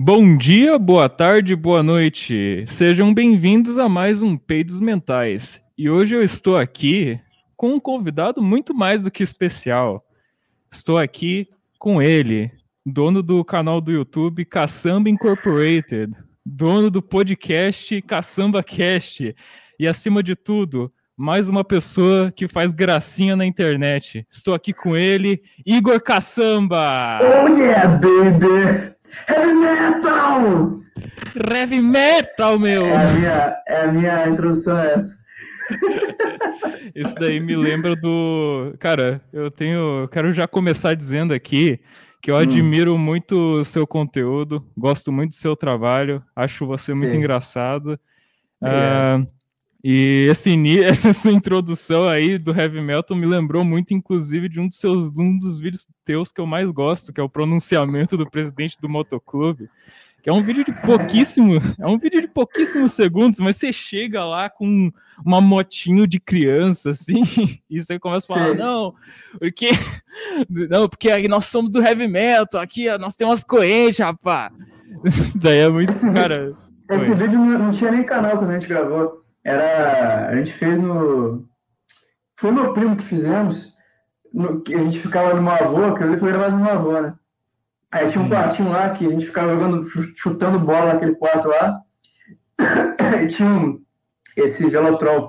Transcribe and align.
Bom 0.00 0.36
dia, 0.36 0.78
boa 0.78 1.08
tarde, 1.08 1.56
boa 1.56 1.82
noite. 1.82 2.64
Sejam 2.68 3.12
bem-vindos 3.12 3.76
a 3.78 3.88
mais 3.88 4.22
um 4.22 4.36
Peidos 4.36 4.78
Mentais. 4.78 5.60
E 5.76 5.90
hoje 5.90 6.14
eu 6.14 6.22
estou 6.22 6.56
aqui 6.56 7.20
com 7.56 7.70
um 7.70 7.80
convidado 7.80 8.40
muito 8.40 8.72
mais 8.72 9.02
do 9.02 9.10
que 9.10 9.24
especial. 9.24 10.06
Estou 10.70 10.98
aqui 10.98 11.48
com 11.80 12.00
ele, 12.00 12.48
dono 12.86 13.24
do 13.24 13.44
canal 13.44 13.80
do 13.80 13.90
YouTube 13.90 14.44
Caçamba 14.44 15.10
Incorporated, 15.10 16.12
dono 16.46 16.92
do 16.92 17.02
podcast 17.02 18.00
Caçamba 18.02 18.62
Cast 18.62 19.34
e 19.80 19.88
acima 19.88 20.22
de 20.22 20.36
tudo, 20.36 20.88
mais 21.16 21.48
uma 21.48 21.64
pessoa 21.64 22.30
que 22.30 22.46
faz 22.46 22.70
gracinha 22.70 23.34
na 23.34 23.44
internet. 23.44 24.24
Estou 24.30 24.54
aqui 24.54 24.72
com 24.72 24.96
ele, 24.96 25.42
Igor 25.66 26.00
Caçamba. 26.00 27.18
Oh 27.20 27.48
yeah, 27.48 27.88
baby! 27.88 28.97
Heavy 29.28 29.52
metal! 29.52 30.80
Heavy 31.34 31.80
metal, 31.80 32.58
meu! 32.58 32.86
É 32.86 32.96
a 32.96 33.12
minha, 33.12 33.62
é 33.66 33.82
a 33.82 33.92
minha 33.92 34.28
introdução 34.28 34.78
é 34.78 34.94
essa. 34.94 35.18
Isso 36.94 37.14
daí 37.14 37.40
me 37.40 37.54
lembra 37.56 37.94
do. 37.94 38.74
Cara, 38.78 39.20
eu 39.32 39.50
tenho. 39.50 40.08
Quero 40.10 40.32
já 40.32 40.48
começar 40.48 40.94
dizendo 40.94 41.34
aqui 41.34 41.80
que 42.20 42.30
eu 42.30 42.34
hum. 42.34 42.38
admiro 42.38 42.98
muito 42.98 43.60
o 43.60 43.64
seu 43.64 43.86
conteúdo, 43.86 44.64
gosto 44.76 45.12
muito 45.12 45.30
do 45.30 45.36
seu 45.36 45.54
trabalho, 45.54 46.22
acho 46.34 46.66
você 46.66 46.92
muito 46.92 47.12
Sim. 47.12 47.18
engraçado. 47.18 47.98
Uh, 48.60 49.24
e 49.82 50.26
esse, 50.30 50.50
essa 50.82 51.12
sua 51.12 51.32
introdução 51.32 52.08
aí 52.08 52.38
do 52.38 52.52
heavy 52.52 52.80
metal 52.80 53.16
me 53.16 53.26
lembrou 53.26 53.64
muito, 53.64 53.94
inclusive, 53.94 54.48
de 54.48 54.60
um 54.60 54.68
dos 54.68 54.78
seus 54.78 55.10
um 55.16 55.38
dos 55.38 55.58
vídeos 55.60 55.86
teus 56.04 56.32
que 56.32 56.40
eu 56.40 56.46
mais 56.46 56.70
gosto, 56.70 57.12
que 57.12 57.20
é 57.20 57.24
o 57.24 57.28
pronunciamento 57.28 58.16
do 58.16 58.28
presidente 58.28 58.76
do 58.80 58.88
motoclube. 58.88 59.68
Que 60.20 60.28
é 60.28 60.32
um 60.32 60.42
vídeo 60.42 60.64
de 60.64 60.72
pouquíssimo, 60.72 61.60
é 61.78 61.86
um 61.86 61.96
vídeo 61.96 62.20
de 62.20 62.26
pouquíssimos 62.26 62.90
segundos, 62.92 63.38
mas 63.38 63.56
você 63.56 63.72
chega 63.72 64.24
lá 64.24 64.50
com 64.50 64.90
uma 65.24 65.40
motinho 65.40 66.08
de 66.08 66.18
criança, 66.18 66.90
assim, 66.90 67.22
e 67.70 67.80
você 67.80 68.00
começa 68.00 68.26
a 68.28 68.34
falar, 68.34 68.50
Sim. 68.50 68.58
não, 68.58 68.94
porque 69.38 69.68
não, 70.68 70.88
porque 70.88 71.28
nós 71.28 71.46
somos 71.46 71.70
do 71.70 71.80
heavy 71.80 72.08
metal, 72.08 72.60
aqui 72.60 72.86
nós 72.98 73.14
temos 73.14 73.44
correntes, 73.44 74.00
rapaz. 74.00 74.52
Daí 75.36 75.58
é 75.58 75.68
muito, 75.68 75.92
cara. 76.12 76.52
Esse 76.90 77.14
vídeo 77.14 77.38
não 77.38 77.70
tinha 77.70 77.92
nem 77.92 78.02
canal 78.02 78.38
quando 78.38 78.50
a 78.50 78.54
gente 78.54 78.66
gravou. 78.66 79.27
Era. 79.48 80.28
A 80.28 80.36
gente 80.36 80.52
fez 80.52 80.78
no. 80.78 81.48
Foi 82.36 82.50
meu 82.50 82.72
primo 82.72 82.96
que 82.96 83.04
fizemos. 83.04 83.76
No, 84.32 84.60
que 84.60 84.74
a 84.74 84.82
gente 84.82 85.00
ficava 85.00 85.40
no 85.40 85.50
avô, 85.50 85.94
que 85.94 86.02
ele 86.02 86.18
foi 86.18 86.30
gravado 86.30 86.58
no 86.58 86.68
avô, 86.68 87.00
né? 87.00 87.14
Aí 87.90 88.10
tinha 88.10 88.22
um 88.22 88.28
quartinho 88.28 88.70
lá 88.70 88.90
que 88.90 89.06
a 89.06 89.08
gente 89.08 89.24
ficava 89.24 89.54
jogando, 89.54 89.82
chutando 90.16 90.58
bola 90.58 90.92
naquele 90.92 91.14
quarto 91.14 91.48
lá. 91.48 91.80
e 93.22 93.26
tinha 93.28 93.48
um, 93.48 93.82
esse 94.36 94.68
Velotrol, 94.68 95.28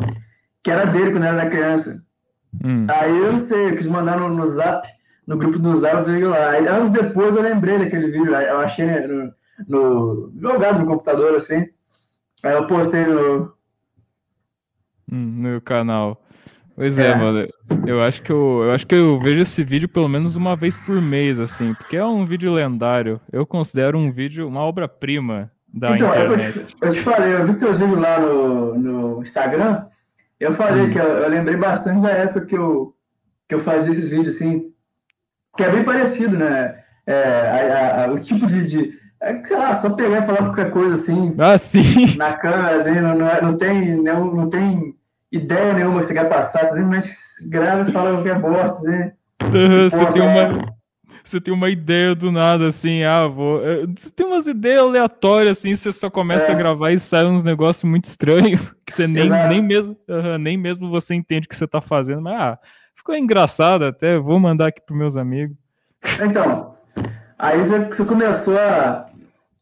que 0.61 0.69
era 0.69 0.85
dele 0.85 1.11
quando 1.11 1.23
era 1.23 1.49
criança. 1.49 2.03
Hum. 2.63 2.87
Aí 2.89 3.17
eu 3.17 3.31
não 3.31 3.39
sei, 3.39 3.69
eu 3.69 3.77
quis 3.77 3.87
mandar 3.87 4.19
no, 4.19 4.27
no 4.27 4.45
zap, 4.47 4.85
no 5.25 5.37
grupo 5.37 5.57
do 5.59 5.77
zap, 5.77 6.03
veio 6.03 6.29
lá. 6.29 6.49
Aí 6.49 6.67
anos 6.67 6.91
depois 6.91 7.35
eu 7.35 7.41
lembrei 7.41 7.79
daquele 7.79 8.07
vídeo, 8.07 8.35
eu 8.35 8.59
achei 8.59 8.85
né, 8.85 9.07
no, 9.07 9.33
no, 9.67 10.33
jogado 10.41 10.79
no 10.79 10.85
computador 10.85 11.35
assim. 11.35 11.65
Aí 12.43 12.53
eu 12.53 12.67
postei 12.67 13.05
no, 13.05 13.53
no 15.11 15.61
canal. 15.61 16.21
Pois 16.75 16.97
é, 16.97 17.09
é, 17.09 17.15
mano. 17.15 17.45
Eu 17.85 18.01
acho 18.01 18.21
que 18.21 18.31
eu, 18.31 18.61
eu 18.63 18.71
acho 18.71 18.87
que 18.87 18.95
eu 18.95 19.19
vejo 19.19 19.41
esse 19.41 19.63
vídeo 19.63 19.89
pelo 19.89 20.07
menos 20.07 20.37
uma 20.37 20.55
vez 20.55 20.77
por 20.77 21.01
mês, 21.01 21.37
assim, 21.37 21.73
porque 21.73 21.97
é 21.97 22.05
um 22.05 22.25
vídeo 22.25 22.53
lendário. 22.53 23.19
Eu 23.31 23.45
considero 23.45 23.97
um 23.97 24.09
vídeo 24.11 24.47
uma 24.47 24.61
obra-prima 24.61 25.51
da 25.73 25.95
então, 25.95 26.07
internet. 26.07 26.57
Eu 26.57 26.65
te, 26.65 26.75
eu 26.81 26.93
te, 26.93 26.99
falei, 27.01 27.33
eu 27.33 27.45
vi 27.45 27.55
teus 27.55 27.77
vídeos 27.77 27.97
lá 27.97 28.19
no, 28.19 28.77
no 28.77 29.21
Instagram. 29.21 29.87
Eu 30.39 30.53
falei 30.53 30.85
hum. 30.85 30.89
que 30.89 30.97
eu, 30.97 31.03
eu, 31.03 31.29
lembrei 31.29 31.57
bastante 31.57 32.01
da 32.01 32.11
época 32.11 32.45
que 32.45 32.57
eu, 32.57 32.95
que 33.47 33.55
eu 33.55 33.59
fazia 33.59 33.91
esses 33.91 34.07
vídeos, 34.07 34.35
assim, 34.35 34.71
que 35.57 35.63
é 35.63 35.69
bem 35.69 35.83
parecido, 35.83 36.37
né? 36.37 36.79
É, 37.05 37.23
a, 37.73 38.05
a, 38.05 38.11
o 38.11 38.19
tipo 38.19 38.47
de, 38.47 38.65
de 38.65 38.93
é, 39.21 39.43
sei 39.43 39.57
lá, 39.57 39.75
só 39.75 39.89
pegar 39.95 40.23
e 40.23 40.25
falar 40.25 40.37
qualquer 40.37 40.71
coisa 40.71 40.93
assim. 40.93 41.35
Ah, 41.37 41.57
sim. 41.57 42.15
Na 42.15 42.35
câmera, 42.35 42.77
assim, 42.79 43.01
não, 43.01 43.17
não, 43.17 43.27
é, 43.27 43.41
não, 43.41 43.57
tem, 43.57 44.01
não, 44.01 44.33
não 44.33 44.49
tem 44.49 44.95
ideia 45.31 45.73
nenhuma 45.73 46.01
que 46.01 46.07
você 46.07 46.13
quer 46.13 46.27
passar, 46.27 46.65
você 46.65 46.75
simplesmente 46.75 47.13
grava 47.49 47.89
e 47.89 47.91
fala 47.91 48.13
qualquer 48.13 48.39
bosta, 48.39 48.77
assim. 48.77 49.11
Uhum, 49.43 49.89
você 49.89 50.05
tem 50.07 50.21
uma. 50.21 50.79
Você 51.23 51.39
tem 51.39 51.53
uma 51.53 51.69
ideia 51.69 52.15
do 52.15 52.31
nada, 52.31 52.67
assim, 52.67 53.03
ah, 53.03 53.27
vou. 53.27 53.63
Eh, 53.63 53.85
você 53.95 54.09
tem 54.09 54.25
umas 54.25 54.47
ideias 54.47 54.81
aleatórias, 54.81 55.59
assim, 55.59 55.75
você 55.75 55.91
só 55.91 56.09
começa 56.09 56.51
é. 56.51 56.55
a 56.55 56.57
gravar 56.57 56.91
e 56.91 56.99
sai 56.99 57.25
uns 57.25 57.43
negócios 57.43 57.83
muito 57.83 58.05
estranhos, 58.05 58.59
que 58.85 58.91
você 58.91 59.05
nem, 59.05 59.29
nem 59.29 59.61
mesmo 59.61 59.95
uhum, 60.07 60.37
nem 60.39 60.57
mesmo 60.57 60.89
você 60.89 61.13
entende 61.13 61.45
o 61.45 61.49
que 61.49 61.55
você 61.55 61.67
tá 61.67 61.81
fazendo, 61.81 62.21
mas 62.21 62.41
ah, 62.41 62.59
ficou 62.95 63.15
engraçado 63.15 63.85
até, 63.85 64.17
vou 64.17 64.39
mandar 64.39 64.67
aqui 64.67 64.81
pros 64.81 64.97
meus 64.97 65.17
amigos. 65.17 65.55
Então, 66.19 66.73
aí 67.37 67.59
você 67.59 68.05
começou 68.05 68.57
a. 68.57 69.07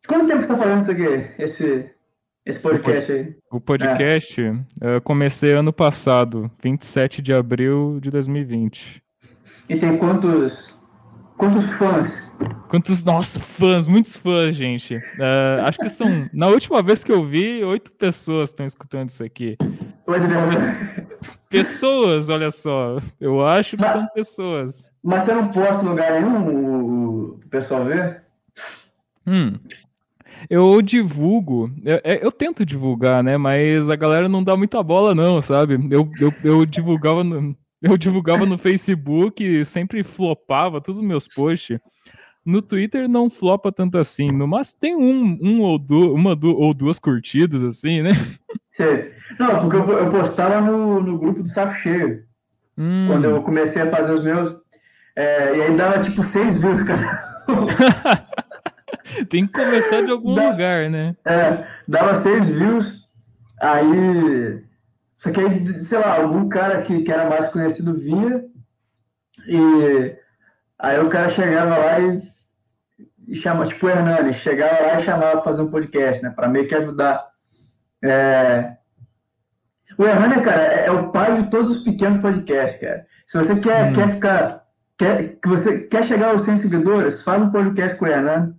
Quanto 0.07 0.27
tempo 0.27 0.43
você 0.43 0.47
tá 0.47 0.55
fazendo 0.55 0.81
isso 0.81 0.91
aqui? 0.91 1.31
Esse, 1.37 1.91
esse 2.47 2.59
podcast 2.59 3.11
aí? 3.11 3.35
O 3.51 3.59
podcast, 3.59 4.41
é. 4.41 4.95
eu 4.95 5.01
comecei 5.01 5.51
ano 5.51 5.73
passado, 5.73 6.49
27 6.63 7.21
de 7.21 7.33
abril 7.33 7.99
de 8.01 8.09
2020. 8.09 9.03
E 9.69 9.75
tem 9.75 9.97
quantos 9.97 10.73
quantos 11.37 11.65
fãs? 11.77 12.31
Quantos, 12.69 13.03
nossa, 13.03 13.39
fãs, 13.39 13.87
muitos 13.87 14.15
fãs, 14.17 14.55
gente. 14.55 14.95
Uh, 14.95 15.61
acho 15.65 15.77
que 15.77 15.89
são, 15.89 16.29
na 16.33 16.47
última 16.47 16.81
vez 16.81 17.03
que 17.03 17.11
eu 17.11 17.23
vi, 17.23 17.63
oito 17.63 17.91
pessoas 17.91 18.49
estão 18.49 18.65
escutando 18.65 19.09
isso 19.09 19.23
aqui. 19.23 19.57
Pessoas, 21.49 22.29
olha 22.29 22.51
só. 22.51 22.97
Eu 23.19 23.45
acho 23.45 23.77
que 23.77 23.83
mas, 23.83 23.91
são 23.91 24.07
pessoas. 24.07 24.91
Mas 25.03 25.23
você 25.23 25.33
não 25.33 25.47
posta 25.49 25.83
em 25.83 25.87
lugar 25.89 26.13
nenhum 26.13 26.47
o, 26.47 27.23
o 27.35 27.49
pessoal 27.49 27.85
ver? 27.85 28.23
Hum, 29.25 29.57
eu 30.49 30.81
divulgo, 30.81 31.71
eu, 31.83 32.01
é, 32.03 32.25
eu, 32.25 32.31
tento 32.31 32.65
divulgar, 32.65 33.23
né? 33.23 33.37
Mas 33.37 33.89
a 33.89 33.95
galera 33.95 34.29
não 34.29 34.43
dá 34.43 34.55
muita 34.55 34.81
bola, 34.83 35.13
não, 35.13 35.41
sabe? 35.41 35.75
Eu, 35.91 36.09
eu, 36.19 36.33
eu 36.43 36.65
divulgava 36.65 37.23
no, 37.23 37.55
eu 37.81 37.97
divulgava 37.97 38.45
no 38.45 38.57
Facebook, 38.57 39.65
sempre 39.65 40.03
flopava 40.03 40.81
todos 40.81 40.99
os 40.99 41.05
meus 41.05 41.27
posts. 41.27 41.79
No 42.45 42.61
Twitter 42.61 43.09
não 43.09 43.29
flopa 43.29 43.71
tanto 43.71 43.97
assim. 43.97 44.31
No 44.31 44.47
máximo 44.47 44.79
tem 44.79 44.95
um, 44.95 45.37
um 45.41 45.61
ou, 45.61 45.77
du 45.77 46.13
uma 46.13 46.35
du 46.35 46.55
ou 46.55 46.73
duas 46.73 46.97
curtidas, 46.97 47.61
assim, 47.63 48.01
né? 48.01 48.11
Sim. 48.71 49.09
Não, 49.37 49.59
porque 49.61 49.75
eu, 49.75 49.97
eu 49.97 50.09
postava 50.09 50.61
no, 50.61 51.01
no 51.01 51.17
grupo 51.17 51.41
do 51.41 51.47
Saco 51.47 51.73
Cheio. 51.73 52.23
Hum. 52.77 53.07
Quando 53.07 53.25
eu 53.25 53.41
comecei 53.41 53.81
a 53.81 53.89
fazer 53.89 54.13
os 54.13 54.23
meus. 54.23 54.55
É, 55.15 55.57
e 55.57 55.61
aí 55.63 55.75
dava 55.75 55.99
tipo 55.99 56.23
seis 56.23 56.57
views, 56.57 56.81
cara. 56.83 57.19
Tem 59.25 59.45
que 59.45 59.53
começar 59.53 60.01
de 60.01 60.11
algum 60.11 60.31
lugar, 60.31 60.89
né? 60.89 61.15
É, 61.25 61.65
dava 61.87 62.15
seis 62.17 62.47
views, 62.47 63.09
aí. 63.61 64.63
Só 65.15 65.31
que 65.31 65.39
aí, 65.39 65.67
sei 65.73 65.97
lá, 65.97 66.17
algum 66.17 66.47
cara 66.47 66.81
que, 66.81 67.01
que 67.01 67.11
era 67.11 67.27
mais 67.27 67.51
conhecido 67.51 67.95
via, 67.95 68.45
e 69.47 70.15
aí 70.79 70.99
o 70.99 71.09
cara 71.09 71.29
chegava 71.29 71.77
lá 71.77 71.99
e, 71.99 72.21
e 73.27 73.35
chama, 73.35 73.65
tipo 73.65 73.87
o 73.87 73.89
Hernani, 73.89 74.33
chegava 74.33 74.81
lá 74.81 74.99
e 74.99 75.03
chamava 75.03 75.31
para 75.31 75.41
fazer 75.41 75.61
um 75.61 75.71
podcast, 75.71 76.23
né? 76.23 76.29
Para 76.29 76.47
meio 76.47 76.67
que 76.67 76.75
ajudar. 76.75 77.27
É... 78.03 78.77
O 79.97 80.03
Hernani, 80.03 80.43
cara, 80.43 80.61
é, 80.61 80.85
é, 80.85 80.91
o 80.91 81.11
pai 81.11 81.41
de 81.41 81.49
todos 81.49 81.77
os 81.77 81.83
pequenos 81.83 82.19
podcasts, 82.19 82.79
cara. 82.79 83.05
Se 83.25 83.37
você 83.37 83.59
quer, 83.59 83.89
hum. 83.89 83.93
quer 83.93 84.09
ficar. 84.09 84.67
Quer, 84.97 85.39
que 85.39 85.47
você 85.47 85.79
quer 85.81 86.05
chegar 86.05 86.29
aos 86.29 86.43
100 86.43 86.57
seguidores, 86.57 87.21
faz 87.21 87.41
um 87.41 87.51
podcast 87.51 87.97
com 87.97 88.05
o 88.05 88.07
Hernani. 88.07 88.53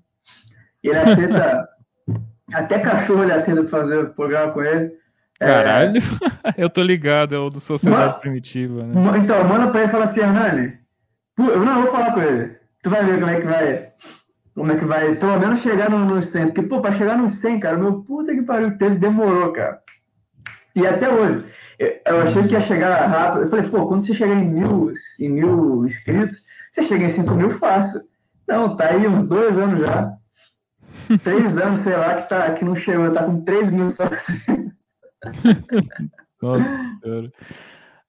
Ele 0.83 0.97
aceita. 0.97 1.69
até 2.53 2.79
cachorro 2.79 3.23
ele 3.23 3.33
aceita 3.33 3.67
fazer 3.69 3.99
o 3.99 4.11
programa 4.11 4.53
com 4.53 4.63
ele. 4.63 4.93
É, 5.41 5.47
Caralho, 5.47 6.03
é... 6.45 6.55
eu 6.65 6.69
tô 6.69 6.83
ligado, 6.83 7.35
é 7.35 7.39
o 7.39 7.49
do 7.49 7.61
Sociedade 7.61 8.21
Primitiva, 8.21 8.85
né? 8.85 9.19
Então, 9.19 9.45
manda 9.45 9.69
pra 9.71 9.81
ele 9.81 9.89
e 9.89 9.93
fala 9.93 10.05
assim, 10.05 10.21
Hernani. 10.21 10.79
Eu 11.39 11.65
não 11.65 11.83
vou 11.83 11.93
falar 11.93 12.13
com 12.13 12.21
ele. 12.21 12.57
Tu 12.83 12.91
vai 12.91 13.05
ver 13.05 13.21
como 13.21 13.31
é 13.31 13.41
que 13.41 13.47
vai. 13.47 13.89
Como 14.55 14.73
é 14.73 14.77
que 14.77 14.85
vai, 14.85 15.15
pelo 15.15 15.39
menos 15.39 15.61
chegar 15.61 15.89
no, 15.89 16.05
no 16.05 16.21
100. 16.21 16.47
Porque, 16.47 16.63
pô, 16.63 16.81
pra 16.81 16.91
chegar 16.91 17.17
no 17.17 17.29
100, 17.29 17.61
cara, 17.61 17.77
meu 17.77 18.03
puta 18.03 18.35
que 18.35 18.43
pariu, 18.43 18.77
teve, 18.77 18.97
demorou, 18.97 19.53
cara. 19.53 19.81
E 20.75 20.85
até 20.85 21.09
hoje. 21.09 21.45
Eu 22.05 22.23
achei 22.23 22.43
que 22.43 22.55
ia 22.55 22.61
chegar 22.61 23.07
rápido. 23.07 23.45
Eu 23.45 23.51
falei, 23.51 23.71
pô, 23.71 23.87
quando 23.87 24.01
você 24.01 24.13
chegar 24.13 24.35
em 24.35 24.49
mil, 24.49 24.93
em 25.21 25.29
mil 25.29 25.87
inscritos, 25.87 26.39
você 26.73 26.83
chega 26.83 27.05
em 27.05 27.09
5 27.09 27.33
mil 27.35 27.51
fácil. 27.51 28.01
Não, 28.49 28.75
tá 28.75 28.89
aí 28.89 29.07
uns 29.07 29.29
dois 29.29 29.57
anos 29.57 29.81
já 29.81 30.18
três 31.23 31.57
anos, 31.57 31.81
sei 31.81 31.97
lá, 31.97 32.23
que, 32.23 32.29
tá, 32.29 32.53
que 32.53 32.65
não 32.65 32.75
chegou, 32.75 33.13
tá 33.13 33.25
com 33.25 33.41
três 33.43 33.73
mil 33.73 33.89
só. 33.91 34.05
Nossa 36.43 36.69
senhora. 37.01 37.33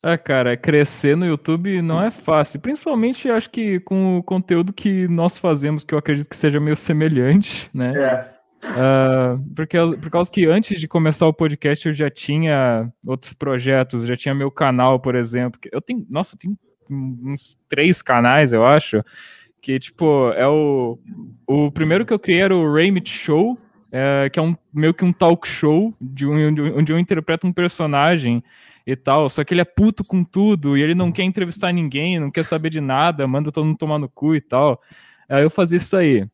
Ah, 0.02 0.18
cara, 0.18 0.56
crescer 0.56 1.18
no 1.18 1.26
YouTube 1.26 1.82
não 1.82 2.02
é 2.02 2.10
fácil. 2.10 2.60
Principalmente, 2.60 3.30
acho 3.30 3.50
que 3.50 3.80
com 3.82 4.18
o 4.18 4.24
conteúdo 4.24 4.72
que 4.72 5.08
nós 5.10 5.38
fazemos, 5.38 5.84
que 5.84 5.94
eu 5.94 6.00
acredito 6.00 6.30
que 6.30 6.36
seja 6.36 6.60
meio 6.60 6.76
semelhante, 6.76 7.70
né? 7.74 7.94
É. 7.96 8.40
Uh, 8.62 9.42
porque, 9.56 9.78
por 10.02 10.10
causa 10.10 10.32
que 10.32 10.46
antes 10.46 10.80
de 10.80 10.88
começar 10.88 11.28
o 11.28 11.34
podcast 11.34 11.88
eu 11.88 11.94
já 11.94 12.10
tinha 12.10 12.92
outros 13.06 13.34
projetos, 13.34 14.06
já 14.06 14.16
tinha 14.16 14.36
meu 14.36 14.52
canal, 14.52 15.00
por 15.00 15.16
exemplo. 15.16 15.60
Eu 15.72 15.82
tenho, 15.82 16.06
nossa, 16.10 16.36
eu 16.36 16.40
tenho 16.40 16.58
uns 16.90 17.58
três 17.70 18.02
canais, 18.02 18.52
eu 18.52 18.66
acho, 18.66 19.04
que 19.62 19.80
tipo, 19.80 20.32
é 20.32 20.48
o, 20.48 20.98
o 21.48 21.72
primeiro 21.72 22.06
que 22.06 22.14
eu 22.14 22.20
criei 22.20 22.42
era 22.42 22.56
o 22.56 22.74
Raymit 22.74 23.10
Show, 23.10 23.58
é, 23.92 24.30
que 24.30 24.40
é 24.40 24.42
um 24.42 24.56
meio 24.74 24.94
que 24.94 25.04
um 25.04 25.12
talk 25.12 25.48
show 25.48 25.94
de 26.00 26.26
um, 26.26 26.78
onde 26.78 26.92
eu 26.92 27.00
interpreto 27.00 27.48
um 27.48 27.54
personagem 27.54 28.44
e 28.86 28.96
tal, 28.96 29.30
só 29.30 29.44
que 29.44 29.54
ele 29.54 29.62
é 29.62 29.66
puto 29.66 30.04
com 30.04 30.24
tudo 30.24 30.78
e 30.78 30.82
ele 30.82 30.96
não 30.96 31.12
quer 31.12 31.24
entrevistar 31.24 31.72
ninguém, 31.72 32.20
não 32.20 32.32
quer 32.32 32.44
saber 32.44 32.70
de 32.70 32.82
nada, 32.82 33.28
manda 33.28 33.52
todo 33.52 33.66
mundo 33.66 33.78
tomar 33.78 34.00
no 34.00 34.10
cu 34.10 34.36
e 34.36 34.42
tal. 34.42 34.82
Aí 35.28 35.44
eu 35.44 35.50
fazia 35.50 35.78
isso 35.78 35.96
aí 35.96 36.28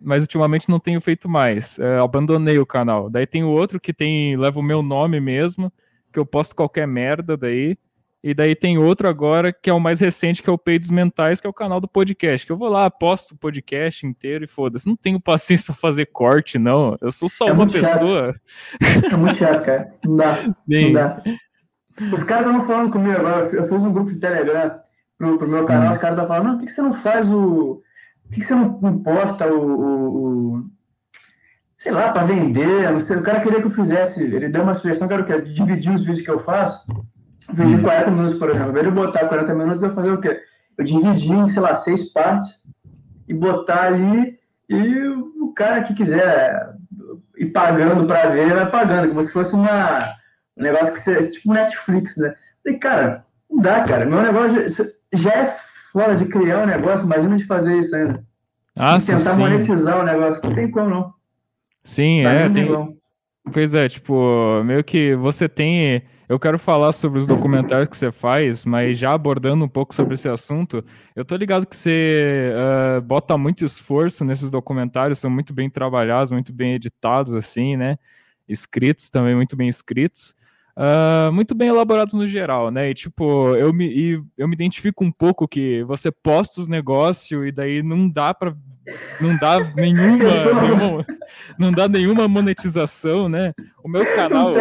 mas 0.00 0.22
ultimamente 0.22 0.68
não 0.68 0.80
tenho 0.80 1.00
feito 1.00 1.28
mais. 1.28 1.78
É, 1.78 1.98
abandonei 1.98 2.58
o 2.58 2.66
canal. 2.66 3.10
Daí 3.10 3.26
tem 3.26 3.44
o 3.44 3.50
outro 3.50 3.78
que 3.78 3.92
tem 3.92 4.36
leva 4.36 4.58
o 4.58 4.62
meu 4.62 4.82
nome 4.82 5.20
mesmo, 5.20 5.70
que 6.12 6.18
eu 6.18 6.24
posto 6.24 6.56
qualquer 6.56 6.86
merda 6.86 7.36
daí. 7.36 7.76
E 8.22 8.34
daí 8.34 8.54
tem 8.54 8.76
outro 8.76 9.08
agora 9.08 9.52
que 9.52 9.70
é 9.70 9.72
o 9.72 9.80
mais 9.80 9.98
recente, 9.98 10.42
que 10.42 10.50
é 10.50 10.52
o 10.52 10.58
Peidos 10.58 10.90
Mentais, 10.90 11.40
que 11.40 11.46
é 11.46 11.50
o 11.50 11.54
canal 11.54 11.80
do 11.80 11.88
podcast. 11.88 12.46
Que 12.46 12.52
eu 12.52 12.56
vou 12.56 12.68
lá, 12.68 12.90
posto 12.90 13.32
o 13.32 13.38
podcast 13.38 14.06
inteiro 14.06 14.44
e 14.44 14.48
foda-se. 14.48 14.86
Não 14.86 14.96
tenho 14.96 15.20
paciência 15.20 15.66
para 15.66 15.74
fazer 15.74 16.06
corte, 16.06 16.58
não. 16.58 16.96
Eu 17.00 17.10
sou 17.10 17.28
só 17.28 17.48
é 17.48 17.52
uma 17.52 17.66
pessoa. 17.66 18.32
Chato. 18.32 19.12
É 19.12 19.16
muito 19.16 19.38
chato, 19.38 19.64
cara. 19.64 19.94
Não 20.04 20.16
dá. 20.16 20.38
Não 20.66 20.92
dá. 20.92 21.22
Os 22.12 22.22
caras 22.24 22.46
estavam 22.46 22.66
falando 22.66 22.92
comigo 22.92 23.18
agora. 23.18 23.46
Eu 23.54 23.66
fiz 23.66 23.82
um 23.82 23.92
grupo 23.92 24.10
de 24.10 24.20
Telegram 24.20 24.78
pro, 25.16 25.38
pro 25.38 25.48
meu 25.48 25.64
canal. 25.64 25.88
Hum. 25.88 25.92
Os 25.92 25.98
caras 25.98 26.18
estavam 26.18 26.28
falando: 26.28 26.46
não, 26.46 26.58
por 26.58 26.66
que 26.66 26.72
você 26.72 26.82
não 26.82 26.92
faz 26.92 27.28
o 27.30 27.82
por 28.30 28.34
que, 28.34 28.44
você 28.44 28.54
não, 28.54 29.02
posta 29.02 29.52
o, 29.52 29.60
o, 29.60 30.54
o 30.58 30.70
sei 31.76 31.90
lá, 31.90 32.12
para 32.12 32.24
vender? 32.24 32.90
Não 32.92 33.00
sei, 33.00 33.16
o 33.16 33.22
cara 33.22 33.40
queria 33.40 33.58
que 33.60 33.66
eu 33.66 33.70
fizesse, 33.70 34.22
ele 34.22 34.48
deu 34.48 34.62
uma 34.62 34.72
sugestão 34.72 35.08
que 35.08 35.14
era 35.14 35.22
o 35.22 35.26
quê? 35.26 35.40
Dividir 35.40 35.92
os 35.92 36.00
vídeos 36.00 36.20
que 36.20 36.30
eu 36.30 36.38
faço, 36.38 36.86
vídeo 37.54 37.76
de 37.76 37.82
40 37.82 38.10
minutos, 38.10 38.38
por 38.38 38.48
exemplo. 38.48 38.66
Ao 38.66 38.70
invés 38.70 38.86
de 38.86 38.90
eu 38.90 39.06
botar 39.06 39.26
40 39.26 39.54
minutos, 39.54 39.82
eu 39.82 39.90
fazer 39.90 40.12
o 40.12 40.20
quê? 40.20 40.40
Eu 40.76 40.84
dividi 40.84 41.32
em, 41.32 41.46
sei 41.46 41.62
lá, 41.62 41.74
seis 41.74 42.12
partes 42.12 42.60
e 43.28 43.34
botar 43.34 43.84
ali 43.84 44.38
e 44.68 45.08
o 45.40 45.52
cara 45.54 45.82
que 45.82 45.94
quiser 45.94 46.74
ir 47.36 47.46
pagando 47.46 48.06
para 48.06 48.28
ver, 48.28 48.54
vai 48.54 48.70
pagando, 48.70 49.08
como 49.08 49.22
se 49.22 49.32
fosse 49.32 49.54
uma, 49.54 50.14
um 50.56 50.62
negócio 50.62 50.92
que 50.92 51.00
você, 51.00 51.28
tipo 51.28 51.52
Netflix, 51.52 52.16
né? 52.16 52.34
E, 52.64 52.74
cara, 52.74 53.24
não 53.50 53.60
dá, 53.60 53.82
cara. 53.82 54.06
Meu 54.06 54.22
negócio 54.22 54.68
já, 54.68 54.84
já 55.12 55.30
é 55.30 55.56
fora 55.92 56.14
de 56.14 56.26
criar 56.26 56.62
um 56.62 56.66
negócio, 56.66 57.04
imagina 57.04 57.36
de 57.36 57.44
fazer 57.44 57.78
isso 57.78 57.94
ainda. 57.96 58.24
Ah, 58.76 58.98
tentar 58.98 59.20
sim. 59.20 59.40
monetizar 59.40 60.00
o 60.00 60.04
negócio. 60.04 60.48
Não 60.48 60.54
tem 60.54 60.70
como, 60.70 60.88
não. 60.88 61.14
Sim, 61.82 62.24
é. 62.24 62.48
Tem... 62.48 62.68
Pois 63.52 63.74
é, 63.74 63.88
tipo, 63.88 64.62
meio 64.64 64.84
que 64.84 65.14
você 65.16 65.48
tem. 65.48 66.02
Eu 66.30 66.38
quero 66.38 66.60
falar 66.60 66.92
sobre 66.92 67.18
os 67.18 67.26
documentários 67.26 67.88
que 67.88 67.96
você 67.96 68.12
faz, 68.12 68.64
mas 68.64 68.96
já 68.96 69.12
abordando 69.12 69.64
um 69.64 69.68
pouco 69.68 69.92
sobre 69.92 70.14
esse 70.14 70.28
assunto, 70.28 70.80
eu 71.16 71.24
tô 71.24 71.34
ligado 71.34 71.66
que 71.66 71.76
você 71.76 72.52
uh, 72.54 73.02
bota 73.02 73.36
muito 73.36 73.64
esforço 73.64 74.24
nesses 74.24 74.48
documentários, 74.48 75.18
são 75.18 75.28
muito 75.28 75.52
bem 75.52 75.68
trabalhados, 75.68 76.30
muito 76.30 76.52
bem 76.52 76.74
editados, 76.74 77.34
assim, 77.34 77.76
né? 77.76 77.98
Escritos 78.48 79.10
também, 79.10 79.34
muito 79.34 79.56
bem 79.56 79.68
escritos 79.68 80.36
uh, 80.76 81.32
muito 81.32 81.54
bem 81.54 81.68
elaborados 81.68 82.14
no 82.14 82.26
geral, 82.26 82.70
né? 82.70 82.90
E 82.90 82.94
tipo, 82.94 83.56
eu 83.56 83.72
me, 83.72 84.24
eu 84.38 84.48
me 84.48 84.54
identifico 84.54 85.04
um 85.04 85.10
pouco 85.10 85.48
que 85.48 85.82
você 85.84 86.10
posta 86.10 86.60
os 86.60 86.68
negócios 86.68 87.46
e 87.46 87.52
daí 87.52 87.82
não 87.82 88.08
dá 88.08 88.32
para 88.32 88.54
não 89.20 89.36
dá 89.36 89.60
nenhuma, 89.74 90.24
nenhuma, 90.62 91.06
não 91.58 91.72
dá 91.72 91.88
nenhuma 91.88 92.28
monetização, 92.28 93.28
né? 93.28 93.52
O 93.82 93.88
meu 93.88 94.04
canal 94.14 94.52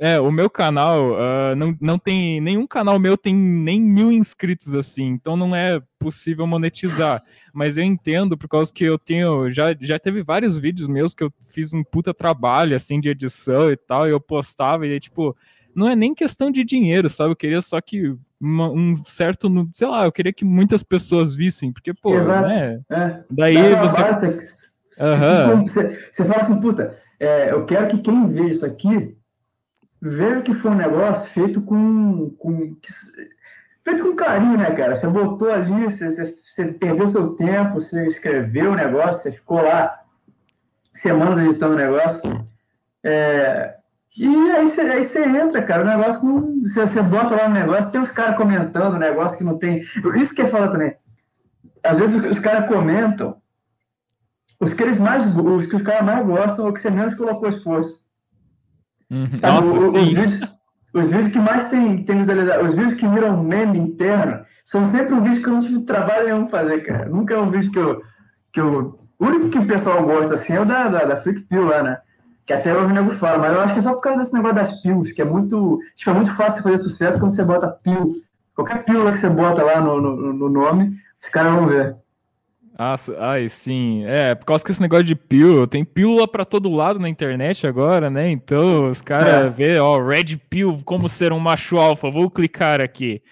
é, 0.00 0.18
o 0.18 0.32
meu 0.32 0.50
canal 0.50 1.12
uh, 1.12 1.54
não, 1.56 1.76
não 1.80 1.98
tem. 1.98 2.40
Nenhum 2.40 2.66
canal 2.66 2.98
meu 2.98 3.16
tem 3.16 3.34
nem 3.34 3.80
mil 3.80 4.10
inscritos 4.10 4.74
assim, 4.74 5.04
então 5.04 5.36
não 5.36 5.54
é 5.54 5.80
possível 5.98 6.46
monetizar 6.46 7.22
mas 7.52 7.76
eu 7.76 7.84
entendo 7.84 8.36
por 8.36 8.48
causa 8.48 8.72
que 8.72 8.84
eu 8.84 8.98
tenho. 8.98 9.50
Já, 9.50 9.74
já 9.78 9.98
teve 9.98 10.22
vários 10.22 10.58
vídeos 10.58 10.88
meus 10.88 11.14
que 11.14 11.24
eu 11.24 11.32
fiz 11.42 11.72
um 11.72 11.82
puta 11.82 12.14
trabalho, 12.14 12.74
assim, 12.74 13.00
de 13.00 13.08
edição 13.08 13.70
e 13.70 13.76
tal, 13.76 14.06
e 14.06 14.10
eu 14.10 14.20
postava, 14.20 14.86
e 14.86 14.92
aí, 14.92 15.00
tipo, 15.00 15.36
não 15.74 15.88
é 15.88 15.96
nem 15.96 16.14
questão 16.14 16.50
de 16.50 16.64
dinheiro, 16.64 17.08
sabe? 17.08 17.32
Eu 17.32 17.36
queria 17.36 17.60
só 17.60 17.80
que 17.80 18.14
uma, 18.40 18.70
um 18.70 18.96
certo, 19.04 19.50
sei 19.72 19.88
lá, 19.88 20.04
eu 20.04 20.12
queria 20.12 20.32
que 20.32 20.44
muitas 20.44 20.82
pessoas 20.82 21.34
vissem, 21.34 21.72
porque, 21.72 21.92
pô, 21.92 22.14
Exato. 22.14 22.48
né? 22.48 22.80
É. 22.90 23.20
Daí 23.30 23.74
você. 23.76 24.26
uhum. 24.98 25.66
você, 25.66 26.08
você 26.10 26.24
fala 26.24 26.42
assim, 26.42 26.60
puta, 26.60 26.98
é, 27.18 27.52
eu 27.52 27.64
quero 27.66 27.88
que 27.88 27.98
quem 27.98 28.28
vê 28.28 28.48
isso 28.48 28.64
aqui 28.64 29.16
veja 30.00 30.42
que 30.42 30.54
foi 30.54 30.70
um 30.70 30.76
negócio 30.76 31.28
feito 31.30 31.60
com. 31.60 32.30
com 32.38 32.76
feito 33.84 34.02
com 34.02 34.16
carinho, 34.16 34.56
né, 34.56 34.70
cara? 34.72 34.94
Você 34.94 35.06
botou 35.06 35.50
ali, 35.50 35.84
você, 35.84 36.08
você, 36.08 36.26
você 36.26 36.64
perdeu 36.72 37.06
seu 37.08 37.34
tempo, 37.34 37.80
você 37.80 38.06
escreveu 38.06 38.72
o 38.72 38.76
negócio, 38.76 39.22
você 39.22 39.32
ficou 39.32 39.60
lá 39.60 40.00
semanas 40.92 41.38
editando 41.38 41.74
o 41.74 41.78
negócio. 41.78 42.46
É, 43.02 43.76
e 44.16 44.50
aí 44.50 44.68
você, 44.68 44.80
aí 44.82 45.04
você 45.04 45.24
entra, 45.24 45.62
cara, 45.62 45.82
o 45.82 45.86
negócio 45.86 46.24
não. 46.24 46.60
Você, 46.62 46.80
você 46.82 47.02
bota 47.02 47.34
lá 47.34 47.48
no 47.48 47.54
negócio, 47.54 47.90
tem 47.90 48.00
uns 48.00 48.10
caras 48.10 48.36
comentando 48.36 48.94
o 48.94 48.98
negócio 48.98 49.38
que 49.38 49.44
não 49.44 49.58
tem. 49.58 49.78
Isso 50.16 50.34
que 50.34 50.42
é 50.42 50.46
falar 50.46 50.68
também. 50.68 50.96
Às 51.82 51.98
vezes 51.98 52.14
os, 52.14 52.32
os 52.32 52.38
caras 52.38 52.68
comentam 52.68 53.40
os 54.60 54.74
que 54.74 54.82
eles 54.82 54.98
mais 54.98 55.24
os 55.34 55.66
que 55.66 55.76
os 55.76 55.82
caras 55.82 56.04
mais 56.04 56.26
gostam 56.26 56.66
ou 56.66 56.72
que 56.72 56.80
você 56.80 56.90
menos 56.90 57.14
colocou 57.14 57.48
esforço. 57.48 58.04
Uhum. 59.10 59.28
Nossa, 59.42 59.76
o, 59.76 59.80
sim. 59.80 59.98
Os 59.98 60.08
vídeos, 60.08 60.54
os 60.94 61.08
vídeos 61.08 61.32
que 61.32 61.38
mais 61.38 61.68
tem, 61.70 62.04
tem 62.04 62.18
visualização, 62.18 62.64
os 62.64 62.74
vídeos 62.74 62.94
que 62.94 63.08
viram 63.08 63.42
meme 63.42 63.78
interno, 63.78 64.44
são 64.64 64.84
sempre 64.84 65.14
um 65.14 65.22
vídeo 65.22 65.42
que 65.42 65.48
eu 65.48 65.54
não 65.54 65.60
tive 65.60 65.80
trabalho 65.80 66.26
nenhum 66.26 66.46
fazer, 66.48 66.80
cara. 66.80 67.08
Nunca 67.08 67.34
é 67.34 67.38
um 67.38 67.48
vídeo 67.48 67.70
que 67.72 67.78
eu. 67.78 68.02
Que 68.52 68.60
eu 68.60 69.00
o 69.18 69.26
único 69.26 69.50
que 69.50 69.58
o 69.58 69.66
pessoal 69.66 70.02
gosta 70.02 70.34
assim 70.34 70.54
é 70.54 70.60
o 70.60 70.64
da, 70.64 70.88
da, 70.88 71.04
da 71.04 71.16
Freak 71.16 71.42
Pill 71.42 71.66
lá, 71.66 71.82
né? 71.82 71.98
Que 72.46 72.54
até 72.54 72.74
o 72.74 72.88
nego 72.88 73.10
fala, 73.10 73.38
mas 73.38 73.52
eu 73.52 73.60
acho 73.60 73.72
que 73.74 73.78
é 73.78 73.82
só 73.82 73.92
por 73.92 74.00
causa 74.00 74.20
desse 74.20 74.32
negócio 74.32 74.56
das 74.56 74.80
pills, 74.80 75.12
que 75.12 75.20
é 75.20 75.24
muito. 75.24 75.78
Tipo, 75.94 76.10
é 76.10 76.14
muito 76.14 76.34
fácil 76.34 76.62
fazer 76.62 76.78
sucesso 76.78 77.18
quando 77.18 77.30
você 77.30 77.44
bota 77.44 77.68
pill. 77.68 78.14
Qualquer 78.54 78.84
pílula 78.84 79.12
que 79.12 79.18
você 79.18 79.28
bota 79.28 79.62
lá 79.62 79.80
no, 79.80 80.00
no, 80.00 80.32
no 80.32 80.48
nome, 80.48 80.96
os 81.22 81.28
caras 81.28 81.52
vão 81.52 81.66
ver. 81.66 81.96
Ah, 82.78 82.96
ai, 83.18 83.48
sim. 83.48 84.04
É, 84.06 84.34
por 84.34 84.46
causa 84.46 84.64
que 84.64 84.70
esse 84.70 84.80
negócio 84.80 85.04
de 85.04 85.14
pílula, 85.14 85.66
tem 85.66 85.84
pílula 85.84 86.26
para 86.26 86.44
todo 86.44 86.70
lado 86.70 86.98
na 86.98 87.08
internet 87.08 87.66
agora, 87.66 88.08
né? 88.08 88.30
Então 88.30 88.88
os 88.88 89.02
caras 89.02 89.46
é. 89.46 89.50
vê, 89.50 89.78
ó, 89.78 90.02
Red 90.02 90.38
Pill, 90.48 90.80
como 90.84 91.08
ser 91.08 91.32
um 91.32 91.38
macho 91.38 91.76
alfa, 91.78 92.10
vou 92.10 92.30
clicar 92.30 92.80
aqui. 92.80 93.22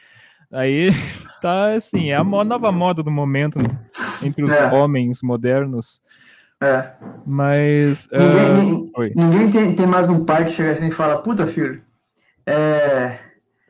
Aí 0.52 0.90
tá 1.40 1.72
assim, 1.72 2.10
é 2.10 2.16
a 2.16 2.24
nova 2.24 2.70
moda 2.72 3.02
do 3.02 3.10
momento 3.10 3.58
né? 3.58 3.78
entre 4.22 4.44
os 4.44 4.52
é. 4.52 4.66
homens 4.70 5.22
modernos. 5.22 6.00
É. 6.60 6.92
Mas. 7.24 8.08
Ninguém, 8.12 8.72
uh... 8.72 9.12
ninguém 9.14 9.50
tem, 9.50 9.76
tem, 9.76 9.86
mais 9.86 10.08
um 10.08 10.24
pai 10.24 10.46
que 10.46 10.52
chega 10.52 10.72
assim 10.72 10.88
e 10.88 10.92
fala: 10.92 11.22
Puta, 11.22 11.46
filho, 11.46 11.80
é, 12.44 13.18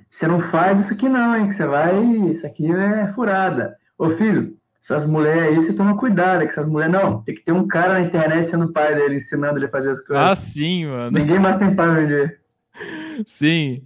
você 0.08 0.26
não 0.26 0.40
faz 0.40 0.80
isso 0.80 0.92
aqui 0.92 1.08
não, 1.08 1.36
hein? 1.36 1.46
Que 1.46 1.54
você 1.54 1.66
vai. 1.66 2.02
Isso 2.02 2.46
aqui 2.46 2.72
é 2.72 3.08
furada. 3.08 3.76
Ô 3.98 4.10
filho, 4.10 4.56
essas 4.82 5.06
mulheres 5.06 5.42
aí, 5.42 5.54
você 5.56 5.74
toma 5.74 5.96
cuidado, 5.96 6.40
que 6.40 6.48
essas 6.48 6.66
mulheres, 6.66 6.94
não, 6.94 7.22
tem 7.22 7.34
que 7.34 7.44
ter 7.44 7.52
um 7.52 7.66
cara 7.66 7.94
na 7.94 8.00
internet 8.00 8.46
sendo 8.46 8.72
pai 8.72 8.94
dele, 8.94 9.16
ensinando 9.16 9.58
ele 9.58 9.66
a 9.66 9.68
fazer 9.68 9.90
as 9.90 10.00
coisas. 10.04 10.30
Ah, 10.30 10.36
sim, 10.36 10.86
mano. 10.86 11.18
Ninguém 11.18 11.38
mais 11.38 11.58
tem 11.58 11.74
pai 11.74 11.94
vender. 11.94 12.40
Sim. 13.26 13.82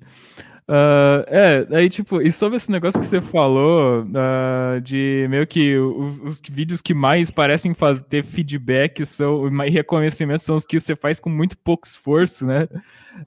Uh, 0.69 1.27
é, 1.27 1.67
aí 1.73 1.89
tipo, 1.89 2.23
e 2.23 2.31
sobre 2.31 2.57
esse 2.57 2.71
negócio 2.71 3.01
que 3.01 3.07
você 3.07 3.21
falou, 3.21 4.05
uh, 4.05 4.81
de 4.81 5.27
meio 5.29 5.47
que 5.47 5.77
os, 5.77 6.21
os, 6.21 6.43
vídeos 6.49 6.81
que 6.81 6.95
mais 6.95 7.31
parecem 7.31 7.75
fazer, 7.75 8.03
ter 8.05 8.23
feedback 8.23 9.05
são, 9.05 9.49
e 9.67 9.71
reconhecimento 9.71 10.43
são 10.43 10.57
os 10.57 10.65
que 10.65 10.79
você 10.79 10.95
faz 10.95 11.19
com 11.19 11.29
muito 11.29 11.59
pouco 11.59 11.87
esforço, 11.87 12.47
né? 12.47 12.69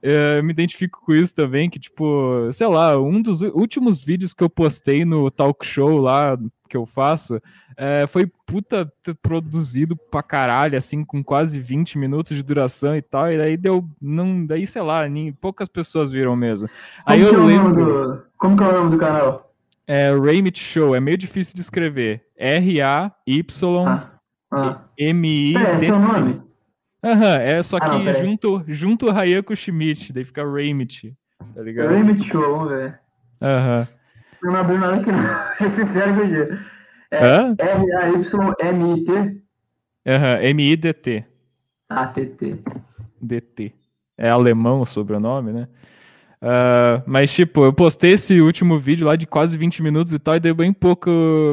Uh, 0.02 0.38
eu 0.38 0.44
me 0.44 0.52
identifico 0.52 1.00
com 1.04 1.14
isso 1.14 1.34
também, 1.34 1.70
que 1.70 1.78
tipo, 1.78 2.50
sei 2.52 2.66
lá, 2.66 2.98
um 3.00 3.20
dos 3.22 3.40
últimos 3.40 4.02
vídeos 4.02 4.34
que 4.34 4.42
eu 4.42 4.50
postei 4.50 5.04
no 5.04 5.30
talk 5.30 5.64
show 5.64 5.98
lá 5.98 6.36
que 6.68 6.76
eu 6.76 6.84
faço, 6.84 7.40
é, 7.76 8.06
foi 8.06 8.26
puta 8.44 8.92
produzido 9.22 9.96
pra 9.96 10.22
caralho, 10.22 10.76
assim, 10.76 11.04
com 11.04 11.22
quase 11.22 11.60
20 11.60 11.98
minutos 11.98 12.36
de 12.36 12.42
duração 12.42 12.96
e 12.96 13.02
tal, 13.02 13.30
e 13.30 13.38
daí 13.38 13.56
deu, 13.56 13.88
não, 14.00 14.44
daí, 14.44 14.66
sei 14.66 14.82
lá, 14.82 15.08
nem, 15.08 15.32
poucas 15.32 15.68
pessoas 15.68 16.10
viram 16.10 16.34
mesmo. 16.36 16.68
Como 16.68 16.80
Aí 17.06 17.20
eu 17.20 17.34
é 17.34 17.46
lembro... 17.46 17.74
Do, 17.74 18.22
como 18.36 18.56
que 18.56 18.64
é 18.64 18.68
o 18.68 18.72
nome 18.72 18.90
do 18.90 18.98
canal? 18.98 19.52
É 19.86 20.10
Raymit 20.10 20.58
Show, 20.58 20.94
é 20.94 21.00
meio 21.00 21.16
difícil 21.16 21.54
de 21.54 21.60
escrever. 21.60 22.24
R-A-Y-M-I... 22.36 23.86
Ah, 23.86 24.10
ah. 24.52 24.80
É, 24.98 25.10
é 25.10 25.90
nome? 25.90 26.45
Aham, 27.04 27.38
é 27.40 27.62
só 27.62 27.78
que 27.78 27.84
ah, 27.86 27.98
não, 27.98 28.12
junto, 28.12 28.64
junto 28.66 29.10
Hayako 29.10 29.54
Schmidt, 29.54 30.12
daí 30.12 30.24
fica 30.24 30.44
Raymit, 30.44 31.14
tá 31.54 31.62
ligado? 31.62 31.90
Raymit 31.90 32.26
Show, 32.28 32.42
vamos 32.42 32.68
ver. 32.68 32.98
Aham. 33.40 33.86
Não 34.42 34.56
abri 34.56 34.78
nada 34.78 34.96
aqui, 34.96 35.12
não. 35.12 35.46
É 35.66 35.70
sincero 35.70 36.26
dia. 36.26 36.58
É 37.10 37.18
R-A-Y-M-I-T. 37.58 39.12
Aham, 40.06 40.42
M-I-D-T. 40.42 41.24
Ah, 41.88 42.06
T-T. 42.06 42.58
DT. 43.20 43.72
É 44.18 44.28
alemão 44.28 44.80
o 44.80 44.86
sobrenome, 44.86 45.52
né? 45.52 45.68
Uh, 46.42 47.02
mas, 47.06 47.32
tipo, 47.32 47.64
eu 47.64 47.72
postei 47.72 48.12
esse 48.12 48.40
último 48.40 48.78
vídeo 48.78 49.06
lá 49.06 49.16
de 49.16 49.26
quase 49.26 49.56
20 49.56 49.82
minutos 49.82 50.12
e 50.12 50.18
tal, 50.18 50.36
e 50.36 50.40
deu 50.40 50.54
bem 50.54 50.72
pouca, 50.72 51.10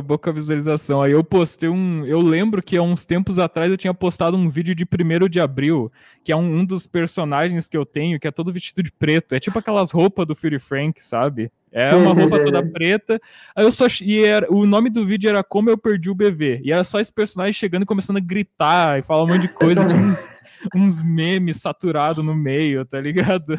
pouca 0.08 0.32
visualização. 0.32 1.02
Aí 1.02 1.13
eu 1.13 1.24
postei 1.24 1.70
um. 1.70 2.06
Eu 2.06 2.22
lembro 2.22 2.62
que 2.62 2.78
há 2.78 2.82
uns 2.82 3.06
tempos 3.06 3.40
atrás 3.40 3.72
eu 3.72 3.78
tinha 3.78 3.94
postado 3.94 4.36
um 4.36 4.50
vídeo 4.50 4.75
de 4.75 4.84
1 4.84 5.30
de 5.30 5.40
abril, 5.40 5.92
que 6.24 6.32
é 6.32 6.36
um, 6.36 6.60
um 6.60 6.66
dos 6.66 6.86
personagens 6.86 7.68
que 7.70 7.78
eu 7.78 7.86
tenho, 7.86 8.20
que 8.20 8.28
é 8.28 8.32
todo 8.32 8.52
vestido 8.52 8.84
de 8.84 8.92
preto. 8.92 9.34
É 9.34 9.40
tipo 9.40 9.58
aquelas 9.58 9.92
roupas 9.92 10.28
do 10.28 10.36
Fury 10.36 10.60
Frank, 10.60 11.02
sabe? 11.02 11.50
É 11.72 11.90
sim, 11.90 11.96
uma 11.96 12.13
roupa 12.13 12.38
sim, 12.38 12.44
toda 12.44 12.63
sim. 12.63 12.72
preta. 12.72 13.22
Aí 13.56 13.66
eu 13.66 13.72
só. 13.72 13.88
E 14.02 14.24
era, 14.24 14.54
o 14.54 14.66
nome 14.66 14.92
do 14.92 15.06
vídeo 15.06 15.28
era 15.28 15.44
Como 15.44 15.70
Eu 15.70 15.78
Perdi 15.78 16.10
o 16.10 16.16
Bebê. 16.16 16.62
E 16.63 16.72
era 16.72 16.84
só 16.84 17.00
esse 17.00 17.12
personagem 17.12 17.54
chegando 17.54 17.82
e 17.82 17.86
começando 17.86 18.18
a 18.18 18.20
gritar 18.20 19.00
e 19.00 19.02
falar 19.02 19.24
um 19.24 19.28
monte 19.28 19.42
de 19.42 19.48
coisa. 19.48 19.84
tinha 19.84 20.00
uns 20.00 20.30
uns 20.75 21.01
memes 21.01 21.58
saturados 21.58 22.24
no 22.24 22.36
meio, 22.36 22.86
tá 22.86 23.00
ligado? 23.00 23.55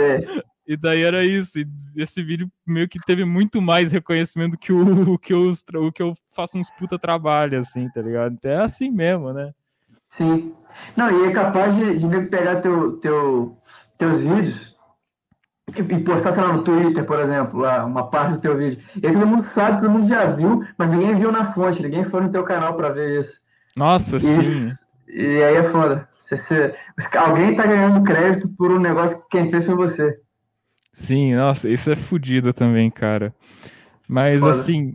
É. 0.00 0.42
E 0.66 0.76
daí 0.76 1.02
era 1.02 1.24
isso. 1.24 1.58
E 1.58 1.66
esse 1.96 2.22
vídeo 2.22 2.48
meio 2.66 2.88
que 2.88 3.00
teve 3.00 3.24
muito 3.24 3.60
mais 3.60 3.90
reconhecimento 3.90 4.56
que 4.56 4.72
o, 4.72 5.18
que, 5.18 5.32
eu, 5.32 5.50
o 5.76 5.92
que 5.92 6.02
eu 6.02 6.16
faço 6.34 6.58
uns 6.58 6.70
puta 6.70 6.98
trabalho, 6.98 7.58
assim, 7.58 7.88
tá 7.90 8.00
ligado? 8.00 8.34
Então 8.34 8.50
é 8.50 8.62
assim 8.62 8.90
mesmo, 8.90 9.32
né? 9.32 9.52
Sim. 10.08 10.54
Não, 10.96 11.24
e 11.24 11.28
é 11.28 11.32
capaz 11.32 11.74
de, 11.74 11.98
de 11.98 12.20
pegar 12.26 12.60
teu, 12.60 12.98
teu, 12.98 13.58
teus 13.98 14.18
vídeos 14.18 14.76
e, 15.76 15.80
e 15.80 16.00
postar, 16.04 16.32
sei 16.32 16.42
lá, 16.42 16.52
no 16.52 16.62
Twitter, 16.62 17.04
por 17.04 17.18
exemplo, 17.18 17.60
lá, 17.60 17.84
uma 17.84 18.08
parte 18.08 18.34
do 18.34 18.40
teu 18.40 18.56
vídeo. 18.56 18.82
E 19.02 19.06
aí 19.06 19.12
todo 19.12 19.26
mundo 19.26 19.42
sabe, 19.42 19.80
todo 19.80 19.90
mundo 19.90 20.08
já 20.08 20.26
viu, 20.26 20.64
mas 20.76 20.90
ninguém 20.90 21.14
viu 21.14 21.30
na 21.30 21.52
fonte, 21.52 21.82
ninguém 21.82 22.04
foi 22.04 22.20
no 22.20 22.30
teu 22.30 22.42
canal 22.42 22.74
para 22.74 22.90
ver 22.90 23.20
isso. 23.20 23.40
Nossa, 23.76 24.16
e 24.16 24.20
sim. 24.20 24.70
E 25.12 25.42
aí 25.42 25.56
é 25.56 25.64
foda. 25.64 26.08
Você, 26.18 26.36
você, 26.36 26.74
alguém 27.16 27.54
tá 27.54 27.66
ganhando 27.66 28.02
crédito 28.02 28.48
por 28.56 28.70
um 28.70 28.78
negócio 28.78 29.22
que 29.22 29.28
quem 29.30 29.50
fez 29.50 29.64
foi 29.64 29.74
você. 29.74 30.14
Sim, 30.92 31.34
nossa, 31.34 31.68
isso 31.68 31.90
é 31.90 31.96
fodido 31.96 32.52
também, 32.52 32.90
cara. 32.90 33.34
Mas 34.08 34.40
foda. 34.40 34.50
assim, 34.50 34.94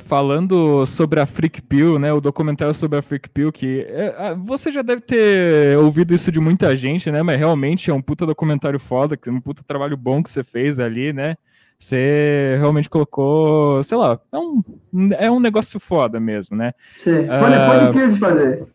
falando 0.00 0.84
sobre 0.86 1.20
a 1.20 1.26
Freak 1.26 1.62
Pill, 1.62 1.98
né, 1.98 2.12
o 2.12 2.20
documentário 2.20 2.74
sobre 2.74 2.98
a 2.98 3.02
Freak 3.02 3.30
Pill, 3.30 3.52
que 3.52 3.86
é, 3.88 4.34
você 4.34 4.70
já 4.70 4.82
deve 4.82 5.00
ter 5.02 5.78
ouvido 5.78 6.14
isso 6.14 6.30
de 6.30 6.40
muita 6.40 6.76
gente, 6.76 7.10
né, 7.10 7.22
mas 7.22 7.38
realmente 7.38 7.90
é 7.90 7.94
um 7.94 8.02
puta 8.02 8.26
documentário 8.26 8.78
foda, 8.78 9.18
um 9.28 9.40
puta 9.40 9.62
trabalho 9.64 9.96
bom 9.96 10.22
que 10.22 10.30
você 10.30 10.42
fez 10.42 10.80
ali, 10.80 11.12
né, 11.12 11.36
você 11.78 12.56
realmente 12.58 12.90
colocou, 12.90 13.82
sei 13.82 13.96
lá, 13.96 14.18
é 14.32 14.38
um, 14.38 14.62
é 15.18 15.30
um 15.30 15.40
negócio 15.40 15.78
foda 15.80 16.20
mesmo, 16.20 16.56
né. 16.56 16.72
Sim, 16.98 17.26
foi, 17.26 17.50
uh, 17.50 17.66
foi 17.68 17.86
difícil 17.86 18.14
de 18.14 18.18
fazer. 18.18 18.66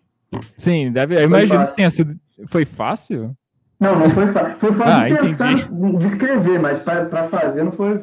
Sim, 0.55 0.91
deve. 0.91 1.15
Eu 1.15 1.23
imagino 1.23 1.65
que 1.67 1.75
tenha 1.75 1.89
sido. 1.89 2.15
Foi 2.47 2.65
fácil? 2.65 3.35
Não, 3.79 3.97
não 3.97 4.09
foi 4.09 4.27
fácil. 4.27 4.59
Foi 4.59 4.73
fácil 4.73 4.93
ah, 4.93 5.09
de 5.09 5.27
pensar, 5.29 5.51
entendi. 5.53 5.97
de 5.97 6.05
escrever, 6.05 6.59
mas 6.59 6.79
para 6.79 7.23
fazer 7.25 7.63
não 7.63 7.71
foi, 7.71 7.99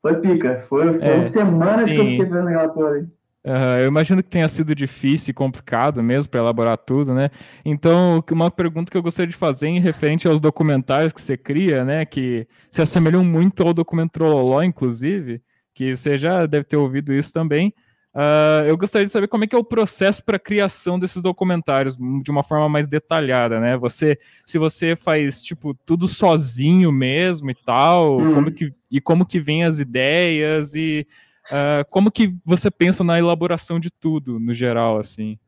foi 0.00 0.20
pica. 0.20 0.60
Foi, 0.60 0.94
foram 0.94 1.20
é, 1.20 1.22
semanas 1.24 1.88
sim. 1.88 1.94
que 1.94 2.00
eu 2.00 2.04
fiquei 2.04 2.26
fazendo 2.28 2.48
aquela 2.48 2.68
porra 2.68 2.90
aí. 2.92 3.06
Uh, 3.46 3.78
eu 3.82 3.86
imagino 3.86 4.24
que 4.24 4.28
tenha 4.28 4.48
sido 4.48 4.74
difícil 4.74 5.30
e 5.30 5.34
complicado 5.34 6.02
mesmo 6.02 6.28
para 6.28 6.40
elaborar 6.40 6.76
tudo, 6.76 7.14
né? 7.14 7.30
Então, 7.64 8.22
uma 8.32 8.50
pergunta 8.50 8.90
que 8.90 8.96
eu 8.96 9.02
gostaria 9.02 9.30
de 9.30 9.36
fazer 9.36 9.68
em 9.68 9.78
referente 9.78 10.26
aos 10.26 10.40
documentários 10.40 11.12
que 11.12 11.20
você 11.20 11.36
cria, 11.36 11.84
né? 11.84 12.04
Que 12.04 12.48
se 12.68 12.82
assemelham 12.82 13.22
muito 13.22 13.62
ao 13.62 13.72
documento 13.72 14.12
Trololó, 14.12 14.62
inclusive, 14.64 15.40
que 15.72 15.94
você 15.94 16.18
já 16.18 16.44
deve 16.44 16.64
ter 16.64 16.76
ouvido 16.76 17.12
isso 17.12 17.32
também. 17.32 17.72
Uh, 18.16 18.64
eu 18.66 18.78
gostaria 18.78 19.04
de 19.04 19.12
saber 19.12 19.28
como 19.28 19.44
é 19.44 19.46
que 19.46 19.54
é 19.54 19.58
o 19.58 19.64
processo 19.64 20.24
para 20.24 20.36
a 20.36 20.40
criação 20.40 20.98
desses 20.98 21.20
documentários 21.20 21.98
de 21.98 22.30
uma 22.30 22.42
forma 22.42 22.66
mais 22.66 22.86
detalhada, 22.86 23.60
né? 23.60 23.76
Você, 23.76 24.18
se 24.46 24.56
você 24.56 24.96
faz 24.96 25.42
tipo 25.42 25.74
tudo 25.84 26.08
sozinho 26.08 26.90
mesmo 26.90 27.50
e 27.50 27.54
tal, 27.54 28.18
hum. 28.18 28.34
como 28.34 28.50
que, 28.50 28.72
e 28.90 29.02
como 29.02 29.26
que 29.26 29.38
vem 29.38 29.64
as 29.64 29.80
ideias 29.80 30.74
e 30.74 31.06
uh, 31.50 31.84
como 31.90 32.10
que 32.10 32.34
você 32.42 32.70
pensa 32.70 33.04
na 33.04 33.18
elaboração 33.18 33.78
de 33.78 33.90
tudo 33.90 34.40
no 34.40 34.54
geral, 34.54 34.96
assim? 34.96 35.38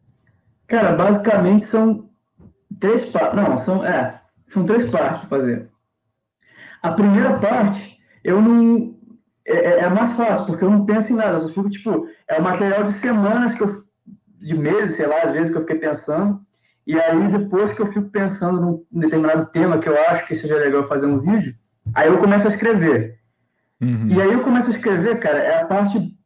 Cara, 0.67 0.93
basicamente 0.93 1.65
são 1.65 2.11
três 2.79 3.03
partes. 3.07 3.35
Não, 3.35 3.57
são 3.57 3.83
é, 3.83 4.21
são 4.49 4.67
três 4.67 4.91
partes 4.91 5.21
para 5.21 5.29
fazer. 5.31 5.71
A 6.83 6.91
primeira 6.91 7.39
parte 7.39 7.99
eu 8.23 8.43
não 8.43 8.98
é, 9.49 9.57
é, 9.57 9.79
é, 9.81 9.89
mais 9.89 10.13
fácil, 10.13 10.47
porque 10.47 10.63
eu 10.63 10.71
não 10.71 10.85
penso 10.85 11.13
em 11.13 11.17
nada, 11.17 11.33
eu 11.33 11.39
só 11.39 11.49
fico, 11.49 11.71
tipo, 11.71 12.07
é 12.29 12.39
um 12.39 12.45
material 12.45 12.85
de 12.85 12.93
semanas 12.93 13.55
que 13.55 13.63
eu, 13.63 13.83
de 14.39 14.55
meses, 14.55 14.97
sei 14.97 15.07
lá, 15.07 15.23
às 15.23 15.33
vezes 15.33 15.51
que 15.51 15.57
eu 15.57 15.63
fiquei 15.63 15.77
pensando, 15.77 16.41
e 16.87 16.99
aí 16.99 17.29
depois 17.29 17.73
que 17.73 17.81
eu 17.81 17.87
fico 17.87 18.09
pensando 18.11 18.61
num 18.61 19.01
determinado 19.01 19.47
tema 19.47 19.79
que 19.79 19.89
eu 19.89 19.99
acho 19.99 20.27
que 20.27 20.35
seja 20.35 20.57
legal 20.57 20.85
fazer 20.85 21.07
um 21.07 21.19
vídeo, 21.19 21.55
aí 21.95 22.09
eu 22.09 22.19
começo 22.19 22.47
a 22.47 22.51
escrever. 22.51 23.19
Uhum. 23.81 24.09
E 24.11 24.21
aí 24.21 24.33
eu 24.33 24.41
começo 24.41 24.69
a 24.69 24.75
escrever, 24.75 25.19
cara, 25.19 25.39
é 25.39 25.63
a 25.63 25.67
parte. 25.67 26.17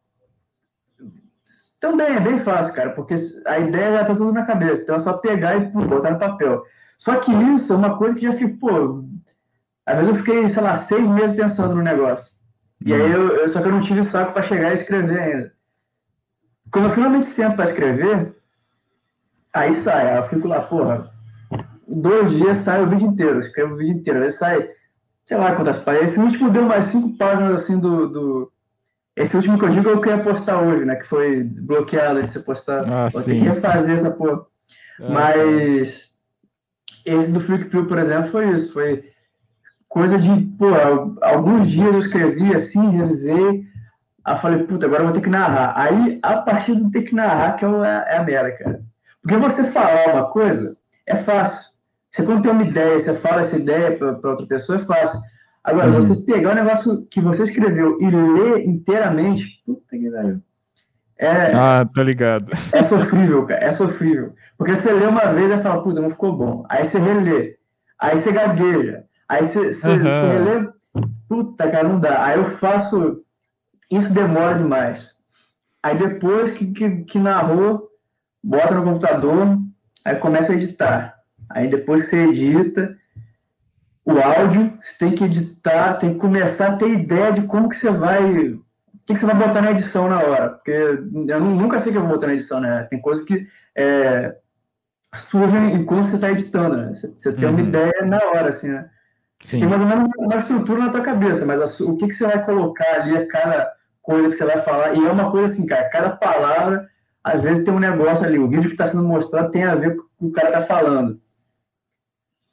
Também 1.79 2.15
é 2.15 2.21
bem 2.21 2.39
fácil, 2.39 2.75
cara, 2.75 2.91
porque 2.91 3.15
a 3.47 3.59
ideia 3.59 3.99
já 3.99 4.05
tá 4.05 4.15
tudo 4.15 4.33
na 4.33 4.45
cabeça, 4.45 4.83
então 4.83 4.97
é 4.97 5.01
só 5.01 5.19
pegar 5.19 5.57
e 5.57 5.71
pô, 5.71 5.81
botar 5.81 6.11
no 6.11 6.19
papel. 6.19 6.63
Só 6.97 7.17
que 7.17 7.33
isso 7.33 7.73
é 7.73 7.77
uma 7.77 7.99
coisa 7.99 8.15
que 8.15 8.23
já 8.23 8.33
fico, 8.33 8.59
pô. 8.59 9.05
Às 9.85 9.97
vezes 9.97 10.11
eu 10.11 10.17
fiquei, 10.17 10.49
sei 10.49 10.63
lá, 10.63 10.77
seis 10.77 11.09
meses 11.09 11.37
pensando 11.37 11.75
no 11.75 11.83
negócio. 11.83 12.37
E 12.85 12.93
aí 12.93 13.11
eu, 13.11 13.37
eu, 13.37 13.49
só 13.49 13.61
que 13.61 13.69
eu 13.69 13.73
não 13.73 13.81
tive 13.81 14.03
saco 14.05 14.33
para 14.33 14.43
chegar 14.43 14.71
e 14.71 14.75
escrever 14.75 15.21
ainda. 15.21 15.53
Quando 16.71 16.89
eu 16.89 16.95
finalmente 16.95 17.27
sento 17.27 17.57
para 17.57 17.71
escrever, 17.71 18.35
aí 19.53 19.75
sai. 19.75 20.11
Aí 20.11 20.17
eu 20.17 20.23
fico 20.25 20.49
lá, 20.49 20.61
porra, 20.61 21.11
dois 21.87 22.31
dias 22.31 22.59
sai 22.59 22.83
o 22.83 22.89
vídeo 22.89 23.09
inteiro, 23.09 23.41
escrevo 23.41 23.75
o 23.75 23.77
vídeo 23.77 23.95
inteiro. 23.97 24.23
Aí 24.23 24.31
sai, 24.31 24.69
sei 25.25 25.37
lá 25.37 25.55
quantas 25.55 25.79
páginas. 25.79 26.11
Esse 26.11 26.21
último 26.21 26.51
deu 26.51 26.63
mais 26.63 26.87
cinco 26.87 27.17
páginas 27.17 27.63
assim 27.63 27.79
do. 27.79 28.09
do... 28.09 28.53
Esse 29.15 29.37
último 29.37 29.59
que 29.59 29.65
eu 29.67 29.69
digo 29.69 29.91
é 29.91 29.93
o 29.93 30.01
que 30.01 30.09
eu 30.09 30.17
ia 30.17 30.23
postar 30.23 30.63
hoje, 30.63 30.87
né? 30.87 30.97
Que 30.97 31.07
foi 31.07 31.45
bloqueado 31.45 32.23
de 32.23 32.31
você 32.31 32.41
postar. 32.41 32.81
Ah, 32.91 33.09
Vou 33.13 33.23
ter 33.23 33.35
que 33.35 33.41
refazer 33.41 33.97
essa 33.97 34.11
porra. 34.11 34.41
Ah, 34.99 35.11
Mas 35.11 36.13
esse 37.05 37.31
do 37.31 37.41
Freak 37.41 37.67
Pill, 37.67 37.87
por 37.87 37.99
exemplo, 37.99 38.31
foi 38.31 38.51
isso. 38.53 38.73
Foi 38.73 39.12
coisa 39.93 40.19
de, 40.19 40.41
pô, 40.59 40.69
alguns 41.21 41.69
dias 41.69 41.93
eu 41.93 41.99
escrevi 41.99 42.55
assim, 42.55 42.97
revisei, 42.97 43.65
aí 44.25 44.39
falei, 44.39 44.65
puta, 44.65 44.87
agora 44.87 45.03
eu 45.03 45.07
vou 45.07 45.15
ter 45.15 45.21
que 45.21 45.29
narrar. 45.29 45.75
Aí, 45.77 46.19
a 46.23 46.39
partir 46.39 46.77
de 46.77 46.91
ter 46.91 47.03
que 47.03 47.15
narrar, 47.15 47.57
que 47.57 47.65
é, 47.65 47.69
é 47.69 48.17
a 48.17 48.23
merda, 48.23 48.53
cara. 48.53 48.83
Porque 49.21 49.37
você 49.37 49.65
falar 49.65 50.15
uma 50.15 50.31
coisa 50.31 50.73
é 51.07 51.15
fácil. 51.15 51.73
Você 52.11 52.23
quando 52.23 52.43
tem 52.43 52.53
uma 52.53 52.65
ideia, 52.65 52.99
você 52.99 53.13
fala 53.13 53.43
essa 53.43 53.57
ideia 53.57 53.97
para 53.97 54.31
outra 54.31 54.47
pessoa, 54.47 54.77
é 54.77 54.83
fácil. 54.83 55.21
Agora, 55.63 55.91
uhum. 55.91 56.01
você 56.01 56.25
pegar 56.25 56.53
o 56.53 56.55
negócio 56.55 57.07
que 57.11 57.21
você 57.21 57.43
escreveu 57.43 57.99
e 58.01 58.11
ler 58.11 58.67
inteiramente, 58.67 59.63
puta 59.67 59.83
que 59.91 60.11
pariu. 60.11 60.41
É, 61.19 61.55
ah, 61.55 61.87
tô 61.95 62.03
ligado. 62.03 62.51
É 62.73 62.83
sofrível, 62.83 63.47
cara, 63.47 63.63
é 63.63 63.71
sofrível. 63.71 64.35
Porque 64.57 64.75
você 64.75 64.91
lê 64.91 65.07
uma 65.07 65.27
vez 65.27 65.53
e 65.53 65.63
fala, 65.63 65.83
puta, 65.83 66.01
não 66.01 66.11
ficou 66.11 66.35
bom. 66.35 66.65
Aí 66.69 66.85
você 66.85 66.99
relê, 66.99 67.57
aí 67.99 68.19
você 68.19 68.33
gagueja, 68.33 69.05
Aí 69.33 69.47
você 69.47 69.89
uhum. 69.89 70.03
relê, 70.03 70.69
puta, 71.27 71.71
cara, 71.71 71.89
não 71.89 71.99
dá. 71.99 72.23
Aí 72.23 72.37
eu 72.37 72.51
faço, 72.51 73.25
isso 73.91 74.13
demora 74.13 74.57
demais. 74.57 75.15
Aí 75.83 75.97
depois 75.97 76.51
que, 76.51 76.67
que, 76.67 77.05
que 77.05 77.19
narrou, 77.19 77.89
bota 78.45 78.75
no 78.75 78.85
computador, 78.85 79.59
aí 80.05 80.17
começa 80.17 80.53
a 80.53 80.55
editar. 80.55 81.15
Aí 81.49 81.67
depois 81.67 82.05
que 82.05 82.11
você 82.11 82.25
edita 82.27 82.95
o 84.05 84.19
áudio, 84.19 84.77
você 84.79 84.99
tem 84.99 85.13
que 85.13 85.25
editar, 85.25 85.95
tem 85.95 86.13
que 86.13 86.21
começar 86.21 86.69
a 86.69 86.77
ter 86.77 86.91
ideia 86.91 87.33
de 87.33 87.43
como 87.47 87.71
que 87.71 87.77
você 87.77 87.91
vai. 87.91 88.49
O 88.49 88.63
que, 89.07 89.15
que 89.15 89.17
você 89.17 89.25
vai 89.25 89.35
botar 89.35 89.63
na 89.63 89.71
edição 89.71 90.11
na 90.11 90.21
hora. 90.21 90.51
Porque 90.51 90.71
eu 90.71 91.41
nunca 91.41 91.79
sei 91.79 91.89
o 91.89 91.93
que 91.93 91.99
eu 91.99 92.03
vou 92.03 92.13
botar 92.13 92.27
na 92.27 92.35
edição, 92.35 92.61
né? 92.61 92.87
Tem 92.91 93.01
coisas 93.01 93.25
que 93.25 93.49
é, 93.75 94.37
surgem 95.15 95.73
enquanto 95.73 96.05
você 96.05 96.17
está 96.17 96.31
editando, 96.31 96.77
né? 96.77 96.93
Você, 96.93 97.09
você 97.09 97.33
tem 97.33 97.49
uma 97.49 97.59
uhum. 97.59 97.67
ideia 97.67 98.05
na 98.05 98.19
hora, 98.19 98.51
assim, 98.51 98.69
né? 98.69 98.91
Sim. 99.43 99.61
Tem 99.61 99.69
mais 99.69 99.83
ou 99.83 99.89
menos 99.89 100.09
uma 100.17 100.37
estrutura 100.37 100.79
na 100.79 100.91
tua 100.91 101.01
cabeça, 101.01 101.45
mas 101.45 101.61
a, 101.61 101.85
o 101.85 101.97
que, 101.97 102.07
que 102.07 102.13
você 102.15 102.25
vai 102.25 102.43
colocar 102.45 103.01
ali, 103.01 103.17
a 103.17 103.27
cada 103.27 103.73
coisa 104.01 104.29
que 104.29 104.35
você 104.35 104.45
vai 104.45 104.61
falar, 104.61 104.95
e 104.95 105.05
é 105.05 105.11
uma 105.11 105.31
coisa 105.31 105.53
assim, 105.53 105.67
cara, 105.67 105.89
cada 105.89 106.11
palavra, 106.11 106.89
às 107.23 107.43
vezes 107.43 107.65
tem 107.65 107.75
um 107.75 107.81
negócio 107.81 108.25
ali, 108.25 108.39
o 108.39 108.49
vídeo 108.49 108.69
que 108.69 108.75
está 108.75 108.87
sendo 108.87 109.03
mostrado 109.03 109.51
tem 109.51 109.65
a 109.65 109.75
ver 109.75 109.97
com 109.97 110.03
o 110.03 110.07
que 110.07 110.27
o 110.27 110.33
cara 110.33 110.49
está 110.49 110.61
falando. 110.61 111.21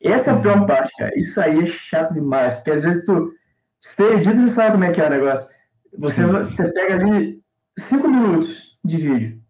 Essa 0.01 0.31
é 0.31 0.33
a 0.33 0.41
pior 0.41 0.65
parte, 0.65 0.91
cara. 0.97 1.11
Isso 1.17 1.39
aí 1.39 1.63
é 1.63 1.65
chato 1.67 2.13
demais, 2.13 2.55
porque 2.55 2.71
às 2.71 2.83
vezes 2.83 3.05
tu, 3.05 3.33
você 3.79 4.13
edita, 4.13 4.35
você 4.35 4.47
sabe 4.49 4.71
como 4.71 4.83
é 4.85 4.91
que 4.91 5.01
é 5.01 5.07
o 5.07 5.09
negócio. 5.09 5.53
Você, 5.97 6.25
você 6.25 6.71
pega 6.71 6.95
ali 6.95 7.41
cinco 7.77 8.07
minutos 8.07 8.77
de 8.83 8.97
vídeo. 8.97 9.41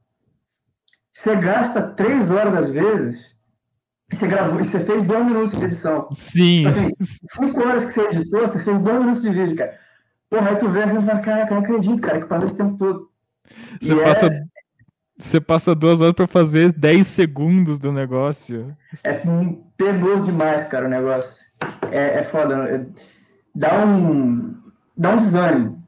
Você 1.13 1.36
gasta 1.36 1.81
três 1.81 2.31
horas 2.31 2.55
às 2.55 2.69
vezes 2.69 3.38
você 4.12 4.28
gravou, 4.28 4.63
você 4.63 4.80
fez 4.80 5.04
dois 5.04 5.25
minutos 5.25 5.58
de 5.58 5.66
edição. 5.66 6.10
Sim. 6.13 6.68
Tipo 6.68 6.70
assim, 6.70 6.92
cinco 7.30 7.60
horas 7.62 7.86
que 7.86 7.92
você 7.92 8.01
editou, 8.08 8.42
você 8.42 8.63
fez 8.63 8.80
dois 8.80 9.00
minutos 9.00 9.22
de 9.22 9.30
vídeo, 9.30 9.56
cara. 9.56 9.78
Porra, 10.30 10.50
aí 10.50 10.56
tu 10.58 10.70
vê 10.70 10.84
e 10.84 11.01
fala, 11.01 11.20
caraca, 11.20 11.54
não 11.54 11.62
acredito, 11.62 12.01
cara, 12.01 12.22
que 12.22 12.28
parou 12.28 12.46
esse 12.46 12.58
tempo 12.58 12.78
todo. 12.78 13.10
Você 13.80 13.94
e 13.94 14.04
passa. 14.04 14.28
É... 14.28 14.44
Você 15.18 15.42
passa 15.42 15.75
duas 15.75 16.00
horas 16.00 16.13
para 16.13 16.28
fazer 16.28 16.72
10 16.72 17.06
segundos 17.06 17.78
do 17.78 17.92
negócio. 17.92 18.74
É 19.04 19.22
penoso 19.75 20.24
demais, 20.24 20.66
cara, 20.70 20.86
o 20.86 20.89
negócio. 20.89 21.46
É, 21.92 22.20
é 22.20 22.24
foda. 22.24 22.88
Dá 23.54 23.86
um, 23.86 24.56
dá 24.96 25.12
um 25.12 25.18
desânimo. 25.18 25.84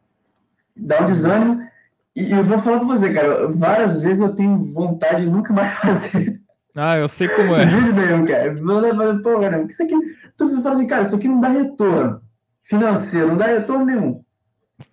Dá 0.75 1.01
um 1.01 1.06
desânimo. 1.06 1.66
E 2.13 2.30
eu 2.30 2.44
vou 2.44 2.60
falar 2.60 2.80
pra 2.80 2.88
você, 2.88 3.13
cara, 3.13 3.48
várias 3.48 4.01
vezes 4.01 4.22
eu 4.22 4.36
tenho 4.36 4.58
vontade 4.74 5.24
de 5.24 5.30
nunca 5.30 5.54
mais 5.54 5.72
fazer. 5.80 6.41
Ah, 6.75 6.98
eu 6.98 7.10
sei 7.10 7.28
como 7.28 7.56
é. 7.56 7.66
Vídeo 7.66 7.94
nenhum, 7.94 8.25
cara. 8.25 8.54
Vou 8.56 8.80
levar, 8.80 9.22
pô, 9.22 9.40
cara, 9.40 9.62
isso 9.63 9.84
aqui. 9.84 9.94
Tu 10.38 10.62
fala 10.62 10.75
assim, 10.75 10.88
cara, 10.88 11.04
isso 11.04 11.16
aqui 11.16 11.28
não 11.28 11.42
dá 11.42 11.50
retorno 11.50 12.22
financeiro, 12.63 13.28
não 13.28 13.38
dá 13.38 13.48
retorno 13.48 13.86
nenhum. 13.86 14.24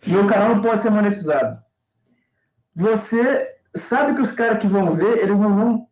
Meu 0.06 0.26
canal 0.26 0.54
não 0.56 0.62
pode 0.62 0.80
ser 0.80 0.90
monetizado. 0.90 1.58
Você 2.74 3.46
sabe 3.74 4.14
que 4.14 4.22
os 4.22 4.32
caras 4.32 4.58
que 4.58 4.66
vão 4.66 4.92
ver, 4.92 5.18
eles 5.18 5.38
não 5.38 5.54
vão 5.54 5.88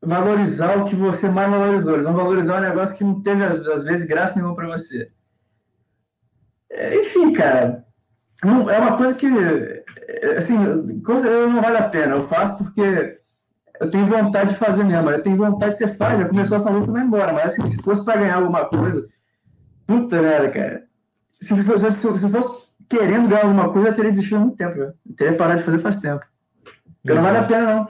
valorizar 0.00 0.78
o 0.78 0.84
que 0.84 0.94
você 0.94 1.28
mais 1.28 1.50
valorizou. 1.50 1.94
Eles 1.94 2.06
vão 2.06 2.14
valorizar 2.14 2.58
um 2.58 2.68
negócio 2.68 2.96
que 2.96 3.04
não 3.04 3.20
teve, 3.20 3.44
às 3.44 3.84
vezes, 3.84 4.06
graça 4.06 4.36
nenhuma 4.36 4.54
para 4.54 4.68
você. 4.68 5.10
É, 6.70 7.00
enfim, 7.00 7.32
cara, 7.32 7.84
não, 8.44 8.70
é 8.70 8.78
uma 8.78 8.96
coisa 8.96 9.14
que, 9.14 9.26
assim, 10.36 10.56
não 10.56 11.60
vale 11.60 11.76
a 11.76 11.88
pena. 11.88 12.14
Eu 12.14 12.22
faço 12.22 12.64
porque 12.64 13.18
eu 13.80 13.90
tenho 13.90 14.06
vontade 14.06 14.50
de 14.50 14.56
fazer 14.56 14.84
mesmo. 14.84 15.10
Eu 15.10 15.22
tenho 15.22 15.36
vontade 15.36 15.72
de 15.72 15.78
ser 15.78 15.96
faz. 15.96 16.18
Já 16.18 16.28
começou 16.28 16.58
a 16.58 16.60
fazer, 16.60 16.84
tu 16.84 16.92
vai 16.92 17.02
embora. 17.02 17.32
Mas, 17.32 17.46
assim, 17.46 17.66
se 17.66 17.82
fosse 17.82 18.04
para 18.04 18.20
ganhar 18.20 18.36
alguma 18.36 18.64
coisa, 18.64 19.08
puta 19.86 20.20
merda, 20.20 20.50
cara. 20.50 20.82
Se, 21.40 21.54
se, 21.54 21.62
se, 21.62 22.18
se 22.18 22.28
fosse 22.28 22.68
querendo 22.88 23.28
ganhar 23.28 23.44
alguma 23.44 23.72
coisa, 23.72 23.88
eu 23.88 23.94
teria 23.94 24.10
desistido 24.10 24.36
há 24.36 24.40
muito 24.40 24.56
tempo. 24.56 24.78
Eu 24.78 24.94
teria 25.16 25.36
parado 25.36 25.58
de 25.58 25.64
fazer 25.64 25.78
faz 25.78 25.98
tempo. 25.98 26.24
Porque 27.02 27.14
não 27.14 27.22
vale 27.22 27.38
a 27.38 27.44
pena, 27.44 27.88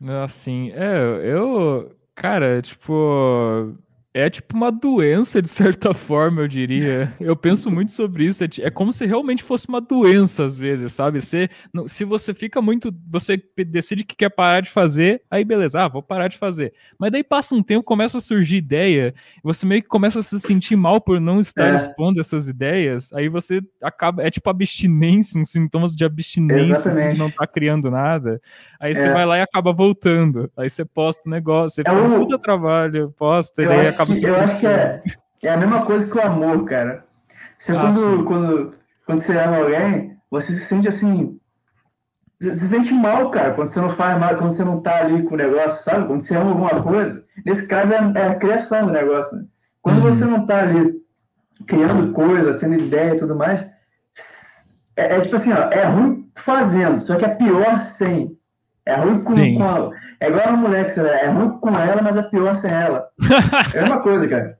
não. 0.00 0.22
Assim, 0.22 0.70
é, 0.72 0.96
eu, 1.22 1.94
cara, 2.14 2.60
tipo, 2.62 3.74
é 4.12 4.28
tipo 4.28 4.56
uma 4.56 4.72
doença, 4.72 5.40
de 5.40 5.48
certa 5.48 5.94
forma, 5.94 6.42
eu 6.42 6.48
diria. 6.48 7.14
Eu 7.20 7.36
penso 7.36 7.70
muito 7.70 7.92
sobre 7.92 8.24
isso. 8.24 8.42
É, 8.42 8.48
é, 8.60 8.70
como 8.70 8.92
se 8.92 9.06
realmente 9.06 9.42
fosse 9.42 9.68
uma 9.68 9.80
doença, 9.80 10.44
às 10.44 10.58
vezes, 10.58 10.92
sabe? 10.92 11.20
Se, 11.20 11.48
se 11.86 12.04
você 12.04 12.34
fica 12.34 12.60
muito. 12.60 12.92
Você 13.08 13.40
decide 13.68 14.04
que 14.04 14.16
quer 14.16 14.30
parar 14.30 14.60
de 14.60 14.70
fazer, 14.70 15.22
aí 15.30 15.44
beleza, 15.44 15.82
ah, 15.82 15.88
vou 15.88 16.02
parar 16.02 16.28
de 16.28 16.36
fazer. 16.36 16.72
Mas 16.98 17.12
daí 17.12 17.22
passa 17.22 17.54
um 17.54 17.62
tempo, 17.62 17.84
começa 17.84 18.18
a 18.18 18.20
surgir 18.20 18.56
ideia, 18.56 19.14
você 19.42 19.64
meio 19.64 19.82
que 19.82 19.88
começa 19.88 20.18
a 20.18 20.22
se 20.22 20.38
sentir 20.40 20.76
mal 20.76 21.00
por 21.00 21.20
não 21.20 21.38
estar 21.38 21.72
é. 21.72 21.76
expondo 21.76 22.20
essas 22.20 22.48
ideias, 22.48 23.12
aí 23.12 23.28
você 23.28 23.62
acaba. 23.80 24.22
É 24.24 24.30
tipo 24.30 24.50
abstinência, 24.50 25.40
uns 25.40 25.50
sintomas 25.50 25.94
de 25.94 26.04
abstinência, 26.04 26.88
assim, 26.88 27.08
de 27.10 27.18
não 27.18 27.28
estar 27.28 27.46
tá 27.46 27.52
criando 27.52 27.90
nada. 27.90 28.40
Aí 28.80 28.94
você 28.94 29.08
é. 29.08 29.12
vai 29.12 29.24
lá 29.24 29.38
e 29.38 29.42
acaba 29.42 29.72
voltando. 29.72 30.50
Aí 30.56 30.68
você 30.68 30.84
posta 30.84 31.28
o 31.28 31.30
negócio, 31.30 31.82
você 31.84 31.88
é 31.88 31.92
um... 31.92 32.26
trabalho, 32.40 33.14
posta, 33.16 33.62
e 33.62 33.66
aí 33.66 33.88
acaba 33.88 33.99
que, 34.06 34.24
Eu 34.24 34.36
acho 34.36 34.58
que 34.58 34.66
é, 34.66 35.02
é 35.42 35.50
a 35.50 35.56
mesma 35.56 35.84
coisa 35.84 36.10
que 36.10 36.18
o 36.18 36.22
amor, 36.22 36.64
cara. 36.64 37.04
Você, 37.56 37.72
ah, 37.72 37.80
quando, 37.80 38.24
quando, 38.24 38.74
quando 39.06 39.18
você 39.18 39.36
ama 39.36 39.58
alguém, 39.58 40.16
você 40.30 40.52
se 40.52 40.60
sente 40.60 40.88
assim. 40.88 41.38
Você 42.40 42.54
se 42.54 42.68
sente 42.68 42.92
mal, 42.94 43.30
cara, 43.30 43.52
quando 43.52 43.68
você 43.68 43.80
não 43.80 43.90
faz 43.90 44.18
mal, 44.18 44.36
quando 44.36 44.50
você 44.50 44.64
não 44.64 44.80
tá 44.80 44.98
ali 44.98 45.22
com 45.24 45.34
o 45.34 45.38
negócio, 45.38 45.84
sabe? 45.84 46.06
Quando 46.06 46.20
você 46.20 46.34
ama 46.36 46.50
alguma 46.50 46.82
coisa. 46.82 47.24
Nesse 47.44 47.68
caso 47.68 47.92
é, 47.92 48.12
é 48.14 48.28
a 48.28 48.34
criação 48.36 48.86
do 48.86 48.92
negócio, 48.92 49.36
né? 49.36 49.44
Quando 49.82 49.98
uhum. 49.98 50.12
você 50.12 50.24
não 50.24 50.46
tá 50.46 50.60
ali 50.60 51.00
criando 51.66 52.12
coisa, 52.12 52.54
tendo 52.54 52.74
ideia 52.74 53.12
e 53.12 53.16
tudo 53.16 53.36
mais, 53.36 53.68
é, 54.96 55.16
é, 55.16 55.20
tipo 55.20 55.36
assim, 55.36 55.52
ó, 55.52 55.70
é 55.70 55.84
ruim 55.84 56.30
fazendo, 56.34 57.00
só 57.00 57.16
que 57.16 57.24
é 57.24 57.28
pior 57.28 57.80
sem. 57.80 58.38
É 58.90 58.96
ruim 58.96 59.22
com, 59.22 59.32
com 59.32 59.64
a, 59.64 59.90
É 60.18 60.28
igual 60.28 60.48
a 60.48 60.52
mulher 60.52 60.84
que 60.84 60.92
você 60.92 61.00
é 61.00 61.28
ruim 61.28 61.50
com 61.60 61.70
ela, 61.70 62.02
mas 62.02 62.16
é 62.16 62.22
pior 62.22 62.54
sem 62.56 62.72
ela. 62.72 63.08
é 63.72 63.84
uma 63.84 64.00
coisa, 64.00 64.26
cara. 64.26 64.58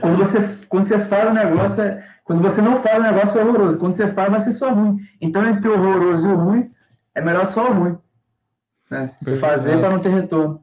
Quando 0.00 0.18
você, 0.18 0.58
quando 0.68 0.82
você 0.82 0.98
fala 0.98 1.30
o 1.30 1.34
negócio, 1.34 1.80
é, 1.80 2.04
quando 2.24 2.42
você 2.42 2.60
não 2.60 2.76
fala 2.76 2.98
o 2.98 3.12
negócio 3.12 3.38
é 3.38 3.44
horroroso. 3.44 3.78
Quando 3.78 3.92
você 3.92 4.08
fala, 4.08 4.30
vai 4.30 4.40
ser 4.40 4.52
só 4.52 4.72
ruim. 4.72 4.96
Então, 5.20 5.48
entre 5.48 5.70
o 5.70 5.74
horroroso 5.74 6.26
e 6.26 6.32
o 6.32 6.36
ruim, 6.36 6.68
é 7.14 7.20
melhor 7.20 7.46
só 7.46 7.70
o 7.70 7.72
ruim. 7.72 7.96
Né? 8.90 9.10
Você 9.20 9.36
fazer 9.36 9.78
para 9.78 9.90
não 9.90 10.00
ter 10.00 10.10
retorno. 10.10 10.60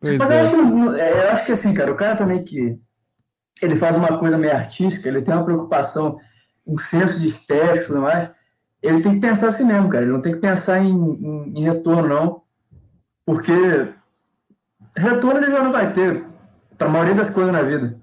Pois 0.00 0.18
mas 0.18 0.30
é. 0.32 0.40
eu, 0.40 0.46
acho 0.46 0.56
que, 0.56 1.00
é, 1.00 1.12
eu 1.12 1.30
acho 1.30 1.46
que 1.46 1.52
assim, 1.52 1.74
cara, 1.74 1.92
o 1.92 1.96
cara 1.96 2.16
também 2.16 2.42
que 2.42 2.76
ele 3.62 3.76
faz 3.76 3.96
uma 3.96 4.18
coisa 4.18 4.36
meio 4.36 4.56
artística, 4.56 5.08
ele 5.08 5.22
tem 5.22 5.32
uma 5.32 5.44
preocupação, 5.44 6.18
um 6.66 6.76
senso 6.76 7.20
de 7.20 7.28
estética 7.28 7.84
e 7.84 7.86
tudo 7.86 8.00
mais 8.00 8.34
ele 8.82 9.02
tem 9.02 9.14
que 9.14 9.20
pensar 9.20 9.48
assim 9.48 9.64
mesmo, 9.64 9.88
cara. 9.88 10.04
Ele 10.04 10.12
não 10.12 10.22
tem 10.22 10.34
que 10.34 10.40
pensar 10.40 10.78
em, 10.78 10.90
em, 10.90 11.58
em 11.58 11.62
retorno, 11.62 12.08
não. 12.08 12.42
Porque 13.24 13.52
retorno 14.96 15.38
ele 15.38 15.50
já 15.50 15.62
não 15.62 15.72
vai 15.72 15.92
ter 15.92 16.24
para 16.76 16.88
a 16.88 16.90
maioria 16.90 17.14
das 17.14 17.30
coisas 17.30 17.52
na 17.52 17.62
vida. 17.62 17.98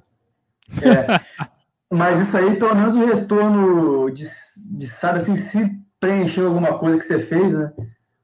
É, 0.82 1.20
mas 1.92 2.20
isso 2.20 2.38
aí, 2.38 2.56
pelo 2.56 2.76
menos 2.76 2.96
o 2.96 3.06
retorno 3.06 4.12
de, 4.12 4.26
de, 4.72 4.88
sabe 4.88 5.18
assim, 5.18 5.36
se 5.36 5.76
preencher 6.00 6.42
alguma 6.46 6.78
coisa 6.78 6.98
que 6.98 7.04
você 7.04 7.20
fez, 7.20 7.54
né? 7.54 7.74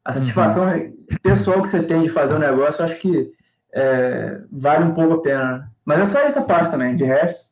A 0.06 0.12
satisfação 0.12 0.68
uhum. 0.68 0.94
pessoal 1.22 1.62
que 1.62 1.70
você 1.70 1.82
tem 1.82 2.04
de 2.04 2.10
fazer 2.10 2.34
o 2.34 2.38
um 2.38 2.39
negócio, 2.39 2.82
eu 2.82 2.86
acho 2.86 2.98
que 2.98 3.32
é, 3.74 4.42
vale 4.52 4.84
um 4.84 4.94
pouco 4.94 5.13
a 5.13 5.22
pena. 5.22 5.58
Né? 5.58 5.68
Mas 5.86 6.00
é 6.00 6.06
só 6.06 6.20
essa 6.20 6.42
parte 6.44 6.72
também, 6.72 6.96
de 6.96 7.04
resto, 7.04 7.52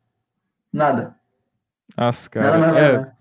nada. 0.72 1.16
Nossa, 1.98 2.30
cara. 2.30 2.52
Nada, 2.52 2.68
nada, 2.68 2.80
é, 2.80 2.92
nada. 2.92 3.18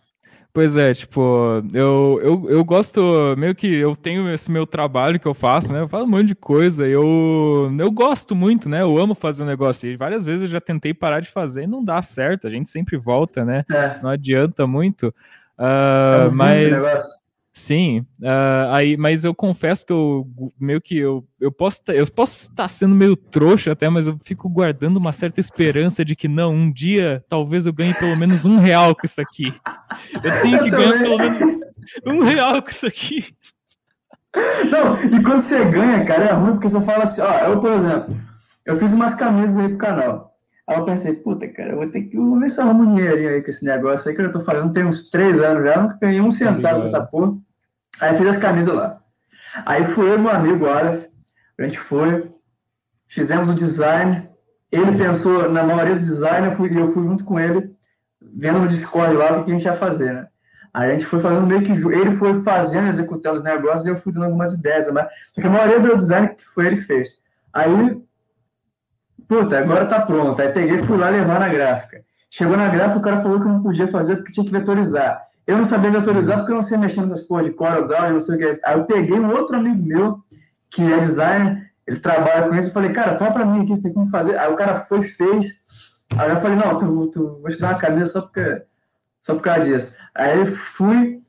Pois 0.61 0.77
é, 0.77 0.92
tipo, 0.92 1.62
eu, 1.73 2.20
eu, 2.23 2.51
eu 2.51 2.62
gosto, 2.62 3.35
meio 3.38 3.55
que 3.55 3.66
eu 3.77 3.96
tenho 3.96 4.31
esse 4.31 4.51
meu 4.51 4.66
trabalho 4.66 5.18
que 5.18 5.27
eu 5.27 5.33
faço, 5.33 5.73
né? 5.73 5.81
Eu 5.81 5.88
falo 5.88 6.05
um 6.05 6.09
monte 6.09 6.27
de 6.27 6.35
coisa, 6.35 6.87
eu, 6.87 7.75
eu 7.79 7.90
gosto 7.90 8.37
muito, 8.37 8.68
né? 8.68 8.83
Eu 8.83 8.99
amo 8.99 9.14
fazer 9.14 9.42
um 9.42 9.46
negócio. 9.46 9.88
E 9.88 9.96
várias 9.96 10.23
vezes 10.23 10.42
eu 10.42 10.49
já 10.49 10.61
tentei 10.61 10.92
parar 10.92 11.20
de 11.20 11.31
fazer 11.31 11.62
e 11.62 11.66
não 11.66 11.83
dá 11.83 12.03
certo, 12.03 12.46
a 12.46 12.51
gente 12.51 12.68
sempre 12.68 12.99
volta, 12.99 13.42
né? 13.42 13.64
É. 13.70 14.01
Não 14.03 14.11
adianta 14.11 14.66
muito. 14.66 15.14
Uh, 15.59 16.27
é 16.27 16.31
mas. 16.31 16.85
Sim, 17.53 18.07
uh, 18.21 18.71
aí, 18.71 18.97
mas 18.97 19.25
eu 19.25 19.35
confesso 19.35 19.85
que 19.85 19.93
eu 19.93 20.25
meio 20.59 20.81
que 20.81 20.97
eu, 20.97 21.27
eu 21.41 21.51
posso 21.51 21.83
eu 21.89 22.07
posso 22.07 22.43
estar 22.43 22.69
sendo 22.69 22.95
meio 22.95 23.17
trouxa 23.17 23.73
até, 23.73 23.89
mas 23.89 24.07
eu 24.07 24.17
fico 24.23 24.49
guardando 24.49 24.99
uma 24.99 25.13
certa 25.13 25.41
esperança 25.41 26.05
de 26.05 26.15
que 26.15 26.29
não, 26.29 26.55
um 26.55 26.71
dia 26.71 27.25
talvez 27.29 27.67
eu 27.67 27.73
ganhe 27.73 27.93
pelo 27.93 28.17
menos 28.17 28.45
um 28.45 28.57
real 28.57 28.95
com 28.95 29.05
isso 29.05 29.21
aqui. 29.21 29.53
Eu 30.23 30.43
tenho 30.43 30.63
que 30.63 30.71
ganhar 30.71 31.03
pelo 31.03 31.19
menos 31.19 31.41
um 32.07 32.23
real 32.23 32.63
com 32.63 32.71
isso 32.71 32.87
aqui. 32.87 33.27
Não, 34.71 35.03
e 35.05 35.23
quando 35.23 35.41
você 35.41 35.65
ganha, 35.65 36.05
cara, 36.05 36.27
é 36.27 36.33
ruim 36.33 36.53
porque 36.53 36.69
você 36.69 36.81
fala 36.85 37.03
assim, 37.03 37.21
ó, 37.21 37.39
eu, 37.49 37.61
por 37.61 37.73
exemplo, 37.73 38.17
eu 38.65 38.77
fiz 38.77 38.93
umas 38.93 39.15
camisas 39.17 39.59
aí 39.59 39.69
pro 39.71 39.79
canal. 39.79 40.30
Aí 40.70 40.76
eu 40.76 40.85
pensei, 40.85 41.14
puta, 41.14 41.48
cara, 41.48 41.70
eu 41.70 41.78
vou 41.78 41.88
ter 41.88 42.02
que 42.02 42.16
vou 42.16 42.38
ver 42.38 42.48
se 42.48 42.61
eu 42.61 42.64
arrumo 42.64 42.85
um 42.85 42.94
dinheirinho 42.94 43.30
aí 43.30 43.42
com 43.42 43.50
esse 43.50 43.64
negócio 43.64 44.09
aí 44.09 44.14
que 44.14 44.22
eu 44.22 44.30
tô 44.30 44.40
fazendo 44.40 44.72
tem 44.72 44.85
uns 44.85 45.11
três 45.11 45.37
anos 45.40 45.64
já, 45.64 45.83
nunca 45.83 45.98
ganhei 46.00 46.20
um 46.20 46.30
centavo 46.30 46.78
com 46.78 46.85
essa 46.85 47.04
porra. 47.04 47.37
Aí 48.00 48.16
fiz 48.16 48.28
as 48.28 48.37
camisas 48.37 48.72
lá. 48.72 49.00
Aí 49.66 49.83
eu 49.83 50.14
e 50.14 50.18
meu 50.18 50.30
amigo 50.30 50.68
Araf, 50.68 51.09
a 51.59 51.64
gente 51.64 51.76
foi, 51.76 52.30
fizemos 53.09 53.48
o 53.48 53.54
design, 53.54 54.30
ele 54.70 54.96
pensou 54.96 55.50
na 55.50 55.64
maioria 55.64 55.96
do 55.96 56.02
design, 56.02 56.46
eu 56.46 56.52
fui, 56.52 56.70
eu 56.80 56.87
fui 56.92 57.02
junto 57.02 57.24
com 57.24 57.40
ele, 57.40 57.74
vendo 58.22 58.61
no 58.61 58.68
Discord 58.68 59.16
lá 59.16 59.40
o 59.40 59.44
que 59.44 59.50
a 59.50 59.54
gente 59.54 59.64
ia 59.64 59.74
fazer, 59.74 60.12
né? 60.12 60.28
Aí 60.72 60.90
a 60.90 60.92
gente 60.92 61.04
foi 61.04 61.18
fazendo 61.18 61.48
meio 61.48 61.64
que. 61.64 61.72
Ele 61.72 62.12
foi 62.12 62.42
fazendo, 62.42 62.87
executando 62.87 63.38
os 63.38 63.42
negócios, 63.42 63.88
e 63.88 63.90
eu 63.90 63.96
fui 63.96 64.12
dando 64.12 64.26
algumas 64.26 64.54
ideias, 64.54 64.88
mas 64.92 65.09
só 65.35 65.40
que 65.40 65.46
a 65.48 65.50
maioria 65.50 65.80
do 65.80 65.96
design 65.96 66.30
foi 66.54 66.68
ele 66.68 66.76
que 66.76 66.83
fez. 66.83 67.20
Aí, 67.52 68.00
puta, 69.31 69.61
agora 69.61 69.87
tá 69.87 70.01
pronto. 70.01 70.43
Aí 70.43 70.49
peguei 70.49 70.83
fui 70.83 70.99
lá 70.99 71.09
levar 71.09 71.38
na 71.38 71.49
gráfica. 71.49 72.03
Chegou 72.29 72.57
na 72.57 72.69
gráfica, 72.69 72.99
o 72.99 73.03
cara 73.03 73.21
falou 73.21 73.40
que 73.40 73.47
não 73.47 73.62
podia 73.62 73.87
fazer 73.87 74.16
porque 74.16 74.33
tinha 74.33 74.45
que 74.45 74.51
vetorizar. 74.51 75.23
Eu 75.47 75.57
não 75.57 75.64
sabia 75.64 75.93
vetorizar 75.93 76.38
porque 76.38 76.51
eu 76.51 76.57
não 76.57 76.62
sei 76.62 76.77
mexer 76.77 77.01
nessas 77.03 77.21
porra 77.29 77.45
de 77.45 77.53
Corel 77.53 77.87
Draw, 77.87 78.12
não 78.12 78.21
sei 78.21 78.35
o 78.35 78.38
que. 78.38 78.61
Aí 78.64 78.77
eu 78.77 78.85
peguei 78.87 79.19
um 79.19 79.31
outro 79.31 79.57
amigo 79.57 79.87
meu, 79.87 80.19
que 80.69 80.83
é 80.83 80.99
designer, 80.99 81.71
ele 81.87 82.01
trabalha 82.01 82.49
com 82.49 82.57
isso, 82.57 82.69
eu 82.69 82.73
falei, 82.73 82.93
cara, 82.93 83.14
fala 83.14 83.31
pra 83.31 83.45
mim 83.45 83.62
aqui, 83.62 83.71
você 83.71 83.93
tem 83.93 84.05
que 84.05 84.11
fazer. 84.11 84.37
Aí 84.37 84.53
o 84.53 84.57
cara 84.57 84.81
foi, 84.81 85.03
fez. 85.03 85.47
Aí 86.19 86.31
eu 86.31 86.40
falei, 86.40 86.57
não, 86.57 86.77
tu, 86.77 87.07
tu 87.12 87.40
vou 87.40 87.51
te 87.51 87.61
dar 87.61 87.71
uma 87.71 87.79
camisa 87.79 88.07
só 88.07 88.23
porque 88.23 88.62
só 89.23 89.35
por 89.35 89.43
causa 89.43 89.64
disso. 89.64 89.93
Aí 90.12 90.40
eu 90.40 90.47
fui, 90.47 91.21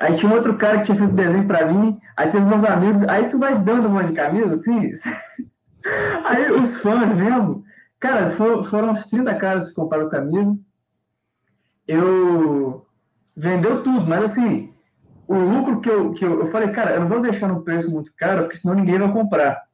aí 0.00 0.16
tinha 0.16 0.30
um 0.30 0.34
outro 0.34 0.56
cara 0.56 0.78
que 0.78 0.86
tinha 0.86 0.98
feito 0.98 1.14
desenho 1.14 1.46
pra 1.46 1.66
mim, 1.66 2.00
aí 2.16 2.30
tem 2.30 2.40
os 2.40 2.48
meus 2.48 2.64
amigos, 2.64 3.04
aí 3.04 3.28
tu 3.28 3.38
vai 3.38 3.56
dando 3.56 3.86
uma 3.86 4.02
de 4.02 4.12
camisa, 4.12 4.56
assim. 4.56 4.90
aí 6.24 6.50
os 6.50 6.76
fãs 6.78 7.14
mesmo, 7.14 7.64
cara, 8.00 8.30
foram, 8.30 8.64
foram 8.64 8.90
uns 8.92 9.06
30 9.06 9.34
caras 9.34 9.68
que 9.68 9.74
compraram 9.74 10.08
camisa. 10.08 10.58
Eu 11.86 12.86
vendeu 13.36 13.82
tudo, 13.82 14.06
mas 14.06 14.24
assim, 14.24 14.72
o 15.26 15.34
lucro 15.34 15.80
que 15.80 15.88
eu, 15.88 16.12
que 16.12 16.24
eu, 16.24 16.40
eu 16.40 16.46
falei, 16.46 16.68
cara, 16.68 16.92
eu 16.92 17.00
não 17.00 17.08
vou 17.08 17.20
deixar 17.20 17.48
no 17.48 17.62
preço 17.62 17.90
muito 17.90 18.12
caro, 18.16 18.44
porque 18.44 18.58
senão 18.58 18.74
ninguém 18.74 18.98
vai 18.98 19.12
comprar. 19.12 19.64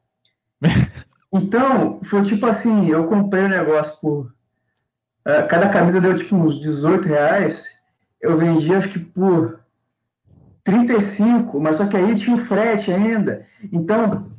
então, 1.33 1.99
foi 2.03 2.23
tipo 2.23 2.45
assim, 2.45 2.89
eu 2.89 3.07
comprei 3.07 3.45
o 3.45 3.49
negócio 3.49 3.99
por. 4.01 4.33
Uh, 5.27 5.47
cada 5.47 5.69
camisa 5.69 6.01
deu 6.01 6.15
tipo 6.15 6.35
uns 6.35 6.59
18 6.59 7.07
reais. 7.07 7.65
eu 8.19 8.35
vendi 8.35 8.73
acho 8.73 8.89
que 8.89 8.99
por 8.99 9.59
35, 10.63 11.59
mas 11.59 11.77
só 11.77 11.85
que 11.85 11.95
aí 11.95 12.15
tinha 12.15 12.35
o 12.35 12.39
frete 12.39 12.91
ainda. 12.91 13.45
Então, 13.71 14.31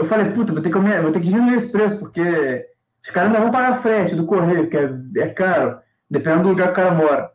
eu 0.00 0.06
falei, 0.06 0.32
puta, 0.32 0.52
vou 0.52 0.62
ter 0.62 0.70
que, 0.70 0.78
vou 0.78 1.12
ter 1.12 1.20
que 1.20 1.28
diminuir 1.28 1.56
esse 1.56 1.70
preço, 1.70 1.98
porque 1.98 2.66
os 3.04 3.10
caras 3.10 3.30
não 3.30 3.42
vão 3.42 3.50
pagar 3.50 3.82
frete 3.82 4.14
do 4.14 4.24
correio, 4.24 4.66
que 4.66 4.76
é, 4.76 4.90
é 5.16 5.28
caro, 5.28 5.78
dependendo 6.10 6.44
do 6.44 6.48
lugar 6.48 6.68
que 6.68 6.72
o 6.72 6.76
cara 6.76 6.94
mora. 6.94 7.30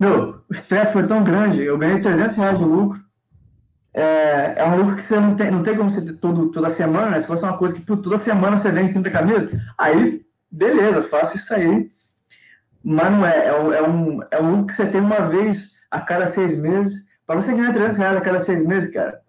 Meu, 0.00 0.42
o 0.48 0.52
estresse 0.54 0.94
foi 0.94 1.06
tão 1.06 1.22
grande, 1.22 1.62
eu 1.62 1.76
ganhei 1.76 2.00
300 2.00 2.36
reais 2.36 2.58
de 2.58 2.64
lucro. 2.64 2.98
É, 3.92 4.54
é 4.56 4.64
um 4.64 4.76
lucro 4.76 4.96
que 4.96 5.02
você 5.02 5.20
não 5.20 5.34
tem, 5.34 5.50
não 5.50 5.62
tem 5.62 5.76
como 5.76 5.90
você 5.90 6.10
todo, 6.14 6.50
toda 6.50 6.70
semana, 6.70 7.10
né? 7.10 7.20
Se 7.20 7.26
fosse 7.26 7.42
uma 7.42 7.58
coisa 7.58 7.74
que 7.74 7.84
toda 7.84 8.16
semana 8.16 8.56
você 8.56 8.70
vende 8.70 8.92
30 8.92 9.10
camisas, 9.10 9.50
aí, 9.76 10.22
beleza, 10.50 11.02
faço 11.02 11.36
isso 11.36 11.52
aí. 11.52 11.90
Mas 12.82 13.10
não 13.10 13.26
é, 13.26 13.48
é 13.48 13.60
um, 13.60 13.72
é 13.72 13.82
um, 13.82 14.20
é 14.30 14.40
um 14.40 14.50
lucro 14.52 14.66
que 14.68 14.72
você 14.72 14.86
tem 14.86 15.02
uma 15.02 15.28
vez 15.28 15.80
a 15.90 16.00
cada 16.00 16.26
seis 16.28 16.58
meses. 16.58 17.06
Para 17.26 17.42
você 17.42 17.52
ganhar 17.52 17.74
300 17.74 17.98
reais 17.98 18.16
a 18.16 18.20
cada 18.22 18.40
seis 18.40 18.64
meses, 18.64 18.90
cara, 18.90 19.20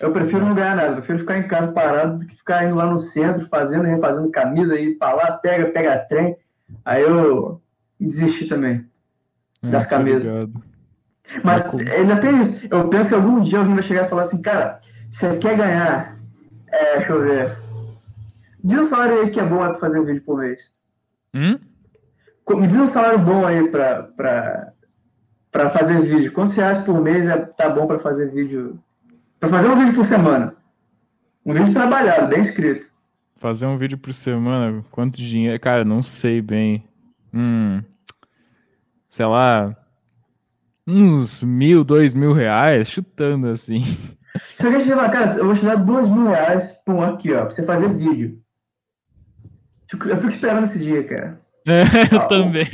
eu 0.00 0.12
prefiro 0.12 0.46
não 0.46 0.54
ganhar 0.54 0.76
nada, 0.76 0.88
eu 0.88 0.96
prefiro 0.96 1.18
ficar 1.18 1.38
em 1.38 1.48
casa 1.48 1.72
parado 1.72 2.18
do 2.18 2.26
que 2.26 2.36
ficar 2.36 2.64
indo 2.64 2.76
lá 2.76 2.86
no 2.86 2.96
centro, 2.96 3.46
fazendo, 3.48 3.84
refazendo 3.84 4.30
camisa, 4.30 4.78
ir 4.78 4.96
para 4.96 5.14
lá, 5.14 5.32
pega, 5.32 5.66
pega 5.66 5.98
trem. 5.98 6.36
Aí 6.84 7.02
eu 7.02 7.60
desisti 7.98 8.46
também 8.46 8.86
é, 9.62 9.70
das 9.70 9.86
camisas. 9.86 10.24
Ligado. 10.24 10.62
Mas 11.42 11.74
ainda 11.74 12.20
tem 12.20 12.40
isso. 12.40 12.66
Eu 12.70 12.88
penso 12.88 13.08
que 13.08 13.14
algum 13.14 13.40
dia 13.40 13.58
alguém 13.58 13.74
vai 13.74 13.82
chegar 13.82 14.06
e 14.06 14.08
falar 14.08 14.22
assim, 14.22 14.40
cara, 14.40 14.80
você 15.10 15.36
quer 15.36 15.56
ganhar? 15.56 16.16
É, 16.68 16.98
deixa 16.98 17.12
eu 17.12 17.22
ver. 17.22 17.56
Diz 18.62 18.78
um 18.78 18.84
salário 18.84 19.20
aí 19.20 19.30
que 19.30 19.40
é 19.40 19.44
bom 19.44 19.58
para 19.58 19.74
fazer 19.74 19.98
um 19.98 20.04
vídeo 20.04 20.22
por 20.24 20.38
mês. 20.38 20.74
Hum? 21.34 21.58
Me 22.50 22.66
diz 22.66 22.78
um 22.78 22.86
salário 22.86 23.18
bom 23.18 23.44
aí 23.46 23.68
para 23.68 24.72
para 25.50 25.70
fazer 25.70 26.00
vídeo. 26.00 26.32
Quantos 26.32 26.54
reais 26.54 26.78
por 26.84 27.00
mês 27.00 27.26
é, 27.26 27.36
tá 27.36 27.68
bom 27.68 27.86
para 27.86 27.98
fazer 27.98 28.30
vídeo 28.30 28.78
para 29.38 29.48
fazer 29.48 29.68
um 29.68 29.76
vídeo 29.78 29.94
por 29.94 30.04
semana. 30.04 30.54
Um 31.44 31.52
vídeo 31.54 31.72
trabalhado, 31.72 32.28
bem 32.28 32.40
escrito. 32.40 32.88
Fazer 33.36 33.66
um 33.66 33.78
vídeo 33.78 33.96
por 33.96 34.12
semana, 34.12 34.84
quanto 34.90 35.18
dinheiro? 35.18 35.58
Cara, 35.60 35.84
não 35.84 36.02
sei 36.02 36.42
bem. 36.42 36.84
Hum, 37.32 37.82
sei 39.08 39.26
lá, 39.26 39.76
uns 40.86 41.42
mil, 41.42 41.84
dois 41.84 42.14
mil 42.14 42.32
reais, 42.32 42.90
chutando 42.90 43.48
assim. 43.48 43.84
Se 44.38 44.64
alguém 44.64 44.82
te 44.82 44.88
levar, 44.88 45.10
cara, 45.10 45.32
eu 45.36 45.44
vou 45.46 45.54
te 45.54 45.64
dar 45.64 45.76
dois 45.76 46.08
mil 46.08 46.28
reais, 46.28 46.78
pum, 46.84 47.02
aqui, 47.02 47.32
ó, 47.32 47.42
pra 47.42 47.50
você 47.50 47.64
fazer 47.64 47.88
vídeo. 47.90 48.40
Eu 49.92 50.16
fico 50.16 50.28
esperando 50.28 50.64
esse 50.64 50.78
dia, 50.78 51.02
cara. 51.04 51.40
É, 51.66 52.14
eu 52.14 52.26
também. 52.28 52.68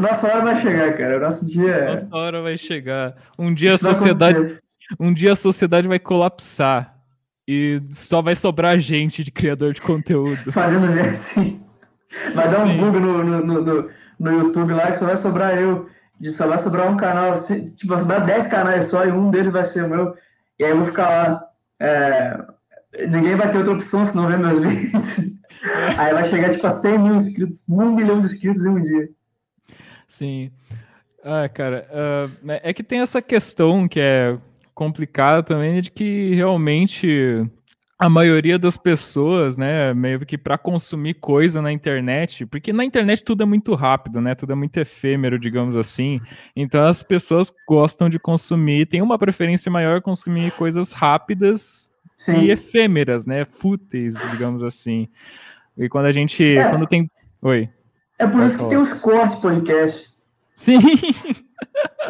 Nossa 0.00 0.26
hora 0.28 0.40
vai 0.40 0.62
chegar, 0.62 0.96
cara. 0.96 1.18
Nosso 1.18 1.46
dia. 1.46 1.70
É 1.70 1.90
nossa 1.90 2.08
hora 2.16 2.42
vai 2.42 2.56
chegar. 2.56 3.16
Um 3.38 3.52
dia 3.52 3.74
Isso 3.74 3.88
a 3.88 3.94
sociedade 3.94 4.59
um 4.98 5.12
dia 5.12 5.32
a 5.32 5.36
sociedade 5.36 5.86
vai 5.88 5.98
colapsar 5.98 6.96
e 7.46 7.80
só 7.90 8.22
vai 8.22 8.36
sobrar 8.36 8.78
gente 8.78 9.24
de 9.24 9.30
criador 9.30 9.72
de 9.72 9.80
conteúdo. 9.80 10.50
Fazendo 10.52 10.86
assim. 11.00 11.60
Vai 12.34 12.50
dar 12.50 12.64
um 12.64 12.76
bug 12.76 12.98
no, 12.98 13.24
no, 13.24 13.40
no, 13.62 13.90
no, 14.18 14.32
YouTube 14.32 14.72
lá 14.72 14.90
que 14.90 14.98
só 14.98 15.06
vai 15.06 15.16
sobrar 15.16 15.58
eu. 15.58 15.88
Só 16.32 16.46
vai 16.46 16.58
sobrar 16.58 16.90
um 16.90 16.96
canal. 16.96 17.34
Tipo, 17.42 17.88
vai 17.88 17.98
sobrar 17.98 18.24
10 18.24 18.46
canais 18.46 18.86
só 18.86 19.04
e 19.04 19.10
um 19.10 19.30
deles 19.30 19.52
vai 19.52 19.64
ser 19.64 19.88
meu. 19.88 20.14
E 20.58 20.64
aí 20.64 20.70
eu 20.70 20.76
vou 20.76 20.86
ficar 20.86 21.08
lá. 21.08 21.44
É, 21.80 22.38
ninguém 23.08 23.34
vai 23.34 23.50
ter 23.50 23.58
outra 23.58 23.72
opção 23.72 24.04
se 24.04 24.14
não 24.14 24.28
ver 24.28 24.38
meus 24.38 24.58
vídeos. 24.62 25.02
Aí 25.98 26.12
vai 26.12 26.28
chegar 26.28 26.52
tipo 26.52 26.66
a 26.66 26.70
100 26.70 26.98
mil 26.98 27.16
inscritos, 27.16 27.68
1 27.68 27.94
milhão 27.94 28.20
de 28.20 28.26
inscritos 28.26 28.64
em 28.64 28.68
um 28.68 28.82
dia. 28.82 29.08
Sim. 30.06 30.50
Ah, 31.24 31.48
cara, 31.48 31.86
uh, 31.90 32.50
é 32.62 32.72
que 32.72 32.82
tem 32.82 33.00
essa 33.00 33.20
questão 33.20 33.86
que 33.86 34.00
é 34.00 34.38
complicada 34.80 35.42
também 35.42 35.76
é 35.76 35.80
de 35.82 35.90
que 35.90 36.34
realmente 36.34 37.46
a 37.98 38.08
maioria 38.08 38.58
das 38.58 38.78
pessoas, 38.78 39.58
né, 39.58 39.92
meio 39.92 40.24
que 40.24 40.38
para 40.38 40.56
consumir 40.56 41.12
coisa 41.12 41.60
na 41.60 41.70
internet, 41.70 42.46
porque 42.46 42.72
na 42.72 42.82
internet 42.82 43.22
tudo 43.22 43.42
é 43.42 43.46
muito 43.46 43.74
rápido, 43.74 44.22
né, 44.22 44.34
tudo 44.34 44.54
é 44.54 44.56
muito 44.56 44.74
efêmero, 44.78 45.38
digamos 45.38 45.76
assim. 45.76 46.18
Então 46.56 46.82
as 46.82 47.02
pessoas 47.02 47.52
gostam 47.68 48.08
de 48.08 48.18
consumir, 48.18 48.86
tem 48.86 49.02
uma 49.02 49.18
preferência 49.18 49.70
maior 49.70 50.00
consumir 50.00 50.50
coisas 50.52 50.92
rápidas 50.92 51.90
Sim. 52.16 52.36
e 52.36 52.50
efêmeras, 52.50 53.26
né, 53.26 53.44
fúteis, 53.44 54.14
digamos 54.30 54.62
assim. 54.62 55.08
E 55.76 55.90
quando 55.90 56.06
a 56.06 56.12
gente, 56.12 56.56
é. 56.56 56.70
quando 56.70 56.86
tem, 56.86 57.10
oi. 57.42 57.68
É 58.18 58.26
por 58.26 58.42
isso 58.44 58.56
falar. 58.56 58.70
que 58.70 58.74
tem 58.74 58.78
os 58.78 58.98
cortes 58.98 59.38
podcast. 59.40 60.08
Sim. 60.54 60.78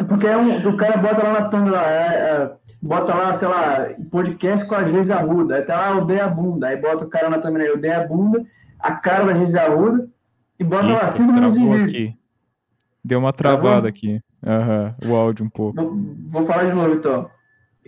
Porque 0.07 0.27
é 0.27 0.37
um, 0.37 0.67
o 0.67 0.77
cara 0.77 0.97
bota 0.97 1.23
lá 1.23 1.49
na 1.49 1.69
lá, 1.69 1.91
é, 1.91 2.05
é, 2.05 2.51
bota 2.81 3.13
lá, 3.13 3.33
sei 3.33 3.47
lá, 3.47 3.89
podcast 4.09 4.65
com 4.65 4.75
a 4.75 4.85
Geise 4.85 5.11
Arruda, 5.11 5.55
aí 5.55 5.61
tá 5.61 5.75
lá, 5.77 5.97
odeia 5.97 6.25
a 6.25 6.29
bunda, 6.29 6.67
aí 6.67 6.77
bota 6.77 7.05
o 7.05 7.09
cara 7.09 7.29
na 7.29 7.39
thumb 7.39 7.61
aí, 7.61 7.71
odeia 7.71 8.01
a 8.01 8.07
bunda, 8.07 8.43
a 8.79 8.93
cara 8.93 9.25
da 9.25 9.33
Geise 9.33 9.57
Arruda, 9.57 10.07
e 10.59 10.63
bota 10.63 10.87
Eita, 10.87 11.03
lá, 11.03 11.07
5 11.07 11.31
minutos 11.31 11.57
de 11.57 11.65
vídeo. 11.65 11.85
Aqui. 11.85 12.17
Deu 13.03 13.19
uma 13.19 13.33
travada 13.33 13.87
aqui, 13.87 14.21
uhum, 14.43 15.11
o 15.11 15.15
áudio 15.15 15.45
um 15.45 15.49
pouco. 15.49 15.75
Vou, 15.75 15.97
vou, 16.29 16.45
falar 16.45 16.65
de 16.65 16.73
novo, 16.73 16.93
então. 16.93 17.29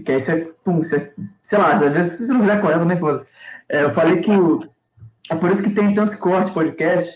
Que 0.03 0.11
aí 0.11 0.19
você, 0.19 0.47
pum, 0.63 0.77
você, 0.77 1.13
sei 1.41 1.57
lá, 1.57 1.73
às 1.73 1.81
vezes 1.81 2.17
você 2.17 2.33
não 2.33 2.41
virar 2.41 2.61
correndo, 2.61 2.85
nem 2.85 2.97
foda 2.97 3.23
é, 3.69 3.83
Eu 3.83 3.91
falei 3.91 4.17
que 4.21 4.31
o, 4.31 4.67
é 5.29 5.35
por 5.35 5.51
isso 5.51 5.61
que 5.61 5.69
tem 5.69 5.93
tantos 5.93 6.15
cortes 6.15 6.51
podcast, 6.51 7.11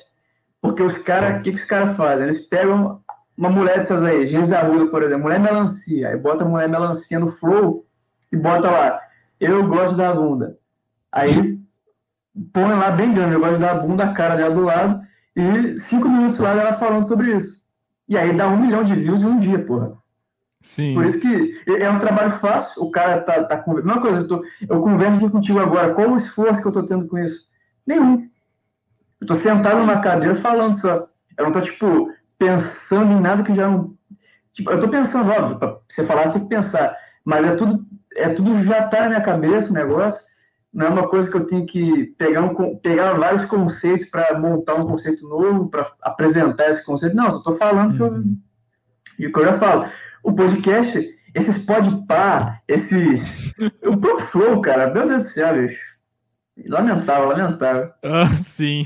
porque 0.62 0.84
os 0.84 1.00
caras, 1.00 1.40
o 1.40 1.44
que, 1.44 1.52
que 1.52 1.58
os 1.58 1.66
caras 1.66 1.96
fazem? 1.98 2.26
Eles 2.26 2.46
pegam 2.46 3.02
uma 3.38 3.50
mulher 3.50 3.78
dessas 3.78 4.04
aí, 4.04 4.26
Geise 4.26 4.56
Arruda, 4.56 4.88
por 4.88 5.04
exemplo, 5.04 5.24
mulher 5.24 5.40
melancia, 5.40 6.10
aí 6.10 6.18
bota 6.18 6.44
a 6.44 6.48
mulher 6.48 6.68
melancia 6.68 7.20
no 7.20 7.28
flow 7.28 7.86
e 8.32 8.36
bota 8.36 8.70
lá, 8.70 9.00
eu 9.40 9.68
gosto 9.68 9.96
da 9.96 10.14
bunda. 10.14 10.58
Aí 11.12 11.60
põe 12.52 12.74
lá 12.74 12.90
bem 12.92 13.14
grande, 13.14 13.36
eu 13.36 13.40
gosto 13.40 13.60
da 13.60 13.76
bunda, 13.76 14.06
a 14.06 14.14
cara 14.14 14.36
dela 14.36 14.54
do 14.54 14.62
lado, 14.62 15.02
e 15.36 15.78
cinco 15.78 16.10
minutos 16.10 16.40
lá 16.40 16.56
dela 16.56 16.74
falando 16.74 17.08
sobre 17.08 17.36
isso. 17.36 17.66
E 18.10 18.18
aí 18.18 18.36
dá 18.36 18.48
um 18.48 18.58
milhão 18.58 18.84
de 18.84 18.96
views 18.96 19.22
em 19.22 19.26
um 19.26 19.40
dia, 19.40 19.60
porra. 19.60 19.98
Sim. 20.62 20.96
Por 20.96 21.06
isso 21.06 21.20
que 21.20 21.62
é 21.68 21.90
um 21.90 22.00
trabalho 22.00 22.32
fácil, 22.32 22.82
o 22.84 22.90
cara 22.90 23.22
tá, 23.22 23.44
tá 23.44 23.58
com. 23.58 23.74
Uma 23.74 24.02
coisa, 24.02 24.22
eu, 24.22 24.28
tô, 24.28 24.44
eu 24.68 24.80
converso 24.82 25.30
contigo 25.30 25.60
agora, 25.60 25.94
qual 25.94 26.10
o 26.10 26.18
esforço 26.18 26.62
que 26.62 26.68
eu 26.68 26.74
tô 26.74 26.84
tendo 26.84 27.08
com 27.08 27.18
isso? 27.18 27.46
Nenhum. 27.86 28.28
Eu 29.22 29.28
tô 29.28 29.36
sentado 29.36 29.80
numa 29.80 30.00
cadeira 30.00 30.36
falando 30.36 30.74
só. 30.74 31.08
Eu 31.38 31.46
não 31.46 31.52
tô, 31.52 31.62
tipo, 31.62 32.12
pensando 32.38 33.14
em 33.14 33.22
nada 33.22 33.44
que 33.44 33.54
já 33.54 33.68
não. 33.68 33.96
Tipo, 34.54 34.72
eu 34.72 34.80
tô 34.80 34.88
pensando, 34.88 35.30
óbvio, 35.32 35.60
pra 35.60 35.78
você 35.88 36.04
falar, 36.04 36.28
você 36.28 36.34
tem 36.34 36.44
que 36.44 36.50
pensar. 36.50 36.96
Mas 37.24 37.46
é 37.46 37.56
tudo, 37.56 37.86
é 38.16 38.30
tudo 38.30 38.64
já 38.64 38.88
tá 38.88 39.02
na 39.02 39.10
minha 39.10 39.22
cabeça 39.22 39.70
o 39.70 39.74
negócio. 39.74 40.26
Não 40.74 40.86
é 40.86 40.90
uma 40.90 41.08
coisa 41.08 41.30
que 41.30 41.38
eu 41.38 41.46
tenho 41.46 41.66
que 41.66 42.08
pegar, 42.18 42.42
um, 42.42 42.78
pegar 42.78 43.14
vários 43.14 43.46
conceitos 43.46 44.06
para 44.10 44.38
montar 44.38 44.76
um 44.76 44.84
conceito 44.84 45.28
novo, 45.28 45.70
para 45.70 45.92
apresentar 46.02 46.70
esse 46.70 46.86
conceito. 46.86 47.16
Não, 47.16 47.32
só 47.32 47.40
tô 47.40 47.54
falando 47.54 47.96
que 47.96 48.02
eu. 48.02 48.08
Uhum. 48.08 48.38
E 49.18 49.28
o 49.28 49.34
que 49.34 49.40
eu 49.40 49.46
já 49.46 49.54
falo. 49.54 49.88
O 50.24 50.34
podcast, 50.34 51.16
esses 51.34 51.66
podpar, 51.66 52.62
esses. 52.68 53.54
o 53.84 53.98
próprio 53.98 54.28
flow, 54.28 54.62
cara, 54.62 54.94
meu 54.94 55.08
Deus 55.08 55.26
do 55.26 55.30
céu, 55.30 55.54
bicho. 55.54 55.80
Lamentável, 56.66 57.28
lamentável. 57.30 57.92
Ah, 58.04 58.30
sim. 58.38 58.86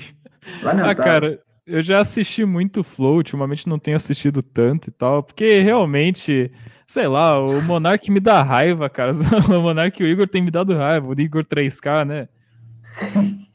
Lamentável. 0.62 0.92
Ah, 0.92 0.96
cara, 0.96 1.40
eu 1.72 1.82
já 1.82 2.00
assisti 2.00 2.44
muito 2.46 2.84
Flow, 2.84 3.16
ultimamente 3.16 3.68
não 3.68 3.80
tenho 3.80 3.98
assistido 3.98 4.44
tanto 4.44 4.90
e 4.90 4.92
tal, 4.92 5.24
porque 5.24 5.60
realmente, 5.62 6.52
sei 6.86 7.08
lá, 7.08 7.40
o 7.40 7.62
Monark 7.62 8.12
me 8.12 8.20
dá 8.20 8.44
raiva, 8.44 8.90
cara. 8.90 9.12
O 9.50 9.62
Monark 9.62 10.02
e 10.02 10.06
o 10.06 10.08
Igor 10.08 10.28
tem 10.28 10.42
me 10.42 10.52
dado 10.52 10.76
raiva, 10.76 11.08
o 11.08 11.20
Igor 11.20 11.46
3K, 11.46 12.06
né? 12.06 12.28
Sim. 12.82 13.48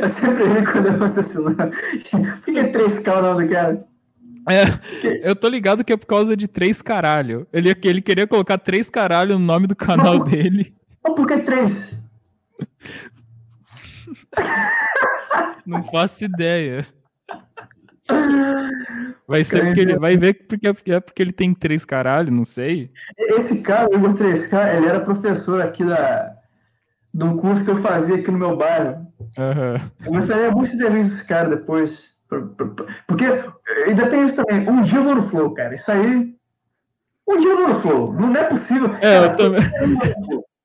Eu 0.00 0.08
sempre 0.08 0.44
ri 0.44 0.64
quando 0.64 0.86
eu 0.86 1.04
assassino. 1.04 1.54
Por 1.54 2.52
que 2.52 2.58
é 2.58 2.70
3K 2.70 3.18
o 3.18 3.22
nome 3.22 3.46
do 3.46 3.50
cara? 3.50 3.84
É, 4.48 5.28
eu 5.28 5.36
tô 5.36 5.48
ligado 5.48 5.84
que 5.84 5.92
é 5.92 5.96
por 5.96 6.06
causa 6.06 6.36
de 6.36 6.48
três 6.48 6.80
caralho. 6.80 7.46
Ele, 7.52 7.76
ele 7.84 8.00
queria 8.00 8.26
colocar 8.26 8.56
três 8.56 8.88
caralho 8.88 9.38
no 9.38 9.44
nome 9.44 9.66
do 9.66 9.76
canal 9.76 10.20
mas, 10.20 10.30
dele. 10.30 10.74
Mas 11.04 11.14
por 11.14 11.26
que 11.26 11.38
três? 11.38 12.02
Não 15.66 15.82
faço 15.84 16.24
ideia. 16.24 16.86
Vai 19.26 19.44
ser 19.44 19.66
porque 19.66 19.80
ele 19.80 19.98
vai 19.98 20.16
ver 20.16 20.46
porque 20.46 20.66
é 20.66 21.00
porque 21.00 21.22
ele 21.22 21.32
tem 21.32 21.52
três 21.52 21.84
caralho, 21.84 22.32
não 22.32 22.44
sei. 22.44 22.90
Esse 23.18 23.60
cara, 23.62 23.90
o 23.90 23.94
Igor 23.94 24.14
3K, 24.14 24.76
ele 24.76 24.86
era 24.86 25.00
professor 25.00 25.60
aqui 25.60 25.84
da, 25.84 26.34
de 27.12 27.24
um 27.24 27.36
curso 27.36 27.64
que 27.64 27.70
eu 27.70 27.76
fazia 27.76 28.16
aqui 28.16 28.30
no 28.30 28.38
meu 28.38 28.56
bairro. 28.56 29.06
Uhum. 29.36 29.90
Eu 30.06 30.12
gostaria 30.12 30.50
muito 30.50 30.70
de 30.70 30.78
ter 30.78 30.90
visto 30.90 31.12
esse 31.12 31.28
cara 31.28 31.50
depois. 31.50 32.16
Porque 33.06 33.24
ainda 33.86 34.08
tem 34.08 34.24
isso 34.24 34.42
também. 34.42 34.68
Um 34.68 34.82
dia 34.82 34.98
eu 34.98 35.04
vou 35.04 35.14
no 35.14 35.22
Flow, 35.22 35.52
cara. 35.52 35.74
Isso 35.74 35.90
aí. 35.90 36.34
Um 37.26 37.40
dia 37.40 37.50
eu 37.50 37.56
vou 37.58 37.68
no 37.68 37.80
Flow. 37.80 38.12
Não 38.14 38.34
é 38.34 38.44
possível. 38.44 38.94
É, 39.02 39.24
eu 39.24 39.36
também. 39.36 39.60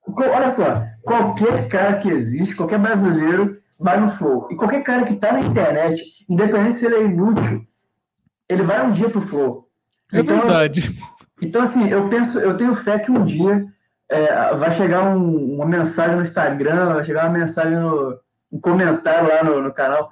Olha 0.08 0.50
só, 0.50 0.84
qualquer 1.02 1.68
cara 1.68 1.98
que 1.98 2.10
existe, 2.10 2.56
qualquer 2.56 2.80
brasileiro 2.80 3.58
vai 3.80 4.00
no 4.00 4.12
Flow. 4.12 4.48
E 4.52 4.56
qualquer 4.56 4.84
cara 4.84 5.06
que 5.06 5.16
tá 5.16 5.32
na 5.32 5.42
internet, 5.42 6.02
independente 6.30 6.76
se 6.76 6.86
ele 6.86 6.96
é 6.96 7.04
inútil, 7.04 7.66
ele 8.50 8.64
vai 8.64 8.86
um 8.86 8.92
dia 8.92 9.10
pro 9.10 9.22
Flow. 9.22 9.68
É 10.12 10.20
então, 10.20 10.40
verdade. 10.40 10.96
Então, 11.42 11.62
assim, 11.62 11.90
eu 11.90 12.08
penso, 12.10 12.40
eu 12.40 12.56
tenho 12.56 12.76
fé 12.76 13.00
que 13.00 13.12
um 13.12 13.24
dia 13.24 13.66
é, 14.10 14.56
vai 14.56 14.72
chegar 14.76 15.04
um, 15.04 15.56
uma 15.56 15.66
mensagem 15.66 16.16
no 16.16 16.22
Instagram, 16.22 16.94
vai 16.94 17.04
chegar 17.04 17.26
uma 17.26 17.38
mensagem 17.38 17.78
no 17.78 18.22
um 18.54 18.60
comentário 18.60 19.28
lá 19.28 19.44
no, 19.44 19.62
no 19.64 19.74
canal. 19.74 20.12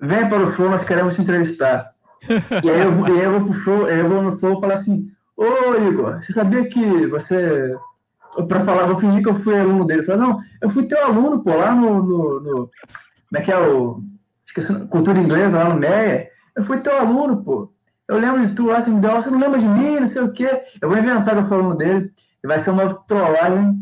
Vem 0.00 0.28
para 0.28 0.44
o 0.44 0.46
Flow, 0.52 0.70
nós 0.70 0.84
queremos 0.84 1.14
te 1.14 1.22
entrevistar. 1.22 1.90
e 2.28 2.70
aí 2.70 2.80
eu, 2.80 3.06
eu 3.08 3.32
vou 3.32 3.44
pro 3.50 3.60
Flow, 3.60 3.88
eu 3.88 4.08
vou 4.08 4.22
no 4.22 4.38
Flow 4.38 4.56
e 4.56 4.60
falar 4.60 4.74
assim, 4.74 5.10
ô 5.36 5.74
Igor, 5.74 6.22
você 6.22 6.32
sabia 6.32 6.68
que 6.68 7.06
você. 7.06 7.76
Para 8.48 8.60
falar, 8.60 8.86
vou 8.86 8.96
fingir 8.96 9.22
que 9.22 9.28
eu 9.28 9.34
fui 9.34 9.58
aluno 9.58 9.84
dele. 9.84 10.02
Falar, 10.02 10.18
não, 10.18 10.38
eu 10.62 10.70
fui 10.70 10.86
teu 10.86 11.02
aluno, 11.04 11.42
pô, 11.42 11.50
lá 11.56 11.74
no. 11.74 12.02
no, 12.02 12.40
no 12.40 12.70
como 13.28 13.38
é 13.38 13.40
que 13.40 13.50
é 13.50 13.58
o. 13.58 14.02
Esqueci, 14.46 14.86
cultura 14.86 15.18
inglesa, 15.18 15.58
lá 15.58 15.68
no 15.68 15.78
Meia. 15.78 16.28
Eu 16.56 16.62
fui 16.62 16.78
teu 16.80 16.96
aluno, 16.96 17.42
pô. 17.42 17.72
Eu 18.08 18.18
lembro 18.18 18.46
de 18.46 18.54
tu 18.54 18.66
lá, 18.66 18.80
você 18.80 18.90
me 18.90 19.00
deu, 19.00 19.12
você 19.12 19.30
não 19.30 19.38
lembra 19.38 19.58
de 19.58 19.68
mim, 19.68 20.00
não 20.00 20.06
sei 20.06 20.22
o 20.22 20.32
quê. 20.32 20.62
Eu 20.80 20.88
vou 20.88 20.98
inventar 20.98 21.34
que 21.34 21.40
eu 21.40 21.44
fui 21.44 21.56
aluno 21.56 21.76
dele. 21.76 22.10
E 22.42 22.46
vai 22.46 22.58
ser 22.58 22.70
uma 22.70 22.92
trollagem 23.04 23.78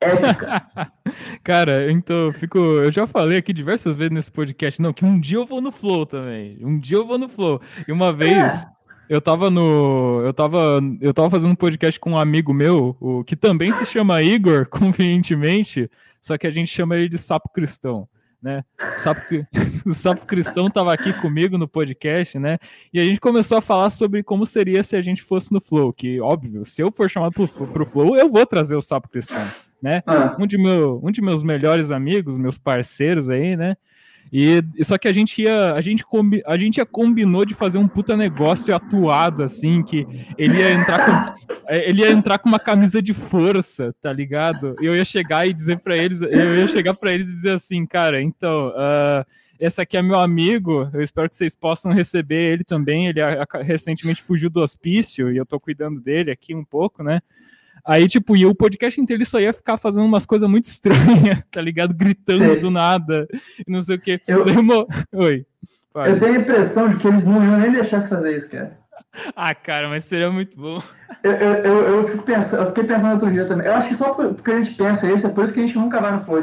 épica. 0.00 0.62
Cara, 1.44 1.90
então 1.90 2.16
eu 2.16 2.32
fico. 2.32 2.58
Eu 2.58 2.90
já 2.90 3.06
falei 3.06 3.38
aqui 3.38 3.52
diversas 3.52 3.94
vezes 3.94 4.12
nesse 4.12 4.30
podcast, 4.30 4.80
não, 4.80 4.92
que 4.92 5.04
um 5.04 5.18
dia 5.18 5.38
eu 5.38 5.46
vou 5.46 5.60
no 5.60 5.70
Flow 5.70 6.06
também. 6.06 6.58
Um 6.62 6.78
dia 6.78 6.96
eu 6.96 7.06
vou 7.06 7.18
no 7.18 7.28
Flow. 7.28 7.60
E 7.86 7.92
uma 7.92 8.12
vez. 8.12 8.62
É. 8.62 8.81
Eu 9.12 9.20
tava 9.20 9.50
no. 9.50 10.22
Eu 10.24 10.32
tava, 10.32 10.80
eu 10.98 11.12
tava 11.12 11.28
fazendo 11.28 11.50
um 11.50 11.54
podcast 11.54 12.00
com 12.00 12.12
um 12.12 12.18
amigo 12.18 12.54
meu, 12.54 12.96
o, 12.98 13.22
que 13.22 13.36
também 13.36 13.70
se 13.70 13.84
chama 13.84 14.22
Igor, 14.22 14.66
convenientemente, 14.72 15.90
só 16.18 16.38
que 16.38 16.46
a 16.46 16.50
gente 16.50 16.68
chama 16.68 16.96
ele 16.96 17.10
de 17.10 17.18
Sapo 17.18 17.50
Cristão 17.50 18.08
né? 18.42 18.64
O 18.96 18.98
Sapo, 18.98 19.20
o 19.86 19.94
Sapo 19.94 20.26
Cristão 20.26 20.66
estava 20.66 20.92
aqui 20.92 21.12
comigo 21.20 21.56
no 21.56 21.68
podcast, 21.68 22.38
né? 22.38 22.58
E 22.92 22.98
a 22.98 23.02
gente 23.02 23.20
começou 23.20 23.58
a 23.58 23.60
falar 23.60 23.88
sobre 23.90 24.22
como 24.22 24.44
seria 24.44 24.82
se 24.82 24.96
a 24.96 25.00
gente 25.00 25.22
fosse 25.22 25.52
no 25.52 25.60
Flow, 25.60 25.92
que, 25.92 26.20
óbvio, 26.20 26.64
se 26.64 26.82
eu 26.82 26.90
for 26.90 27.08
chamado 27.08 27.32
para 27.32 27.82
o 27.82 27.86
Flow, 27.86 28.16
eu 28.16 28.28
vou 28.28 28.44
trazer 28.44 28.74
o 28.74 28.82
Sapo 28.82 29.08
Cristão, 29.08 29.46
né? 29.80 30.02
Ah. 30.06 30.36
Um, 30.38 30.46
de 30.46 30.58
meu, 30.58 31.00
um 31.04 31.12
de 31.12 31.22
meus 31.22 31.42
melhores 31.42 31.90
amigos, 31.90 32.36
meus 32.36 32.58
parceiros 32.58 33.28
aí, 33.28 33.56
né? 33.56 33.76
E 34.32 34.64
só 34.82 34.96
que 34.96 35.06
a 35.06 35.12
gente 35.12 35.42
ia, 35.42 35.74
a 35.74 35.80
gente, 35.82 36.04
combi, 36.04 36.42
a 36.46 36.56
gente 36.56 36.78
ia 36.78 36.86
combinou 36.86 37.44
de 37.44 37.52
fazer 37.52 37.76
um 37.76 37.86
puta 37.86 38.16
negócio 38.16 38.74
atuado 38.74 39.42
assim, 39.42 39.82
que 39.82 40.06
ele 40.38 40.58
ia 40.58 40.72
entrar 40.72 41.04
com 41.04 41.52
é, 41.68 41.88
ele 41.88 42.00
ia 42.00 42.10
entrar 42.10 42.38
com 42.38 42.48
uma 42.48 42.58
camisa 42.58 43.02
de 43.02 43.12
força, 43.12 43.94
tá 44.00 44.12
ligado? 44.12 44.74
E 44.80 44.86
eu 44.86 44.96
ia 44.96 45.04
chegar 45.04 45.46
e 45.46 45.52
dizer 45.52 45.78
para 45.80 45.96
eles, 45.96 46.22
eu 46.22 46.56
ia 46.56 46.66
chegar 46.66 46.94
para 46.94 47.12
eles 47.12 47.28
e 47.28 47.32
dizer 47.32 47.52
assim, 47.52 47.84
cara, 47.86 48.22
então, 48.22 48.68
uh, 48.68 49.24
esse 49.60 49.80
aqui 49.80 49.96
é 49.96 50.02
meu 50.02 50.18
amigo, 50.18 50.90
eu 50.92 51.02
espero 51.02 51.30
que 51.30 51.36
vocês 51.36 51.54
possam 51.54 51.92
receber 51.92 52.52
ele 52.52 52.64
também. 52.64 53.06
Ele 53.06 53.20
recentemente 53.62 54.22
fugiu 54.22 54.50
do 54.50 54.60
hospício 54.60 55.32
e 55.32 55.36
eu 55.36 55.46
tô 55.46 55.60
cuidando 55.60 56.00
dele 56.00 56.30
aqui 56.30 56.54
um 56.54 56.64
pouco, 56.64 57.02
né? 57.02 57.20
Aí, 57.84 58.08
tipo, 58.08 58.36
e 58.36 58.46
o 58.46 58.54
podcast 58.54 59.00
inteiro 59.00 59.18
ele 59.18 59.28
só 59.28 59.40
ia 59.40 59.52
ficar 59.52 59.76
fazendo 59.76 60.04
umas 60.04 60.24
coisas 60.24 60.48
muito 60.48 60.64
estranhas, 60.64 61.42
tá 61.50 61.60
ligado? 61.60 61.92
Gritando 61.92 62.60
do 62.60 62.70
nada, 62.70 63.26
e 63.66 63.70
não 63.70 63.82
sei 63.82 63.96
o 63.96 64.00
quê. 64.00 64.20
Eu... 64.26 64.44
Oi. 65.12 65.44
Eu 65.94 66.18
tenho 66.18 66.34
a 66.34 66.40
impressão 66.40 66.88
de 66.88 66.96
que 66.96 67.06
eles 67.06 67.24
não 67.24 67.44
iam 67.44 67.58
nem 67.58 67.72
deixar 67.72 68.00
você 68.00 68.08
fazer 68.08 68.36
isso, 68.36 68.50
cara. 68.50 68.74
Ah, 69.36 69.54
cara, 69.54 69.88
mas 69.88 70.04
seria 70.04 70.30
muito 70.30 70.56
bom. 70.56 70.80
Eu, 71.22 71.32
eu, 71.32 71.64
eu, 71.64 72.04
fico 72.08 72.22
pensando, 72.22 72.62
eu 72.62 72.66
fiquei 72.68 72.84
pensando 72.84 73.12
outro 73.12 73.30
dia 73.30 73.44
também. 73.44 73.66
Eu 73.66 73.74
acho 73.74 73.88
que 73.88 73.94
só 73.94 74.14
porque 74.14 74.50
a 74.50 74.62
gente 74.62 74.74
pensa 74.74 75.10
isso, 75.12 75.26
é 75.26 75.30
por 75.30 75.44
isso 75.44 75.52
que 75.52 75.60
a 75.60 75.66
gente 75.66 75.76
nunca 75.76 76.00
vai 76.00 76.12
no 76.12 76.20
Flow 76.20 76.40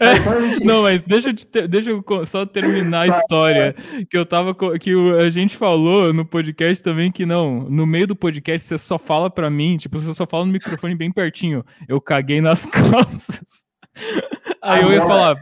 é, 0.00 0.64
não, 0.64 0.82
mas 0.82 1.04
deixa 1.04 1.28
eu, 1.30 1.34
te, 1.34 1.68
deixa 1.68 1.90
eu 1.90 2.04
só 2.26 2.44
terminar 2.44 3.02
a 3.02 3.06
história. 3.06 3.74
Que 4.10 4.18
eu 4.18 4.26
tava. 4.26 4.54
Que 4.78 4.92
a 5.20 5.30
gente 5.30 5.56
falou 5.56 6.12
no 6.12 6.24
podcast 6.24 6.82
também 6.82 7.12
que 7.12 7.24
não, 7.24 7.68
no 7.70 7.86
meio 7.86 8.06
do 8.06 8.16
podcast 8.16 8.66
você 8.66 8.78
só 8.78 8.98
fala 8.98 9.30
pra 9.30 9.48
mim, 9.48 9.76
tipo, 9.76 9.98
você 9.98 10.12
só 10.12 10.26
fala 10.26 10.46
no 10.46 10.52
microfone 10.52 10.94
bem 10.94 11.12
pertinho. 11.12 11.64
Eu 11.88 12.00
caguei 12.00 12.40
nas 12.40 12.66
calças. 12.66 13.66
Aí 14.60 14.82
eu 14.82 14.92
ia 14.92 15.00
falar, 15.00 15.36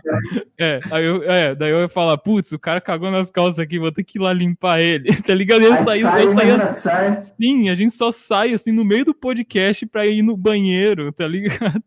é, 0.60 0.80
aí 0.90 1.04
eu, 1.04 1.22
é, 1.24 1.54
daí 1.54 1.70
eu 1.70 1.80
ia 1.80 1.88
falar, 1.88 2.16
putz, 2.18 2.52
o 2.52 2.58
cara 2.58 2.80
cagou 2.80 3.10
nas 3.10 3.30
calças 3.30 3.58
aqui, 3.58 3.78
vou 3.78 3.90
ter 3.90 4.04
que 4.04 4.18
ir 4.18 4.20
lá 4.20 4.32
limpar 4.32 4.80
ele, 4.80 5.10
tá 5.22 5.34
ligado? 5.34 5.62
Eu 5.62 5.74
saí, 5.76 6.02
eu 6.02 6.28
saí, 6.28 7.20
sim, 7.20 7.70
a 7.70 7.74
gente 7.74 7.94
só 7.94 8.12
sai 8.12 8.52
assim 8.52 8.70
no 8.70 8.84
meio 8.84 9.04
do 9.04 9.14
podcast 9.14 9.86
pra 9.86 10.06
ir 10.06 10.22
no 10.22 10.36
banheiro, 10.36 11.10
tá 11.10 11.26
ligado? 11.26 11.82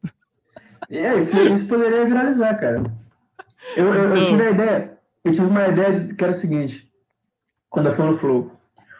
É, 0.89 1.17
isso, 1.17 1.37
isso 1.39 1.67
poderia 1.67 2.05
viralizar, 2.05 2.55
cara. 2.55 2.83
Eu, 3.75 3.93
eu, 3.93 4.15
eu, 4.15 4.25
tive 4.25 4.41
a 4.43 4.49
ideia, 4.51 4.97
eu 5.23 5.31
tive 5.33 5.45
uma 5.45 5.67
ideia 5.67 5.99
de, 5.99 6.13
que 6.13 6.23
era 6.23 6.31
o 6.31 6.35
seguinte, 6.35 6.91
quando 7.69 7.87
eu 7.87 7.91
fui 7.93 8.05
no 8.05 8.17
Flow, 8.17 8.51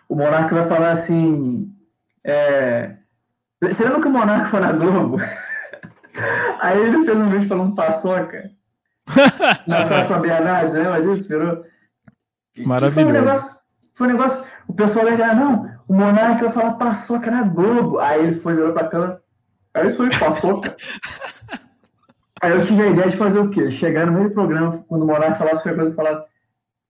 o 0.10 0.16
Monarca 0.16 0.56
vai 0.56 0.66
falar 0.66 0.92
assim, 0.92 1.74
é, 2.24 2.96
você 3.62 3.84
lembra 3.84 4.02
que 4.02 4.08
o 4.08 4.12
Monarca 4.12 4.50
foi 4.50 4.60
na 4.60 4.72
Globo? 4.72 5.18
Aí 6.60 6.80
ele 6.80 7.06
fez 7.06 7.18
um 7.18 7.30
vídeo 7.30 7.48
falando 7.48 7.76
paçoca 7.76 8.52
na 9.68 9.86
próxima 9.88 10.20
Bienal, 10.20 10.68
né? 10.70 10.90
Mas 10.90 11.06
isso 11.06 11.30
virou... 11.30 11.64
Maravilhoso. 12.58 12.94
Foi 12.94 13.04
um, 13.04 13.12
negócio, 13.12 13.62
foi 13.94 14.08
um 14.08 14.12
negócio, 14.12 14.52
o 14.68 14.74
pessoal 14.74 15.10
ia 15.10 15.34
não, 15.36 15.70
o 15.88 15.94
Monarca 15.94 16.46
vai 16.46 16.54
falar 16.54 16.74
paçoca 16.74 17.32
na 17.32 17.44
Globo. 17.44 18.00
Aí 18.00 18.24
ele 18.24 18.34
foi, 18.34 18.56
virou 18.56 18.74
pra 18.74 18.88
câmera, 18.88 19.22
aí 19.74 19.88
isso 19.88 19.98
foi 19.98 20.10
paçoca. 20.10 20.76
Aí 22.42 22.52
eu 22.52 22.66
tive 22.66 22.84
a 22.84 22.88
ideia 22.88 23.10
de 23.10 23.18
fazer 23.18 23.40
o 23.40 23.50
quê? 23.50 23.72
Chegar 23.72 24.06
no 24.06 24.12
meio 24.12 24.30
do 24.30 24.34
programa, 24.34 24.84
quando 24.88 25.04
o 25.04 25.08
Monark 25.08 25.38
falasse 25.38 25.64
qualquer 25.64 25.76
coisa, 25.76 25.96
falar, 25.96 26.26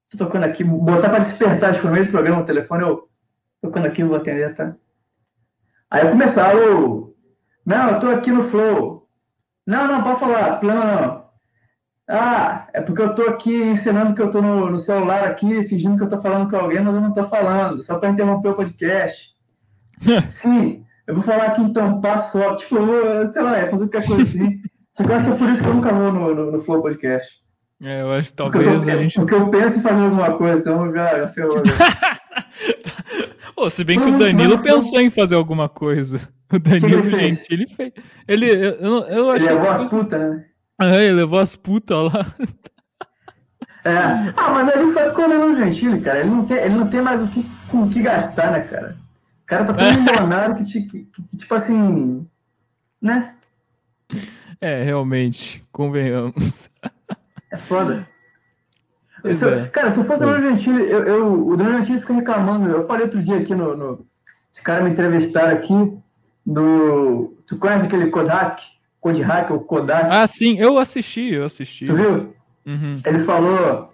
tô 0.10 0.18
tocando 0.18 0.44
aqui, 0.44 0.64
botar 0.64 1.10
pra 1.10 1.20
despertar, 1.20 1.74
tipo, 1.74 1.88
no 1.88 1.94
meio 1.94 2.06
do 2.06 2.12
programa, 2.12 2.42
o 2.42 2.46
telefone, 2.46 2.84
eu 2.84 3.10
tocando 3.62 3.88
aqui, 3.88 4.04
vou 4.04 4.18
atender, 4.18 4.54
tá? 4.54 4.76
Aí 5.90 6.06
eu 6.06 6.12
começava, 6.12 6.54
eu, 6.54 7.16
não, 7.66 7.90
eu 7.92 8.00
tô 8.00 8.08
aqui 8.10 8.32
no 8.32 8.44
Flow. 8.44 9.08
Não, 9.66 9.88
não, 9.88 10.04
pode 10.04 10.20
falar, 10.20 10.58
problema 10.58 10.86
não. 10.86 11.28
Ah, 12.10 12.68
é 12.74 12.82
porque 12.82 13.02
eu 13.02 13.14
tô 13.14 13.24
aqui 13.24 13.54
ensinando 13.54 14.16
que 14.16 14.22
eu 14.22 14.30
tô 14.30 14.42
no, 14.42 14.70
no 14.70 14.80
celular 14.80 15.26
aqui, 15.26 15.64
fingindo 15.66 15.98
que 15.98 16.04
eu 16.04 16.10
tô 16.10 16.22
falando 16.22 16.50
com 16.50 16.56
alguém, 16.56 16.80
mas 16.80 16.96
eu 16.96 17.02
não 17.02 17.14
tô 17.14 17.24
falando, 17.26 17.82
só 17.82 18.00
pra 18.00 18.10
interromper 18.10 18.50
o 18.50 18.56
podcast. 18.56 19.36
Sim, 20.30 20.86
eu 21.06 21.16
vou 21.16 21.24
falar 21.24 21.48
aqui 21.48 21.62
então, 21.62 22.00
passo, 22.00 22.40
tipo, 22.56 22.78
sei 23.26 23.42
lá, 23.42 23.58
é 23.58 23.70
fazer 23.70 23.90
qualquer 23.90 24.08
coisa 24.08 24.22
assim. 24.22 24.62
Só 24.98 25.04
que 25.04 25.12
eu 25.12 25.16
acho 25.16 25.26
que 25.26 25.32
é 25.32 25.36
por 25.36 25.50
isso 25.50 25.62
que 25.62 25.70
eu 25.70 25.74
nunca 25.76 25.94
vou 25.94 26.12
no, 26.12 26.34
no, 26.34 26.52
no 26.54 26.60
Flow 26.60 26.82
Podcast. 26.82 27.40
É, 27.84 28.02
eu 28.02 28.12
acho 28.14 28.30
que 28.30 28.36
talvez 28.36 28.66
porque 28.66 28.76
eu, 28.76 28.84
tô, 28.84 28.90
a 28.90 29.04
gente. 29.04 29.16
Porque 29.16 29.34
eu 29.36 29.50
penso 29.50 29.78
em 29.78 29.82
fazer 29.84 30.04
alguma 30.04 30.34
coisa, 30.34 30.72
então 30.72 30.92
já, 30.92 31.20
já 31.20 31.28
ferrou. 31.28 31.58
Né? 31.58 31.64
Pô, 33.56 33.70
se 33.70 33.84
bem 33.84 34.00
que 34.00 34.08
o 34.08 34.18
Danilo 34.18 34.58
pensou 34.58 35.00
em 35.00 35.12
fazer 35.12 35.36
alguma 35.36 35.70
coisa. 35.70 36.20
O 36.50 36.58
Danilo, 36.58 37.02
ele 37.02 37.10
gente, 37.10 37.54
ele 37.54 37.68
fez. 37.68 37.92
Ele, 38.26 38.50
eu, 38.50 38.76
eu, 38.76 39.04
eu 39.08 39.32
achei. 39.32 39.50
Ele 39.50 39.56
levou 39.56 39.70
as 39.70 39.90
putas, 39.90 40.20
né? 40.22 40.46
Ah, 40.80 40.96
ele 40.96 41.12
levou 41.12 41.40
as 41.40 41.56
putas 41.58 42.14
lá. 42.14 42.26
É. 43.84 44.34
Ah, 44.38 44.52
mas 44.52 44.74
ele 44.74 44.94
foi 44.94 45.12
com 45.12 45.24
o 45.24 45.28
Danilo 45.28 45.56
Gentili, 45.56 46.00
cara. 46.00 46.20
Ele 46.22 46.30
não 46.30 46.46
tem, 46.46 46.58
ele 46.58 46.76
não 46.76 46.88
tem 46.88 47.02
mais 47.02 47.22
o 47.22 47.28
que, 47.28 47.46
com 47.70 47.84
o 47.84 47.90
que 47.90 48.02
gastar, 48.02 48.54
né, 48.54 48.62
cara? 48.62 48.96
O 49.44 49.46
cara 49.46 49.66
tá 49.66 49.74
tão 49.74 49.92
milionário 50.02 50.56
que, 50.56 50.64
que, 50.64 51.04
que, 51.04 51.38
tipo 51.38 51.54
assim. 51.54 52.26
Né? 53.02 53.34
É, 54.60 54.84
realmente, 54.84 55.64
convenhamos. 55.72 56.70
É 57.52 57.58
foda. 57.58 58.08
Se 59.34 59.46
eu, 59.46 59.50
é. 59.50 59.68
Cara, 59.68 59.92
se 59.92 60.00
eu 60.00 60.04
fosse 60.04 60.24
o 60.24 60.28
Danilo 60.28 60.52
Gentili, 60.52 60.90
eu, 60.90 61.04
eu, 61.04 61.48
o 61.48 61.58
Danilo 61.58 61.78
Gentili 61.80 62.00
fica 62.00 62.14
reclamando. 62.14 62.70
Eu 62.70 62.86
falei 62.86 63.04
outro 63.04 63.22
dia 63.22 63.38
aqui 63.38 63.56
no. 63.56 63.76
no 63.76 64.06
os 64.54 64.60
caras 64.62 64.84
me 64.84 64.92
entrevistaram 64.92 65.54
aqui 65.54 65.98
do. 66.46 67.38
Tu 67.46 67.58
conhece 67.58 67.86
aquele 67.86 68.10
Kodak? 68.10 68.64
Kodak 69.00 69.52
ou 69.52 69.60
Kodak? 69.62 70.10
Ah, 70.12 70.28
sim, 70.28 70.58
eu 70.60 70.78
assisti, 70.78 71.34
eu 71.34 71.46
assisti. 71.46 71.86
Tu 71.86 71.96
viu? 71.96 72.34
Uhum. 72.66 72.92
Ele 73.06 73.20
falou. 73.20 73.90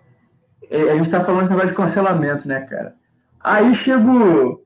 A 0.71 0.95
gente 0.95 1.09
tá 1.09 1.21
falando 1.21 1.43
esse 1.43 1.51
negócio 1.51 1.69
de 1.69 1.75
cancelamento, 1.75 2.47
né, 2.47 2.61
cara? 2.61 2.95
Aí 3.39 3.75
chego. 3.75 4.63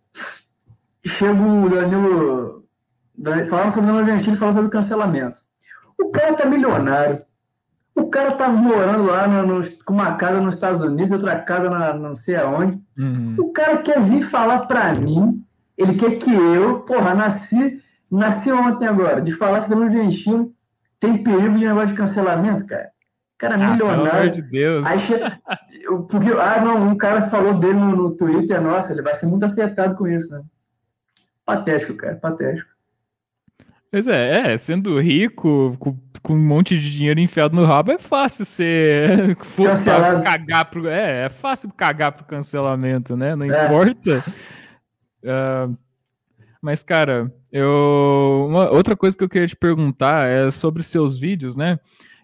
Chego 1.05 1.65
o 1.65 1.69
Danilo. 1.69 2.63
Falando 3.49 3.71
sobre 3.71 3.91
o 3.91 3.93
Danilo 3.95 4.17
Gentili, 4.17 4.37
falando 4.37 4.55
sobre 4.55 4.71
cancelamento. 4.71 5.41
O 5.99 6.09
cara 6.11 6.33
tá 6.33 6.45
milionário. 6.45 7.19
O 7.95 8.09
cara 8.09 8.31
tá 8.31 8.47
morando 8.47 9.03
lá 9.05 9.27
no, 9.27 9.59
no, 9.59 9.69
com 9.83 9.93
uma 9.93 10.15
casa 10.15 10.39
nos 10.39 10.53
Estados 10.53 10.81
Unidos, 10.81 11.11
outra 11.11 11.39
casa 11.39 11.67
na, 11.67 11.93
não 11.95 12.15
sei 12.15 12.35
aonde. 12.35 12.79
Uhum. 12.99 13.35
O 13.39 13.51
cara 13.51 13.77
quer 13.77 13.99
vir 14.03 14.21
falar 14.21 14.67
pra 14.67 14.93
mim, 14.93 15.43
ele 15.75 15.95
quer 15.95 16.17
que 16.17 16.31
eu, 16.31 16.81
porra, 16.81 17.15
nasci, 17.15 17.81
nasci 18.11 18.51
ontem 18.51 18.87
agora, 18.87 19.19
de 19.19 19.31
falar 19.31 19.63
que 19.63 19.69
Danilo 19.69 19.89
Gentili 19.89 20.51
tem 20.99 21.23
perigo 21.23 21.57
de 21.57 21.65
negócio 21.65 21.87
de 21.87 21.95
cancelamento, 21.95 22.67
cara. 22.67 22.89
Cara 23.37 23.55
ah, 23.55 23.57
milionário. 23.57 24.03
Pelo 24.03 24.21
amor 24.21 24.31
de 24.31 24.41
Deus. 24.43 24.85
Aí, 24.85 24.99
porque, 26.07 26.29
ah, 26.31 26.61
não, 26.61 26.89
um 26.89 26.97
cara 26.97 27.23
falou 27.23 27.55
dele 27.59 27.79
no, 27.79 27.95
no 27.95 28.15
Twitter, 28.15 28.61
nossa, 28.61 28.91
ele 28.91 29.01
vai 29.01 29.15
ser 29.15 29.25
muito 29.25 29.45
afetado 29.45 29.95
com 29.95 30.07
isso, 30.07 30.35
né? 30.35 30.43
Patético, 31.43 31.95
cara, 31.95 32.15
patético. 32.15 32.76
Pois 33.89 34.07
é, 34.07 34.51
é, 34.51 34.57
sendo 34.57 34.99
rico, 34.99 35.75
com, 35.79 35.97
com, 36.21 36.33
um 36.33 36.45
monte 36.45 36.77
de 36.77 36.91
dinheiro 36.91 37.21
enfiado 37.21 37.55
no 37.55 37.63
rabo, 37.63 37.91
é 37.91 37.97
fácil 37.97 38.43
ser. 38.43 39.35
cagar 40.23 40.65
pro, 40.65 40.89
é, 40.89 41.25
é 41.25 41.29
fácil 41.29 41.71
cagar 41.71 42.11
pro 42.11 42.25
cancelamento, 42.25 43.15
né? 43.15 43.33
Não 43.35 43.45
é. 43.45 43.65
importa. 43.65 44.23
Uh, 45.23 45.77
mas, 46.61 46.83
cara, 46.83 47.33
eu. 47.49 48.47
Uma, 48.49 48.69
outra 48.71 48.95
coisa 48.95 49.15
que 49.15 49.23
eu 49.23 49.29
queria 49.29 49.47
te 49.47 49.55
perguntar 49.55 50.27
é 50.27 50.51
sobre 50.51 50.83
seus 50.83 51.17
vídeos, 51.17 51.55
né? 51.55 51.79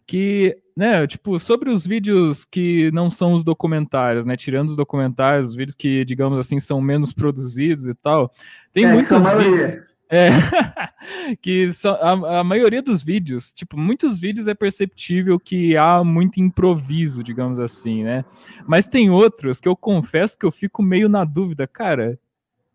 Que, 0.06 0.58
né, 0.76 1.08
tipo, 1.08 1.39
sobre 1.39 1.69
os 1.69 1.88
vídeos 1.88 2.43
que 2.43 2.91
não 2.91 3.10
são 3.10 3.32
os 3.32 3.45
documentários, 3.45 4.26
né? 4.26 4.36
Tirando 4.36 4.67
os 4.67 4.76
documentários, 4.76 5.52
os 5.52 5.56
vídeos 5.56 5.76
que, 5.76 6.04
digamos 6.04 6.38
assim, 6.38 6.60
são 6.60 6.82
menos 6.82 7.13
produzidos 7.15 7.88
e 7.88 7.93
tal. 7.93 8.30
Tem 8.73 8.84
é, 8.84 8.91
muitos 8.91 9.23
vídeos. 9.23 9.92
É, 10.13 10.28
que 11.41 11.73
são, 11.73 11.95
a, 11.95 12.39
a, 12.39 12.43
maioria 12.43 12.84
dos 12.84 13.02
vídeos, 13.02 13.52
tipo, 13.52 13.76
muitos 13.76 14.19
vídeos 14.19 14.47
é 14.47 14.54
perceptível 14.54 15.39
que 15.39 15.76
há 15.76 16.04
muito 16.04 16.39
improviso, 16.39 17.23
digamos 17.23 17.58
assim, 17.58 18.04
né? 18.04 18.23
Mas 18.67 18.88
tem 18.88 19.10
outros 19.10 19.60
que 19.60 19.67
eu 19.67 19.76
confesso 19.76 20.38
que 20.38 20.45
eu 20.45 20.52
fico 20.52 20.84
meio 20.84 21.10
na 21.10 21.23
dúvida, 21.23 21.65
cara. 21.65 22.19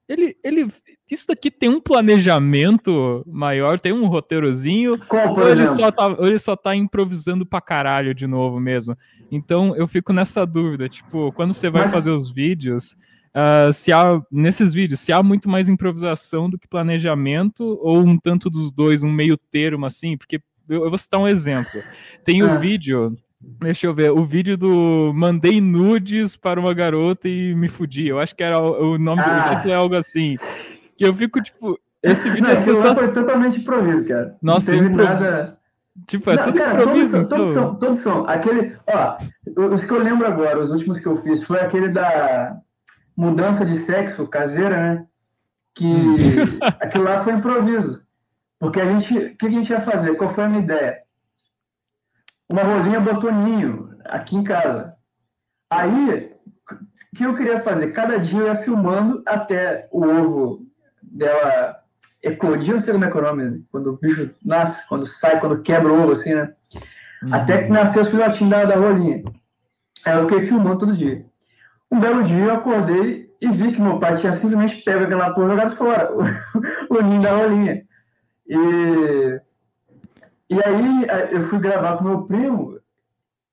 Ele, 0.09 0.37
ele, 0.43 0.67
isso 1.09 1.29
daqui 1.29 1.49
tem 1.49 1.69
um 1.69 1.81
planejamento 1.81 3.23
maior, 3.25 3.79
tem 3.79 3.93
um 3.93 4.07
roteirozinho, 4.07 4.99
Qual, 5.07 5.39
ou, 5.39 5.49
ele 5.49 5.65
só 5.67 5.93
tá, 5.93 6.09
ou 6.09 6.27
ele 6.27 6.39
só 6.41 6.57
tá 6.57 6.75
improvisando 6.75 7.47
pra 7.47 7.61
caralho 7.61 8.13
de 8.13 8.27
novo 8.27 8.59
mesmo. 8.59 8.99
Então 9.31 9.77
eu 9.77 9.87
fico 9.87 10.13
nessa 10.13 10.45
dúvida, 10.45 10.89
tipo, 10.89 11.31
quando 11.33 11.55
você 11.55 11.71
vai 11.71 11.83
Mas... 11.83 11.93
fazer 11.93 12.11
os 12.11 12.33
vídeos, 12.33 12.97
uh, 13.35 13.73
se 13.73 13.93
há, 13.93 14.21
nesses 14.31 14.73
vídeos, 14.73 15.01
se 15.01 15.13
há 15.13 15.23
muito 15.23 15.49
mais 15.49 15.69
improvisação 15.69 16.49
do 16.49 16.59
que 16.59 16.69
planejamento, 16.69 17.79
ou 17.83 17.99
um 18.01 18.19
tanto 18.19 18.49
dos 18.51 18.73
dois, 18.73 19.03
um 19.03 19.11
meio 19.11 19.37
termo, 19.37 19.87
assim, 19.87 20.17
porque 20.17 20.41
eu, 20.69 20.85
eu 20.85 20.91
vou 20.91 20.99
citar 20.99 21.21
um 21.21 21.29
exemplo. 21.29 21.83
Tem 22.25 22.43
o 22.43 22.51
ah. 22.51 22.57
vídeo 22.57 23.17
Deixa 23.41 23.87
eu 23.87 23.95
ver, 23.95 24.11
o 24.11 24.25
vídeo 24.25 24.57
do 24.57 25.13
Mandei 25.15 25.61
nudes 25.61 26.35
para 26.35 26.59
uma 26.59 26.75
garota 26.75 27.29
e 27.29 27.55
me 27.55 27.69
fudi. 27.69 28.09
Eu 28.09 28.19
acho 28.19 28.35
que 28.35 28.43
era 28.43 28.59
o 28.61 28.99
nome, 28.99 29.23
ah. 29.25 29.45
o 29.47 29.55
título 29.55 29.73
é 29.73 29.77
algo 29.77 29.95
assim. 29.95 30.35
Que 30.97 31.07
eu 31.07 31.15
fico 31.15 31.41
tipo, 31.41 31.79
esse 32.03 32.29
vídeo 32.31 32.43
não, 32.45 32.51
é 32.51 32.57
sensacional. 32.57 32.97
foi 32.97 33.13
totalmente 33.13 33.61
improviso, 33.61 34.09
cara. 34.09 34.37
Nossa, 34.43 34.75
não 34.75 34.85
impro... 34.85 35.05
nada. 35.05 35.57
Tipo, 36.07 36.31
é 36.31 36.37
não, 36.37 36.45
tudo 36.45 36.59
cara, 36.59 36.81
improviso. 36.81 37.13
Todos, 37.13 37.29
todos, 37.29 37.55
são, 37.55 37.75
todos 37.77 37.99
são. 37.99 38.29
Aquele, 38.29 38.77
ó, 38.87 39.17
os 39.73 39.85
que 39.85 39.91
eu 39.93 40.03
lembro 40.03 40.27
agora, 40.27 40.59
os 40.59 40.71
últimos 40.71 40.99
que 40.99 41.07
eu 41.07 41.17
fiz, 41.17 41.43
foi 41.45 41.61
aquele 41.61 41.89
da 41.89 42.57
mudança 43.19 43.67
de 43.67 43.77
sexo 43.79 44.29
caseira, 44.29 44.81
né? 44.81 45.07
Que 45.75 45.85
hum. 45.85 46.17
aquilo 46.79 47.03
lá 47.03 47.25
foi 47.25 47.33
improviso. 47.33 48.07
Porque 48.61 48.81
a 48.81 48.93
gente, 48.93 49.13
o 49.13 49.37
que 49.37 49.47
a 49.47 49.51
gente 49.51 49.71
ia 49.71 49.81
fazer? 49.81 50.17
Qual 50.17 50.33
foi 50.33 50.45
a 50.45 50.49
minha 50.49 50.63
ideia? 50.63 51.03
Uma 52.51 52.63
rolinha 52.63 53.01
botoninho 53.01 53.97
aqui 54.05 54.37
em 54.37 54.45
casa. 54.45 54.95
Aí, 55.69 56.33
o 57.13 57.17
que 57.17 57.25
eu 57.27 57.35
queria 57.35 57.61
fazer? 57.61 57.93
Cada 57.93 58.19
dia 58.19 58.39
eu 58.39 58.47
ia 58.47 58.57
filmando 58.57 59.23
até 59.27 59.89
o 59.91 60.05
ovo 60.05 60.65
dela 61.03 61.77
eclodir, 62.23 62.73
não 62.73 62.81
sei 62.81 62.93
como 62.93 63.05
é 63.05 63.11
que 63.11 63.17
é 63.17 63.21
o 63.21 63.25
nome, 63.25 63.67
quando 63.71 63.93
o 63.93 63.97
bicho 63.97 64.35
nasce, 64.45 64.89
quando 64.89 65.07
sai, 65.07 65.41
quando 65.41 65.63
quebra 65.63 65.93
o 65.93 66.03
ovo, 66.03 66.13
assim, 66.13 66.35
né? 66.35 66.55
Uhum. 67.23 67.35
Até 67.35 67.65
que 67.65 67.71
nasceu 67.71 68.03
os 68.03 68.09
filhotinhos 68.09 68.51
da, 68.51 68.65
da 68.65 68.77
rolinha. 68.77 69.25
Aí 70.05 70.17
eu 70.17 70.29
fiquei 70.29 70.47
filmando 70.47 70.79
todo 70.79 70.97
dia. 70.97 71.28
Um 71.91 72.01
belo 72.01 72.23
dia 72.25 72.45
eu 72.45 72.55
acordei 72.55 73.29
e 73.41 73.49
vi 73.49 73.73
que 73.73 73.81
meu 73.81 73.99
pai 73.99 74.17
tinha 74.17 74.35
simplesmente 74.35 74.83
pego 74.83 75.05
aquela 75.05 75.33
porra 75.33 75.47
e 75.47 75.51
jogado 75.51 75.77
fora, 75.77 76.11
o, 76.91 77.03
ninho 77.03 77.23
da 77.23 77.33
rolinha. 77.33 77.83
E, 78.47 79.41
e 80.51 80.63
aí 80.63 81.07
eu 81.31 81.43
fui 81.45 81.59
gravar 81.59 81.97
com 81.97 82.05
meu 82.05 82.23
primo 82.23 82.79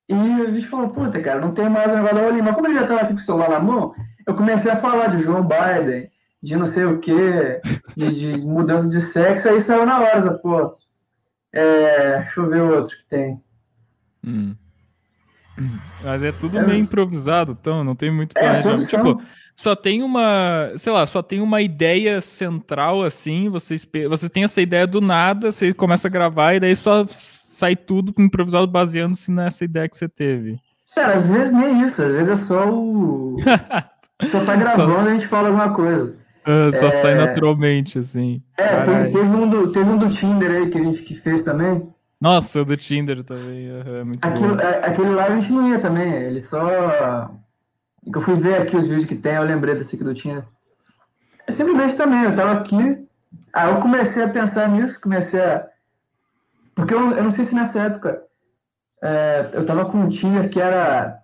e 0.07 0.13
a 0.13 0.51
gente 0.51 0.67
falou, 0.67 0.89
puta, 0.89 1.21
cara, 1.21 1.39
não 1.39 1.53
tem 1.53 1.69
mais 1.69 1.91
o 1.91 1.95
negócio 1.95 2.15
da 2.15 2.23
rolinha. 2.23 2.43
Mas 2.43 2.55
como 2.55 2.67
ele 2.67 2.75
já 2.75 2.83
estava 2.83 3.01
aqui 3.01 3.13
com 3.13 3.19
o 3.19 3.23
celular 3.23 3.49
na 3.49 3.59
mão, 3.59 3.93
eu 4.27 4.35
comecei 4.35 4.71
a 4.71 4.75
falar 4.75 5.07
de 5.07 5.23
João 5.23 5.47
Biden, 5.47 6.09
de 6.41 6.55
não 6.55 6.65
sei 6.65 6.85
o 6.85 6.99
quê, 6.99 7.61
de, 7.95 8.15
de 8.15 8.37
mudança 8.37 8.89
de 8.89 8.99
sexo, 8.99 9.49
aí 9.49 9.59
saiu 9.59 9.85
na 9.85 9.99
hora, 9.99 10.33
pô. 10.37 10.73
É, 11.51 12.19
deixa 12.19 12.39
eu 12.39 12.49
ver 12.49 12.61
outro 12.61 12.97
que 12.97 13.05
tem. 13.05 13.41
Hum. 14.23 14.55
Mas 16.03 16.23
é 16.23 16.31
tudo 16.31 16.57
é, 16.57 16.65
meio 16.65 16.79
improvisado, 16.79 17.57
então 17.59 17.83
não 17.83 17.95
tem 17.95 18.11
muito 18.11 18.33
planejamento. 18.33 18.83
É, 18.83 18.85
tipo, 18.85 19.21
só 19.55 19.75
tem 19.75 20.03
uma, 20.03 20.71
sei 20.75 20.91
lá, 20.91 21.05
só 21.05 21.21
tem 21.23 21.39
uma 21.39 21.61
ideia 21.61 22.19
central 22.19 23.03
assim, 23.03 23.47
vocês, 23.47 23.87
vocês 24.09 24.29
têm 24.29 24.43
essa 24.43 24.61
ideia 24.61 24.85
do 24.85 24.99
nada, 24.99 25.51
você 25.51 25.73
começa 25.73 26.07
a 26.07 26.11
gravar 26.11 26.55
e 26.55 26.59
daí 26.59 26.75
só 26.75 27.05
sai 27.09 27.75
tudo 27.75 28.13
improvisado 28.21 28.67
baseando-se 28.67 29.31
nessa 29.31 29.63
ideia 29.63 29.87
que 29.87 29.95
você 29.95 30.09
teve. 30.09 30.59
Cara, 30.93 31.15
às 31.15 31.25
vezes 31.25 31.53
nem 31.53 31.85
isso, 31.85 32.01
às 32.01 32.11
vezes 32.11 32.29
é 32.29 32.35
só 32.35 32.69
o. 32.69 33.37
só 34.29 34.43
tá 34.43 34.55
gravando 34.55 34.93
só... 34.93 35.05
e 35.05 35.07
a 35.07 35.13
gente 35.13 35.27
fala 35.27 35.47
alguma 35.47 35.73
coisa. 35.73 36.15
Uh, 36.45 36.71
só 36.71 36.87
é... 36.87 36.91
sai 36.91 37.15
naturalmente, 37.15 37.97
assim. 37.97 38.41
É, 38.57 38.83
teve, 39.05 39.19
um 39.19 39.49
do, 39.49 39.71
teve 39.71 39.89
um 39.89 39.97
do 39.97 40.09
Tinder 40.09 40.51
aí 40.51 40.69
que 40.69 40.77
a 40.77 40.83
gente 40.83 41.01
que 41.01 41.15
fez 41.15 41.43
também. 41.43 41.87
Nossa, 42.25 42.59
o 42.63 42.65
do 42.65 42.75
Tinder 42.75 43.23
também. 43.23 43.69
É 43.69 44.03
muito 44.03 44.27
aquele, 44.27 44.59
é, 44.59 44.77
aquele 44.83 45.09
lá 45.11 45.25
a 45.25 45.39
gente 45.39 45.51
não 45.51 45.69
ia 45.69 45.77
também. 45.77 46.11
Ele 46.11 46.41
só. 46.41 47.29
Eu 48.03 48.19
fui 48.21 48.33
ver 48.33 48.63
aqui 48.63 48.75
os 48.75 48.87
vídeos 48.87 49.05
que 49.05 49.13
tem, 49.13 49.35
eu 49.35 49.43
lembrei 49.43 49.75
desse 49.75 49.95
aqui 49.95 50.03
do 50.03 50.15
Tinder. 50.15 50.43
É 51.45 51.51
simplesmente 51.51 51.95
também, 51.95 52.23
eu 52.23 52.33
tava 52.33 52.53
aqui, 52.53 53.07
aí 53.53 53.69
eu 53.69 53.79
comecei 53.79 54.23
a 54.23 54.27
pensar 54.27 54.67
nisso, 54.69 54.99
comecei 54.99 55.39
a. 55.39 55.67
Porque 56.73 56.95
eu, 56.95 57.11
eu 57.11 57.23
não 57.23 57.29
sei 57.29 57.45
se 57.45 57.53
nessa 57.53 57.83
época 57.83 58.23
é, 59.03 59.51
eu 59.53 59.63
tava 59.63 59.85
com 59.85 59.99
um 59.99 60.09
Tinder 60.09 60.49
que 60.49 60.59
era. 60.59 61.19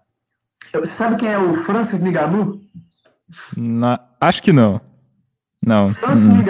Eu, 0.72 0.86
sabe 0.86 1.16
quem 1.16 1.30
é 1.30 1.40
o 1.40 1.64
Francis 1.64 2.00
Niganu? 2.00 2.62
Na... 3.58 4.00
Acho 4.20 4.44
que 4.44 4.54
não. 4.54 4.80
Não. 5.66 5.90
Francis 5.90 6.26
hum. 6.26 6.44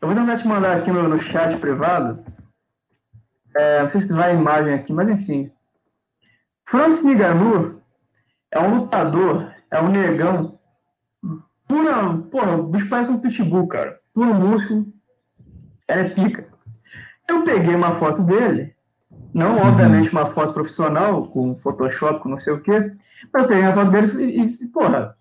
Eu 0.00 0.08
vou 0.08 0.14
tentar 0.14 0.36
te 0.36 0.46
mandar 0.46 0.76
aqui 0.76 0.92
no, 0.92 1.08
no 1.08 1.18
chat 1.18 1.56
privado. 1.56 2.24
É, 3.56 3.82
não 3.82 3.90
sei 3.90 4.00
se 4.00 4.12
vai 4.12 4.30
a 4.30 4.34
imagem 4.34 4.74
aqui, 4.74 4.92
mas 4.92 5.10
enfim. 5.10 5.50
Francis 6.66 7.04
Niganu 7.04 7.82
é 8.50 8.60
um 8.60 8.80
lutador, 8.80 9.52
é 9.70 9.80
um 9.80 9.88
negão. 9.88 10.58
Pura, 11.66 12.18
porra, 12.30 12.56
o 12.56 12.64
bicho 12.64 12.88
parece 12.88 13.10
um 13.10 13.18
pitbull, 13.18 13.66
cara. 13.66 13.98
Puro 14.14 14.34
músculo. 14.34 14.86
Ela 15.88 16.02
é 16.02 16.10
pica. 16.10 16.46
Eu 17.28 17.44
peguei 17.44 17.74
uma 17.74 17.92
foto 17.92 18.22
dele, 18.24 18.74
não 19.32 19.56
uhum. 19.56 19.68
obviamente 19.68 20.10
uma 20.10 20.26
foto 20.26 20.52
profissional, 20.52 21.26
com 21.28 21.54
Photoshop, 21.54 22.20
com 22.20 22.28
não 22.28 22.40
sei 22.40 22.52
o 22.52 22.60
quê, 22.60 22.92
mas 23.32 23.42
eu 23.42 23.48
peguei 23.48 23.64
a 23.64 23.72
foto 23.72 23.90
dele 23.90 24.22
e, 24.22 24.64
e 24.64 24.66
porra, 24.68 25.16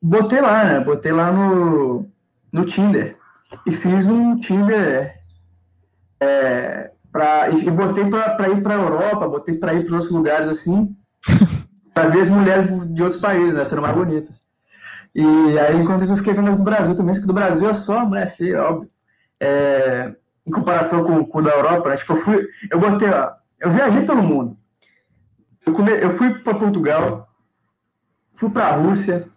botei 0.00 0.40
lá, 0.40 0.64
né? 0.64 0.80
Botei 0.80 1.12
lá 1.12 1.30
no, 1.30 2.06
no 2.52 2.64
Tinder. 2.64 3.16
E 3.66 3.72
fiz 3.72 4.06
um 4.06 4.38
Tinder 4.38 5.14
é, 6.20 6.92
pra, 7.12 7.50
e, 7.50 7.64
e 7.64 7.70
botei 7.70 8.04
para 8.08 8.48
ir 8.48 8.62
para 8.62 8.74
a 8.74 8.78
Europa, 8.78 9.28
botei 9.28 9.56
para 9.56 9.74
ir 9.74 9.84
para 9.84 9.94
outros 9.94 10.12
lugares 10.12 10.48
assim, 10.48 10.96
para 11.94 12.08
ver 12.08 12.22
as 12.22 12.28
mulheres 12.28 12.94
de 12.94 13.02
outros 13.02 13.20
países, 13.20 13.54
né? 13.54 13.64
Serão 13.64 13.82
mais 13.82 13.94
bonitas. 13.94 14.40
E 15.14 15.58
aí, 15.58 15.80
enquanto 15.80 16.02
isso, 16.02 16.12
eu 16.12 16.16
fiquei 16.16 16.32
vendo 16.32 16.50
as 16.50 16.56
do 16.56 16.62
Brasil 16.62 16.96
também, 16.96 17.14
que 17.14 17.26
do 17.26 17.32
Brasil 17.32 17.68
é 17.68 17.74
só 17.74 18.04
mulher 18.04 18.28
feia, 18.28 18.62
óbvio. 18.62 18.88
É, 19.40 20.14
em 20.46 20.50
comparação 20.50 21.04
com, 21.04 21.24
com 21.24 21.38
o 21.38 21.42
da 21.42 21.50
Europa, 21.50 21.88
né? 21.88 21.96
Tipo, 21.96 22.12
eu 22.12 22.16
fui, 22.18 22.48
eu 22.70 22.78
botei, 22.78 23.08
ó, 23.08 23.32
eu 23.60 23.70
viajei 23.72 24.04
pelo 24.04 24.22
mundo. 24.22 24.56
Eu, 25.66 25.72
come, 25.72 25.92
eu 25.92 26.10
fui 26.12 26.34
para 26.38 26.58
Portugal, 26.58 27.28
fui 28.34 28.50
para 28.50 28.68
a 28.68 28.76
Rússia, 28.76 29.28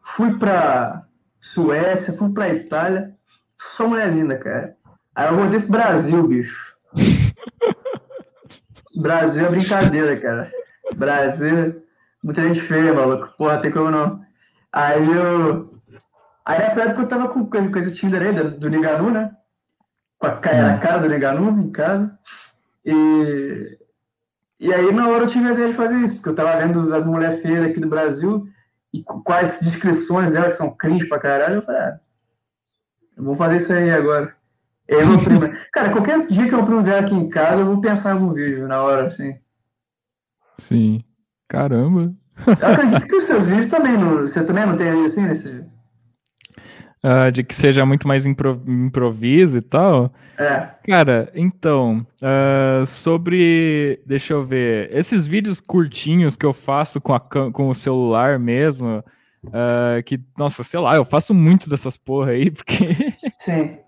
fui 0.00 0.38
para 0.38 1.04
Suécia, 1.40 2.12
fui 2.12 2.32
para 2.32 2.54
Itália, 2.54 3.14
só 3.58 3.86
mulher 3.86 4.12
linda, 4.12 4.38
cara. 4.38 4.76
Aí 5.14 5.28
eu 5.28 5.36
voltei 5.36 5.60
pro 5.60 5.70
Brasil, 5.70 6.26
bicho. 6.26 6.75
Brasil 8.96 9.46
é 9.46 9.48
brincadeira, 9.48 10.20
cara. 10.20 10.52
Brasil, 10.94 11.82
muita 12.22 12.42
gente 12.42 12.60
feia, 12.62 12.94
maluco. 12.94 13.34
Porra, 13.36 13.58
tem 13.58 13.70
como 13.70 13.90
não. 13.90 14.24
Aí 14.72 15.10
eu. 15.10 15.74
Aí 16.44 16.58
nessa 16.58 16.82
época 16.82 17.02
eu 17.02 17.08
tava 17.08 17.28
com, 17.28 17.46
com 17.46 17.78
esse 17.78 17.94
Tinder 17.94 18.22
aí, 18.22 18.32
do, 18.32 18.50
do 18.52 18.70
Niganu, 18.70 19.10
né? 19.10 19.32
Com 20.18 20.26
a, 20.26 20.36
cara, 20.36 20.74
a 20.74 20.78
cara 20.78 20.98
do 20.98 21.08
Niganu 21.08 21.60
em 21.60 21.70
casa. 21.70 22.18
E. 22.84 23.78
E 24.58 24.72
aí 24.72 24.90
na 24.92 25.08
hora 25.08 25.24
eu 25.24 25.28
tive 25.28 25.48
a 25.48 25.52
ideia 25.52 25.68
de 25.68 25.74
fazer 25.74 25.98
isso, 25.98 26.14
porque 26.14 26.30
eu 26.30 26.34
tava 26.34 26.56
vendo 26.56 26.94
as 26.94 27.04
mulheres 27.04 27.42
feias 27.42 27.64
aqui 27.64 27.78
do 27.78 27.88
Brasil 27.88 28.48
e 28.92 29.02
quais 29.02 29.60
descrições 29.60 30.32
dela 30.32 30.46
que 30.46 30.54
são 30.54 30.74
cringe 30.74 31.06
pra 31.06 31.18
caralho. 31.18 31.56
Eu 31.56 31.62
falei, 31.62 31.80
ah, 31.82 32.00
eu 33.16 33.24
vou 33.24 33.36
fazer 33.36 33.58
isso 33.58 33.72
aí 33.72 33.90
agora. 33.90 34.34
Eu 34.88 35.00
Cara, 35.72 35.90
qualquer 35.90 36.26
dia 36.26 36.48
que 36.48 36.54
eu 36.54 36.64
primo 36.64 36.82
vier 36.82 37.02
aqui 37.02 37.14
em 37.14 37.28
casa, 37.28 37.62
eu 37.62 37.66
vou 37.66 37.80
pensar 37.80 38.10
em 38.10 38.12
algum 38.14 38.32
vídeo 38.32 38.68
na 38.68 38.82
hora, 38.82 39.06
assim. 39.06 39.36
Sim. 40.58 41.02
Caramba. 41.48 42.12
Eu 42.46 42.68
acredito 42.68 43.06
que 43.06 43.16
os 43.16 43.24
seus 43.24 43.46
vídeos 43.46 43.68
também, 43.68 43.96
não, 43.96 44.18
você 44.18 44.44
também 44.44 44.66
não 44.66 44.76
tem 44.76 44.88
assim 45.04 45.22
nesse. 45.22 45.64
Uh, 47.04 47.30
de 47.32 47.44
que 47.44 47.54
seja 47.54 47.86
muito 47.86 48.08
mais 48.08 48.26
impro, 48.26 48.62
improviso 48.66 49.58
e 49.58 49.62
tal. 49.62 50.12
É. 50.38 50.70
Cara, 50.88 51.30
então, 51.34 52.06
uh, 52.20 52.84
sobre. 52.84 54.02
Deixa 54.04 54.34
eu 54.34 54.44
ver. 54.44 54.90
Esses 54.92 55.26
vídeos 55.26 55.60
curtinhos 55.60 56.36
que 56.36 56.44
eu 56.44 56.52
faço 56.52 57.00
com, 57.00 57.14
a, 57.14 57.20
com 57.20 57.68
o 57.68 57.74
celular 57.74 58.38
mesmo, 58.38 59.02
Uh, 59.46 60.02
que, 60.04 60.20
nossa, 60.36 60.64
sei 60.64 60.80
lá, 60.80 60.96
eu 60.96 61.04
faço 61.04 61.32
muito 61.32 61.68
dessas 61.70 61.96
porra 61.96 62.32
aí, 62.32 62.50
porque. 62.52 62.76
Sim. 63.38 63.78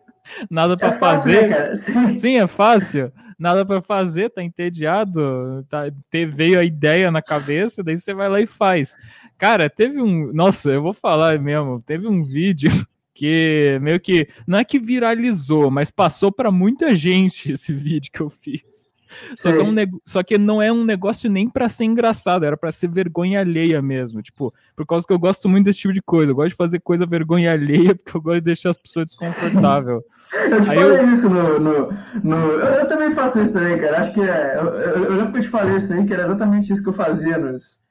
Nada 0.50 0.76
para 0.76 0.88
é 0.94 0.98
fazer. 0.98 1.50
Fácil, 1.50 1.94
né, 1.94 2.06
Sim. 2.12 2.18
Sim, 2.18 2.36
é 2.38 2.46
fácil. 2.46 3.12
Nada 3.38 3.64
para 3.64 3.80
fazer, 3.80 4.30
tá 4.30 4.42
entediado, 4.42 5.64
tá, 5.68 5.84
te, 6.10 6.26
veio 6.26 6.58
a 6.58 6.64
ideia 6.64 7.08
na 7.08 7.22
cabeça, 7.22 7.84
daí 7.84 7.96
você 7.96 8.12
vai 8.12 8.28
lá 8.28 8.40
e 8.40 8.46
faz. 8.46 8.96
Cara, 9.38 9.70
teve 9.70 10.02
um. 10.02 10.32
Nossa, 10.32 10.70
eu 10.70 10.82
vou 10.82 10.92
falar 10.92 11.38
mesmo, 11.38 11.80
teve 11.80 12.08
um 12.08 12.24
vídeo 12.24 12.70
que 13.14 13.78
meio 13.80 14.00
que. 14.00 14.26
Não 14.44 14.58
é 14.58 14.64
que 14.64 14.80
viralizou, 14.80 15.70
mas 15.70 15.88
passou 15.88 16.32
para 16.32 16.50
muita 16.50 16.96
gente 16.96 17.52
esse 17.52 17.72
vídeo 17.72 18.10
que 18.10 18.20
eu 18.20 18.28
fiz. 18.28 18.87
Só 19.36 19.52
que, 19.52 19.58
é 19.58 19.62
um 19.62 20.00
Só 20.04 20.22
que 20.22 20.38
não 20.38 20.60
é 20.60 20.72
um 20.72 20.84
negócio 20.84 21.30
nem 21.30 21.48
para 21.48 21.68
ser 21.68 21.84
engraçado, 21.84 22.44
era 22.44 22.56
para 22.56 22.70
ser 22.70 22.88
vergonha 22.88 23.40
alheia 23.40 23.80
mesmo. 23.80 24.22
Tipo, 24.22 24.52
por 24.76 24.86
causa 24.86 25.06
que 25.06 25.12
eu 25.12 25.18
gosto 25.18 25.48
muito 25.48 25.66
desse 25.66 25.80
tipo 25.80 25.92
de 25.92 26.02
coisa. 26.02 26.32
Eu 26.32 26.36
gosto 26.36 26.50
de 26.50 26.56
fazer 26.56 26.80
coisa 26.80 27.06
vergonha 27.06 27.52
alheia, 27.52 27.94
porque 27.96 28.16
eu 28.16 28.20
gosto 28.20 28.40
de 28.40 28.44
deixar 28.44 28.70
as 28.70 28.76
pessoas 28.76 29.06
desconfortáveis. 29.06 30.02
eu 30.50 30.60
te 30.62 30.70
Aí 30.70 30.76
falei 30.76 31.00
eu... 31.00 31.12
isso 31.12 31.28
no, 31.28 31.58
no, 31.58 31.92
no, 32.22 32.36
Eu 32.60 32.86
também 32.88 33.12
faço 33.12 33.40
isso 33.40 33.52
também, 33.52 33.78
cara. 33.78 34.00
Acho 34.00 34.12
que 34.12 34.20
é. 34.20 34.56
Eu, 34.56 34.64
eu, 34.66 35.04
eu 35.04 35.14
lembro 35.16 35.32
que 35.32 35.38
eu 35.38 35.42
te 35.42 35.48
falei 35.48 35.76
isso 35.76 35.92
aí, 35.92 36.06
que 36.06 36.12
era 36.12 36.24
exatamente 36.24 36.72
isso 36.72 36.82
que 36.82 36.88
eu 36.88 36.94
fazia 36.94 37.38
nos, 37.38 37.82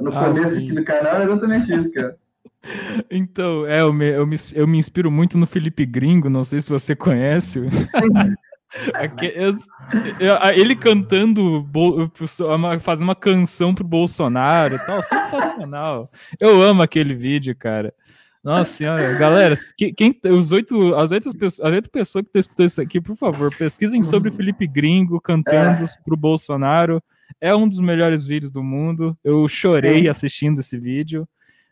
no 0.00 0.16
ah, 0.16 0.24
começo 0.24 0.54
aqui 0.54 0.72
do 0.72 0.84
canal, 0.84 1.14
era 1.16 1.24
exatamente 1.24 1.72
isso, 1.72 1.92
cara. 1.92 2.16
Então, 3.10 3.66
é, 3.66 3.80
eu 3.80 3.92
me, 3.92 4.08
eu, 4.08 4.26
me, 4.26 4.36
eu 4.54 4.66
me 4.68 4.78
inspiro 4.78 5.10
muito 5.10 5.36
no 5.36 5.46
Felipe 5.46 5.84
Gringo, 5.84 6.30
não 6.30 6.44
sei 6.44 6.60
se 6.60 6.68
você 6.68 6.94
conhece. 6.94 7.60
Ele 10.54 10.74
cantando, 10.74 11.68
fazendo 12.80 13.04
uma 13.04 13.14
canção 13.14 13.74
pro 13.74 13.84
Bolsonaro 13.84 14.76
e 14.76 14.78
tal, 14.78 15.02
sensacional. 15.02 16.08
Eu 16.40 16.62
amo 16.62 16.82
aquele 16.82 17.14
vídeo, 17.14 17.54
cara. 17.56 17.92
Nossa 18.42 18.72
senhora, 18.72 19.14
galera, 19.14 19.54
quem, 19.96 20.18
os 20.24 20.50
oito, 20.50 20.96
as, 20.96 21.12
oito, 21.12 21.28
as 21.28 21.60
oito 21.60 21.88
pessoas 21.90 22.24
que 22.24 22.28
estão 22.28 22.40
escutando 22.40 22.66
isso 22.66 22.80
aqui, 22.80 23.00
por 23.00 23.14
favor, 23.14 23.54
pesquisem 23.56 24.02
sobre 24.02 24.30
Felipe 24.32 24.66
Gringo 24.66 25.20
cantando 25.20 25.84
é. 25.84 25.86
pro 26.04 26.16
Bolsonaro. 26.16 27.00
É 27.40 27.54
um 27.54 27.68
dos 27.68 27.80
melhores 27.80 28.24
vídeos 28.24 28.50
do 28.50 28.62
mundo. 28.62 29.16
Eu 29.22 29.46
chorei 29.46 30.08
assistindo 30.08 30.58
esse 30.58 30.76
vídeo. 30.76 31.26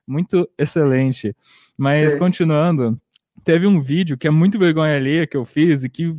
Muito 0.07 0.49
excelente. 0.57 1.35
Mas 1.77 2.13
Sim. 2.13 2.19
continuando, 2.19 3.01
teve 3.43 3.67
um 3.67 3.81
vídeo 3.81 4.17
que 4.17 4.29
é 4.29 4.31
muito 4.31 4.59
vergonha 4.59 4.95
alheia 4.95 5.27
que 5.27 5.37
eu 5.37 5.45
fiz 5.45 5.83
e 5.83 5.89
que 5.89 6.15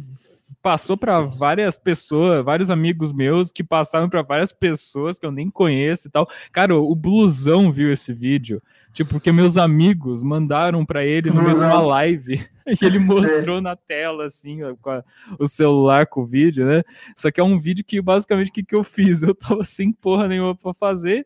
passou 0.61 0.95
para 0.95 1.19
várias 1.21 1.77
pessoas, 1.77 2.43
vários 2.43 2.69
amigos 2.69 3.11
meus 3.11 3.51
que 3.51 3.63
passaram 3.63 4.07
para 4.07 4.21
várias 4.21 4.51
pessoas 4.51 5.17
que 5.17 5.25
eu 5.25 5.31
nem 5.31 5.49
conheço 5.49 6.07
e 6.07 6.11
tal. 6.11 6.27
Cara, 6.51 6.75
o 6.75 6.95
Blusão 6.95 7.71
viu 7.71 7.91
esse 7.91 8.13
vídeo. 8.13 8.61
Tipo, 8.93 9.11
porque 9.11 9.31
meus 9.31 9.55
amigos 9.57 10.21
mandaram 10.21 10.85
para 10.85 11.05
ele 11.05 11.29
no 11.29 11.41
meio 11.41 11.55
de 11.55 11.63
uma 11.63 11.79
live 11.79 12.45
e 12.67 12.85
ele 12.85 12.99
mostrou 12.99 13.61
na 13.61 13.75
tela, 13.75 14.25
assim, 14.25 14.59
com 14.81 14.89
a, 14.89 15.03
o 15.39 15.47
celular 15.47 16.05
com 16.05 16.21
o 16.21 16.25
vídeo, 16.25 16.65
né? 16.65 16.83
Só 17.15 17.31
que 17.31 17.39
é 17.39 17.43
um 17.43 17.57
vídeo 17.57 17.85
que 17.85 18.01
basicamente 18.01 18.49
o 18.49 18.53
que, 18.53 18.63
que 18.63 18.75
eu 18.75 18.83
fiz? 18.83 19.21
Eu 19.23 19.33
tava 19.33 19.63
sem 19.63 19.93
porra 19.93 20.27
nenhuma 20.27 20.55
para 20.55 20.73
fazer 20.73 21.25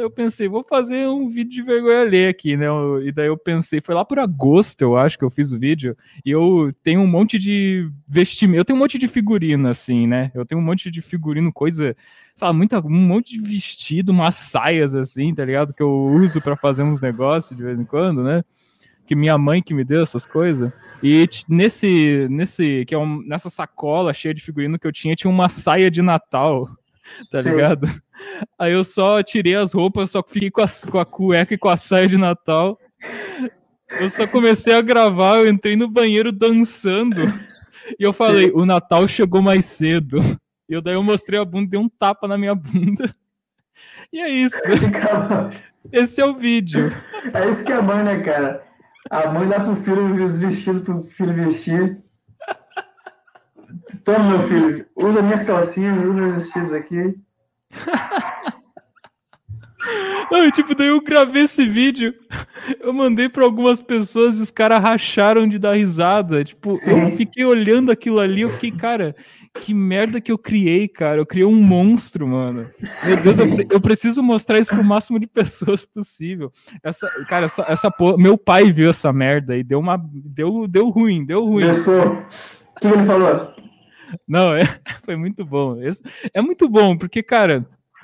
eu 0.00 0.10
pensei, 0.10 0.48
vou 0.48 0.64
fazer 0.64 1.06
um 1.06 1.28
vídeo 1.28 1.50
de 1.50 1.62
vergonha 1.62 2.02
ler 2.02 2.28
aqui, 2.28 2.56
né? 2.56 2.66
E 3.04 3.12
daí 3.12 3.26
eu 3.26 3.36
pensei, 3.36 3.80
foi 3.80 3.94
lá 3.94 4.04
por 4.04 4.18
agosto, 4.18 4.82
eu 4.82 4.96
acho 4.96 5.18
que 5.18 5.24
eu 5.24 5.30
fiz 5.30 5.52
o 5.52 5.58
vídeo, 5.58 5.96
e 6.24 6.30
eu 6.30 6.72
tenho 6.82 7.00
um 7.00 7.06
monte 7.06 7.38
de 7.38 7.90
vestimento, 8.08 8.58
eu 8.58 8.64
tenho 8.64 8.76
um 8.76 8.80
monte 8.80 8.98
de 8.98 9.06
figurino, 9.06 9.68
assim, 9.68 10.06
né? 10.06 10.30
Eu 10.34 10.44
tenho 10.44 10.60
um 10.60 10.64
monte 10.64 10.90
de 10.90 11.02
figurino, 11.02 11.52
coisa, 11.52 11.94
sabe, 12.34 12.56
muita, 12.56 12.80
um 12.84 12.90
monte 12.90 13.38
de 13.38 13.48
vestido, 13.48 14.10
umas 14.10 14.34
saias, 14.34 14.94
assim, 14.94 15.34
tá 15.34 15.44
ligado? 15.44 15.74
Que 15.74 15.82
eu 15.82 16.04
uso 16.04 16.40
para 16.40 16.56
fazer 16.56 16.82
uns 16.82 17.00
negócios 17.00 17.56
de 17.56 17.62
vez 17.62 17.78
em 17.78 17.84
quando, 17.84 18.22
né? 18.22 18.42
Que 19.06 19.14
minha 19.14 19.36
mãe 19.36 19.62
que 19.62 19.74
me 19.74 19.84
deu 19.84 20.02
essas 20.02 20.24
coisas. 20.24 20.72
E 21.02 21.28
nesse, 21.48 22.28
nesse, 22.30 22.84
que 22.84 22.94
é 22.94 22.98
um, 22.98 23.22
nessa 23.22 23.50
sacola 23.50 24.12
cheia 24.12 24.32
de 24.32 24.42
figurino 24.42 24.78
que 24.78 24.86
eu 24.86 24.92
tinha, 24.92 25.14
tinha 25.14 25.30
uma 25.30 25.48
saia 25.48 25.90
de 25.90 26.00
Natal 26.00 26.68
tá 27.30 27.42
Sim. 27.42 27.50
ligado? 27.50 27.88
Aí 28.58 28.72
eu 28.72 28.84
só 28.84 29.22
tirei 29.22 29.54
as 29.54 29.72
roupas, 29.72 30.10
só 30.10 30.22
fiquei 30.26 30.50
com 30.50 30.62
a, 30.62 30.66
com 30.90 30.98
a 30.98 31.04
cueca 31.04 31.54
e 31.54 31.58
com 31.58 31.68
a 31.68 31.76
saia 31.76 32.06
de 32.06 32.16
Natal. 32.16 32.78
Eu 33.98 34.08
só 34.08 34.26
comecei 34.26 34.74
a 34.74 34.80
gravar, 34.80 35.38
eu 35.38 35.48
entrei 35.48 35.76
no 35.76 35.88
banheiro 35.88 36.30
dançando. 36.30 37.22
E 37.98 38.02
eu 38.02 38.12
falei, 38.12 38.46
Sim. 38.46 38.52
o 38.54 38.64
Natal 38.64 39.06
chegou 39.08 39.42
mais 39.42 39.64
cedo. 39.64 40.20
E 40.68 40.74
eu, 40.74 40.80
daí 40.80 40.94
eu 40.94 41.02
mostrei 41.02 41.40
a 41.40 41.44
bunda, 41.44 41.70
dei 41.70 41.80
um 41.80 41.88
tapa 41.88 42.28
na 42.28 42.38
minha 42.38 42.54
bunda. 42.54 43.12
E 44.12 44.20
é 44.20 44.28
isso. 44.28 44.56
Esse 45.92 46.20
é 46.20 46.24
o 46.24 46.34
vídeo. 46.34 46.90
É 47.32 47.50
isso 47.50 47.64
que 47.64 47.72
é 47.72 47.80
mãe, 47.80 48.04
né, 48.04 48.20
cara? 48.20 48.62
A 49.10 49.32
mãe 49.32 49.48
dá 49.48 49.60
pro 49.60 49.74
filho 49.76 50.22
os 50.22 50.36
vestidos 50.36 50.82
pro 50.82 51.02
filho 51.02 51.34
vestir. 51.34 51.98
Toma, 54.04 54.38
meu 54.38 54.48
filho, 54.48 54.86
usa 54.96 55.22
minhas 55.22 55.42
calcinhas, 55.44 55.98
usa 55.98 56.12
meus 56.12 56.34
vestidos 56.34 56.72
aqui. 56.72 57.18
Não, 60.30 60.50
tipo, 60.50 60.74
daí 60.74 60.88
eu 60.88 61.00
gravei 61.00 61.42
esse 61.42 61.64
vídeo, 61.64 62.14
eu 62.80 62.92
mandei 62.92 63.28
para 63.28 63.44
algumas 63.44 63.80
pessoas 63.80 64.38
e 64.38 64.42
os 64.42 64.50
caras 64.50 64.80
racharam 64.80 65.48
de 65.48 65.58
dar 65.58 65.74
risada. 65.74 66.44
Tipo, 66.44 66.74
Sim. 66.76 66.90
eu 66.90 67.16
fiquei 67.16 67.44
olhando 67.44 67.90
aquilo 67.90 68.20
ali, 68.20 68.42
eu 68.42 68.50
fiquei, 68.50 68.70
cara, 68.70 69.16
que 69.60 69.74
merda 69.74 70.20
que 70.20 70.30
eu 70.30 70.38
criei, 70.38 70.86
cara. 70.86 71.18
Eu 71.18 71.26
criei 71.26 71.44
um 71.44 71.60
monstro, 71.60 72.28
mano. 72.28 72.68
Meu 73.04 73.16
Deus, 73.16 73.38
eu, 73.38 73.46
eu 73.70 73.80
preciso 73.80 74.22
mostrar 74.22 74.58
isso 74.58 74.70
pro 74.70 74.84
máximo 74.84 75.18
de 75.18 75.26
pessoas 75.26 75.84
possível. 75.84 76.50
Essa, 76.82 77.08
cara, 77.26 77.46
essa, 77.46 77.64
essa 77.66 77.90
porra, 77.90 78.16
meu 78.16 78.38
pai 78.38 78.70
viu 78.70 78.90
essa 78.90 79.12
merda 79.12 79.56
e 79.56 79.64
deu 79.64 79.80
uma. 79.80 80.00
Deu, 80.12 80.68
deu 80.68 80.90
ruim, 80.90 81.24
deu 81.24 81.44
ruim. 81.44 81.64
O 81.64 82.80
que 82.80 82.86
ele 82.86 83.04
falou? 83.04 83.52
Não, 84.26 84.54
é, 84.54 84.62
foi 85.04 85.16
muito 85.16 85.44
bom. 85.44 85.76
É 86.32 86.42
muito 86.42 86.68
bom, 86.68 86.96
porque, 86.96 87.22
cara, 87.22 87.60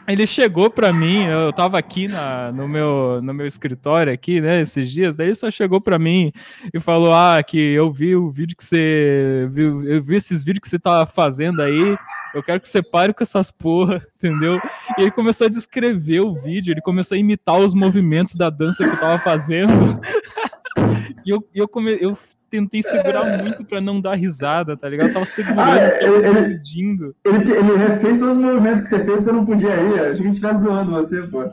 ele 0.06 0.26
chegou 0.26 0.70
para 0.70 0.92
mim, 0.92 1.24
eu 1.24 1.52
tava 1.52 1.78
aqui 1.78 2.06
na, 2.06 2.52
no, 2.52 2.68
meu, 2.68 3.20
no 3.20 3.34
meu 3.34 3.46
escritório 3.46 4.12
aqui, 4.12 4.40
né, 4.40 4.60
esses 4.60 4.90
dias, 4.90 5.16
daí 5.16 5.28
ele 5.28 5.34
só 5.34 5.50
chegou 5.50 5.80
para 5.80 5.98
mim 5.98 6.32
e 6.72 6.78
falou, 6.78 7.12
ah, 7.12 7.42
que 7.42 7.58
eu 7.58 7.90
vi 7.90 8.14
o 8.14 8.30
vídeo 8.30 8.56
que 8.56 8.64
você, 8.64 9.48
viu, 9.50 9.84
eu 9.84 10.00
vi 10.00 10.14
esses 10.16 10.44
vídeos 10.44 10.62
que 10.62 10.68
você 10.68 10.78
tava 10.78 11.06
fazendo 11.06 11.60
aí, 11.60 11.96
eu 12.36 12.42
quero 12.42 12.60
que 12.60 12.68
você 12.68 12.82
pare 12.82 13.12
com 13.12 13.22
essas 13.22 13.50
porra, 13.50 14.06
entendeu? 14.16 14.60
E 14.98 15.02
ele 15.02 15.10
começou 15.10 15.46
a 15.46 15.50
descrever 15.50 16.20
o 16.20 16.34
vídeo, 16.34 16.72
ele 16.72 16.82
começou 16.82 17.16
a 17.16 17.18
imitar 17.18 17.58
os 17.58 17.74
movimentos 17.74 18.34
da 18.34 18.50
dança 18.50 18.84
que 18.84 18.90
eu 18.90 19.00
tava 19.00 19.18
fazendo. 19.18 19.72
e 21.24 21.30
eu, 21.30 21.48
eu, 21.54 21.66
come, 21.66 21.96
eu 21.98 22.16
tentei 22.50 22.82
segurar 22.82 23.26
é... 23.26 23.42
muito 23.42 23.64
pra 23.64 23.80
não 23.80 24.00
dar 24.00 24.14
risada, 24.14 24.76
tá 24.76 24.88
ligado? 24.88 25.08
Eu 25.08 25.14
tava 25.14 25.26
segurando, 25.26 25.60
ah, 25.60 25.90
tava 25.90 26.04
ele, 26.04 26.18
explodindo. 26.18 27.16
Ele, 27.24 27.52
ele 27.52 27.76
refez 27.76 28.18
todos 28.18 28.36
os 28.36 28.42
movimentos 28.42 28.82
que 28.82 28.88
você 28.88 29.04
fez, 29.04 29.24
você 29.24 29.32
não 29.32 29.46
podia 29.46 29.74
ir. 29.74 30.00
Acho 30.00 30.22
que 30.22 30.28
a 30.28 30.32
gente 30.32 30.40
tá 30.40 30.52
zoando 30.52 30.90
você, 30.92 31.22
pô. 31.22 31.44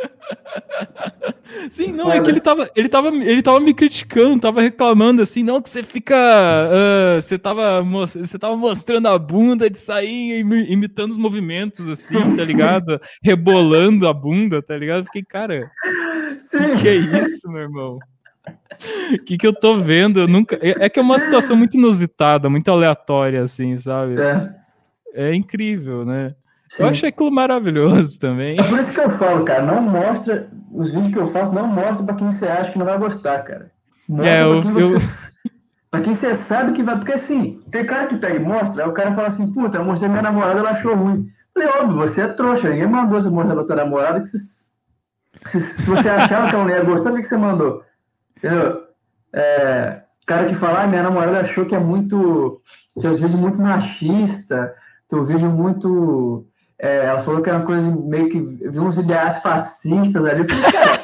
Sim, 1.70 1.92
não, 1.92 2.06
Foda. 2.06 2.16
é 2.16 2.20
que 2.20 2.30
ele 2.30 2.40
tava, 2.40 2.70
ele, 2.74 2.88
tava, 2.88 3.08
ele 3.08 3.42
tava 3.42 3.60
me 3.60 3.74
criticando, 3.74 4.40
tava 4.40 4.62
reclamando 4.62 5.20
assim, 5.22 5.42
não, 5.42 5.60
que 5.60 5.68
você 5.68 5.82
fica. 5.82 6.16
Uh, 6.16 7.20
você, 7.20 7.38
tava, 7.38 7.82
você 7.82 8.38
tava 8.38 8.56
mostrando 8.56 9.08
a 9.08 9.18
bunda 9.18 9.68
de 9.68 9.78
sair 9.78 10.40
imitando 10.40 11.10
os 11.10 11.18
movimentos, 11.18 11.88
assim, 11.88 12.36
tá 12.36 12.44
ligado? 12.44 13.00
Rebolando 13.22 14.06
a 14.06 14.12
bunda, 14.12 14.62
tá 14.62 14.76
ligado? 14.76 15.04
Fiquei, 15.04 15.24
cara, 15.24 15.70
Sim. 16.38 16.76
que 16.80 16.88
é 16.88 16.96
isso, 16.96 17.50
meu 17.50 17.62
irmão? 17.62 17.98
O 19.12 19.18
que, 19.24 19.36
que 19.36 19.46
eu 19.46 19.52
tô 19.52 19.78
vendo? 19.78 20.20
Eu 20.20 20.28
nunca. 20.28 20.58
É, 20.60 20.86
é 20.86 20.88
que 20.88 20.98
é 20.98 21.02
uma 21.02 21.18
situação 21.18 21.56
muito 21.56 21.76
inusitada, 21.76 22.48
muito 22.48 22.70
aleatória, 22.70 23.42
assim, 23.42 23.76
sabe? 23.76 24.16
É, 24.20 24.54
é 25.14 25.34
incrível, 25.34 26.04
né? 26.04 26.34
Sim. 26.70 26.84
Eu 26.84 26.88
achei 26.88 27.08
aquilo 27.08 27.32
maravilhoso 27.32 28.18
também. 28.18 28.58
É 28.58 28.62
por 28.62 28.78
isso 28.78 28.92
que 28.92 29.00
eu 29.00 29.10
falo, 29.10 29.44
cara, 29.44 29.62
não 29.62 29.82
mostra. 29.82 30.48
Os 30.72 30.92
vídeos 30.92 31.12
que 31.12 31.18
eu 31.18 31.26
faço 31.26 31.52
não 31.52 31.66
mostra 31.66 32.06
pra 32.06 32.14
quem 32.14 32.30
você 32.30 32.46
acha 32.46 32.70
que 32.70 32.78
não 32.78 32.86
vai 32.86 32.96
gostar, 32.96 33.42
cara. 33.42 33.72
Mostra 34.08 34.30
é, 34.30 34.42
eu, 34.44 34.60
pra, 34.60 34.72
quem 34.72 34.80
eu... 34.80 34.90
você, 34.90 35.30
pra 35.90 36.00
quem 36.00 36.14
você 36.14 36.34
sabe 36.36 36.72
que 36.72 36.82
vai. 36.82 36.96
Porque 36.96 37.12
assim, 37.12 37.58
tem 37.72 37.84
cara 37.84 38.06
que 38.06 38.16
pega 38.16 38.36
e 38.36 38.38
mostra, 38.38 38.84
aí 38.84 38.88
o 38.90 38.94
cara 38.94 39.12
fala 39.14 39.26
assim, 39.26 39.52
puta, 39.52 39.78
eu 39.78 39.84
mostrei 39.84 40.08
minha 40.08 40.22
namorada, 40.22 40.60
ela 40.60 40.70
achou 40.70 40.94
ruim. 40.94 41.26
Eu 41.56 41.62
falei, 41.62 41.82
óbvio, 41.82 41.96
você 41.96 42.22
é 42.22 42.28
trouxa, 42.28 42.70
ninguém 42.70 42.86
mandou 42.86 43.20
você 43.20 43.28
mostrar 43.28 43.54
pra 43.54 43.64
tua 43.64 43.76
namorada 43.76 44.20
que 44.20 44.26
se, 44.26 44.38
se, 44.38 45.60
se 45.60 45.82
você 45.82 46.08
achava 46.08 46.48
que 46.48 46.54
ela 46.54 46.64
não 46.64 46.70
ia 46.70 46.84
gostar, 46.84 47.12
o 47.12 47.16
que 47.16 47.24
você 47.24 47.36
mandou? 47.36 47.82
Entendeu? 48.42 48.82
É, 49.32 50.00
cara 50.30 50.46
que 50.46 50.54
fala, 50.54 50.84
ah, 50.84 50.86
minha 50.86 51.02
namorada 51.02 51.40
achou 51.40 51.66
que 51.66 51.74
é 51.74 51.78
muito. 51.78 52.62
Teus 53.00 53.18
vídeos 53.18 53.40
muito 53.40 53.60
machista, 53.60 54.72
teu 55.08 55.24
vídeo 55.24 55.50
muito. 55.50 56.46
É, 56.78 57.06
ela 57.06 57.20
falou 57.20 57.42
que 57.42 57.50
era 57.50 57.58
uma 57.58 57.66
coisa 57.66 57.90
meio 57.90 58.28
que. 58.28 58.40
Viu 58.40 58.84
uns 58.84 58.96
ideais 58.96 59.42
fascistas 59.42 60.24
ali. 60.24 60.40
Eu 60.40 60.48
falei, 60.48 60.72
cara. 60.72 61.00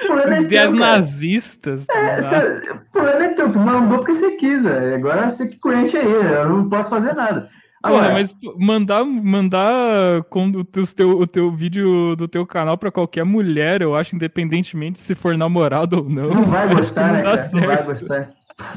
Os 0.00 0.32
é 0.32 0.40
ideias 0.42 0.72
nazistas. 0.72 1.86
É, 1.90 2.72
o 2.72 2.92
problema 2.92 3.24
é 3.24 3.28
teu, 3.28 3.50
tu 3.50 3.58
mandou 3.58 3.98
porque 3.98 4.12
você 4.12 4.32
quis, 4.32 4.64
véio. 4.64 4.94
agora 4.94 5.28
você 5.28 5.48
que 5.48 5.58
conhece 5.58 5.96
aí, 5.96 6.10
eu 6.10 6.48
não 6.48 6.68
posso 6.68 6.88
fazer 6.88 7.14
nada. 7.14 7.48
Porra, 7.82 8.10
mas 8.10 8.34
mandar, 8.58 9.04
mandar 9.04 10.22
com 10.24 10.48
o 10.48 10.64
teu, 10.64 11.18
o 11.18 11.26
teu 11.26 11.50
vídeo 11.50 12.14
do 12.14 12.28
teu 12.28 12.46
canal 12.46 12.76
pra 12.76 12.90
qualquer 12.90 13.24
mulher, 13.24 13.80
eu 13.80 13.94
acho, 13.96 14.14
independentemente 14.14 14.98
se 14.98 15.14
for 15.14 15.36
namorado 15.36 15.98
ou 15.98 16.08
não. 16.08 16.28
Não 16.28 16.44
vai 16.44 16.68
gostar, 16.74 17.12
né? 17.12 17.22
Cara? 17.22 17.50
Não 17.54 17.66
vai 17.66 17.82
gostar. 17.82 18.30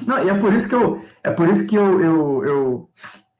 Não, 0.07 0.23
e 0.23 0.29
é 0.29 0.33
por 0.33 0.53
isso 0.53 0.69
que 0.69 0.75
eu. 0.75 1.03
É 1.21 1.31
por 1.31 1.49
isso 1.49 1.67
que 1.67 1.75
eu. 1.75 2.01
Eu, 2.01 2.45
eu, 2.45 2.89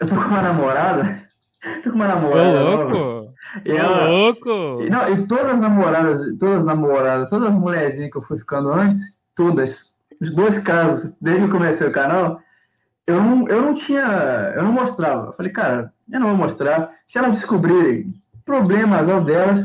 eu 0.01 0.07
tô 0.07 0.15
com 0.15 0.21
uma 0.21 0.41
namorada. 0.41 1.23
Tô 1.81 1.91
com 1.91 1.95
uma 1.95 2.07
namorada. 2.09 2.61
Ô, 2.61 2.75
louco! 2.75 3.33
E 3.63 3.71
ela, 3.71 4.09
louco! 4.09 4.83
Não, 4.89 5.13
e 5.13 5.25
todas 5.25 5.45
as 5.45 5.61
namoradas, 5.61 6.37
todas 6.37 6.57
as 6.57 6.63
namoradas, 6.65 7.29
todas 7.29 7.47
as 7.47 7.55
mulherzinhas 7.55 8.11
que 8.11 8.17
eu 8.17 8.21
fui 8.21 8.37
ficando 8.37 8.69
antes, 8.69 9.21
todas, 9.33 9.93
os 10.21 10.35
dois 10.35 10.57
casos, 10.59 11.15
desde 11.21 11.43
que 11.43 11.47
eu 11.47 11.57
comecei 11.57 11.87
o 11.87 11.93
canal, 11.93 12.37
eu 13.05 13.21
não, 13.21 13.47
eu 13.47 13.61
não 13.61 13.73
tinha, 13.73 14.53
eu 14.55 14.63
não 14.63 14.71
mostrava. 14.71 15.27
Eu 15.27 15.33
falei, 15.33 15.51
cara, 15.51 15.93
eu 16.11 16.19
não 16.19 16.29
vou 16.29 16.37
mostrar. 16.37 16.91
Se 17.05 17.17
elas 17.17 17.35
descobrirem 17.35 18.13
problemas 18.45 19.09
ao 19.09 19.23
delas, 19.23 19.59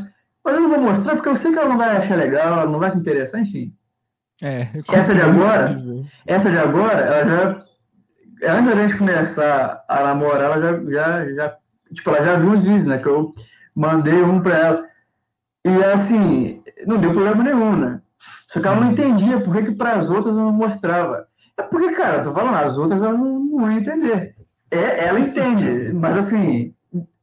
mas 0.44 0.54
eu 0.54 0.60
não 0.60 0.70
vou 0.70 0.80
mostrar 0.80 1.14
porque 1.14 1.28
eu 1.28 1.36
sei 1.36 1.52
que 1.52 1.58
ela 1.58 1.68
não 1.68 1.78
vai 1.78 1.96
achar 1.96 2.16
legal, 2.16 2.52
ela 2.52 2.66
não 2.66 2.78
vai 2.78 2.90
se 2.90 2.98
interessar, 2.98 3.40
enfim. 3.40 3.74
É, 4.40 4.68
essa 4.92 5.14
de 5.14 5.20
agora, 5.20 5.80
essa 6.26 6.48
de 6.48 6.58
agora, 6.58 7.00
ela 7.00 7.26
já, 7.26 8.56
antes 8.56 8.74
da 8.74 8.80
gente 8.80 8.96
começar 8.96 9.84
a 9.88 10.04
namorar, 10.04 10.42
ela 10.42 10.60
já, 10.60 10.90
já, 10.90 11.32
já, 11.34 11.56
tipo, 11.92 12.10
ela 12.10 12.24
já 12.24 12.36
viu 12.36 12.52
os 12.52 12.62
vídeos, 12.62 12.86
né, 12.86 12.98
que 12.98 13.08
eu 13.08 13.32
mandei 13.74 14.22
um 14.22 14.40
para 14.40 14.56
ela. 14.56 14.86
E 15.64 15.84
assim, 15.84 16.62
não 16.86 16.98
deu 16.98 17.12
problema 17.12 17.42
nenhum, 17.42 17.76
né? 17.76 18.00
Só 18.46 18.60
que 18.60 18.66
ela 18.66 18.76
não 18.76 18.86
uhum. 18.86 18.92
entendia 18.92 19.40
por 19.40 19.54
que, 19.54 19.64
que 19.64 19.74
para 19.74 19.94
as 19.94 20.08
outras 20.08 20.34
eu 20.34 20.42
não 20.42 20.52
mostrava. 20.52 21.27
É 21.58 21.62
porque, 21.62 21.90
cara, 21.92 22.18
eu 22.18 22.22
tô 22.22 22.32
falando, 22.32 22.54
as 22.54 22.78
outras 22.78 23.02
ela 23.02 23.12
não, 23.12 23.40
não 23.40 23.58
vão 23.58 23.72
entender. 23.72 24.36
É, 24.70 25.06
ela 25.06 25.18
entende, 25.18 25.92
mas 25.92 26.16
assim, 26.18 26.74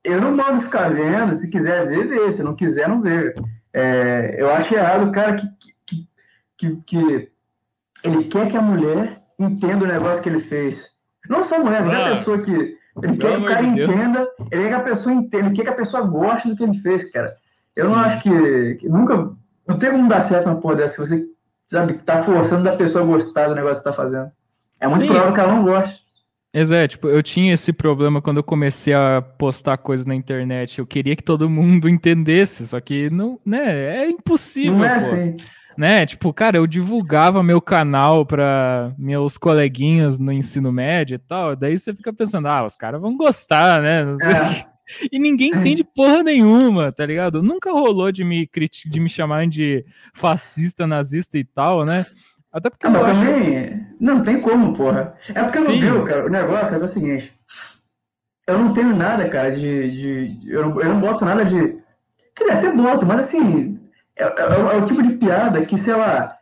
eu 0.04 0.20
não 0.20 0.36
mando 0.36 0.62
ficar 0.62 0.94
vendo, 0.94 1.34
se 1.36 1.50
quiser 1.50 1.88
ver, 1.88 2.08
vê, 2.08 2.32
se 2.32 2.44
não 2.44 2.56
quiser, 2.56 2.90
não 2.90 3.02
vê. 3.02 3.34
É, 3.74 4.36
eu 4.38 4.50
acho 4.52 4.74
errado 4.74 5.08
o 5.08 5.12
cara 5.12 5.36
que, 5.36 5.48
que, 5.86 6.08
que, 6.58 6.76
que, 6.84 7.32
ele 8.04 8.24
quer 8.26 8.50
que 8.50 8.58
a 8.58 8.62
mulher 8.62 9.18
entenda 9.40 9.86
o 9.86 9.88
negócio 9.88 10.22
que 10.22 10.30
ele 10.30 10.40
fez. 10.40 10.96
Não 11.30 11.44
só 11.44 11.56
a 11.56 11.60
mulher, 11.60 11.84
não 11.84 11.92
é 11.92 12.12
a 12.12 12.16
pessoa 12.16 12.42
que. 12.42 12.76
Ele 13.04 13.18
quer 13.18 13.36
que 13.36 13.44
o 13.44 13.46
cara 13.46 13.62
de 13.62 13.68
entenda, 13.68 14.28
ele 14.52 14.64
quer 14.64 14.70
que 14.70 14.76
a 14.76 14.80
pessoa 14.80 15.14
entenda, 15.14 15.46
ele 15.48 15.56
quer 15.56 15.64
que 15.64 15.70
a 15.70 15.76
pessoa 15.76 16.04
goste 16.04 16.50
do 16.50 16.56
que 16.56 16.64
ele 16.64 16.78
fez, 16.78 17.12
cara. 17.12 17.36
Eu 17.76 17.86
Sim. 17.86 17.92
não 17.92 18.00
acho 18.00 18.24
que, 18.24 18.76
que, 18.76 18.90
Nunca. 18.90 19.32
Não 19.68 19.80
tem 19.80 19.92
como 19.92 20.08
dar 20.08 20.22
certo 20.22 20.46
uma 20.46 20.62
porra 20.62 20.76
dessa. 20.76 21.04
Se 21.04 21.10
você 21.10 21.35
sabe, 21.68 21.93
tá 21.95 22.24
forçando 22.24 22.63
da 22.63 22.76
pessoa 22.76 23.03
a 23.03 23.07
gostar 23.07 23.47
do 23.47 23.55
negócio 23.55 23.84
que 23.84 23.89
tá 23.89 23.93
fazendo. 23.93 24.32
É 24.80 24.88
muito 24.88 25.01
Sim. 25.01 25.07
provável 25.07 25.34
que 25.34 25.39
ela 25.39 25.53
não 25.53 25.63
goste. 25.63 26.05
Exato, 26.53 26.88
tipo, 26.88 27.09
eu 27.09 27.22
tinha 27.22 27.53
esse 27.53 27.74
problema 27.74 28.22
quando 28.22 28.38
eu 28.38 28.43
comecei 28.43 28.93
a 28.93 29.22
postar 29.22 29.78
coisas 29.78 30.05
na 30.05 30.16
internet. 30.16 30.80
Eu 30.80 30.88
queria 30.88 31.16
que 31.16 31.24
todo 31.24 31.49
mundo 31.49 31.89
entendesse, 31.89 32.66
só 32.66 32.80
que 32.80 33.09
não, 33.09 33.38
né, 33.45 34.03
é 34.03 34.09
impossível. 34.09 34.78
Não 34.78 34.86
é 34.86 34.99
pô. 34.99 35.05
assim. 35.05 35.38
Né? 35.78 36.05
Tipo, 36.05 36.32
cara, 36.32 36.55
eu 36.55 36.66
divulgava 36.66 37.43
meu 37.43 37.59
canal 37.59 38.26
para 38.26 38.93
meus 38.97 39.38
coleguinhas 39.38 40.18
no 40.18 40.32
ensino 40.32 40.72
médio 40.72 41.16
e 41.16 41.18
tal. 41.18 41.53
Daí 41.53 41.78
você 41.78 41.93
fica 41.93 42.13
pensando, 42.13 42.47
ah, 42.47 42.63
os 42.63 42.78
caras 42.78 43.01
vão 43.01 43.18
gostar, 43.18 43.82
né? 43.82 44.05
É. 44.24 44.75
E 45.12 45.18
ninguém 45.18 45.50
entende 45.50 45.84
porra 45.84 46.22
nenhuma, 46.24 46.92
tá 46.92 47.06
ligado? 47.06 47.42
Nunca 47.42 47.72
rolou 47.72 48.12
de 48.12 48.24
me, 48.24 48.50
de 48.86 49.00
me 49.00 49.10
chamar 49.10 49.48
de 49.48 49.86
fascista, 50.14 50.86
nazista 50.86 51.38
e 51.38 51.44
tal, 51.44 51.84
né? 51.86 52.06
Até 52.56 52.70
porque. 52.70 52.88
Ah, 52.88 52.90
mas 52.90 53.10
acho... 53.10 53.20
também. 53.20 53.88
Não 54.00 54.24
tem 54.24 54.40
como, 54.40 54.74
porra. 54.74 55.16
É 55.30 55.44
porque 55.44 55.60
Sim. 55.60 55.68
não 55.68 55.80
deu, 55.80 56.06
cara. 56.06 56.26
O 56.26 56.30
negócio 56.30 56.76
é 56.76 56.78
o 56.78 56.88
seguinte. 56.88 57.34
Eu 58.48 58.60
não 58.60 58.74
tenho 58.74 58.96
nada, 58.96 59.28
cara, 59.28 59.52
de. 59.52 59.92
de 60.40 60.50
eu, 60.50 60.70
não, 60.70 60.82
eu 60.82 60.90
não 60.90 61.00
boto 61.02 61.26
nada 61.26 61.44
de. 61.44 61.78
Quer 62.36 62.44
dizer, 62.44 62.58
até 62.58 62.72
boto, 62.72 63.06
mas 63.06 63.20
assim. 63.22 63.80
É, 64.18 64.24
é, 64.24 64.76
é, 64.76 64.78
o 64.78 64.86
tipo 64.86 65.04
de 65.04 65.14
piada 65.18 65.66
que, 65.66 65.78
sei 65.78 65.96
lá, 65.96 66.38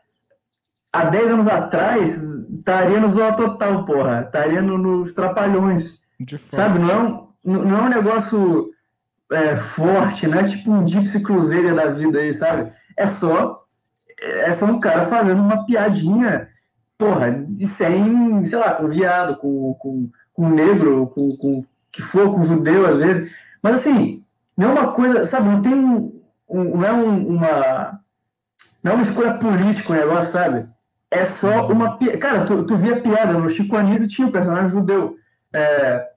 há 0.91 1.06
10 1.06 1.32
anos 1.32 1.48
atrás 1.48 2.22
estaria 2.60 3.00
no 3.00 3.10
Zoa 3.10 3.34
Total, 3.34 3.84
porra. 3.84 4.22
Estaria 4.22 4.62
no, 4.62 4.78
nos 4.78 5.16
Trapalhões. 5.16 6.04
Sabe? 6.50 6.78
Não 6.78 6.89
é 6.91 6.98
um, 6.98 7.28
não 7.44 7.78
é 7.78 7.82
um 7.82 7.89
negócio 7.89 8.72
é, 9.32 9.56
forte, 9.56 10.28
não 10.28 10.39
é 10.39 10.44
tipo 10.48 10.72
um 10.72 10.88
Gypsy 10.88 11.22
Cruzeiro 11.22 11.76
da 11.76 11.88
vida 11.88 12.20
aí, 12.20 12.34
sabe? 12.34 12.72
É 12.98 13.08
só 13.08 13.64
é 14.20 14.54
só 14.54 14.66
um 14.66 14.80
cara 14.80 15.06
fazendo 15.06 15.41
uma 15.41 15.66
piadinha, 15.66 16.48
porra, 16.98 17.32
de 17.32 17.68
sem, 17.68 18.44
sei 18.46 18.58
lá, 18.58 18.74
com 18.74 18.88
viado, 18.88 19.36
com, 19.38 19.74
com, 19.76 20.10
com 20.34 20.50
negro, 20.50 21.08
com, 21.08 21.36
com 21.38 21.66
que 21.91 22.02
for, 22.02 22.34
com 22.34 22.44
judeu 22.44 22.86
às 22.86 23.00
vezes. 23.00 23.32
Mas 23.62 23.80
assim, 23.80 24.24
não 24.56 24.70
é 24.70 24.72
uma 24.72 24.91
coisa, 24.94 25.24
sabe, 25.26 25.50
não 25.50 25.62
tem 25.62 25.74
um, 25.74 26.22
um 26.50 26.64
não 26.78 26.86
é 26.86 26.94
um, 26.94 27.28
uma. 27.28 28.00
Não 28.82 28.91
é 28.91 28.96
uma 28.96 29.04
escolha 29.04 29.36
política 29.36 29.94
o 29.94 29.96
negócio, 29.96 30.32
sabe? 30.32 30.68
É 31.10 31.26
só 31.26 31.68
uma 31.68 31.98
piada. 31.98 32.18
Cara, 32.18 32.46
tu, 32.46 32.66
tu 32.66 32.76
via 32.76 33.02
piada, 33.02 33.34
no 33.34 33.50
Chico 33.50 33.76
Anísio 33.76 34.08
tinha 34.08 34.28
um 34.28 34.32
personagem 34.32 34.70
judeu. 34.70 35.16
É, 35.54 36.10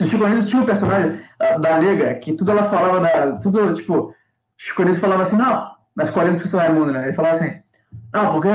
no 0.00 0.06
Chico 0.06 0.24
Anísio 0.24 0.46
tinha 0.48 0.62
um 0.62 0.66
personagem 0.66 1.20
da 1.60 1.78
nega, 1.78 2.14
que 2.14 2.34
tudo 2.34 2.50
ela 2.50 2.64
falava, 2.64 3.00
da, 3.00 3.32
tudo, 3.38 3.74
tipo, 3.74 4.14
Chico 4.56 4.82
Anísio 4.82 5.00
falava 5.00 5.22
assim, 5.22 5.36
não, 5.36 5.70
na 5.94 6.04
escolinha 6.04 6.32
do 6.32 6.36
professor 6.36 6.58
Raimundo, 6.58 6.92
né? 6.92 7.04
Ele 7.04 7.14
falava 7.14 7.36
assim, 7.36 7.60
não, 8.12 8.32
porque 8.32 8.48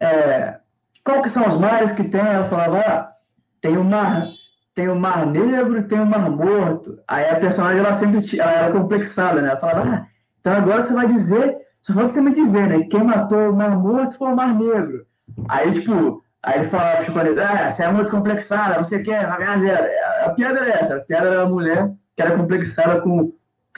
é, 0.00 0.58
qual 1.04 1.22
que 1.22 1.30
são 1.30 1.46
os 1.48 1.58
mares 1.58 1.92
que 1.92 2.08
tem? 2.08 2.20
Ela 2.20 2.48
falava, 2.48 2.78
ah, 2.80 3.12
tem 3.60 3.76
o 3.76 3.84
mar, 3.84 4.26
tem 4.74 4.88
o 4.88 4.94
mar 4.94 5.26
negro 5.26 5.88
tem 5.88 5.98
o 5.98 6.06
mar 6.06 6.30
morto. 6.30 6.98
Aí 7.08 7.28
a 7.28 7.40
personagem, 7.40 7.80
ela 7.80 7.94
sempre 7.94 8.38
ela 8.38 8.52
era 8.52 8.72
complexada, 8.72 9.40
né? 9.40 9.50
Ela 9.50 9.60
falava, 9.60 9.88
ah, 9.88 10.06
então 10.38 10.52
agora 10.52 10.82
você 10.82 10.94
vai 10.94 11.06
dizer, 11.06 11.56
só 11.82 11.92
você 11.92 12.20
me 12.20 12.32
dizer, 12.32 12.68
né? 12.68 12.84
Quem 12.84 13.02
matou 13.02 13.50
o 13.50 13.56
mar 13.56 13.76
morto 13.76 14.12
foi 14.16 14.32
o 14.32 14.36
mar 14.36 14.54
negro. 14.54 15.06
Aí, 15.48 15.72
tipo, 15.72 16.22
aí 16.42 16.60
ele 16.60 16.68
falava, 16.68 17.04
tipo, 17.04 17.18
ah, 17.18 17.70
você 17.70 17.82
é 17.82 17.90
muito 17.90 18.10
complexada, 18.10 18.76
não 18.76 18.84
sei 18.84 19.00
o 19.00 19.02
que, 19.02 19.10
vai 19.10 19.38
ganhar 19.38 19.58
zero. 19.58 19.86
A 20.24 20.30
piada 20.30 20.60
era 20.60 20.70
essa, 20.70 20.96
a 20.96 21.00
piada 21.00 21.28
era 21.28 21.42
a 21.42 21.48
mulher 21.48 21.92
que 22.14 22.22
era 22.22 22.36
complexada 22.36 23.00
com 23.00 23.32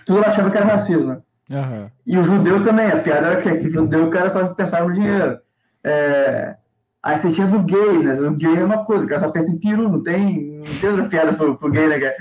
tudo 0.04 0.24
achava 0.24 0.50
que 0.50 0.56
era 0.56 0.66
racismo? 0.66 1.22
Uhum. 1.50 1.90
E 2.06 2.18
o 2.18 2.22
judeu 2.22 2.62
também, 2.62 2.86
a 2.86 2.98
piada 2.98 3.26
era 3.26 3.42
que, 3.42 3.56
que 3.58 3.66
o 3.66 3.70
judeu 3.70 4.06
o 4.06 4.10
cara 4.10 4.30
só 4.30 4.46
pensava 4.48 4.88
no 4.88 4.94
dinheiro. 4.94 5.38
É... 5.84 6.56
Aí 7.02 7.16
você 7.16 7.32
tinha 7.32 7.46
do 7.46 7.60
gay, 7.60 7.98
né? 7.98 8.12
O 8.14 8.32
gay 8.32 8.58
é 8.58 8.64
uma 8.64 8.84
coisa, 8.84 9.04
o 9.04 9.08
cara 9.08 9.20
só 9.20 9.30
pensa 9.30 9.50
em 9.50 9.58
peru, 9.58 9.88
não 9.88 10.02
tem, 10.02 10.58
não 10.58 10.80
tem 10.80 10.90
outra 10.90 11.08
piada 11.08 11.32
pro, 11.32 11.56
pro 11.56 11.70
gay, 11.70 11.88
né, 11.88 11.98
cara? 11.98 12.14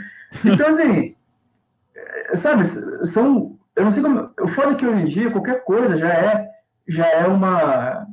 Então, 0.45 0.67
assim, 0.67 1.15
é, 1.95 2.35
sabe, 2.35 2.65
são. 2.65 3.57
Eu 3.75 3.83
não 3.83 3.91
sei 3.91 4.01
como. 4.01 4.29
O 4.39 4.47
foda 4.47 4.71
é 4.71 4.75
que 4.75 4.85
hoje 4.85 5.01
em 5.01 5.07
dia 5.07 5.31
qualquer 5.31 5.63
coisa 5.63 5.97
já 5.97 6.09
é, 6.09 6.47
já 6.87 7.07
é 7.07 7.27
uma. 7.27 8.07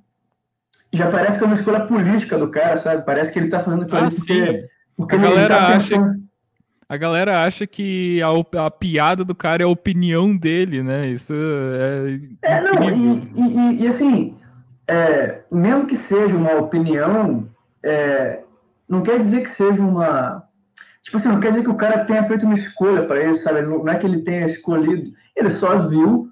Já 0.97 1.11
parece 1.11 1.39
que 1.39 1.45
é 1.45 1.47
uma 1.47 1.57
escolha 1.57 1.81
política 1.81 2.39
do 2.39 2.49
cara, 2.49 2.77
sabe? 2.77 3.05
Parece 3.05 3.33
que 3.33 3.39
ele 3.39 3.49
tá 3.49 3.61
fazendo 3.61 3.83
aquilo 3.83 3.99
ah, 3.99 4.09
porque, 4.09 4.69
porque 4.97 5.15
a 5.15 5.19
galera 5.19 5.49
tá 5.49 5.67
acha. 5.69 5.95
Pensando 5.95 6.27
a 6.89 6.97
galera 6.97 7.43
acha 7.43 7.67
que 7.67 8.23
a, 8.23 8.65
a, 8.65 8.71
piada 8.71 9.25
do 9.25 9.35
cara 9.35 9.63
é 9.63 9.67
a 9.67 9.69
opinião 9.69 10.37
dele, 10.37 10.83
né? 10.83 11.09
Isso 11.09 11.33
é. 11.35 12.21
É, 12.43 12.61
não, 12.61 12.89
e, 12.89 13.23
e, 13.37 13.83
e, 13.83 13.87
assim, 13.89 14.37
é, 14.87 15.41
mesmo 15.51 15.87
que 15.87 15.97
seja 15.97 16.37
uma 16.37 16.55
opinião, 16.55 17.49
é, 17.83 18.41
não 18.89 19.03
quer 19.03 19.19
dizer 19.19 19.43
que 19.43 19.51
seja 19.51 19.83
uma. 19.83 20.45
Tipo 21.03 21.17
assim, 21.17 21.29
não 21.29 21.41
quer 21.41 21.51
dizer 21.51 21.65
que 21.65 21.71
o 21.71 21.77
cara 21.77 22.05
tenha 22.05 22.23
feito 22.23 22.47
uma 22.47 22.55
escolha 22.55 23.05
para 23.05 23.25
isso, 23.31 23.43
sabe? 23.43 23.63
Não 23.63 23.89
é 23.89 23.97
que 23.97 24.07
ele 24.07 24.23
tenha 24.23 24.47
escolhido, 24.47 25.13
ele 25.35 25.51
só 25.51 25.79
viu 25.79 26.29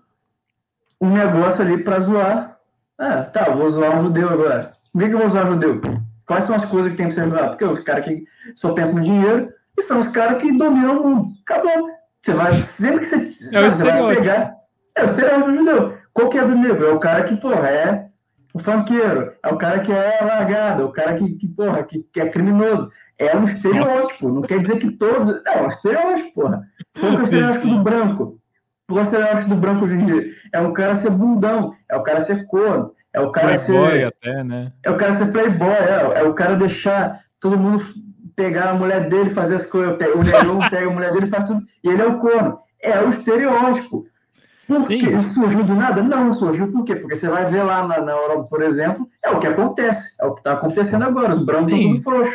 um 1.00 1.10
negócio 1.10 1.62
ali 1.62 1.82
para 1.82 2.00
zoar. 2.00 2.53
Ah, 2.99 3.22
tá, 3.22 3.51
vou 3.51 3.70
zoar 3.70 3.99
um 3.99 4.03
judeu 4.03 4.28
agora. 4.28 4.72
Por 4.92 5.03
que, 5.03 5.09
que 5.09 5.14
eu 5.14 5.18
vou 5.18 5.28
zoar 5.28 5.47
um 5.47 5.53
judeu? 5.53 5.80
Quais 6.26 6.45
são 6.45 6.55
as 6.55 6.64
coisas 6.64 6.92
que 6.92 6.97
tem 6.97 7.09
que 7.09 7.14
ser 7.14 7.28
zoar? 7.28 7.51
Porque 7.51 7.64
os 7.64 7.80
caras 7.80 8.05
que 8.05 8.24
só 8.55 8.72
pensam 8.72 8.97
no 8.97 9.03
dinheiro 9.03 9.53
e 9.76 9.82
são 9.82 10.01
os 10.01 10.09
caras 10.09 10.40
que 10.40 10.57
dominam 10.57 11.01
o 11.01 11.09
mundo. 11.09 11.28
Acabou. 11.45 11.90
Você 12.22 12.32
vai, 12.32 12.53
sempre 12.53 13.01
que 13.01 13.07
você, 13.07 13.16
é 13.16 13.30
sabe, 13.30 13.70
você 13.70 13.82
vai 13.82 14.16
pegar. 14.16 14.55
É 14.97 15.05
o 15.05 15.07
estereótipo 15.07 15.53
judeu. 15.53 15.99
Qual 16.12 16.28
que 16.30 16.38
é 16.38 16.45
do 16.45 16.55
negro? 16.55 16.86
É 16.86 16.92
o 16.92 17.01
cara 17.01 17.24
que, 17.24 17.36
porra, 17.36 17.68
é 17.68 18.09
o 18.55 18.59
funkeiro, 18.59 19.32
é 19.42 19.49
o 19.49 19.59
cara 19.59 19.80
que 19.80 19.92
é 19.92 20.18
largado, 20.22 20.82
é 20.82 20.86
o 20.86 20.92
cara 20.92 21.14
que, 21.14 21.34
que 21.34 21.49
porra, 21.49 21.82
que, 21.82 22.05
que 22.12 22.20
é 22.20 22.28
criminoso. 22.28 22.88
É 23.18 23.36
um 23.36 23.45
estereótipo, 23.45 24.28
Nossa. 24.28 24.34
não 24.34 24.42
quer 24.42 24.59
dizer 24.61 24.78
que 24.78 24.92
todos. 24.92 25.42
Não, 25.45 25.53
é 25.53 25.62
um 25.62 25.68
estereótipo, 25.68 26.32
porra. 26.34 26.62
Qual 26.99 27.11
que 27.11 27.16
é 27.16 27.20
o 27.20 27.22
estereótipo 27.22 27.68
do 27.68 27.82
branco? 27.82 28.40
O 28.91 29.01
estereótipo 29.01 29.49
do 29.49 29.57
branco 29.57 29.85
hoje 29.85 29.95
em 29.95 30.05
dia? 30.05 30.24
É 30.53 30.61
o 30.61 30.72
cara 30.72 30.95
ser 30.95 31.11
bundão, 31.11 31.74
é 31.91 31.97
o 31.97 32.03
cara 32.03 32.20
ser 32.20 32.47
corno, 32.47 32.93
é 33.12 33.20
o 33.20 33.32
cara 33.32 33.59
playboy 33.59 33.91
ser. 33.91 34.07
até, 34.07 34.45
né? 34.45 34.72
É 34.82 34.91
o 34.91 34.97
cara 34.97 35.14
ser 35.14 35.32
playboy, 35.32 35.70
é, 35.70 36.20
é 36.20 36.22
o 36.24 36.35
cara 36.35 36.55
deixar 36.55 37.20
todo 37.41 37.59
mundo 37.59 37.82
pegar 38.37 38.70
a 38.70 38.74
mulher 38.74 39.09
dele, 39.09 39.30
fazer 39.30 39.55
as 39.55 39.66
coisas, 39.66 39.95
o 39.95 40.22
negão 40.22 40.59
pega 40.68 40.87
a 40.87 40.93
mulher 40.93 41.12
dele, 41.12 41.26
faz 41.26 41.47
tudo, 41.47 41.62
e 41.82 41.89
ele 41.89 42.03
é 42.03 42.07
o 42.07 42.18
corno. 42.18 42.59
É 42.82 43.01
o 43.01 43.09
estereótipo. 43.09 44.07
Por 44.66 44.80
Sim. 44.80 44.99
que 44.99 45.11
isso 45.11 45.35
surgiu 45.35 45.62
do 45.62 45.74
nada? 45.74 46.03
Não, 46.03 46.32
surgiu 46.32 46.70
por 46.70 46.85
quê? 46.85 46.97
Porque 46.97 47.16
você 47.16 47.28
vai 47.28 47.45
ver 47.47 47.62
lá 47.62 47.87
na, 47.87 48.01
na 48.01 48.12
Europa, 48.12 48.49
por 48.49 48.62
exemplo, 48.62 49.09
é 49.22 49.30
o 49.30 49.39
que 49.39 49.47
acontece, 49.47 50.16
é 50.22 50.26
o 50.26 50.32
que 50.32 50.41
está 50.41 50.55
acontecendo 50.55 51.05
agora, 51.05 51.32
os 51.32 51.45
brancos 51.45 51.72
estão 51.72 51.91
tudo 51.91 52.03
frouxos. 52.03 52.35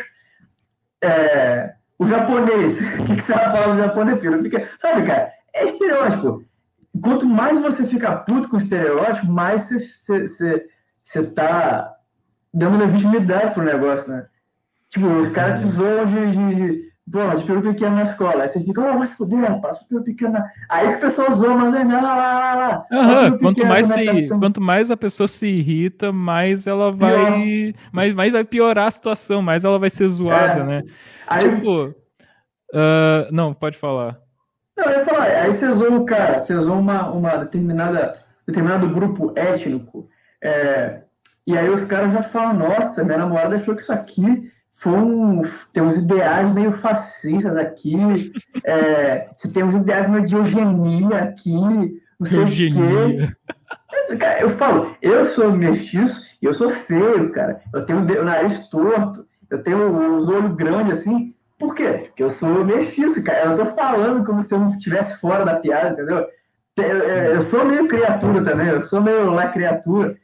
É, 1.02 1.74
o 1.98 2.06
japonês. 2.06 2.78
O 3.00 3.04
que, 3.04 3.16
que 3.16 3.22
você 3.22 3.32
vai 3.32 3.44
falar 3.44 3.74
do 3.74 3.78
japonês? 3.78 4.20
Fica, 4.20 4.68
sabe, 4.78 5.02
cara? 5.02 5.30
É 5.54 5.66
estereótipo. 5.66 6.44
Quanto 7.02 7.26
mais 7.26 7.60
você 7.60 7.84
fica 7.84 8.16
puto 8.16 8.48
com 8.48 8.56
o 8.56 8.60
estereótipo, 8.60 9.30
mais 9.30 9.68
você, 9.70 11.24
tá 11.34 11.94
dando 12.52 12.78
legitimidade 12.78 13.54
pro 13.54 13.62
negócio, 13.62 14.12
né? 14.12 14.26
Tipo, 14.88 15.06
os 15.06 15.28
caras 15.28 15.60
te 15.60 15.68
zoam 15.68 16.04
de, 16.06 16.32
de, 16.32 16.90
pô, 17.10 17.34
de 17.36 17.44
peru 17.44 17.62
pequeno 17.62 17.94
na 17.94 18.02
escola. 18.02 18.42
Aí 18.42 18.48
você 18.48 18.60
fica, 18.60 18.80
oh, 18.80 18.98
vai 18.98 19.06
se 19.06 19.16
fuder, 19.16 19.48
rapaz, 19.48 19.78
peru 19.84 20.02
pequeno. 20.02 20.32
Na... 20.32 20.50
Aí 20.68 20.88
que 20.88 20.94
a 20.94 20.98
pessoa 20.98 21.30
zoa, 21.30 21.54
mas 21.54 21.74
aí, 21.74 21.84
não, 21.84 22.02
lá, 22.02 22.16
lá, 22.16 22.54
lá. 22.54 22.86
Uhum, 22.90 23.38
quanto, 23.38 23.64
mais 23.64 23.86
se, 23.86 24.28
tá 24.28 24.38
quanto 24.38 24.60
mais 24.60 24.90
a 24.90 24.96
pessoa 24.96 25.28
se 25.28 25.46
irrita, 25.46 26.10
mais 26.10 26.66
ela 26.66 26.90
vai. 26.90 27.72
Mais, 27.92 28.12
mais 28.14 28.32
vai 28.32 28.44
piorar 28.44 28.88
a 28.88 28.90
situação, 28.90 29.40
mais 29.40 29.64
ela 29.64 29.78
vai 29.78 29.90
ser 29.90 30.08
zoada, 30.08 30.60
é. 30.60 30.64
né? 30.64 30.82
Aí, 31.28 31.40
tipo. 31.40 31.94
Uh, 32.72 33.26
não, 33.32 33.54
pode 33.54 33.78
falar. 33.78 34.18
Não, 34.80 34.86
eu 34.86 34.98
ia 34.98 35.04
falar, 35.04 35.24
aí 35.24 35.52
você 35.52 35.70
zoa 35.72 35.90
o 35.90 36.06
cara, 36.06 36.38
você 36.38 36.56
zoa 36.56 36.76
uma, 36.76 37.10
uma 37.10 37.36
determinada, 37.36 38.16
determinado 38.46 38.88
grupo 38.88 39.30
étnico. 39.36 40.08
É, 40.42 41.02
e 41.46 41.56
aí 41.56 41.68
os 41.68 41.84
caras 41.84 42.14
já 42.14 42.22
falam, 42.22 42.54
nossa, 42.54 43.04
minha 43.04 43.18
namorada 43.18 43.56
achou 43.56 43.76
que 43.76 43.82
isso 43.82 43.92
aqui 43.92 44.50
foi 44.72 44.92
um, 44.92 45.42
tem 45.74 45.82
uns 45.82 45.96
ideais 45.96 46.50
meio 46.50 46.72
fascistas 46.72 47.58
aqui, 47.58 48.32
é, 48.64 49.28
você 49.36 49.52
tem 49.52 49.62
uns 49.62 49.74
ideais 49.74 50.08
meio 50.08 50.24
de 50.24 50.34
eugenia 50.34 51.18
aqui, 51.24 52.00
não 52.18 52.26
sei 52.26 52.40
eugenia. 52.40 53.36
o 54.08 54.16
quê. 54.16 54.26
Eu 54.40 54.48
falo, 54.48 54.96
eu 55.02 55.26
sou 55.26 55.52
mestiço 55.52 56.22
e 56.40 56.46
eu 56.46 56.54
sou 56.54 56.70
feio, 56.70 57.30
cara. 57.32 57.60
Eu 57.74 57.84
tenho 57.84 58.00
o 58.00 58.24
nariz 58.24 58.70
torto, 58.70 59.26
eu 59.50 59.62
tenho 59.62 60.14
os 60.16 60.26
olhos 60.26 60.54
grandes 60.54 60.98
assim. 61.00 61.34
Por 61.60 61.74
quê? 61.74 62.04
Porque 62.06 62.22
eu 62.22 62.30
sou 62.30 62.64
mestiço, 62.64 63.22
cara. 63.22 63.40
Eu 63.42 63.48
não 63.50 63.56
tô 63.56 63.66
falando 63.66 64.24
como 64.24 64.40
se 64.40 64.54
eu 64.54 64.58
não 64.58 64.70
estivesse 64.70 65.20
fora 65.20 65.44
da 65.44 65.56
piada, 65.56 65.90
entendeu? 65.90 66.26
Eu 67.34 67.42
sou 67.42 67.66
meio 67.66 67.86
criatura 67.86 68.42
também, 68.42 68.68
eu 68.68 68.80
sou 68.80 69.02
meio 69.02 69.30
lá 69.30 69.48
criatura. 69.48 70.16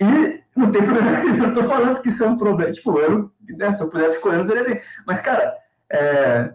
E 0.00 0.40
não 0.56 0.72
tem 0.72 0.82
problema, 0.82 1.10
eu 1.46 1.52
tô 1.52 1.64
falando 1.64 2.00
que 2.00 2.08
isso 2.08 2.24
é 2.24 2.26
um 2.26 2.38
problema. 2.38 2.72
Tipo, 2.72 2.98
eu, 2.98 3.30
né, 3.50 3.70
se 3.70 3.82
eu 3.82 3.90
pudesse 3.90 4.16
escolher, 4.16 4.42
seria 4.46 4.62
assim. 4.62 4.78
Mas, 5.06 5.20
cara, 5.20 5.54
é, 5.92 6.54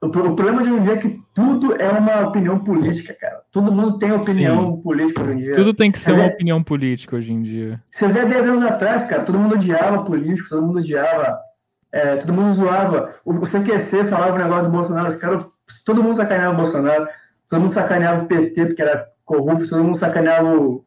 o, 0.00 0.08
problema 0.08 0.62
de 0.62 0.70
hoje 0.70 0.80
em 0.80 0.82
dia 0.84 0.92
é 0.94 0.96
que 0.96 1.22
tudo 1.34 1.74
é 1.74 1.90
uma 1.90 2.28
opinião 2.28 2.58
política, 2.58 3.12
cara. 3.12 3.42
Todo 3.52 3.70
mundo 3.70 3.98
tem 3.98 4.10
opinião 4.10 4.76
Sim. 4.76 4.82
política 4.82 5.22
hoje 5.22 5.32
em 5.32 5.38
dia. 5.42 5.54
Tudo 5.54 5.74
tem 5.74 5.92
que 5.92 5.98
ser 5.98 6.12
uma 6.12 6.26
opinião 6.26 6.62
política 6.62 7.16
hoje 7.16 7.30
em 7.30 7.42
dia. 7.42 7.82
Você 7.90 8.08
vê 8.08 8.24
10 8.24 8.46
anos 8.46 8.62
atrás, 8.62 9.04
cara, 9.04 9.22
todo 9.22 9.38
mundo 9.38 9.54
odiava 9.54 10.02
político, 10.02 10.48
todo 10.48 10.66
mundo 10.66 10.78
odiava. 10.78 11.47
É, 11.90 12.16
todo 12.16 12.32
mundo 12.32 12.52
zoava. 12.52 13.12
O, 13.24 13.34
o 13.34 13.46
CQC 13.46 14.04
falava 14.04 14.34
o 14.34 14.38
negócio 14.38 14.64
do 14.64 14.70
Bolsonaro, 14.70 15.08
os 15.08 15.16
caras, 15.16 15.46
todo 15.84 16.02
mundo 16.02 16.16
sacaneava 16.16 16.54
o 16.54 16.56
Bolsonaro, 16.56 17.08
todo 17.48 17.60
mundo 17.60 17.72
sacaneava 17.72 18.24
o 18.24 18.26
PT 18.26 18.66
porque 18.66 18.82
era 18.82 19.08
corrupto, 19.24 19.68
todo 19.68 19.84
mundo 19.84 19.96
sacaneava 19.96 20.54
o 20.54 20.84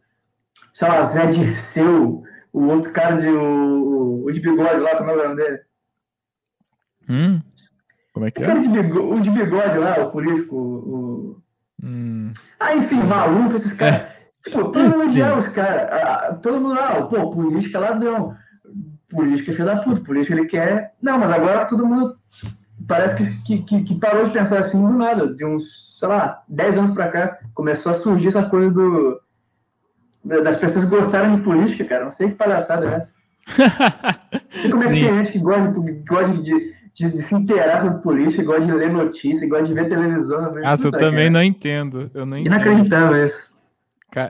sei 0.74 0.88
lá, 0.88 1.04
Zé 1.04 1.26
Dirceu, 1.28 2.24
o 2.52 2.64
outro 2.66 2.92
cara 2.92 3.20
de, 3.20 3.28
o, 3.28 4.26
o 4.26 4.32
de 4.32 4.40
bigode 4.40 4.80
lá, 4.80 4.96
como 4.96 5.12
é 5.12 5.14
o 5.14 5.24
nome 5.24 5.36
dele? 5.36 5.60
Hum? 7.10 7.42
Como 8.14 8.26
é 8.26 8.32
que 8.32 8.42
o 8.42 8.46
é? 8.46 8.60
De 8.60 8.68
bigode, 8.68 9.00
o 9.00 9.20
de 9.22 9.30
bigode 9.30 9.78
lá, 9.78 10.00
o 10.02 10.12
político, 10.12 10.56
o... 10.56 11.42
Hum. 11.84 12.32
Ah, 12.60 12.76
enfim, 12.76 13.02
maluco, 13.04 13.56
esses 13.56 13.74
caras. 13.74 14.02
É. 14.02 14.22
Tipo, 14.44 14.72
todo 14.72 14.90
mundo 14.90 15.10
odiava 15.10 15.40
os 15.40 15.48
caras. 15.50 16.40
Todo 16.42 16.60
mundo 16.60 16.74
lá, 16.74 16.98
ah, 16.98 17.04
pô, 17.04 17.32
política 17.32 17.78
é 17.78 17.82
ladrão. 17.82 18.36
Política 19.12 19.52
é 19.52 19.54
filho 19.54 19.66
da 19.66 19.78
puta, 19.78 20.02
política 20.02 20.34
ele 20.34 20.48
quer. 20.48 20.94
Não, 21.02 21.20
mas 21.20 21.32
agora 21.32 21.66
todo 21.66 21.86
mundo 21.86 22.16
parece 22.88 23.44
que, 23.44 23.62
que, 23.62 23.84
que, 23.84 24.00
parou 24.00 24.26
de 24.26 24.32
pensar 24.32 24.60
assim 24.60 24.82
do 24.82 24.94
nada. 24.94 25.34
De 25.34 25.46
uns, 25.46 26.00
sei 26.00 26.08
lá, 26.08 26.42
10 26.48 26.78
anos 26.78 26.92
pra 26.92 27.10
cá, 27.10 27.38
começou 27.54 27.92
a 27.92 27.96
surgir 27.96 28.30
essa 28.30 28.44
coisa 28.44 28.72
do 28.72 29.22
das 30.24 30.58
pessoas 30.58 30.86
gostarem 30.86 31.36
de 31.36 31.42
política, 31.42 31.84
cara. 31.84 32.04
Não 32.04 32.12
sei 32.12 32.30
que 32.30 32.36
palhaçada 32.36 32.88
é 32.88 32.94
essa. 32.96 33.14
Não 34.32 34.62
sei 34.62 34.72
como 34.72 34.84
é 34.84 34.88
que 34.88 35.00
tem 35.00 35.18
gente 35.18 35.32
que 35.32 35.40
gosta, 35.40 35.82
de, 35.82 35.92
gosta 36.08 36.28
de, 36.38 36.44
de, 36.94 37.12
de, 37.12 37.18
se 37.18 37.36
inteirar 37.36 37.82
sobre 37.82 38.04
política, 38.04 38.44
gosta 38.44 38.66
de 38.66 38.72
ler 38.72 38.92
notícia, 38.92 39.50
gosta 39.50 39.66
de 39.66 39.74
ver 39.74 39.90
televisão. 39.90 40.54
Nossa, 40.54 40.88
eu 40.88 40.92
também 40.92 41.26
cara. 41.26 41.30
não 41.32 41.44
entendo. 41.44 42.12
Eu 42.14 42.26
não 42.26 42.38
entendo. 42.38 42.54
Inacreditável 42.54 43.26
isso. 43.26 43.51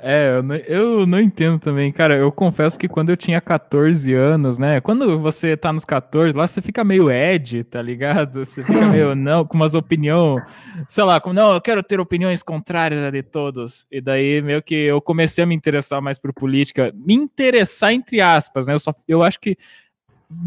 É, 0.04 0.38
eu 0.38 0.44
não, 0.44 0.56
eu 0.56 1.08
não 1.08 1.20
entendo 1.20 1.60
também, 1.60 1.92
cara. 1.92 2.16
Eu 2.16 2.32
confesso 2.32 2.78
que 2.78 2.88
quando 2.88 3.10
eu 3.10 3.18
tinha 3.18 3.42
14 3.42 4.14
anos, 4.14 4.60
né? 4.60 4.80
Quando 4.80 5.20
você 5.20 5.58
tá 5.58 5.74
nos 5.74 5.84
14, 5.84 6.38
lá 6.38 6.46
você 6.46 6.62
fica 6.62 6.84
meio 6.84 7.10
Ed, 7.10 7.64
tá 7.64 7.82
ligado? 7.82 8.46
Você 8.46 8.64
fica 8.64 8.86
meio, 8.86 9.16
não, 9.16 9.44
com 9.44 9.56
umas 9.58 9.74
opiniões, 9.74 10.44
sei 10.88 11.04
lá, 11.04 11.20
como, 11.20 11.34
não, 11.34 11.54
eu 11.54 11.62
quero 11.62 11.82
ter 11.82 12.00
opiniões 12.00 12.44
contrárias 12.44 13.02
a 13.04 13.10
de 13.10 13.24
todos. 13.24 13.88
E 13.92 14.00
daí, 14.00 14.42
meio 14.42 14.62
que 14.62 14.76
eu 14.76 15.02
comecei 15.02 15.44
a 15.44 15.48
me 15.48 15.56
interessar 15.56 16.00
mais 16.00 16.20
por 16.20 16.32
política. 16.32 16.94
Me 16.94 17.16
interessar, 17.16 17.92
entre 17.92 18.22
aspas, 18.22 18.68
né? 18.68 18.74
Eu, 18.74 18.80
só, 18.80 18.94
eu 19.08 19.24
acho 19.24 19.40
que 19.40 19.58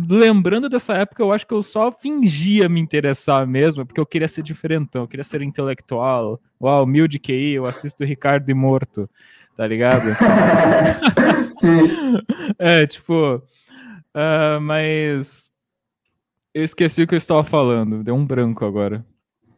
lembrando 0.09 0.69
dessa 0.69 0.95
época, 0.95 1.23
eu 1.23 1.33
acho 1.33 1.47
que 1.47 1.55
eu 1.55 1.63
só 1.63 1.93
fingia 1.93 2.69
me 2.69 2.81
interessar 2.81 3.47
mesmo, 3.47 3.85
porque 3.85 4.01
eu 4.01 4.07
queria 4.07 4.29
ser 4.29 4.43
diferentão, 4.43 5.03
eu 5.03 5.09
queria 5.09 5.25
ser 5.25 5.43
intelectual. 5.43 6.41
Uau, 6.61 6.85
humilde 6.85 7.19
QI, 7.19 7.53
eu 7.55 7.65
assisto 7.65 8.05
Ricardo 8.05 8.49
e 8.51 8.55
Morto, 8.55 9.09
tá 9.57 9.67
ligado? 9.67 10.05
Sim. 11.61 12.19
É, 12.59 12.87
tipo. 12.87 13.37
Uh, 14.15 14.61
mas. 14.61 15.53
Eu 16.53 16.63
esqueci 16.63 17.03
o 17.03 17.07
que 17.07 17.15
eu 17.15 17.19
estava 17.19 17.43
falando, 17.43 18.05
deu 18.05 18.15
um 18.15 18.25
branco 18.25 18.65
agora. 18.65 19.05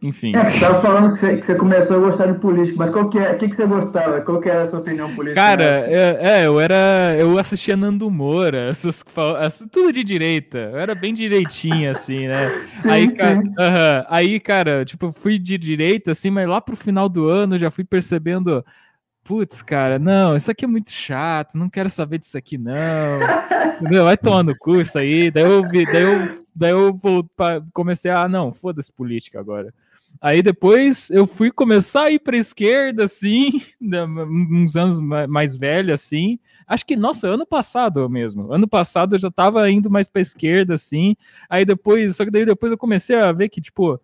Enfim. 0.03 0.37
É, 0.37 0.45
você 0.45 0.57
estava 0.57 0.81
falando 0.81 1.13
que 1.13 1.19
você, 1.19 1.37
que 1.39 1.47
você, 1.47 1.55
começou 1.55 1.97
a 1.97 2.01
gostar 2.01 2.27
de 2.27 2.39
política, 2.39 2.77
mas 2.79 2.91
qual 2.91 3.09
que 3.09 3.19
é, 3.19 3.33
o 3.33 3.39
que, 3.39 3.49
que 3.49 3.57
você 3.57 3.67
gostava? 3.67 4.21
Qual 4.21 4.41
que 4.41 4.49
era 4.49 4.63
a 4.63 4.67
sua 4.67 4.81
opinião 4.81 5.13
política? 5.15 5.41
Cara, 5.41 5.65
é, 5.65 6.19
é, 6.21 6.47
eu 6.47 6.61
era, 6.61 7.17
eu 7.19 7.39
assistia 7.39 7.77
Nando 7.77 8.11
Moura, 8.11 8.69
essas, 8.69 9.03
tudo 9.73 9.93
de 9.93 10.05
direita, 10.05 10.59
eu 10.59 10.79
era 10.79 10.95
bem 10.95 11.15
direitinho, 11.15 11.91
assim, 11.91 12.29
né? 12.29 12.51
sim, 12.69 12.91
aí, 12.91 13.11
sim. 13.11 13.17
Cara, 13.17 13.39
uh 13.39 13.43
-huh, 13.43 14.07
aí, 14.09 14.41
cara, 14.41 14.85
tipo, 14.85 15.13
fui 15.13 15.39
de 15.39 15.57
direita, 15.57 16.11
assim, 16.11 16.31
mas 16.31 16.47
lá 16.47 16.61
pro 16.61 16.77
final 16.77 17.09
do 17.09 17.27
ano 17.27 17.59
já 17.59 17.71
fui 17.71 17.85
percebendo, 17.85 18.63
putz, 19.25 19.63
cara, 19.63 19.99
não, 19.99 20.37
isso 20.37 20.51
aqui 20.51 20.67
é 20.67 20.69
muito 20.69 20.93
chato, 20.93 21.57
não 21.57 21.71
quero 21.71 21.89
saber 21.89 22.19
disso 22.19 22.37
aqui, 22.37 22.59
não. 22.59 22.75
Entendeu? 23.81 24.05
Vai 24.05 24.17
tomando 24.17 24.57
curso 24.57 24.99
aí, 24.99 25.31
daí 25.31 25.45
eu 25.45 25.69
vi, 25.69 25.85
daí 25.85 26.03
eu, 26.03 26.39
daí 26.55 26.71
eu 26.71 26.97
comecei 27.73 28.11
a, 28.11 28.23
ah, 28.23 28.29
não, 28.29 28.53
foda-se 28.53 28.93
política 28.93 29.41
agora. 29.41 29.73
Aí 30.21 30.43
depois 30.43 31.11
eu 31.11 31.27
fui 31.27 31.51
começar 31.51 32.05
a 32.05 32.11
ir 32.11 32.19
para 32.19 32.37
esquerda, 32.37 33.05
assim, 33.05 33.62
uns 33.81 34.77
anos 34.77 35.01
mais 35.29 35.57
velho, 35.57 35.93
assim. 35.93 36.39
Acho 36.67 36.85
que, 36.85 36.97
nossa, 36.97 37.29
ano 37.29 37.47
passado 37.47 38.09
mesmo. 38.09 38.53
Ano 38.53 38.67
passado 38.67 39.14
eu 39.14 39.19
já 39.19 39.29
estava 39.29 39.71
indo 39.71 39.91
mais 39.91 40.09
para 40.09 40.23
esquerda, 40.23 40.75
assim. 40.75 41.17
Aí 41.49 41.64
depois, 41.64 42.17
só 42.17 42.25
que 42.25 42.31
daí 42.31 42.45
depois 42.45 42.73
eu 42.73 42.79
comecei 42.79 43.17
a 43.17 43.31
ver 43.33 43.49
que, 43.49 43.61
tipo, 43.61 44.01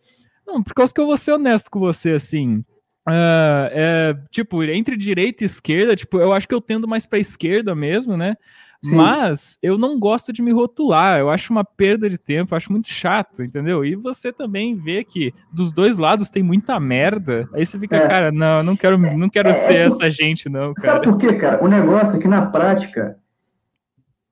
não, 0.47 0.63
por 0.63 0.75
causa 0.75 0.93
que 0.93 1.01
eu 1.01 1.07
vou 1.07 1.17
ser 1.17 1.33
honesto 1.33 1.71
com 1.71 1.81
você, 1.81 2.11
assim. 2.11 2.65
Uh, 3.09 3.67
é, 3.73 4.17
tipo, 4.31 4.63
entre 4.63 4.97
direita 4.97 5.43
e 5.43 5.47
esquerda, 5.47 5.97
tipo, 5.97 6.21
eu 6.21 6.33
acho 6.33 6.47
que 6.47 6.55
eu 6.55 6.61
tendo 6.61 6.87
mais 6.87 7.05
para 7.05 7.19
esquerda 7.19 7.75
mesmo, 7.75 8.17
né? 8.17 8.37
Sim. 8.85 8.97
Mas 8.97 9.57
eu 9.63 9.79
não 9.79 9.99
gosto 9.99 10.33
de 10.33 10.43
me 10.43 10.51
rotular, 10.51 11.21
eu 11.21 11.31
acho 11.31 11.53
uma 11.53 11.65
perda 11.65 12.11
de 12.11 12.19
tempo, 12.19 12.57
acho 12.57 12.73
muito 12.73 12.89
chato, 12.89 13.43
entendeu? 13.43 13.85
E 13.85 13.95
você 13.95 14.33
também 14.33 14.75
vê 14.75 15.05
que 15.05 15.33
dos 15.53 15.73
dois 15.73 15.97
lados 15.97 16.31
tem 16.31 16.43
muita 16.43 16.81
merda. 16.81 17.49
Aí 17.55 17.65
você 17.65 17.79
fica, 17.79 17.97
é. 17.97 18.09
cara, 18.09 18.33
não, 18.33 18.63
não 18.65 18.77
quero, 18.77 18.99
não 18.99 19.29
quero 19.29 19.51
é, 19.51 19.55
ser 19.55 19.75
é, 19.75 19.85
essa 19.85 20.11
gente, 20.11 20.49
não, 20.49 20.75
cara. 20.75 20.95
Sabe 20.95 21.05
por 21.05 21.17
quê, 21.17 21.35
cara? 21.35 21.65
O 21.65 21.69
negócio 21.69 22.17
é 22.17 22.21
que 22.21 22.27
na 22.27 22.47
prática 22.47 23.17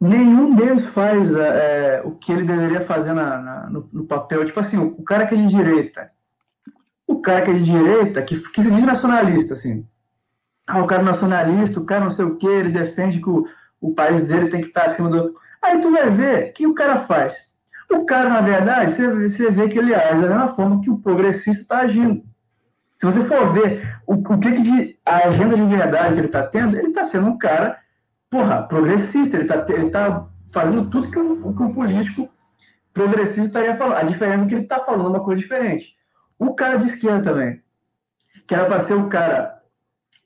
nenhum 0.01 0.57
deles 0.57 0.84
faz 0.86 1.32
é, 1.32 2.03
o 2.05 2.12
que 2.12 2.32
ele 2.32 2.42
deveria 2.42 2.80
fazer 2.80 3.12
na, 3.12 3.38
na 3.38 3.70
no, 3.70 3.88
no, 3.92 4.05
papel. 4.05 4.44
Tipo 4.44 4.59
assim, 4.59 4.78
o, 4.78 5.03
cara 5.03 5.26
que 5.26 5.34
é 5.34 5.38
de 5.38 5.46
direita, 5.46 6.11
o 7.07 7.20
cara 7.20 7.42
que 7.42 7.51
é 7.51 7.55
de 7.55 7.64
direita, 7.64 8.22
que, 8.22 8.36
que 8.36 8.62
se 8.62 8.70
diz 8.70 8.84
nacionalista, 8.84 9.53
assim. 9.53 9.86
Ah, 10.66 10.82
o 10.82 10.86
cara 10.86 11.03
nacionalista, 11.03 11.78
o 11.78 11.84
cara 11.84 12.03
não 12.03 12.11
sei 12.11 12.24
o 12.24 12.36
que, 12.36 12.46
ele 12.46 12.70
defende 12.70 13.20
que 13.20 13.28
o 13.28 13.44
o 13.81 13.95
país 13.95 14.28
dele 14.28 14.49
tem 14.49 14.61
que 14.61 14.68
estar 14.68 14.87
acima 14.87 15.09
do. 15.09 15.35
Aí 15.62 15.81
tu 15.81 15.91
vai 15.91 16.11
ver 16.11 16.53
que 16.53 16.66
o 16.66 16.74
cara 16.74 16.99
faz. 16.99 17.51
O 17.91 18.05
cara, 18.05 18.28
na 18.28 18.41
verdade, 18.41 18.93
você 18.93 19.51
vê 19.51 19.68
que 19.68 19.78
ele 19.78 19.95
age 19.95 20.22
da 20.22 20.28
mesma 20.28 20.49
forma 20.49 20.81
que 20.81 20.91
o 20.91 20.99
progressista 20.99 21.62
está 21.62 21.78
agindo. 21.81 22.22
Se 22.97 23.07
você 23.07 23.24
for 23.24 23.53
ver 23.53 23.99
o, 24.07 24.14
o 24.14 24.39
que, 24.39 24.53
que 24.53 24.62
de, 24.62 24.99
a 25.05 25.28
agenda 25.28 25.57
de 25.57 25.64
verdade 25.64 26.14
que 26.14 26.20
ele 26.20 26.26
está 26.26 26.47
tendo, 26.47 26.76
ele 26.76 26.89
está 26.89 27.03
sendo 27.03 27.28
um 27.28 27.39
cara, 27.39 27.78
porra, 28.28 28.62
progressista, 28.62 29.37
ele 29.37 29.45
está 29.45 29.64
ele 29.72 29.91
tá 29.91 30.28
fazendo 30.53 30.89
tudo 30.91 31.11
que 31.11 31.18
um, 31.18 31.55
que 31.55 31.62
um 31.62 31.72
político 31.72 32.28
progressista 32.93 33.47
estaria 33.47 33.74
falando. 33.74 33.99
A 33.99 34.03
diferença 34.03 34.45
é 34.45 34.49
que 34.49 34.55
ele 34.55 34.62
está 34.62 34.81
falando 34.81 35.09
uma 35.09 35.24
coisa 35.24 35.41
diferente. 35.41 35.97
O 36.39 36.55
cara 36.55 36.76
de 36.76 36.89
esquerda 36.89 37.33
também, 37.33 37.62
que 38.47 38.55
era 38.55 38.66
para 38.66 38.81
ser 38.81 38.95
o 38.95 39.09
cara 39.09 39.62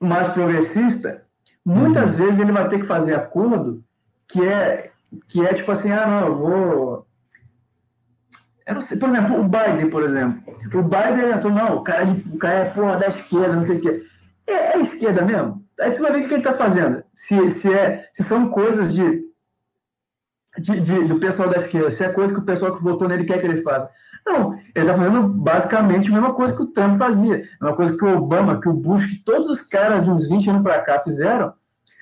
mais 0.00 0.28
progressista, 0.28 1.23
Muitas 1.64 2.10
uhum. 2.10 2.26
vezes 2.26 2.38
ele 2.38 2.52
vai 2.52 2.68
ter 2.68 2.78
que 2.78 2.86
fazer 2.86 3.14
acordo 3.14 3.82
que 4.28 4.46
é, 4.46 4.90
que 5.28 5.44
é 5.44 5.54
tipo 5.54 5.70
assim, 5.72 5.90
ah, 5.90 6.06
não, 6.06 6.26
eu 6.26 6.34
vou. 6.36 7.06
Eu 8.66 8.74
não 8.74 8.80
sei, 8.80 8.98
por 8.98 9.08
exemplo, 9.08 9.40
o 9.40 9.44
Biden, 9.44 9.90
por 9.90 10.02
exemplo. 10.02 10.42
O 10.74 10.82
Biden 10.82 11.32
entrou, 11.32 11.52
não, 11.52 11.76
o 11.76 11.82
cara, 11.82 12.02
é 12.02 12.04
o 12.06 12.38
cara 12.38 12.54
é 12.54 12.64
porra 12.70 12.96
da 12.96 13.06
esquerda, 13.06 13.54
não 13.54 13.62
sei 13.62 13.76
o 13.76 13.80
quê. 13.80 14.02
É, 14.46 14.76
é 14.76 14.80
esquerda 14.80 15.22
mesmo? 15.22 15.64
Aí 15.80 15.90
tu 15.92 16.02
vai 16.02 16.12
ver 16.12 16.24
o 16.24 16.28
que 16.28 16.34
ele 16.34 16.40
está 16.40 16.52
fazendo. 16.52 17.02
Se, 17.14 17.48
se, 17.50 17.72
é, 17.72 18.08
se 18.12 18.22
são 18.22 18.50
coisas 18.50 18.92
de, 18.92 19.24
de, 20.58 20.80
de, 20.80 21.04
do 21.04 21.18
pessoal 21.18 21.48
da 21.48 21.56
esquerda, 21.56 21.90
se 21.90 22.04
é 22.04 22.12
coisa 22.12 22.32
que 22.32 22.40
o 22.40 22.44
pessoal 22.44 22.74
que 22.74 22.82
votou 22.82 23.08
nele 23.08 23.24
quer 23.24 23.40
que 23.40 23.46
ele 23.46 23.62
faça. 23.62 23.90
Não, 24.26 24.54
ele 24.74 24.86
está 24.86 24.94
fazendo 24.94 25.28
basicamente 25.28 26.08
a 26.08 26.12
mesma 26.12 26.32
coisa 26.32 26.56
que 26.56 26.62
o 26.62 26.66
Trump 26.66 26.96
fazia, 26.98 27.34
a 27.60 27.64
mesma 27.64 27.76
coisa 27.76 27.96
que 27.96 28.04
o 28.04 28.16
Obama, 28.16 28.60
que 28.60 28.68
o 28.68 28.72
Bush, 28.72 29.06
que 29.06 29.24
todos 29.24 29.48
os 29.48 29.62
caras 29.68 30.04
de 30.04 30.10
uns 30.10 30.28
20 30.28 30.50
anos 30.50 30.62
para 30.62 30.80
cá 30.80 30.98
fizeram. 31.00 31.52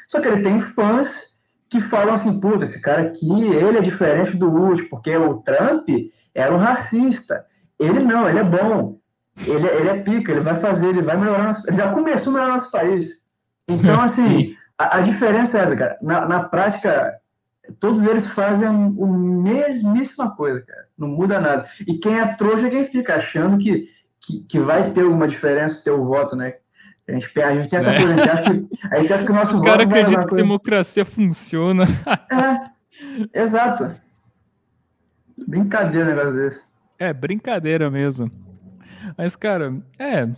Só 0.06 0.20
que 0.20 0.28
ele 0.28 0.42
tem 0.42 0.60
fãs 0.60 1.32
que 1.68 1.80
falam 1.80 2.14
assim, 2.14 2.38
puta, 2.38 2.64
esse 2.64 2.80
cara 2.80 3.02
aqui, 3.02 3.44
ele 3.44 3.78
é 3.78 3.80
diferente 3.80 4.36
do 4.36 4.50
Bush, 4.50 4.82
porque 4.82 5.16
o 5.16 5.38
Trump 5.38 5.88
era 6.34 6.54
um 6.54 6.58
racista. 6.58 7.44
Ele 7.78 8.00
não, 8.00 8.28
ele 8.28 8.38
é 8.38 8.44
bom. 8.44 8.98
Ele, 9.46 9.66
ele 9.66 9.88
é 9.88 10.02
pica, 10.02 10.30
ele 10.30 10.40
vai 10.40 10.54
fazer, 10.56 10.88
ele 10.88 11.02
vai 11.02 11.16
melhorar. 11.16 11.44
Nosso, 11.44 11.68
ele 11.68 11.78
já 11.78 11.88
começou 11.88 12.30
a 12.30 12.34
melhorar 12.34 12.54
nosso 12.54 12.70
país. 12.70 13.24
Então, 13.66 14.00
assim, 14.02 14.54
a, 14.78 14.98
a, 14.98 15.00
diferença 15.00 15.58
é 15.58 15.62
essa, 15.62 15.74
cara. 15.74 15.98
Na, 16.02 16.26
na 16.26 16.44
prática, 16.44 17.14
todos 17.78 18.04
eles 18.04 18.26
fazem 18.26 18.66
a 18.66 18.72
mesmíssima 18.72 20.34
coisa, 20.34 20.60
cara. 20.60 20.86
Não 20.96 21.08
muda 21.08 21.40
nada. 21.40 21.66
E 21.86 21.98
quem 21.98 22.18
é 22.18 22.26
trouxa 22.34 22.66
é 22.66 22.70
quem 22.70 22.84
fica 22.84 23.16
achando 23.16 23.58
que, 23.58 23.88
que, 24.20 24.40
que 24.44 24.58
vai 24.58 24.90
ter 24.92 25.02
alguma 25.02 25.28
diferença 25.28 25.82
ter 25.82 25.90
o 25.90 26.04
voto, 26.04 26.36
né? 26.36 26.54
A 27.08 27.12
gente, 27.12 27.40
a 27.40 27.54
gente 27.54 27.68
tem 27.68 27.78
essa 27.78 27.90
é. 27.90 27.96
coisa, 27.96 28.14
a 28.14 28.16
gente 28.16 28.30
acha 28.30 28.42
que, 28.42 28.68
a 28.90 29.00
gente 29.00 29.12
acha 29.12 29.24
que 29.24 29.32
o 29.32 29.34
nosso 29.34 29.52
Os 29.54 29.60
caras 29.60 29.86
acreditam 29.86 30.26
que 30.26 30.34
a 30.34 30.36
democracia 30.36 31.04
funciona. 31.04 31.84
É, 33.34 33.42
exato. 33.42 33.94
Brincadeira 35.46 36.06
um 36.06 36.14
negócio 36.14 36.36
desse. 36.36 36.64
É, 36.98 37.12
brincadeira 37.12 37.90
mesmo. 37.90 38.30
Mas, 39.16 39.34
cara, 39.34 39.74
é. 39.98 40.28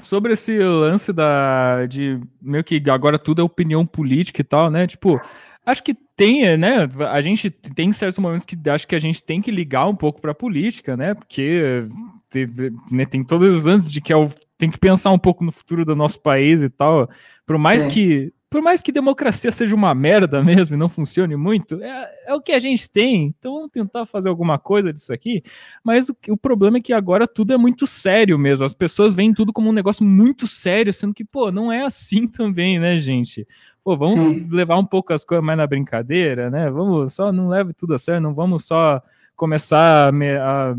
Sobre 0.00 0.32
esse 0.32 0.58
lance 0.58 1.12
da. 1.12 1.86
de 1.86 2.20
meio 2.40 2.64
que 2.64 2.82
agora 2.90 3.18
tudo 3.18 3.40
é 3.40 3.44
opinião 3.44 3.86
política 3.86 4.40
e 4.40 4.44
tal, 4.44 4.70
né? 4.70 4.86
Tipo, 4.86 5.20
acho 5.64 5.82
que 5.82 5.94
tem, 5.94 6.56
né? 6.56 6.88
A 7.10 7.20
gente 7.20 7.50
tem 7.50 7.92
certos 7.92 8.18
momentos 8.18 8.44
que 8.44 8.56
acho 8.68 8.86
que 8.86 8.94
a 8.94 8.98
gente 8.98 9.22
tem 9.22 9.40
que 9.40 9.50
ligar 9.50 9.88
um 9.88 9.96
pouco 9.96 10.20
para 10.20 10.32
a 10.32 10.34
política, 10.34 10.96
né? 10.96 11.14
Porque 11.14 11.84
tem, 12.28 12.46
né, 12.90 13.06
tem 13.06 13.24
todos 13.24 13.56
os 13.56 13.66
anos 13.66 13.90
de 13.90 14.00
que 14.00 14.12
é 14.12 14.16
o, 14.16 14.30
tem 14.58 14.70
que 14.70 14.78
pensar 14.78 15.10
um 15.10 15.18
pouco 15.18 15.44
no 15.44 15.52
futuro 15.52 15.84
do 15.84 15.96
nosso 15.96 16.20
país 16.20 16.62
e 16.62 16.68
tal. 16.68 17.08
Por 17.46 17.58
mais 17.58 17.82
Sim. 17.82 17.88
que 17.88 18.32
por 18.52 18.60
mais 18.60 18.82
que 18.82 18.92
democracia 18.92 19.50
seja 19.50 19.74
uma 19.74 19.94
merda 19.94 20.42
mesmo 20.44 20.76
e 20.76 20.78
não 20.78 20.88
funcione 20.88 21.34
muito, 21.34 21.82
é, 21.82 22.10
é, 22.26 22.34
o 22.34 22.40
que 22.40 22.52
a 22.52 22.58
gente 22.58 22.88
tem. 22.88 23.34
Então 23.38 23.54
vamos 23.54 23.72
tentar 23.72 24.04
fazer 24.04 24.28
alguma 24.28 24.58
coisa 24.58 24.92
disso 24.92 25.10
aqui. 25.10 25.42
Mas 25.82 26.10
o, 26.10 26.16
o, 26.28 26.36
problema 26.36 26.76
é 26.76 26.80
que 26.80 26.92
agora 26.92 27.26
tudo 27.26 27.54
é 27.54 27.56
muito 27.56 27.86
sério 27.86 28.38
mesmo. 28.38 28.66
As 28.66 28.74
pessoas 28.74 29.14
veem 29.14 29.32
tudo 29.32 29.54
como 29.54 29.70
um 29.70 29.72
negócio 29.72 30.04
muito 30.04 30.46
sério, 30.46 30.92
sendo 30.92 31.14
que, 31.14 31.24
pô, 31.24 31.50
não 31.50 31.72
é 31.72 31.82
assim 31.82 32.28
também, 32.28 32.78
né, 32.78 32.98
gente? 32.98 33.46
Pô, 33.84 33.96
vamos 33.96 34.14
Sim. 34.14 34.48
levar 34.50 34.76
um 34.76 34.84
pouco 34.84 35.12
as 35.12 35.24
coisas 35.24 35.44
mais 35.44 35.58
na 35.58 35.66
brincadeira, 35.66 36.48
né? 36.50 36.70
Vamos 36.70 37.14
só, 37.14 37.32
não 37.32 37.48
leve 37.48 37.72
tudo 37.72 37.94
a 37.94 37.98
sério, 37.98 38.20
não 38.20 38.34
vamos 38.34 38.64
só 38.64 39.02
começar 39.34 40.08
a, 40.08 40.70
a 40.70 40.76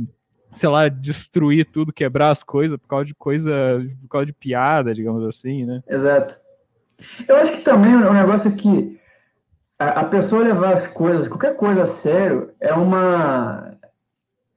sei 0.53 0.69
lá, 0.69 0.87
destruir 0.87 1.65
tudo, 1.65 1.91
quebrar 1.91 2.29
as 2.29 2.43
coisas 2.43 2.77
por 2.77 2.87
causa 2.87 3.05
de 3.05 3.15
coisa, 3.15 3.51
por 4.01 4.07
causa 4.07 4.25
de 4.25 4.33
piada, 4.33 4.93
digamos 4.93 5.25
assim, 5.25 5.65
né? 5.65 5.81
Exato. 5.87 6.35
Eu 7.27 7.35
acho 7.37 7.51
que 7.53 7.61
também 7.61 7.93
o 7.93 8.13
negócio 8.13 8.49
é 8.49 8.55
que 8.55 8.99
a, 9.77 10.01
a 10.01 10.03
pessoa 10.05 10.43
levar 10.43 10.73
as 10.73 10.87
coisas, 10.87 11.27
qualquer 11.27 11.55
coisa 11.55 11.83
a 11.83 11.87
sério, 11.87 12.51
é 12.59 12.73
uma. 12.73 13.71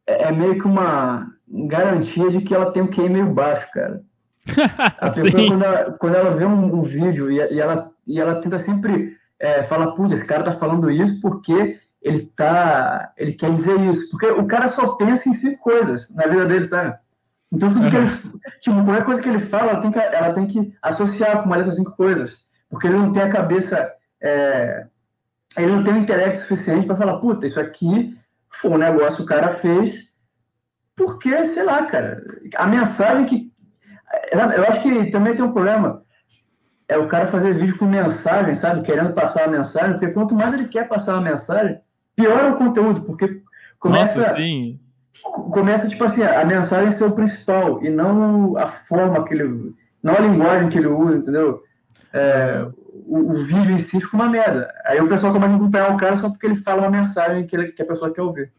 É, 0.06 0.24
é 0.24 0.32
meio 0.32 0.58
que 0.58 0.66
uma 0.66 1.32
garantia 1.48 2.30
de 2.30 2.40
que 2.40 2.54
ela 2.54 2.72
tem 2.72 2.82
um 2.82 2.88
QI 2.88 3.08
meio 3.08 3.32
baixo, 3.32 3.68
cara. 3.72 4.02
A 4.98 5.10
pessoa, 5.10 5.46
quando 5.48 5.64
ela, 5.64 5.92
quando 5.92 6.14
ela 6.14 6.30
vê 6.30 6.44
um, 6.44 6.76
um 6.76 6.82
vídeo 6.82 7.30
e, 7.30 7.36
e, 7.36 7.60
ela, 7.60 7.90
e 8.06 8.20
ela 8.20 8.40
tenta 8.40 8.58
sempre 8.58 9.16
é, 9.38 9.62
falar, 9.62 9.92
putz, 9.92 10.12
esse 10.12 10.26
cara 10.26 10.42
tá 10.42 10.52
falando 10.52 10.90
isso 10.90 11.20
porque 11.20 11.78
ele 12.06 12.26
tá. 12.36 13.12
ele 13.16 13.32
quer 13.32 13.50
dizer 13.50 13.78
isso. 13.80 14.10
Porque 14.10 14.26
o 14.26 14.46
cara 14.46 14.68
só 14.68 14.94
pensa 14.94 15.28
em 15.28 15.32
cinco 15.32 15.60
coisas 15.60 16.14
na 16.14 16.26
vida 16.26 16.46
dele, 16.46 16.66
sabe? 16.66 16.96
Então, 17.52 17.70
tudo 17.70 17.90
que 17.90 17.96
ele. 17.96 18.10
Tipo, 18.60 18.84
qualquer 18.84 19.04
coisa 19.04 19.22
que 19.22 19.28
ele 19.28 19.40
fala, 19.40 19.72
ela 19.72 19.80
tem 19.80 19.90
que, 19.90 19.98
ela 19.98 20.32
tem 20.32 20.46
que 20.46 20.74
associar 20.82 21.40
com 21.40 21.46
uma 21.46 21.56
dessas 21.58 21.76
cinco 21.76 21.96
coisas. 21.96 22.46
Porque 22.68 22.86
ele 22.86 22.96
não 22.96 23.12
tem 23.12 23.22
a 23.22 23.32
cabeça. 23.32 23.92
É, 24.20 24.86
ele 25.56 25.72
não 25.72 25.82
tem 25.82 25.94
o 25.94 25.98
intelecto 25.98 26.40
suficiente 26.40 26.86
para 26.86 26.96
falar, 26.96 27.18
puta, 27.18 27.46
isso 27.46 27.58
aqui 27.58 28.16
foi 28.50 28.70
um 28.70 28.78
negócio 28.78 29.18
que 29.18 29.22
o 29.22 29.26
cara 29.26 29.54
fez. 29.54 30.14
Porque, 30.94 31.44
sei 31.44 31.64
lá, 31.64 31.86
cara. 31.86 32.22
A 32.54 32.66
mensagem 32.66 33.26
que. 33.26 33.52
Eu 34.30 34.64
acho 34.64 34.82
que 34.82 35.10
também 35.10 35.34
tem 35.34 35.44
um 35.44 35.52
problema. 35.52 36.02
É 36.88 36.96
o 36.96 37.08
cara 37.08 37.26
fazer 37.26 37.54
vídeo 37.54 37.78
com 37.78 37.86
mensagem, 37.86 38.54
sabe? 38.54 38.82
Querendo 38.82 39.12
passar 39.12 39.46
uma 39.46 39.58
mensagem. 39.58 39.92
Porque 39.92 40.08
quanto 40.08 40.34
mais 40.34 40.54
ele 40.54 40.68
quer 40.68 40.88
passar 40.88 41.14
uma 41.14 41.30
mensagem, 41.30 41.80
pior 42.14 42.38
é 42.38 42.50
o 42.50 42.56
conteúdo. 42.56 43.02
Porque 43.02 43.42
começa. 43.78 44.18
Nossa, 44.18 44.36
sim 44.36 44.78
começa, 45.22 45.88
tipo 45.88 46.04
assim, 46.04 46.22
a 46.22 46.44
mensagem 46.44 46.90
ser 46.90 47.04
o 47.04 47.14
principal 47.14 47.82
e 47.82 47.88
não 47.88 48.56
a 48.56 48.66
forma 48.68 49.24
que 49.24 49.34
ele. 49.34 49.74
não 50.02 50.14
a 50.14 50.20
linguagem 50.20 50.68
que 50.68 50.78
ele 50.78 50.88
usa, 50.88 51.18
entendeu? 51.18 51.62
É, 52.12 52.66
o, 53.06 53.32
o, 53.32 53.44
vídeo 53.44 53.72
em 53.72 53.78
si 53.78 54.00
fica 54.00 54.16
uma 54.16 54.28
merda. 54.28 54.72
Aí 54.84 55.00
o 55.00 55.08
pessoal 55.08 55.32
começa 55.32 55.52
a 55.52 55.56
acompanhar 55.56 55.92
o 55.92 55.96
cara 55.96 56.16
só 56.16 56.28
porque 56.30 56.46
ele 56.46 56.56
fala 56.56 56.82
uma 56.82 56.90
mensagem 56.90 57.46
que, 57.46 57.56
ele, 57.56 57.72
que 57.72 57.82
a 57.82 57.86
pessoa 57.86 58.12
quer 58.12 58.22
ouvir. 58.22 58.52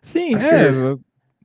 Sim, 0.00 0.36
é, 0.36 0.68
é 0.68 0.96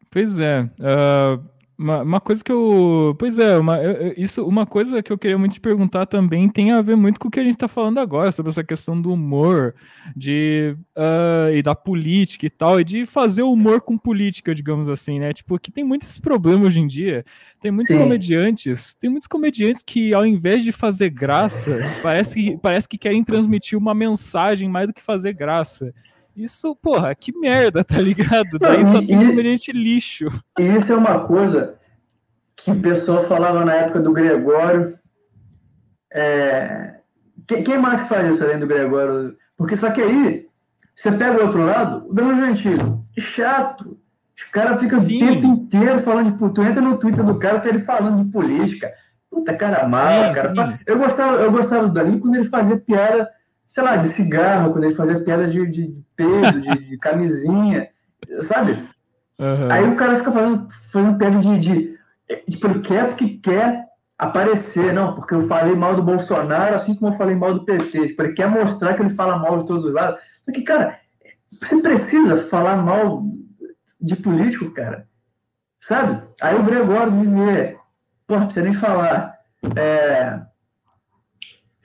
pois 0.10 0.40
é. 0.40 0.64
Uh, 0.80 1.44
uma, 1.78 2.02
uma, 2.02 2.20
coisa 2.20 2.44
que 2.44 2.52
eu. 2.52 3.16
Pois 3.20 3.38
é, 3.38 3.56
uma, 3.58 3.78
isso, 4.18 4.44
uma 4.46 4.66
coisa 4.66 5.04
que 5.04 5.14
eu 5.14 5.18
queria 5.18 5.38
muito 5.38 5.54
te 5.54 5.60
perguntar 5.60 6.08
também 6.08 6.50
tem 6.50 6.72
a 6.72 6.82
ver 6.82 6.96
muito 6.96 7.20
com 7.20 7.28
o 7.28 7.32
que 7.32 7.40
a 7.40 7.44
gente 7.44 7.54
está 7.54 7.68
falando 7.68 8.00
agora, 8.00 8.32
sobre 8.32 8.50
essa 8.50 8.64
questão 8.64 9.00
do 9.00 9.14
humor, 9.14 9.76
de 10.16 10.76
uh, 10.98 11.54
e 11.54 11.62
da 11.62 11.76
política 11.76 12.48
e 12.48 12.50
tal, 12.50 12.80
e 12.80 12.84
de 12.84 13.06
fazer 13.06 13.44
humor 13.44 13.82
com 13.82 13.96
política, 13.96 14.56
digamos 14.56 14.90
assim, 14.90 15.20
né? 15.20 15.32
Tipo, 15.34 15.60
que 15.60 15.72
tem 15.72 15.84
muitos 15.84 16.18
problemas 16.18 16.70
hoje 16.70 16.80
em 16.80 16.88
dia. 16.88 17.24
Tem 17.62 17.70
muitos 17.70 17.96
Sim. 17.96 18.00
comediantes, 18.00 18.96
tem 18.96 19.10
muitos 19.10 19.28
comediantes 19.28 19.84
que, 19.84 20.14
ao 20.16 20.26
invés 20.26 20.64
de 20.64 20.72
fazer 20.72 21.12
graça, 21.12 21.78
parece 22.02 22.34
que, 22.34 22.58
parece 22.58 22.90
que 22.90 22.98
querem 22.98 23.24
transmitir 23.24 23.78
uma 23.78 23.94
mensagem 23.94 24.68
mais 24.68 24.88
do 24.88 24.94
que 24.94 25.02
fazer 25.02 25.34
graça. 25.34 25.94
Isso, 26.38 26.76
porra, 26.76 27.16
que 27.16 27.36
merda, 27.36 27.84
tá 27.84 28.00
ligado? 28.00 28.60
Daí 28.60 28.86
só 28.86 29.00
tem 29.00 29.18
comediante 29.18 29.72
lixo. 29.72 30.28
E 30.60 30.64
isso 30.64 30.94
é 30.94 30.96
uma 30.96 31.22
coisa 31.26 31.80
que 32.56 32.70
o 32.70 32.80
pessoal 32.80 33.24
falava 33.24 33.66
na 33.66 33.74
época 33.74 34.00
do 34.00 34.14
Gregório. 34.14 35.00
É... 36.14 36.98
Quem 37.48 37.80
mais 37.80 38.08
faz 38.08 38.36
isso 38.36 38.44
além 38.44 38.60
do 38.60 38.68
Gregório? 38.68 39.36
Porque 39.58 39.76
só 39.76 39.90
que 39.90 40.00
aí, 40.00 40.46
você 40.94 41.12
pega 41.12 41.40
o 41.40 41.46
outro 41.46 41.66
lado, 41.66 42.08
o 42.08 42.14
Danilo 42.14 42.36
Gentili, 42.36 42.84
chato. 43.18 43.98
Os 44.38 44.44
caras 44.52 44.80
ficam 44.80 45.00
o 45.00 45.08
tempo 45.08 45.48
inteiro 45.48 46.00
falando 46.02 46.32
de. 46.32 46.54
Tu 46.54 46.62
entra 46.62 46.82
no 46.82 47.00
Twitter 47.00 47.24
do 47.24 47.40
cara, 47.40 47.60
tá 47.60 47.70
ele 47.70 47.80
falando 47.80 48.24
de 48.24 48.32
política. 48.32 48.94
Puta 49.28 49.56
cara 49.56 49.88
mal, 49.88 50.32
cara. 50.34 50.80
Eu 50.86 51.00
gostava, 51.00 51.38
eu 51.38 51.52
gostava 51.52 51.88
do 51.88 51.94
Danilo 51.94 52.20
quando 52.20 52.36
ele 52.36 52.46
fazia 52.46 52.78
piada 52.78 53.28
sei 53.68 53.84
lá, 53.84 53.98
de 53.98 54.08
cigarro, 54.08 54.72
quando 54.72 54.86
ele 54.86 54.96
fazia 54.96 55.20
piada 55.20 55.48
de, 55.48 55.70
de, 55.70 56.04
peso, 56.16 56.62
de, 56.62 56.90
de, 56.90 56.98
camisinha, 56.98 57.90
sabe? 58.44 58.72
Uhum. 59.38 59.68
Aí 59.70 59.88
o 59.88 59.96
cara 59.96 60.18
fica 60.18 60.32
fazendo, 60.32 60.68
fazendo 60.92 61.18
piada 61.18 61.38
de, 61.40 61.60
de. 61.60 61.98
Tipo, 62.50 62.68
ele 62.68 62.80
quer 62.80 63.08
porque 63.10 63.38
quer 63.38 63.86
aparecer, 64.18 64.94
não, 64.94 65.14
porque 65.14 65.36
eu 65.36 65.42
falei 65.42 65.76
mal 65.76 65.96
do 65.96 66.02
Bolsonaro, 66.02 66.76
assim 66.76 66.96
como 66.96 67.14
eu 67.14 67.18
falei 67.18 67.36
mal 67.36 67.54
do 67.54 67.66
PT. 67.66 68.08
Tipo, 68.08 68.24
ele 68.24 68.34
quer 68.34 68.50
mostrar 68.50 68.94
que 68.96 69.02
ele 69.02 69.10
fala 69.10 69.38
mal 69.38 69.58
de 69.58 69.68
todos 69.68 69.84
os 69.84 69.94
lados. 69.94 70.20
Porque, 70.44 70.62
cara, 70.62 71.00
você 71.62 71.82
precisa 71.82 72.38
falar 72.38 72.78
mal 72.78 73.24
de 74.00 74.16
político, 74.16 74.72
cara. 74.72 75.08
Sabe? 75.80 76.24
Aí 76.42 76.56
o 76.56 76.64
Gregório 76.64 77.12
de 77.12 77.20
Viver, 77.20 77.78
porra, 78.26 78.40
não 78.40 78.48
precisa 78.48 78.66
nem 78.66 78.74
falar. 78.74 79.38
É, 79.76 80.40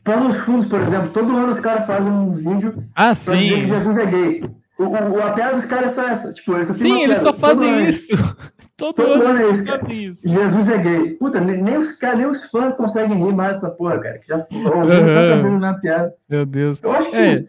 Planos 0.05 0.37
Fundos, 0.39 0.67
por 0.67 0.81
exemplo, 0.81 1.11
todo 1.11 1.37
ano 1.37 1.51
os 1.51 1.61
caras 1.61 1.87
fazem 1.87 2.11
um 2.11 2.33
vídeo 2.33 2.85
ah, 2.95 3.15
sim. 3.15 3.37
dizer 3.37 3.61
que 3.61 3.67
Jesus 3.67 3.97
é 3.97 4.07
gay. 4.07 4.51
O, 4.79 4.85
o, 4.85 5.23
a 5.23 5.31
piada 5.31 5.57
dos 5.57 5.67
caras 5.67 5.93
é 5.93 5.95
só 5.95 6.09
essa. 6.09 6.33
Tipo, 6.33 6.57
eles 6.57 6.77
sim, 6.77 7.03
eles 7.03 7.19
só 7.19 7.33
fazem 7.33 7.89
isso. 7.89 8.15
Todo, 8.75 8.97
todo 8.97 9.13
ano, 9.13 9.27
ano 9.27 9.47
eles 9.47 9.65
fazem 9.65 10.05
isso. 10.07 10.29
Jesus 10.29 10.69
é 10.69 10.79
gay. 10.79 11.11
Puta, 11.11 11.39
nem 11.41 11.79
os, 11.79 11.99
cara, 11.99 12.17
nem 12.17 12.27
os 12.27 12.47
fãs 12.47 12.75
conseguem 12.75 13.17
rir 13.17 13.33
mais 13.33 13.61
dessa 13.61 13.77
porra, 13.77 14.01
cara. 14.01 14.19
Que 14.19 14.27
já 14.27 14.37
ouviram 14.37 14.81
uhum. 14.81 15.37
fazendo 15.37 15.59
na 15.61 15.75
piada. 15.75 16.13
Meu 16.29 16.45
Deus. 16.45 16.83
Eu 16.83 16.91
acho 16.91 17.11
que 17.11 17.17
é, 17.17 17.45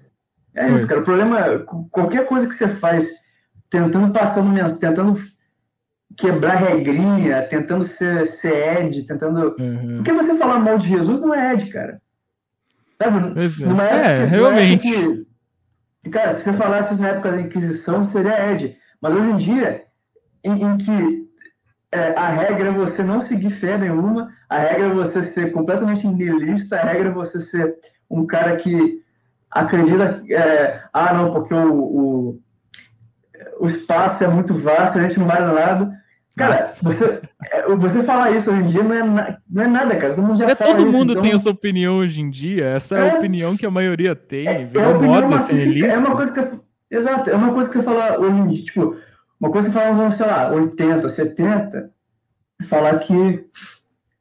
é 0.54 0.70
isso, 0.70 0.86
cara. 0.86 1.00
O 1.00 1.04
problema 1.04 1.40
é 1.40 1.60
qualquer 1.90 2.26
coisa 2.26 2.46
que 2.46 2.54
você 2.54 2.68
faz 2.68 3.08
tentando 3.68 4.14
passar 4.14 4.42
uma 4.42 4.54
mensagem, 4.54 4.80
tentando 4.80 5.20
quebrar 6.16 6.56
regrinha, 6.56 7.42
tentando 7.42 7.84
ser, 7.84 8.28
ser 8.28 8.84
Ed, 8.84 9.04
tentando. 9.08 9.56
Uhum. 9.60 9.96
Porque 9.96 10.14
você 10.14 10.38
falar 10.38 10.60
mal 10.60 10.78
de 10.78 10.88
Jesus 10.88 11.20
não 11.20 11.34
é 11.34 11.54
Ed, 11.54 11.66
cara. 11.72 12.00
É. 13.04 13.66
Numa 13.66 13.84
época, 13.84 14.08
é, 14.08 14.26
realmente. 14.26 15.26
Que, 16.04 16.10
cara, 16.10 16.32
se 16.34 16.44
você 16.44 16.54
falasse 16.54 17.00
na 17.02 17.10
época 17.10 17.32
da 17.32 17.42
Inquisição, 17.42 18.04
seria 18.04 18.52
Ed. 18.52 18.76
Mas 19.02 19.14
hoje 19.14 19.32
em 19.32 19.38
dia, 19.38 19.84
em, 20.44 20.64
em 20.64 20.78
que 20.78 21.24
é, 21.94 22.14
a 22.18 22.30
regra 22.30 22.70
é 22.70 22.72
você 22.72 23.04
não 23.04 23.22
seguir 23.22 23.52
fé 23.52 23.78
nenhuma, 23.78 24.32
a 24.50 24.58
regra 24.58 24.88
é 24.88 24.94
você 24.94 25.22
ser 25.22 25.52
completamente 25.52 26.08
nihilista, 26.08 26.78
a 26.78 26.84
regra 26.84 27.10
é 27.10 27.14
você 27.14 27.40
ser 27.40 27.76
um 28.10 28.26
cara 28.26 28.56
que 28.56 29.02
acredita, 29.50 30.24
é, 30.30 30.82
ah, 30.92 31.14
não, 31.14 31.32
porque 31.32 31.54
o, 31.54 31.74
o, 31.74 32.40
o, 33.60 33.68
espaço 33.68 34.24
é 34.24 34.28
muito 34.28 34.54
vasto, 34.56 34.98
a 34.98 35.04
gente 35.04 35.20
não 35.20 35.28
vai 35.28 35.40
nada. 35.42 35.92
Cara, 36.36 36.56
você, 36.82 37.22
é, 37.52 37.76
você 37.76 38.04
falar 38.04 38.32
isso 38.32 38.52
hoje 38.52 38.62
em 38.62 38.68
dia 38.68 38.84
não 38.84 39.20
é, 39.20 39.38
não 39.50 39.64
é 39.64 39.68
nada, 39.68 39.96
cara. 39.96 40.16
Todo 40.16 40.26
mundo 40.26 40.38
já 40.38 40.46
é, 40.46 40.56
fala 40.56 40.72
Todo 40.72 40.88
isso, 40.88 40.98
mundo 40.98 41.12
então... 41.12 41.22
tem 41.22 41.32
essa 41.34 41.50
opinião 41.50 41.98
hoje 41.98 42.22
em 42.22 42.30
dia. 42.30 42.66
Essa 42.66 42.98
é, 42.98 43.02
a 43.02 43.14
é. 43.14 43.18
opinião 43.18 43.56
que 43.56 43.66
a 43.66 43.72
maioria 43.72 44.16
tem. 44.16 44.48
É, 44.48 44.62
é, 44.62 44.94
moda 44.98 45.38
ser 45.38 45.84
É 45.84 45.98
uma 45.98 46.16
coisa 46.16 46.34
que 46.34 46.42
você, 46.42 46.60
Exato, 46.94 47.28
é 47.28 47.36
uma 47.36 47.52
coisa 47.52 47.72
que 47.72 47.78
você 47.78 47.84
fala 47.84 48.20
hoje 48.20 48.40
em 48.40 48.48
dia. 48.50 48.64
Tipo, 48.66 48.96
uma 49.40 49.50
coisa 49.50 49.68
que 49.68 49.74
você 49.74 49.80
fala 49.80 50.12
sei 50.12 50.26
lá, 50.28 50.52
80, 50.52 51.10
70, 51.10 51.92
falar 52.66 53.00
que 53.00 53.46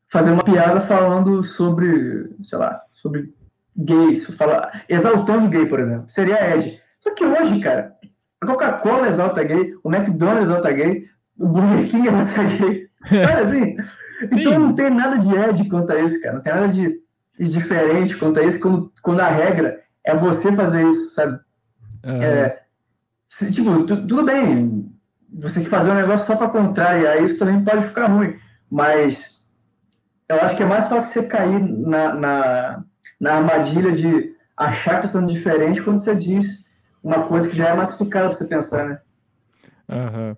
fazer 0.08 0.30
uma 0.30 0.42
piada 0.42 0.80
falando 0.80 1.42
sobre, 1.42 2.30
sei 2.42 2.58
lá, 2.58 2.80
sobre 2.90 3.32
gays, 3.76 4.24
falar, 4.36 4.84
exaltando 4.88 5.48
gay, 5.48 5.66
por 5.66 5.80
exemplo, 5.80 6.08
seria 6.08 6.56
Ed. 6.56 6.80
Só 6.98 7.14
que 7.14 7.24
hoje, 7.24 7.60
cara, 7.60 7.94
a 8.40 8.46
Coca-Cola 8.46 9.08
exalta 9.08 9.42
gay, 9.42 9.74
o 9.82 9.94
McDonald's 9.94 10.48
exalta 10.48 10.72
gay, 10.72 11.04
o 11.38 11.48
Burger 11.48 11.88
King 11.88 12.08
exalta 12.08 12.44
gay. 12.44 12.88
Sabe 13.04 13.42
assim? 13.42 13.76
Então 14.32 14.58
não 14.58 14.74
tem 14.74 14.90
nada 14.90 15.18
de 15.18 15.34
Ed 15.34 15.68
quanto 15.68 15.92
a 15.92 16.00
isso, 16.00 16.20
cara. 16.20 16.34
Não 16.36 16.42
tem 16.42 16.52
nada 16.52 16.68
de, 16.68 17.00
de 17.38 17.50
diferente 17.50 18.16
quanto 18.16 18.38
a 18.38 18.44
isso 18.44 18.60
quando, 18.60 18.92
quando 19.02 19.20
a 19.20 19.28
regra 19.28 19.80
é 20.04 20.14
você 20.14 20.52
fazer 20.52 20.86
isso, 20.86 21.14
sabe? 21.14 21.38
Uhum. 22.04 22.22
É, 22.22 22.62
se, 23.28 23.52
tipo, 23.52 23.84
tu, 23.84 24.06
tudo 24.06 24.24
bem, 24.24 24.92
você 25.32 25.60
fazer 25.64 25.90
um 25.90 25.94
negócio 25.94 26.26
só 26.26 26.36
para 26.36 26.48
contrariar 26.48 27.22
isso 27.22 27.38
também 27.38 27.64
pode 27.64 27.86
ficar 27.86 28.06
ruim, 28.06 28.36
mas 28.70 29.46
eu 30.28 30.36
acho 30.36 30.56
que 30.56 30.62
é 30.62 30.66
mais 30.66 30.88
fácil 30.88 31.22
você 31.22 31.28
cair 31.28 31.60
na, 31.60 32.14
na, 32.14 32.84
na 33.20 33.34
armadilha 33.34 33.92
de 33.92 34.34
achar 34.56 35.00
que 35.00 35.06
está 35.06 35.18
sendo 35.18 35.32
diferente 35.32 35.82
quando 35.82 35.98
você 35.98 36.14
diz 36.14 36.66
uma 37.02 37.24
coisa 37.24 37.48
que 37.48 37.56
já 37.56 37.68
é 37.68 37.74
massificada 37.74 38.28
para 38.28 38.36
você 38.36 38.46
pensar, 38.46 38.88
né? 38.88 39.00
Uhum. 39.88 40.36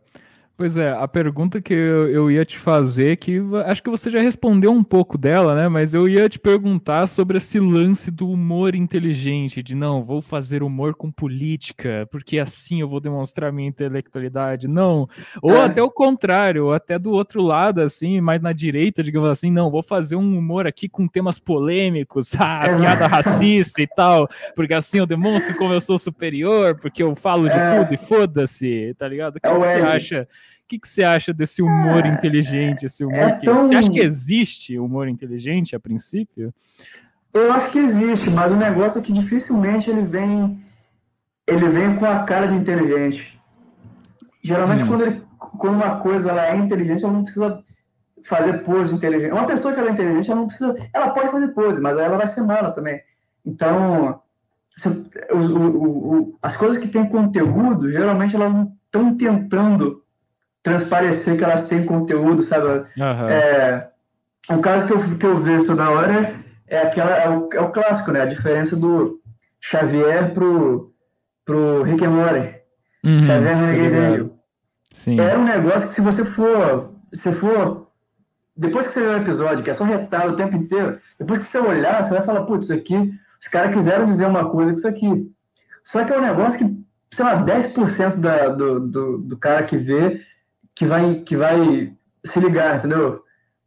Pois 0.56 0.78
é, 0.78 0.92
a 0.92 1.08
pergunta 1.08 1.60
que 1.60 1.74
eu, 1.74 2.08
eu, 2.08 2.30
ia 2.30 2.44
te 2.44 2.56
fazer, 2.56 3.16
que 3.16 3.40
acho 3.66 3.82
que 3.82 3.90
você 3.90 4.08
já 4.08 4.20
respondeu 4.20 4.70
um 4.70 4.84
pouco 4.84 5.18
dela, 5.18 5.52
né? 5.52 5.66
Mas 5.68 5.94
eu 5.94 6.08
ia 6.08 6.28
te 6.28 6.38
perguntar 6.38 7.08
sobre 7.08 7.38
esse 7.38 7.58
lance 7.58 8.08
do 8.08 8.30
humor 8.30 8.76
inteligente, 8.76 9.64
de 9.64 9.74
não, 9.74 10.00
vou 10.00 10.22
fazer 10.22 10.62
humor 10.62 10.94
com 10.94 11.10
política, 11.10 12.06
porque 12.08 12.38
assim 12.38 12.80
eu 12.80 12.86
vou 12.86 13.00
demonstrar 13.00 13.52
minha 13.52 13.68
intelectualidade. 13.68 14.68
Não. 14.68 15.08
Ou 15.42 15.56
é. 15.56 15.64
até 15.64 15.82
o 15.82 15.90
contrário, 15.90 16.66
ou 16.66 16.72
até 16.72 17.00
do 17.00 17.10
outro 17.10 17.42
lado, 17.42 17.80
assim, 17.80 18.20
mais 18.20 18.40
na 18.40 18.52
direita, 18.52 19.02
digamos 19.02 19.28
assim, 19.28 19.50
não, 19.50 19.72
vou 19.72 19.82
fazer 19.82 20.14
um 20.14 20.38
humor 20.38 20.68
aqui 20.68 20.88
com 20.88 21.08
temas 21.08 21.36
polêmicos, 21.36 22.32
ah, 22.38 22.62
é. 22.64 22.76
piada 22.76 23.08
racista 23.08 23.82
e 23.82 23.88
tal, 23.88 24.28
porque 24.54 24.72
assim 24.72 24.98
eu 24.98 25.06
demonstro 25.06 25.56
como 25.56 25.72
eu 25.72 25.80
sou 25.80 25.98
superior, 25.98 26.78
porque 26.78 27.02
eu 27.02 27.12
falo 27.16 27.50
de 27.50 27.58
é. 27.58 27.76
tudo 27.76 27.92
e 27.92 27.96
foda-se, 27.96 28.94
tá 28.96 29.08
ligado? 29.08 29.34
O 29.34 29.40
que, 29.40 29.48
é 29.48 29.52
que 29.52 29.58
você 29.58 29.82
acha? 29.82 30.28
O 30.74 30.76
que, 30.76 30.80
que 30.80 30.88
você 30.88 31.04
acha 31.04 31.32
desse 31.32 31.62
humor 31.62 32.04
é, 32.04 32.08
inteligente? 32.08 32.86
Esse 32.86 33.04
humor 33.04 33.18
é 33.18 33.32
que... 33.36 33.46
tão... 33.46 33.62
Você 33.62 33.76
acha 33.76 33.90
que 33.90 34.00
existe 34.00 34.76
humor 34.76 35.06
inteligente 35.06 35.76
a 35.76 35.80
princípio? 35.80 36.52
Eu 37.32 37.52
acho 37.52 37.70
que 37.70 37.78
existe, 37.78 38.28
mas 38.28 38.50
o 38.50 38.56
negócio 38.56 38.98
é 38.98 39.02
que 39.02 39.12
dificilmente 39.12 39.88
ele 39.88 40.02
vem 40.02 40.60
ele 41.46 41.68
vem 41.68 41.94
com 41.94 42.06
a 42.06 42.20
cara 42.24 42.48
de 42.48 42.54
inteligente. 42.54 43.38
Geralmente, 44.42 44.82
hum. 44.82 44.86
quando, 44.86 45.02
ele, 45.02 45.22
quando 45.38 45.74
uma 45.74 46.00
coisa 46.00 46.30
ela 46.30 46.46
é 46.46 46.56
inteligente, 46.56 47.04
ela 47.04 47.12
não 47.12 47.22
precisa 47.22 47.62
fazer 48.24 48.64
pose 48.64 48.94
inteligente. 48.94 49.32
Uma 49.32 49.46
pessoa 49.46 49.72
que 49.72 49.78
ela 49.78 49.90
é 49.90 49.92
inteligente, 49.92 50.30
ela 50.30 50.40
não 50.40 50.46
precisa. 50.46 50.74
Ela 50.92 51.10
pode 51.10 51.30
fazer 51.30 51.48
pose, 51.54 51.80
mas 51.80 51.98
ela 51.98 52.16
vai 52.16 52.26
ser 52.26 52.40
mala 52.40 52.72
também. 52.72 53.00
Então, 53.44 54.20
o, 55.30 55.36
o, 55.36 56.18
o, 56.18 56.38
as 56.42 56.56
coisas 56.56 56.78
que 56.78 56.88
têm 56.88 57.06
conteúdo, 57.06 57.88
geralmente 57.90 58.34
elas 58.34 58.54
não 58.54 58.72
estão 58.86 59.14
tentando 59.16 60.03
transparecer 60.64 61.36
que 61.36 61.44
elas 61.44 61.68
têm 61.68 61.84
conteúdo, 61.84 62.42
sabe? 62.42 62.66
Uhum. 62.66 63.28
É, 63.28 63.90
um 64.50 64.60
caso 64.60 64.86
que 64.86 64.92
eu, 64.92 65.18
que 65.18 65.26
eu 65.26 65.38
vejo 65.38 65.66
toda 65.66 65.90
hora 65.90 66.34
é, 66.66 66.78
aquela, 66.78 67.14
é 67.16 67.28
o, 67.28 67.48
é 67.52 67.60
o 67.60 67.70
clássico, 67.70 68.10
né? 68.10 68.22
A 68.22 68.26
diferença 68.26 68.74
do 68.74 69.20
Xavier 69.60 70.32
pro, 70.32 70.92
pro 71.44 71.82
Rick 71.82 72.04
and 72.04 72.10
Morty. 72.10 72.54
Uhum, 73.04 73.24
Xavier 73.24 73.56
Renegade 73.56 73.96
Angel. 73.96 74.38
Sim. 74.90 75.20
É 75.20 75.36
um 75.36 75.44
negócio 75.44 75.88
que 75.88 75.94
se 75.94 76.00
você 76.00 76.24
for, 76.24 76.94
se 77.12 77.30
for, 77.32 77.90
depois 78.56 78.86
que 78.86 78.94
você 78.94 79.00
ver 79.00 79.08
o 79.08 79.22
episódio, 79.22 79.62
que 79.62 79.70
é 79.70 79.74
só 79.74 79.84
retalho 79.84 80.32
o 80.32 80.36
tempo 80.36 80.56
inteiro, 80.56 80.98
depois 81.18 81.40
que 81.40 81.44
você 81.44 81.58
olhar, 81.58 82.02
você 82.02 82.14
vai 82.14 82.22
falar, 82.22 82.44
putz, 82.44 82.64
isso 82.64 82.72
aqui, 82.72 83.12
os 83.38 83.48
caras 83.48 83.74
quiseram 83.74 84.06
dizer 84.06 84.26
uma 84.26 84.48
coisa 84.48 84.72
com 84.72 84.78
isso 84.78 84.88
aqui. 84.88 85.30
Só 85.82 86.02
que 86.04 86.12
é 86.12 86.18
um 86.18 86.22
negócio 86.22 86.58
que, 86.58 86.84
sei 87.14 87.24
lá, 87.24 87.44
10% 87.44 88.16
da, 88.16 88.48
do, 88.48 88.80
do, 88.80 89.18
do 89.18 89.36
cara 89.36 89.64
que 89.64 89.76
vê 89.76 90.22
que 90.74 90.84
vai, 90.86 91.16
que 91.16 91.36
vai 91.36 91.94
se 92.24 92.40
ligar, 92.40 92.76
entendeu? 92.76 93.22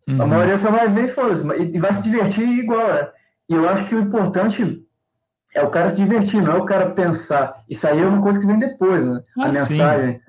Uhum. 0.08 0.22
A 0.22 0.26
maioria 0.26 0.58
só 0.58 0.72
vai 0.72 0.88
ver 0.88 1.06
e 1.06 1.08
foda 1.10 1.56
e 1.58 1.80
vai 1.80 1.94
se 1.94 2.04
divertir 2.04 2.48
igual, 2.48 2.94
né? 2.94 3.10
E 3.50 3.54
eu 3.54 3.68
acho 3.68 3.86
que 3.86 3.96
o 3.96 4.02
importante 4.02 4.84
é 5.54 5.62
o 5.62 5.70
cara 5.70 5.90
se 5.90 5.98
divertir, 5.98 6.42
não 6.42 6.54
é 6.54 6.56
o 6.56 6.66
cara 6.66 6.92
pensar. 6.92 7.64
Isso 7.70 7.88
aí 7.88 8.00
é 8.00 8.06
uma 8.06 8.22
coisa 8.22 8.40
que 8.40 8.46
vem 8.46 8.60
depois, 8.60 9.06
né? 9.06 9.22
Ah, 9.38 9.44
a 9.44 9.48
mensagem. 9.48 10.22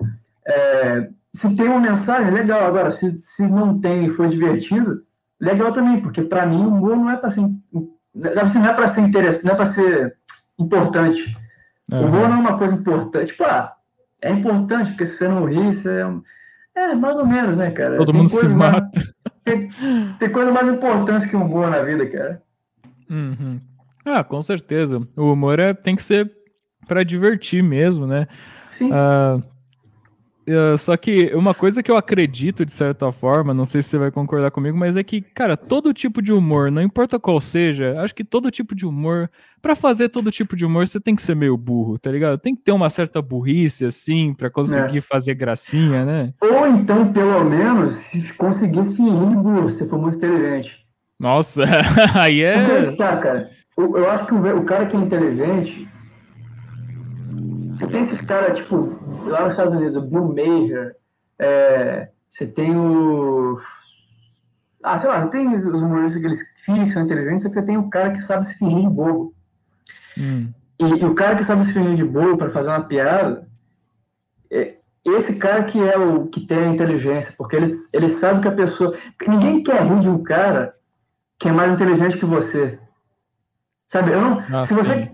É, 0.47 1.09
se 1.33 1.55
tem 1.55 1.67
uma 1.67 1.79
mensagem, 1.79 2.31
legal. 2.31 2.65
Agora, 2.65 2.89
se, 2.89 3.17
se 3.19 3.47
não 3.47 3.79
tem 3.79 4.05
e 4.05 4.09
foi 4.09 4.27
divertido, 4.27 5.03
legal 5.39 5.71
também, 5.71 6.01
porque 6.01 6.21
para 6.21 6.45
mim 6.45 6.63
o 6.63 6.69
humor 6.69 6.95
não 6.95 7.09
é 7.09 7.17
para 7.17 7.29
ser. 7.29 7.41
Sabe, 8.33 8.45
assim, 8.45 8.59
não 8.59 8.69
é 8.69 8.73
para 8.73 8.87
ser 8.87 9.01
interessante, 9.01 9.45
não 9.45 9.53
é 9.53 9.55
para 9.55 9.65
ser 9.65 10.17
importante. 10.57 11.37
Uhum. 11.91 12.01
O 12.01 12.05
humor 12.07 12.29
não 12.29 12.37
é 12.37 12.39
uma 12.39 12.57
coisa 12.57 12.75
importante. 12.75 13.27
Tipo, 13.27 13.43
ah, 13.43 13.73
é 14.21 14.31
importante, 14.31 14.89
porque 14.89 15.05
se 15.05 15.17
você 15.17 15.27
não 15.27 15.45
rir, 15.45 15.73
você 15.73 15.99
é 15.99 16.05
um 16.05 16.21
é, 16.79 16.95
mais 16.95 17.17
ou 17.17 17.25
menos, 17.25 17.57
né, 17.57 17.71
cara? 17.71 17.97
Todo 17.97 18.11
tem 18.11 18.21
mundo 18.21 18.29
se 18.29 18.47
mata. 18.47 18.89
Mais, 18.93 19.13
tem, 19.43 19.69
tem, 20.19 20.29
coisa 20.31 20.51
mais 20.51 20.67
importante 20.69 21.27
que 21.27 21.35
o 21.35 21.41
humor 21.41 21.69
na 21.69 21.81
vida, 21.81 22.05
cara. 22.07 22.41
Uhum. 23.09 23.59
Ah, 24.05 24.23
com 24.23 24.41
certeza. 24.41 25.01
O 25.15 25.33
humor 25.33 25.59
é, 25.59 25.73
tem 25.73 25.95
que 25.95 26.03
ser 26.03 26.31
para 26.87 27.03
divertir 27.03 27.61
mesmo, 27.61 28.07
né? 28.07 28.27
Sim. 28.65 28.91
Uh, 28.91 29.43
Uh, 30.49 30.77
só 30.79 30.97
que 30.97 31.31
uma 31.35 31.53
coisa 31.53 31.83
que 31.83 31.91
eu 31.91 31.95
acredito 31.95 32.65
de 32.65 32.71
certa 32.71 33.11
forma, 33.11 33.53
não 33.53 33.65
sei 33.65 33.83
se 33.83 33.89
você 33.89 33.97
vai 33.99 34.09
concordar 34.09 34.49
comigo, 34.49 34.75
mas 34.75 34.97
é 34.97 35.03
que, 35.03 35.21
cara, 35.21 35.55
todo 35.55 35.93
tipo 35.93 36.23
de 36.23 36.33
humor, 36.33 36.71
não 36.71 36.81
importa 36.81 37.19
qual 37.19 37.39
seja, 37.39 38.01
acho 38.01 38.15
que 38.15 38.23
todo 38.23 38.49
tipo 38.49 38.73
de 38.73 38.83
humor, 38.83 39.29
para 39.61 39.75
fazer 39.75 40.09
todo 40.09 40.31
tipo 40.31 40.55
de 40.55 40.65
humor, 40.65 40.87
você 40.87 40.99
tem 40.99 41.15
que 41.15 41.21
ser 41.21 41.35
meio 41.35 41.55
burro, 41.55 41.99
tá 41.99 42.09
ligado? 42.09 42.39
Tem 42.39 42.55
que 42.55 42.63
ter 42.63 42.71
uma 42.71 42.89
certa 42.89 43.21
burrice, 43.21 43.85
assim, 43.85 44.33
para 44.33 44.49
conseguir 44.49 44.97
é. 44.97 45.01
fazer 45.01 45.35
gracinha, 45.35 46.03
né? 46.03 46.33
Ou 46.41 46.67
então, 46.67 47.13
pelo 47.13 47.47
menos, 47.47 47.91
se 47.93 48.33
conseguir 48.33 48.83
se 48.85 48.95
fingir 48.95 49.13
burro, 49.13 49.69
se 49.69 49.87
for 49.87 49.99
muito 49.99 50.17
inteligente. 50.17 50.79
Nossa, 51.19 51.63
aí 52.15 52.41
é. 52.41 52.91
Tá, 52.95 53.17
cara. 53.17 53.49
Eu, 53.77 53.97
eu 53.97 54.09
acho 54.09 54.25
que 54.25 54.33
o, 54.33 54.57
o 54.57 54.65
cara 54.65 54.87
que 54.87 54.95
é 54.95 54.99
inteligente, 54.99 55.87
você 57.79 57.87
tem 57.87 58.01
esses 58.01 58.19
caras, 58.21 58.57
tipo, 58.57 58.75
lá 59.25 59.43
nos 59.43 59.51
Estados 59.51 59.73
Unidos, 59.73 59.95
o 59.95 60.01
Bill 60.01 60.35
Major, 60.35 60.95
é, 61.39 62.09
você 62.27 62.45
tem 62.45 62.75
o. 62.75 63.57
Ah, 64.83 64.97
sei 64.97 65.09
lá, 65.09 65.21
você 65.21 65.29
tem 65.29 65.55
os 65.55 65.81
humoristas, 65.81 66.17
aqueles 66.17 66.39
filhos 66.57 66.87
que 66.87 66.91
são 66.91 67.03
inteligentes, 67.03 67.43
só 67.43 67.47
que 67.47 67.53
você 67.53 67.61
tem 67.61 67.77
o 67.77 67.89
cara 67.89 68.11
que 68.11 68.19
sabe 68.19 68.45
se 68.45 68.55
fingir 68.55 68.81
de 68.81 68.89
bobo. 68.89 69.33
Hum. 70.17 70.51
E, 70.77 70.83
e, 70.83 71.05
o 71.05 71.15
cara 71.15 71.37
que 71.37 71.43
sabe 71.45 71.63
se 71.63 71.71
fingir 71.71 71.95
de 71.95 72.03
bobo 72.03 72.37
para 72.37 72.49
fazer 72.49 72.69
uma 72.69 72.83
piada, 72.83 73.47
é, 74.51 74.75
esse 75.05 75.37
cara 75.37 75.63
que 75.63 75.79
é 75.81 75.97
o 75.97 76.27
que 76.27 76.45
tem 76.45 76.59
a 76.59 76.67
inteligência, 76.67 77.33
porque 77.37 77.55
ele, 77.55 77.73
ele 77.93 78.09
sabe 78.09 78.41
que 78.41 78.47
a 78.49 78.51
pessoa. 78.51 78.93
Ninguém 79.25 79.63
quer 79.63 79.85
rir 79.85 80.01
de 80.01 80.09
um 80.09 80.21
cara 80.21 80.75
que 81.37 81.47
é 81.47 81.51
mais 81.51 81.71
inteligente 81.71 82.17
que 82.17 82.25
você. 82.25 82.77
Sabe? 83.87 84.11
Eu 84.11 84.21
não, 84.21 84.43
ah, 84.51 84.63
se 84.63 84.73
você 84.73 85.11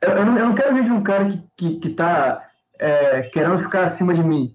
eu, 0.00 0.10
eu, 0.10 0.26
não, 0.26 0.38
eu 0.38 0.46
não 0.46 0.54
quero 0.54 0.74
ver 0.74 0.84
de 0.84 0.92
um 0.92 1.02
cara 1.02 1.26
que, 1.26 1.42
que, 1.56 1.76
que 1.80 1.90
tá 1.90 2.48
é, 2.78 3.22
querendo 3.22 3.58
ficar 3.58 3.84
acima 3.84 4.14
de 4.14 4.22
mim. 4.22 4.54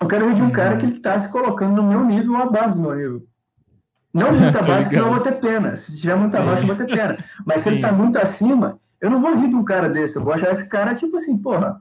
Eu 0.00 0.08
quero 0.08 0.26
ver 0.26 0.34
de 0.34 0.42
um 0.42 0.46
uhum. 0.46 0.50
cara 0.50 0.76
que 0.76 0.86
está 0.86 1.18
se 1.18 1.30
colocando 1.30 1.76
no 1.76 1.82
meu 1.82 2.04
nível 2.04 2.32
ou 2.32 2.42
abaixo 2.42 2.76
do 2.76 2.82
meu 2.82 2.94
nível. 2.94 3.26
Não 4.12 4.32
muito 4.32 4.56
abaixo, 4.58 4.90
senão 4.90 5.06
eu 5.06 5.12
vou 5.14 5.20
ter 5.20 5.40
pena. 5.40 5.76
Se 5.76 5.92
estiver 5.92 6.16
muito 6.16 6.36
abaixo, 6.36 6.62
eu 6.62 6.66
vou 6.66 6.76
ter 6.76 6.86
pena. 6.86 7.18
Mas 7.44 7.62
se 7.62 7.68
ele 7.68 7.76
está 7.76 7.92
muito 7.92 8.18
acima, 8.18 8.78
eu 9.00 9.10
não 9.10 9.20
vou 9.20 9.34
rir 9.34 9.48
de 9.48 9.56
um 9.56 9.64
cara 9.64 9.88
desse. 9.88 10.16
Eu 10.16 10.22
vou 10.22 10.32
achar 10.32 10.50
esse 10.50 10.68
cara, 10.68 10.94
tipo 10.94 11.16
assim, 11.16 11.36
porra. 11.40 11.80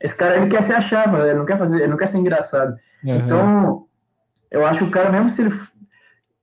Esse 0.00 0.16
cara 0.16 0.36
ele 0.36 0.48
quer 0.48 0.62
se 0.62 0.72
achar, 0.72 1.12
ele 1.12 1.34
não 1.34 1.44
quer 1.44 1.58
fazer, 1.58 1.78
ele 1.78 1.88
não 1.88 1.96
quer 1.96 2.06
ser 2.06 2.18
engraçado. 2.18 2.76
Uhum. 3.04 3.16
Então, 3.16 3.86
eu 4.50 4.64
acho 4.64 4.78
que 4.78 4.84
o 4.84 4.90
cara, 4.90 5.10
mesmo 5.10 5.28
se 5.28 5.42
ele. 5.42 5.54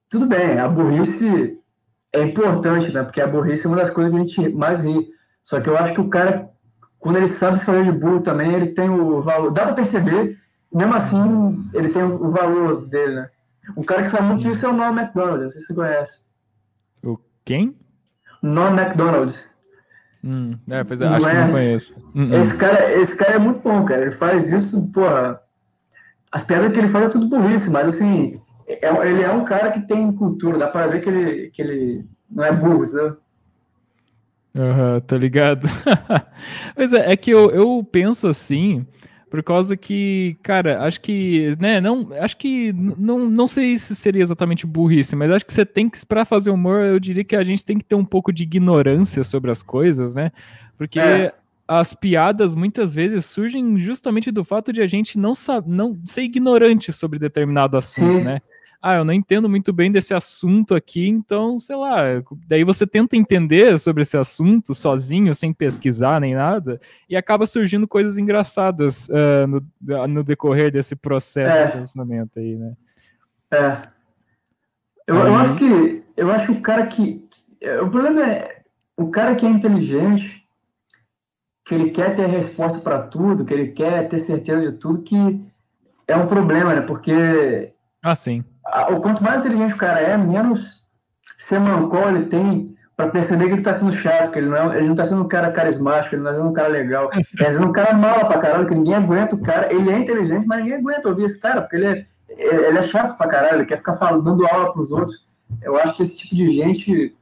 Tudo 0.10 0.26
bem, 0.26 0.60
a 0.60 0.68
burrice 0.68 1.58
é 2.14 2.22
importante, 2.22 2.92
né? 2.92 3.04
Porque 3.04 3.22
a 3.22 3.28
burrice 3.28 3.66
é 3.66 3.70
uma 3.70 3.78
das 3.78 3.90
coisas 3.90 4.14
que 4.14 4.20
a 4.20 4.22
gente 4.22 4.50
mais 4.56 4.82
ri. 4.82 5.08
Só 5.46 5.62
que 5.62 5.70
eu 5.70 5.78
acho 5.78 5.94
que 5.94 6.02
o 6.02 6.10
cara, 6.10 6.50
quando 7.00 7.18
ele 7.18 7.28
sabe 7.30 7.60
se 7.60 7.66
fazer 7.66 7.86
de 7.86 7.92
burro 7.92 8.20
também, 8.20 8.52
ele 8.52 8.68
tem 8.74 8.90
o 8.90 9.22
valor. 9.22 9.52
Dá 9.52 9.62
para 9.64 9.76
perceber 9.76 10.38
mesmo 10.74 10.94
assim, 10.94 11.70
ele 11.74 11.90
tem 11.90 12.04
o 12.04 12.30
valor 12.30 12.86
dele, 12.88 13.16
né? 13.16 13.30
Um 13.78 13.84
cara 13.84 14.04
que 14.04 14.10
faz 14.10 14.30
muito 14.30 14.50
isso 14.50 14.66
é 14.66 14.70
o 14.70 14.74
Norm 14.74 14.98
McDonald, 14.98 15.44
não 15.44 15.50
sei 15.50 15.62
se 15.62 15.68
você 15.68 15.74
conhece. 15.74 16.26
O 17.02 17.18
quem? 17.46 17.78
Norm 18.42 18.78
McDonald. 18.78 19.34
Hum, 20.22 20.58
é, 20.70 20.84
pois 20.84 21.00
é, 21.00 21.08
acho 21.08 21.28
que 21.28 21.34
não 21.34 21.50
conheço. 21.50 21.96
Hum, 22.14 22.24
hum. 22.26 22.34
Esse, 22.34 22.58
cara, 22.58 22.94
esse 22.94 23.16
cara 23.16 23.34
é 23.36 23.40
muito 23.40 23.62
bom, 23.62 23.86
cara. 23.86 24.02
Ele 24.02 24.12
faz 24.12 24.52
isso, 24.52 24.92
porra. 24.92 25.40
As 26.32 26.44
piadas 26.44 26.74
que 26.74 26.80
ele 26.80 26.90
faz 26.90 27.06
é 27.06 27.10
tudo 27.10 27.30
burrice, 27.30 27.70
mas 27.70 27.96
assim, 27.96 28.42
é, 28.68 29.08
ele 29.08 29.24
é 29.24 29.32
um 29.32 29.46
cara 29.46 29.72
que 29.72 29.88
tem 29.88 30.12
cultura, 30.12 30.58
dá 30.58 30.68
pra 30.68 30.88
ver 30.88 31.02
que 31.02 31.10
ele, 31.10 31.50
que 31.52 31.62
ele 31.62 32.06
não 32.30 32.44
é 32.44 32.52
burro, 32.52 32.86
sabe? 32.86 33.18
Uhum, 34.56 35.02
tá 35.02 35.18
ligado? 35.18 35.68
Mas 36.78 36.94
é, 36.94 37.12
é 37.12 37.18
que 37.18 37.30
eu, 37.30 37.52
eu 37.52 37.86
penso 37.92 38.26
assim, 38.26 38.86
por 39.30 39.44
causa 39.44 39.76
que, 39.76 40.38
cara, 40.42 40.82
acho 40.84 41.02
que, 41.02 41.54
né, 41.60 41.82
não, 41.82 42.08
acho 42.22 42.38
que, 42.38 42.72
não, 42.72 43.30
não 43.30 43.48
sei 43.48 43.78
se 43.78 43.94
seria 43.94 44.22
exatamente 44.22 44.66
burrice, 44.66 45.14
mas 45.14 45.30
acho 45.30 45.46
que 45.46 45.54
você 45.54 45.66
tem 45.66 45.90
que, 45.90 46.06
para 46.06 46.24
fazer 46.24 46.52
humor, 46.52 46.80
eu 46.86 46.98
diria 47.02 47.24
que 47.24 47.36
a 47.36 47.44
gente 47.44 47.66
tem 47.66 47.78
que 47.78 47.84
ter 47.84 47.96
um 47.96 48.06
pouco 48.06 48.32
de 48.32 48.44
ignorância 48.44 49.26
sobre 49.26 49.52
as 49.52 49.62
coisas, 49.62 50.16
né? 50.16 50.32
Porque 50.78 51.00
é. 51.00 51.34
as 51.68 51.94
piadas 51.94 52.56
muitas 52.56 52.94
vezes 52.94 53.26
surgem 53.26 53.76
justamente 53.78 54.32
do 54.32 54.46
fato 54.46 54.72
de 54.72 54.82
a 54.82 54.86
gente 54.86 55.20
não, 55.20 55.34
não 55.66 56.00
ser 56.06 56.22
ignorante 56.22 56.94
sobre 56.94 57.20
determinado 57.20 57.76
assunto, 57.76 58.20
Sim. 58.20 58.24
né? 58.24 58.42
Ah, 58.88 58.98
eu 58.98 59.04
não 59.04 59.14
entendo 59.14 59.50
muito 59.50 59.74
bem 59.74 59.92
desse 59.92 60.14
assunto 60.14 60.76
aqui, 60.76 61.08
então, 61.10 61.58
sei 61.58 61.76
lá, 61.76 62.04
daí 62.48 62.64
você 62.64 62.86
tenta 62.86 63.18
entender 63.18 63.80
sobre 63.80 64.04
esse 64.04 64.16
assunto 64.16 64.76
sozinho, 64.76 65.34
sem 65.34 65.52
pesquisar 65.52 66.22
nem 66.22 66.36
nada, 66.36 66.80
e 67.10 67.16
acaba 67.16 67.48
surgindo 67.48 67.88
coisas 67.88 68.20
engraçadas 68.20 69.08
uh, 69.08 69.48
no, 69.48 70.08
no, 70.08 70.24
decorrer 70.24 70.72
desse 70.72 70.96
processo 70.96 71.56
é. 71.56 71.66
de 71.66 71.78
pensamento 71.78 72.38
aí, 72.38 72.56
né? 72.56 72.74
É. 73.50 73.80
Eu, 75.08 75.16
eu 75.16 75.36
acho 75.36 75.56
que 75.56 76.04
eu 76.16 76.30
acho 76.30 76.46
que 76.46 76.52
o 76.52 76.62
cara 76.62 76.86
que. 76.86 77.28
O 77.82 77.90
problema 77.90 78.24
é 78.24 78.62
o 78.96 79.10
cara 79.10 79.34
que 79.34 79.48
é 79.48 79.50
inteligente, 79.50 80.48
que 81.66 81.74
ele 81.74 81.90
quer 81.90 82.16
ter 82.16 82.28
resposta 82.28 82.80
para 82.80 83.02
tudo, 83.02 83.46
que 83.46 83.54
ele 83.54 83.70
quer 83.70 84.08
ter 84.08 84.20
certeza 84.20 84.62
de 84.70 84.78
tudo, 84.78 85.02
que 85.02 85.42
é 86.08 86.16
um 86.16 86.28
problema, 86.28 86.76
né? 86.76 86.82
Porque. 86.82 87.74
Ah, 88.04 88.14
sim 88.14 88.44
o 88.90 89.00
quanto 89.00 89.24
mais 89.24 89.40
inteligente 89.40 89.74
o 89.74 89.78
cara 89.78 90.00
é, 90.00 90.18
menos 90.18 90.84
semancol 91.38 92.10
ele 92.10 92.26
tem 92.26 92.76
para 92.96 93.10
perceber 93.10 93.48
que 93.48 93.54
ele 93.54 93.62
tá 93.62 93.74
sendo 93.74 93.92
chato, 93.92 94.32
que 94.32 94.40
ele 94.40 94.48
não, 94.48 94.72
é, 94.72 94.78
ele 94.78 94.88
não 94.88 94.96
tá 94.96 95.04
sendo 95.04 95.22
um 95.22 95.28
cara 95.28 95.52
carismático, 95.52 96.16
ele 96.16 96.24
não 96.24 96.32
tá 96.32 96.38
sendo 96.38 96.50
um 96.50 96.54
cara 96.54 96.68
legal. 96.70 97.10
Ele 97.14 97.26
tá 97.38 97.52
sendo 97.52 97.68
um 97.68 97.72
cara 97.74 97.94
mala 97.94 98.26
pra 98.26 98.40
caralho, 98.40 98.68
que 98.68 98.74
ninguém 98.74 98.96
aguenta 98.96 99.36
o 99.36 99.42
cara. 99.42 99.74
Ele 99.74 99.92
é 99.92 99.98
inteligente, 99.98 100.48
mas 100.48 100.60
ninguém 100.60 100.76
aguenta 100.76 101.10
ouvir 101.10 101.26
esse 101.26 101.42
cara, 101.42 101.62
porque 101.62 101.76
ele 101.76 101.88
é, 101.88 102.06
ele 102.30 102.78
é 102.78 102.84
chato 102.84 103.18
pra 103.18 103.28
caralho, 103.28 103.58
ele 103.58 103.66
quer 103.66 103.78
ficar 103.78 103.96
falando, 103.96 104.24
dando 104.24 104.48
aula 104.48 104.72
pros 104.72 104.92
outros. 104.92 105.28
Eu 105.62 105.76
acho 105.76 105.96
que 105.98 106.04
esse 106.04 106.18
tipo 106.18 106.36
de 106.36 106.50
gente 106.52 107.14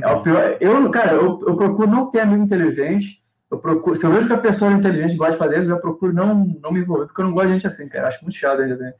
é 0.00 0.12
o 0.12 0.22
pior. 0.22 0.56
Eu, 0.60 0.88
cara, 0.90 1.14
eu, 1.14 1.40
eu 1.44 1.56
procuro 1.56 1.90
não 1.90 2.08
ter 2.08 2.20
amigo 2.20 2.42
inteligente. 2.44 3.20
Eu 3.50 3.58
procuro, 3.58 3.96
se 3.96 4.04
eu 4.04 4.12
vejo 4.12 4.28
que 4.28 4.32
a 4.32 4.38
pessoa 4.38 4.70
é 4.70 4.74
inteligente 4.74 5.14
e 5.14 5.16
gosta 5.16 5.32
de 5.32 5.38
fazer, 5.38 5.58
eu 5.58 5.66
já 5.66 5.76
procuro 5.76 6.12
não, 6.12 6.46
não 6.62 6.70
me 6.70 6.80
envolver, 6.80 7.06
porque 7.06 7.20
eu 7.20 7.24
não 7.24 7.32
gosto 7.32 7.48
de 7.48 7.52
gente 7.54 7.66
assim, 7.66 7.88
cara. 7.88 8.04
Eu 8.04 8.08
acho 8.08 8.22
muito 8.22 8.36
chato 8.36 8.60
a 8.60 8.68
gente 8.68 8.80
assim 8.80 8.92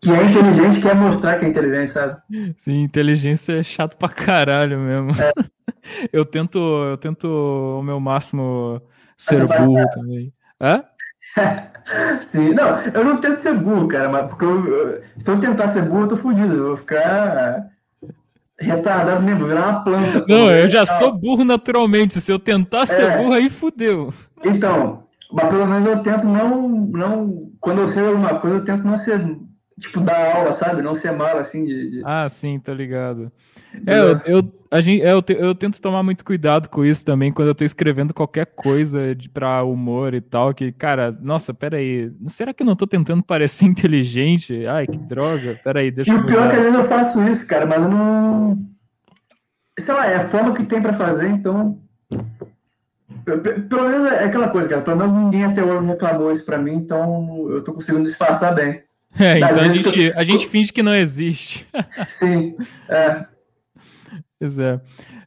que 0.00 0.10
é 0.10 0.24
inteligente 0.24 0.80
quer 0.80 0.94
mostrar 0.94 1.38
que 1.38 1.46
é 1.46 1.48
inteligente, 1.48 1.90
sabe? 1.90 2.16
Sim, 2.56 2.82
inteligência 2.82 3.52
é 3.52 3.62
chato 3.62 3.96
pra 3.96 4.08
caralho 4.08 4.78
mesmo. 4.78 5.10
É. 5.20 5.32
Eu 6.10 6.24
tento, 6.24 6.58
eu 6.58 6.96
tento 6.96 7.28
o 7.28 7.82
meu 7.82 8.00
máximo 8.00 8.80
ser 9.18 9.46
burro 9.46 9.86
também. 9.90 10.32
Hã? 10.58 10.82
Sim, 12.22 12.54
não, 12.54 12.80
eu 12.80 13.04
não 13.04 13.18
tento 13.18 13.36
ser 13.36 13.54
burro, 13.54 13.86
cara, 13.86 14.08
mas 14.08 14.26
porque 14.28 14.44
eu, 14.44 14.66
eu, 14.66 15.02
se 15.18 15.30
eu 15.30 15.38
tentar 15.38 15.68
ser 15.68 15.82
burro, 15.82 16.04
eu 16.04 16.08
tô 16.08 16.16
fudido, 16.16 16.54
eu 16.54 16.66
vou 16.68 16.76
ficar 16.76 17.70
retardado 18.58 19.22
mesmo, 19.22 19.46
virar 19.46 19.68
uma 19.68 19.84
planta. 19.84 20.24
Não, 20.26 20.50
eu 20.50 20.68
já 20.68 20.86
sou 20.86 21.12
burro 21.12 21.44
naturalmente, 21.44 22.20
se 22.20 22.32
eu 22.32 22.38
tentar 22.38 22.86
ser 22.86 23.10
é. 23.10 23.16
burro, 23.18 23.32
aí 23.34 23.50
fudeu. 23.50 24.14
Então, 24.42 25.03
mas 25.34 25.48
pelo 25.48 25.66
menos 25.66 25.84
eu 25.84 26.00
tento 26.00 26.24
não, 26.26 26.68
não. 26.68 27.50
Quando 27.58 27.80
eu 27.80 27.88
sei 27.88 28.06
alguma 28.06 28.38
coisa, 28.38 28.56
eu 28.56 28.64
tento 28.64 28.84
não 28.84 28.96
ser. 28.96 29.36
Tipo, 29.80 30.00
dar 30.00 30.36
aula, 30.36 30.52
sabe? 30.52 30.80
Não 30.80 30.94
ser 30.94 31.10
mala, 31.10 31.40
assim, 31.40 31.64
de. 31.64 31.90
de... 31.90 32.02
Ah, 32.04 32.28
sim, 32.28 32.60
tá 32.60 32.72
ligado. 32.72 33.32
É, 33.84 33.98
eu, 33.98 34.20
eu, 34.24 34.54
a 34.70 34.80
gente, 34.80 35.02
é, 35.02 35.10
eu, 35.10 35.24
eu, 35.36 35.52
tento 35.52 35.80
tomar 35.80 36.04
muito 36.04 36.24
cuidado 36.24 36.68
com 36.68 36.84
isso 36.84 37.04
também 37.04 37.32
quando 37.32 37.48
eu 37.48 37.54
tô 37.56 37.64
escrevendo 37.64 38.14
qualquer 38.14 38.46
coisa 38.46 39.12
de, 39.12 39.28
pra 39.28 39.64
humor 39.64 40.14
e 40.14 40.20
tal, 40.20 40.54
que, 40.54 40.70
cara, 40.70 41.10
nossa, 41.20 41.52
peraí, 41.52 42.12
será 42.26 42.54
que 42.54 42.62
eu 42.62 42.66
não 42.66 42.76
tô 42.76 42.86
tentando 42.86 43.24
parecer 43.24 43.64
inteligente? 43.66 44.64
Ai, 44.66 44.86
que 44.86 44.96
droga, 44.96 45.58
peraí, 45.64 45.90
deixa 45.90 46.12
eu. 46.12 46.18
E 46.18 46.20
o 46.20 46.26
pior 46.26 46.46
é 46.46 46.50
que 46.50 46.56
às 46.56 46.62
vezes 46.62 46.78
eu 46.78 46.84
faço 46.84 47.22
isso, 47.28 47.44
cara, 47.48 47.66
mas 47.66 47.82
eu 47.82 47.90
não. 47.90 48.56
Sei 49.80 49.92
lá, 49.92 50.06
é 50.06 50.16
a 50.16 50.28
forma 50.28 50.54
que 50.54 50.64
tem 50.64 50.80
pra 50.80 50.92
fazer, 50.92 51.28
então. 51.28 51.83
Pelo 53.24 53.88
menos 53.88 54.06
é 54.06 54.24
aquela 54.24 54.48
coisa, 54.48 54.68
cara. 54.68 54.82
Pelo 54.82 54.96
menos 54.96 55.14
ninguém 55.14 55.44
até 55.44 55.62
hoje 55.62 55.86
reclamou 55.86 56.32
isso 56.32 56.44
pra 56.44 56.58
mim, 56.58 56.74
então 56.74 57.48
eu 57.50 57.64
tô 57.64 57.72
conseguindo 57.72 58.04
disfarçar 58.04 58.54
bem. 58.54 58.82
É, 59.16 59.38
então 59.38 59.60
a 59.60 59.68
gente, 59.68 60.06
eu... 60.06 60.18
a 60.18 60.24
gente 60.24 60.48
finge 60.48 60.72
que 60.72 60.82
não 60.82 60.92
existe. 60.92 61.64
Sim, 62.08 62.56
é. 62.88 63.24
Pois 64.40 64.58
é. 64.58 64.80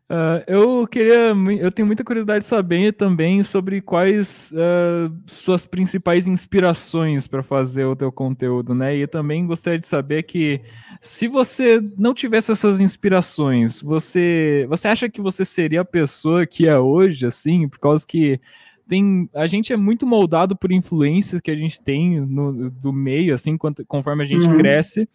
Uh, 0.09 0.39
eu 0.47 0.87
queria, 0.87 1.33
eu 1.59 1.69
tenho 1.69 1.85
muita 1.85 2.01
curiosidade 2.01 2.39
de 2.39 2.47
saber 2.47 2.93
também 2.93 3.43
sobre 3.43 3.81
quais 3.81 4.53
uh, 4.53 5.13
suas 5.25 5.65
principais 5.65 6.29
inspirações 6.29 7.27
para 7.27 7.43
fazer 7.43 7.83
o 7.83 7.95
teu 7.95 8.09
conteúdo, 8.09 8.73
né? 8.73 8.95
E 8.95 9.01
eu 9.01 9.07
também 9.09 9.45
gostaria 9.45 9.77
de 9.77 9.85
saber 9.85 10.23
que 10.23 10.61
se 11.01 11.27
você 11.27 11.81
não 11.97 12.13
tivesse 12.13 12.53
essas 12.53 12.79
inspirações, 12.79 13.81
você, 13.81 14.65
você 14.69 14.87
acha 14.87 15.09
que 15.09 15.19
você 15.19 15.43
seria 15.43 15.81
a 15.81 15.85
pessoa 15.85 16.47
que 16.47 16.67
é 16.69 16.79
hoje, 16.79 17.25
assim, 17.25 17.67
por 17.67 17.79
causa 17.79 18.07
que 18.07 18.39
tem, 18.87 19.29
a 19.33 19.45
gente 19.45 19.73
é 19.73 19.77
muito 19.77 20.07
moldado 20.07 20.55
por 20.55 20.71
influências 20.71 21.41
que 21.41 21.51
a 21.51 21.55
gente 21.55 21.81
tem 21.81 22.21
no, 22.21 22.71
do 22.71 22.93
meio, 22.93 23.33
assim, 23.33 23.57
quanto, 23.57 23.85
conforme 23.85 24.23
a 24.23 24.25
gente 24.25 24.47
uhum. 24.47 24.57
cresce, 24.57 25.09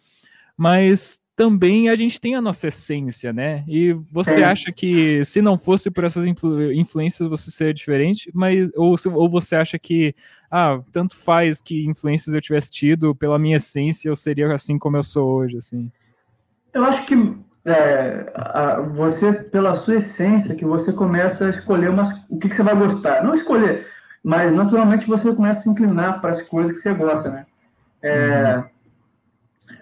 mas 0.55 1.19
também 1.35 1.89
a 1.89 1.95
gente 1.95 2.21
tem 2.21 2.35
a 2.35 2.41
nossa 2.41 2.67
essência, 2.67 3.33
né? 3.33 3.63
E 3.67 3.93
você 4.11 4.41
é. 4.41 4.45
acha 4.45 4.71
que 4.71 5.25
se 5.25 5.41
não 5.41 5.57
fosse 5.57 5.89
por 5.89 6.03
essas 6.03 6.25
influ 6.25 6.71
influências 6.71 7.27
você 7.27 7.49
seria 7.49 7.73
diferente, 7.73 8.29
mas 8.33 8.69
ou, 8.75 8.95
ou 9.13 9.29
você 9.29 9.55
acha 9.55 9.79
que 9.79 10.15
ah, 10.51 10.79
tanto 10.91 11.17
faz 11.17 11.59
que 11.59 11.85
influências 11.85 12.35
eu 12.35 12.41
tivesse 12.41 12.69
tido 12.69 13.15
pela 13.15 13.39
minha 13.39 13.57
essência, 13.57 14.09
eu 14.09 14.15
seria 14.15 14.53
assim 14.53 14.77
como 14.77 14.95
eu 14.95 15.03
sou 15.03 15.27
hoje, 15.27 15.57
assim? 15.57 15.91
Eu 16.71 16.85
acho 16.85 17.03
que 17.07 17.15
é, 17.65 18.31
a, 18.35 18.81
você 18.81 19.33
pela 19.33 19.73
sua 19.73 19.95
essência 19.95 20.55
que 20.55 20.65
você 20.65 20.93
começa 20.93 21.47
a 21.47 21.49
escolher 21.49 21.89
umas, 21.89 22.29
o 22.29 22.37
que, 22.37 22.47
que 22.47 22.55
você 22.55 22.63
vai 22.63 22.75
gostar, 22.75 23.23
não 23.23 23.33
escolher, 23.33 23.87
mas 24.23 24.53
naturalmente 24.53 25.07
você 25.07 25.33
começa 25.33 25.61
a 25.61 25.63
se 25.63 25.69
inclinar 25.69 26.21
para 26.21 26.29
as 26.29 26.43
coisas 26.43 26.75
que 26.75 26.79
você 26.79 26.93
gosta, 26.93 27.29
né? 27.29 27.45
É, 28.03 28.57
uhum 28.57 28.72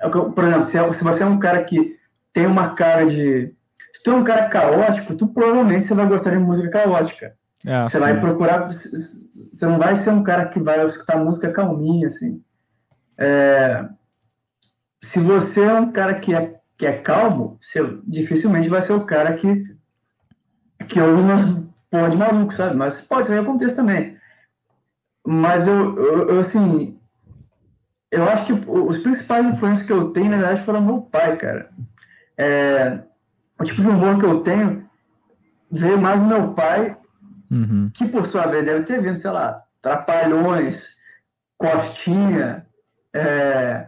por 0.10 0.44
exemplo, 0.44 0.64
se, 0.64 0.78
é, 0.78 0.94
se 0.94 1.04
você 1.04 1.24
é 1.24 1.26
um 1.26 1.40
cara 1.40 1.64
que 1.64 1.98
tem 2.34 2.46
uma 2.46 2.74
cara 2.74 3.06
de. 3.06 3.54
Se 3.94 4.04
tu 4.04 4.12
é 4.12 4.16
um 4.16 4.24
cara 4.24 4.48
caótico, 4.50 5.16
tu 5.16 5.28
provavelmente 5.28 5.84
você 5.84 5.94
vai 5.94 6.08
gostar 6.08 6.32
de 6.32 6.38
música 6.38 6.70
caótica. 6.70 7.36
É, 7.66 7.84
você 7.84 7.98
sim. 7.98 8.04
vai 8.04 8.20
procurar. 8.20 8.66
Você 8.68 9.66
não 9.66 9.78
vai 9.78 9.96
ser 9.96 10.10
um 10.10 10.24
cara 10.24 10.48
que 10.48 10.60
vai 10.60 10.84
escutar 10.86 11.18
música 11.18 11.52
calminha, 11.52 12.08
assim. 12.08 12.44
É, 13.18 13.86
se 15.04 15.20
você 15.20 15.62
é 15.62 15.74
um 15.74 15.92
cara 15.92 16.16
que 16.16 16.34
é, 16.34 16.56
que 16.78 16.86
é 16.86 16.94
calmo, 16.94 17.58
você 17.62 17.82
dificilmente 18.08 18.70
vai 18.70 18.82
ser 18.82 18.94
o 18.94 19.06
cara 19.06 19.34
que, 19.34 19.64
que 20.88 21.00
ouve 21.00 21.22
umas 21.22 21.62
porra 21.92 22.10
de 22.10 22.18
maluco, 22.18 22.54
sabe? 22.54 22.76
Mas 22.76 23.02
pode 23.02 23.28
ser 23.28 23.34
que 23.34 23.40
aconteça 23.40 23.76
também. 23.76 24.18
Mas 25.28 25.68
eu, 25.68 25.96
eu, 25.98 26.30
eu 26.30 26.40
assim, 26.40 26.98
eu 28.12 28.28
acho 28.28 28.46
que 28.46 28.54
os 28.70 28.98
principais 28.98 29.46
influências 29.46 29.88
que 29.88 29.94
eu 29.94 30.12
tenho, 30.12 30.30
na 30.30 30.38
verdade, 30.38 30.64
foram 30.64 30.82
meu 30.82 31.02
pai, 31.02 31.38
cara. 31.38 31.70
É, 32.38 33.00
o 33.58 33.64
tipo 33.64 33.82
de 33.82 33.88
humor 33.88 34.20
que 34.20 34.26
eu 34.26 34.42
tenho 34.42 34.90
veio 35.72 35.98
mais 35.98 36.22
do 36.22 36.28
meu 36.28 36.54
pai, 36.54 36.98
uhum. 37.50 37.90
que 37.94 38.06
por 38.08 38.28
sua 38.28 38.48
vez 38.48 38.66
deve 38.66 38.84
ter 38.84 39.02
vindo, 39.02 39.16
sei 39.16 39.32
lá, 39.32 39.64
Trapalhões, 39.82 40.98
Costinha. 41.58 42.66
É, 43.14 43.88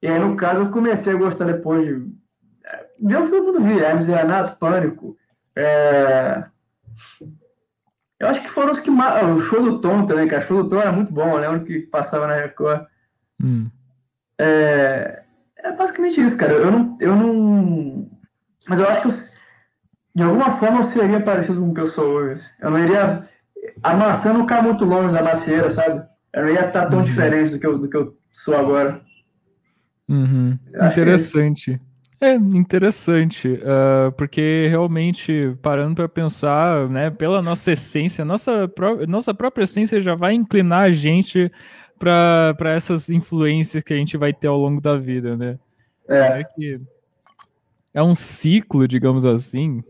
e 0.00 0.06
aí, 0.06 0.18
no 0.20 0.36
caso, 0.36 0.62
eu 0.62 0.70
comecei 0.70 1.12
a 1.12 1.16
gostar 1.16 1.46
depois 1.46 1.84
de. 1.84 2.06
É, 2.64 3.18
o 3.18 3.24
que 3.24 3.30
todo 3.30 3.44
mundo 3.44 3.60
via, 3.60 3.88
Hermes 3.88 4.06
e 4.06 4.12
Renato, 4.12 4.56
Pânico. 4.56 5.16
É, 5.56 6.44
eu 8.20 8.28
acho 8.28 8.40
que 8.40 8.48
foram 8.48 8.72
os 8.72 8.80
que 8.80 8.90
mais. 8.90 9.28
O 9.28 9.40
show 9.40 9.62
do 9.62 9.80
Tom 9.80 10.06
também, 10.06 10.28
cara. 10.28 10.42
O 10.42 10.46
show 10.46 10.62
do 10.62 10.68
Tom 10.68 10.80
era 10.80 10.92
muito 10.92 11.12
bom, 11.12 11.30
eu 11.30 11.38
lembro 11.38 11.64
que 11.64 11.80
passava 11.80 12.26
na 12.26 12.36
Record. 12.36 12.86
Hum. 13.44 13.70
É, 14.38 15.22
é 15.58 15.72
basicamente 15.72 16.20
isso, 16.20 16.36
cara. 16.36 16.54
Eu 16.54 16.70
não, 16.70 16.96
eu 17.00 17.14
não. 17.14 18.10
Mas 18.68 18.78
eu 18.78 18.88
acho 18.88 19.02
que 19.02 19.08
eu, 19.08 19.12
de 20.14 20.22
alguma 20.22 20.50
forma 20.52 20.78
eu 20.78 20.84
seria 20.84 21.20
parecido 21.20 21.60
com 21.60 21.68
o 21.68 21.74
que 21.74 21.80
eu 21.80 21.86
sou 21.86 22.06
hoje. 22.06 22.42
Eu 22.60 22.70
não 22.70 22.78
iria. 22.78 23.28
A 23.82 23.94
maçã 23.94 24.32
não 24.32 24.46
cai 24.46 24.62
muito 24.62 24.84
longe 24.84 25.14
da 25.14 25.22
macieira, 25.22 25.70
sabe? 25.70 26.02
eu 26.34 26.42
não 26.42 26.50
ia 26.50 26.66
estar 26.66 26.86
tão 26.86 26.98
uhum. 26.98 27.04
diferente 27.04 27.52
do 27.52 27.58
que, 27.58 27.66
eu, 27.66 27.78
do 27.78 27.88
que 27.88 27.96
eu 27.96 28.16
sou 28.30 28.56
agora. 28.56 29.00
Uhum. 30.08 30.58
Interessante. 30.90 31.78
É 32.20 32.34
interessante, 32.34 33.48
uh, 33.48 34.10
porque 34.12 34.66
realmente, 34.70 35.54
parando 35.60 35.94
para 35.94 36.08
pensar, 36.08 36.88
né, 36.88 37.10
pela 37.10 37.42
nossa 37.42 37.72
essência, 37.72 38.24
nossa, 38.24 38.66
pró 38.68 39.06
nossa 39.06 39.34
própria 39.34 39.64
essência 39.64 40.00
já 40.00 40.14
vai 40.14 40.32
inclinar 40.32 40.84
a 40.84 40.90
gente 40.90 41.52
para 41.98 42.70
essas 42.74 43.08
influências 43.08 43.82
que 43.82 43.94
a 43.94 43.96
gente 43.96 44.16
vai 44.16 44.32
ter 44.32 44.48
ao 44.48 44.58
longo 44.58 44.80
da 44.80 44.96
vida, 44.96 45.36
né? 45.36 45.58
É. 46.08 46.40
É, 46.40 46.44
que 46.44 46.80
é 47.92 48.02
um 48.02 48.14
ciclo, 48.14 48.86
digamos 48.86 49.24
assim, 49.24 49.82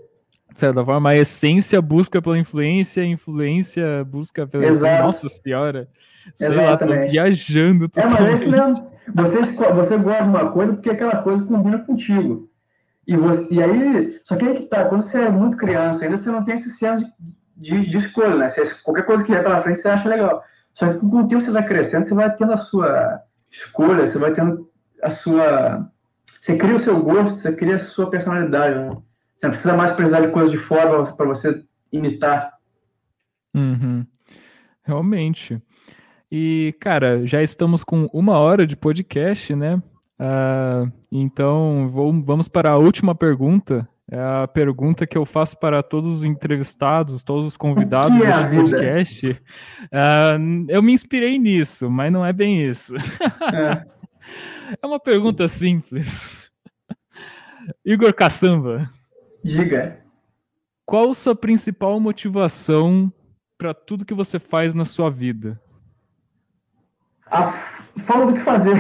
de 0.53 0.61
certa 0.61 0.85
forma, 0.85 1.11
a 1.11 1.17
essência 1.17 1.83
busca 1.83 2.23
pela 2.23 2.39
influência, 2.39 3.03
a 3.03 3.07
influência 3.07 4.05
busca 4.05 4.47
pela. 4.47 4.67
Exato. 4.67 5.03
Nossa 5.03 5.29
Senhora! 5.29 5.89
Sei 6.37 6.49
Exatamente. 6.49 6.99
lá, 6.99 7.05
tô 7.05 7.11
viajando. 7.11 7.89
Totalmente. 7.89 8.17
É, 8.17 8.21
mas 8.21 8.31
é 8.31 8.35
isso 8.35 8.51
mesmo. 8.51 8.95
Você, 9.15 9.39
você 9.75 9.97
gosta 9.99 10.23
de 10.23 10.29
uma 10.29 10.51
coisa 10.51 10.73
porque 10.73 10.91
aquela 10.91 11.17
coisa 11.23 11.45
combina 11.45 11.79
contigo. 11.81 12.49
E, 13.07 13.17
você, 13.17 13.55
e 13.55 13.63
aí, 13.63 14.19
só 14.25 14.35
que 14.37 14.45
aí 14.47 14.55
que 14.55 14.63
tá, 14.63 14.85
quando 14.87 15.03
você 15.03 15.21
é 15.21 15.29
muito 15.29 15.57
criança, 15.57 16.05
ainda 16.05 16.17
você 16.17 16.31
não 16.31 16.43
tem 16.43 16.55
esse 16.55 16.71
senso 16.71 17.05
de, 17.57 17.83
de, 17.83 17.89
de 17.89 17.99
escolha, 17.99 18.37
né? 18.37 18.49
Você, 18.49 18.63
qualquer 18.83 19.05
coisa 19.05 19.23
que 19.23 19.31
vier 19.31 19.43
pela 19.43 19.61
frente 19.61 19.81
você 19.81 19.89
acha 19.89 20.09
legal. 20.09 20.43
Só 20.75 20.93
que 20.93 20.99
com 20.99 21.21
o 21.21 21.29
tempo 21.29 21.41
você 21.41 21.53
vai 21.53 21.67
crescendo, 21.67 22.05
você 22.05 22.15
vai 22.15 22.35
tendo 22.35 22.53
a 22.53 22.57
sua 22.57 23.23
escolha, 23.51 24.07
você 24.07 24.19
vai 24.19 24.33
tendo 24.33 24.69
a 25.03 25.11
sua. 25.11 25.89
Você 26.27 26.57
cria 26.57 26.75
o 26.75 26.81
seu 26.81 27.01
gosto, 27.01 27.37
você 27.37 27.55
cria 27.55 27.77
a 27.77 27.79
sua 27.79 28.11
personalidade, 28.11 28.79
né? 28.79 28.97
Você 29.37 29.47
não 29.47 29.51
precisa 29.51 29.77
mais 29.77 29.93
precisar 29.93 30.21
de 30.21 30.29
coisas 30.29 30.51
de 30.51 30.59
fora 30.59 31.05
para 31.13 31.27
você 31.27 31.65
imitar. 31.93 32.53
Uhum. 33.55 34.05
Realmente. 34.83 35.63
E, 36.31 36.75
cara, 36.81 37.25
já 37.25 37.41
estamos 37.41 37.85
com 37.85 38.07
uma 38.13 38.39
hora 38.39 38.67
de 38.67 38.77
podcast, 38.77 39.55
né? 39.55 39.77
Uh, 40.19 40.91
então, 41.11 41.89
vou, 41.89 42.13
vamos 42.23 42.49
para 42.49 42.71
a 42.71 42.77
última 42.79 43.15
pergunta. 43.15 43.89
É 44.11 44.19
a 44.19 44.47
pergunta 44.47 45.07
que 45.07 45.17
eu 45.17 45.25
faço 45.25 45.57
para 45.59 45.83
todos 45.83 46.17
os 46.17 46.25
entrevistados, 46.25 47.25
todos 47.25 47.47
os 47.47 47.57
convidados 47.57 48.21
é 48.21 48.27
deste 48.27 48.57
podcast. 48.57 49.31
Uh, 49.31 50.67
eu 50.69 50.83
me 50.83 50.93
inspirei 50.93 51.39
nisso, 51.39 51.91
mas 51.91 52.13
não 52.13 52.25
é 52.25 52.33
bem 52.33 52.69
isso. 52.69 52.95
É, 52.97 53.85
é 54.83 54.87
uma 54.87 55.01
pergunta 55.01 55.49
simples. 55.49 56.29
Igor 57.85 58.13
Caçamba. 58.13 58.91
Diga. 59.43 59.99
Qual 60.85 61.15
sua 61.15 61.35
principal 61.35 61.99
motivação 61.99 63.11
para 63.57 63.73
tudo 63.73 64.05
que 64.05 64.13
você 64.13 64.39
faz 64.39 64.75
na 64.75 64.85
sua 64.85 65.11
vida? 65.11 65.59
A 67.27 67.45
falta 68.05 68.27
do 68.27 68.35
que 68.35 68.41
fazer. 68.41 68.77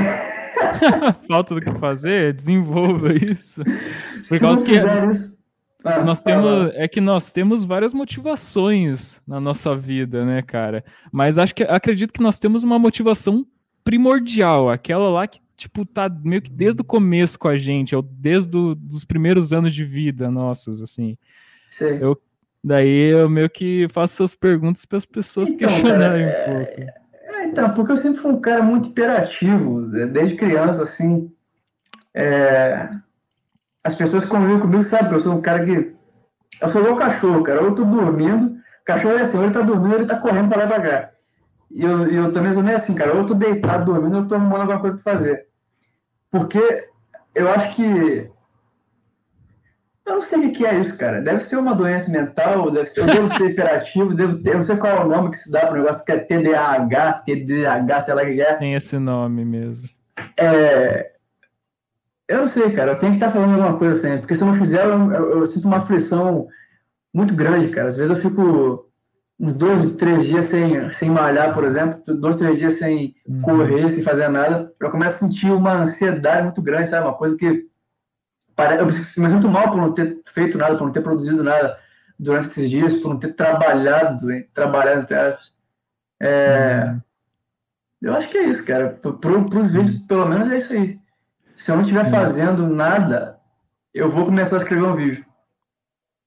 falta 1.29 1.55
do 1.55 1.61
que 1.61 1.73
fazer? 1.79 2.33
Desenvolva 2.33 3.13
isso. 3.13 3.63
Por 4.29 4.39
causa 4.41 4.65
que 4.65 4.73
ah, 5.85 6.03
nós 6.03 6.23
temos 6.23 6.71
é 6.75 6.89
que 6.89 7.01
nós 7.01 7.33
temos 7.33 7.63
várias 7.63 7.93
motivações 7.93 9.21
na 9.27 9.41
nossa 9.41 9.77
vida, 9.77 10.25
né, 10.25 10.43
cara? 10.43 10.85
Mas 11.13 11.39
acho 11.39 11.55
que 11.55 11.63
acredito 11.63 12.13
que 12.13 12.23
nós 12.23 12.39
temos 12.39 12.65
uma 12.65 12.79
motivação 12.79 13.47
primordial, 13.85 14.71
aquela 14.71 15.11
lá 15.11 15.27
que 15.27 15.41
tipo 15.57 15.85
tá 15.85 16.09
meio 16.09 16.43
que 16.43 16.51
desde 16.51 16.81
o 16.81 16.85
começo 16.85 17.39
com 17.39 17.49
a 17.49 17.57
gente, 17.57 17.95
ou 17.95 18.03
desde 18.03 18.57
os 18.57 19.05
primeiros 19.05 19.53
anos 19.53 19.75
de 19.75 19.85
vida 19.85 20.31
nossos, 20.31 20.81
assim. 20.81 21.17
Sim. 21.71 21.99
Eu 22.01 22.21
daí 22.63 23.11
eu 23.11 23.29
meio 23.29 23.51
que 23.51 23.87
faço 23.91 24.15
essas 24.15 24.35
perguntas 24.35 24.87
para 24.87 24.97
as 24.97 25.05
pessoas 25.05 25.51
então, 25.51 25.69
questionarem 25.69 26.27
cara, 26.27 26.51
um 26.51 26.65
pouco. 26.65 26.81
É 26.81 27.04
então, 27.55 27.73
porque 27.73 27.93
eu 27.93 27.97
sempre 27.97 28.21
fui 28.21 28.33
um 28.33 28.41
cara 28.41 28.63
muito 28.63 28.89
hiperativo, 28.89 29.81
né, 29.81 30.07
desde 30.07 30.37
criança, 30.37 30.83
assim. 30.83 31.33
É... 32.13 32.91
As 33.85 33.95
pessoas 33.95 34.25
que 34.25 34.31
convivem 34.31 34.59
comigo 34.59 34.83
sabem 34.83 35.09
que 35.09 35.15
eu 35.15 35.21
sou 35.21 35.35
um 35.35 35.41
cara 35.41 35.65
que. 35.65 35.95
Eu 36.61 36.69
sou 36.69 36.81
igual 36.81 36.97
cachorro, 36.97 37.43
cara. 37.43 37.61
Eu 37.61 37.75
tô 37.75 37.85
dormindo, 37.85 38.57
o 38.57 38.85
cachorro 38.85 39.19
é 39.19 39.23
assim, 39.23 39.37
ou 39.37 39.45
ele 39.45 39.53
tá 39.53 39.61
dormindo, 39.61 39.95
ele 39.95 40.07
tá 40.07 40.17
correndo 40.19 40.49
pra 40.49 40.59
lá 40.59 40.65
e 40.65 40.69
pra 40.69 40.81
cá. 40.81 41.11
E 41.71 41.85
eu, 41.85 42.09
eu 42.09 42.33
também 42.33 42.53
sou 42.53 42.63
meio 42.63 42.77
assim, 42.77 42.95
cara. 42.95 43.13
Eu 43.13 43.27
tô 43.27 43.35
deitado 43.35 43.85
dormindo, 43.85 44.17
ou 44.17 44.23
eu 44.23 44.29
tô 44.29 44.35
arrumando 44.35 44.63
alguma 44.63 44.81
coisa 44.81 44.97
pra 44.97 45.13
fazer. 45.13 45.47
Porque 46.31 46.89
eu 47.35 47.49
acho 47.51 47.77
que 47.77 48.31
eu 50.07 50.15
não 50.15 50.23
sei 50.23 50.47
o 50.47 50.53
que 50.53 50.67
é 50.67 50.79
isso, 50.79 50.99
cara. 50.99 51.23
Deve 51.23 51.41
ser 51.41 51.57
uma 51.57 51.75
doença 51.75 52.11
mental, 52.11 52.71
deve 52.71 52.87
ser, 52.87 53.01
eu 53.01 53.07
devo 53.07 53.37
ser 53.37 53.51
hiperativo, 53.51 54.15
devo 54.15 54.43
ter, 54.43 54.51
eu 54.51 54.57
não 54.57 54.63
sei 54.63 54.77
qual 54.77 54.97
é 54.97 55.05
o 55.05 55.09
nome 55.09 55.31
que 55.31 55.39
se 55.39 55.51
dá 55.51 55.61
para 55.61 55.73
o 55.73 55.77
negócio, 55.79 56.05
que 56.05 56.13
é 56.13 56.19
TDAH, 56.19 57.13
TDAH, 57.25 58.01
sei 58.03 58.15
lá 58.15 58.23
o 58.23 58.27
que 58.27 58.41
é. 58.41 58.55
Tem 58.55 58.75
esse 58.75 58.99
nome 58.99 59.45
mesmo. 59.45 59.89
É... 60.37 61.13
Eu 62.29 62.41
não 62.41 62.47
sei, 62.47 62.71
cara. 62.71 62.93
Eu 62.93 62.99
tenho 62.99 63.13
que 63.13 63.17
estar 63.17 63.31
falando 63.31 63.55
alguma 63.55 63.79
coisa 63.79 64.01
sempre, 64.01 64.21
porque 64.21 64.35
se 64.35 64.43
eu 64.43 64.49
não 64.49 64.59
fizer, 64.59 64.85
eu, 64.85 65.13
eu, 65.13 65.31
eu, 65.41 65.47
sinto 65.47 65.67
uma 65.67 65.79
aflição 65.79 66.49
muito 67.13 67.35
grande, 67.35 67.69
cara. 67.69 67.89
Às 67.89 67.97
vezes 67.97 68.15
eu 68.15 68.23
fico 68.23 68.91
uns 69.41 69.55
dois, 69.55 69.91
três 69.95 70.25
dias 70.25 70.45
sem, 70.47 70.91
sem 70.93 71.11
malhar, 71.11 71.55
por 71.55 71.65
exemplo, 71.65 72.01
dois, 72.19 72.37
três 72.37 72.59
dias 72.59 72.75
sem 72.75 73.15
uhum. 73.27 73.43
correr, 73.43 73.91
sem 73.91 74.03
fazer 74.03 74.29
nada. 74.29 74.71
Eu 74.81 74.91
começo 74.91 75.25
a 75.25 75.29
sentir 75.29 75.51
uma 75.51 75.83
ansiedade 75.83 76.45
muito 76.45 76.63
grande, 76.63 76.89
sabe? 76.89 77.07
Uma 77.07 77.17
coisa 77.17 77.37
que 77.37 77.67
eu 78.79 78.87
me 78.87 78.93
sinto 78.93 79.49
mal 79.49 79.71
por 79.71 79.77
não 79.77 79.93
ter 79.93 80.21
feito 80.27 80.57
nada, 80.59 80.77
por 80.77 80.85
não 80.85 80.93
ter 80.93 81.03
produzido 81.03 81.43
nada 81.43 81.77
durante 82.19 82.49
esses 82.49 82.71
dias, 82.71 83.01
por 83.01 83.11
não 83.11 83.19
ter 83.19 83.35
trabalhado, 83.35 84.27
trabalhado 84.53 85.01
entre 85.01 85.17
aspas. 85.17 85.53
É, 86.21 86.85
uhum. 86.87 87.01
Eu 88.03 88.15
acho 88.15 88.29
que 88.29 88.39
é 88.39 88.45
isso, 88.45 88.65
cara. 88.67 88.91
Para 88.91 89.61
os 89.61 89.73
vídeos, 89.73 90.01
uhum. 90.01 90.07
pelo 90.07 90.27
menos 90.27 90.51
é 90.51 90.59
isso 90.59 90.73
aí. 90.73 90.99
Se 91.57 91.71
eu 91.71 91.77
não 91.77 91.83
estiver 91.83 92.11
fazendo 92.11 92.69
nada, 92.69 93.39
eu 93.93 94.11
vou 94.11 94.25
começar 94.25 94.57
a 94.57 94.59
escrever 94.59 94.85
um 94.85 94.95
vídeo. 94.95 95.25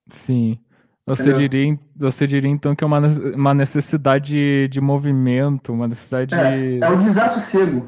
Sim. 0.10 0.60
Você 1.06 1.32
diria, 1.32 1.80
você 1.96 2.28
diria 2.28 2.50
então 2.50 2.76
que 2.76 2.84
é 2.84 2.88
uma, 2.88 3.00
uma 3.34 3.54
necessidade 3.54 4.34
de, 4.34 4.68
de 4.68 4.82
movimento, 4.82 5.72
uma 5.72 5.88
necessidade 5.88 6.36
é, 6.36 6.58
de. 6.58 6.84
É 6.84 6.90
o 6.90 6.98
desassossego. 6.98 7.88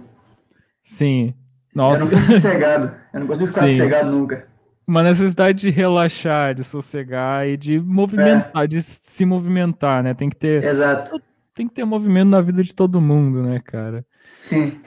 Sim. 0.81 1.33
Nossa. 1.73 2.05
Eu 2.05 2.11
não 2.11 2.17
fico 2.17 2.31
sossegado. 2.33 2.91
Eu 3.13 3.19
não 3.19 3.27
consigo 3.27 3.47
ficar 3.47 3.65
Sim. 3.65 3.77
sossegado 3.77 4.11
nunca. 4.11 4.47
Uma 4.87 5.03
necessidade 5.03 5.61
de 5.61 5.69
relaxar, 5.69 6.55
de 6.55 6.63
sossegar 6.63 7.47
e 7.47 7.55
de 7.55 7.79
movimentar, 7.79 8.63
é. 8.63 8.67
de 8.67 8.81
se 8.81 9.23
movimentar, 9.23 10.03
né? 10.03 10.13
Tem 10.13 10.29
que 10.29 10.35
ter. 10.35 10.63
Exato. 10.63 11.21
Tem 11.53 11.67
que 11.67 11.73
ter 11.73 11.85
movimento 11.85 12.29
na 12.29 12.41
vida 12.41 12.63
de 12.63 12.73
todo 12.73 13.01
mundo, 13.01 13.43
né, 13.43 13.59
cara? 13.63 14.05
Sim. 14.41 14.79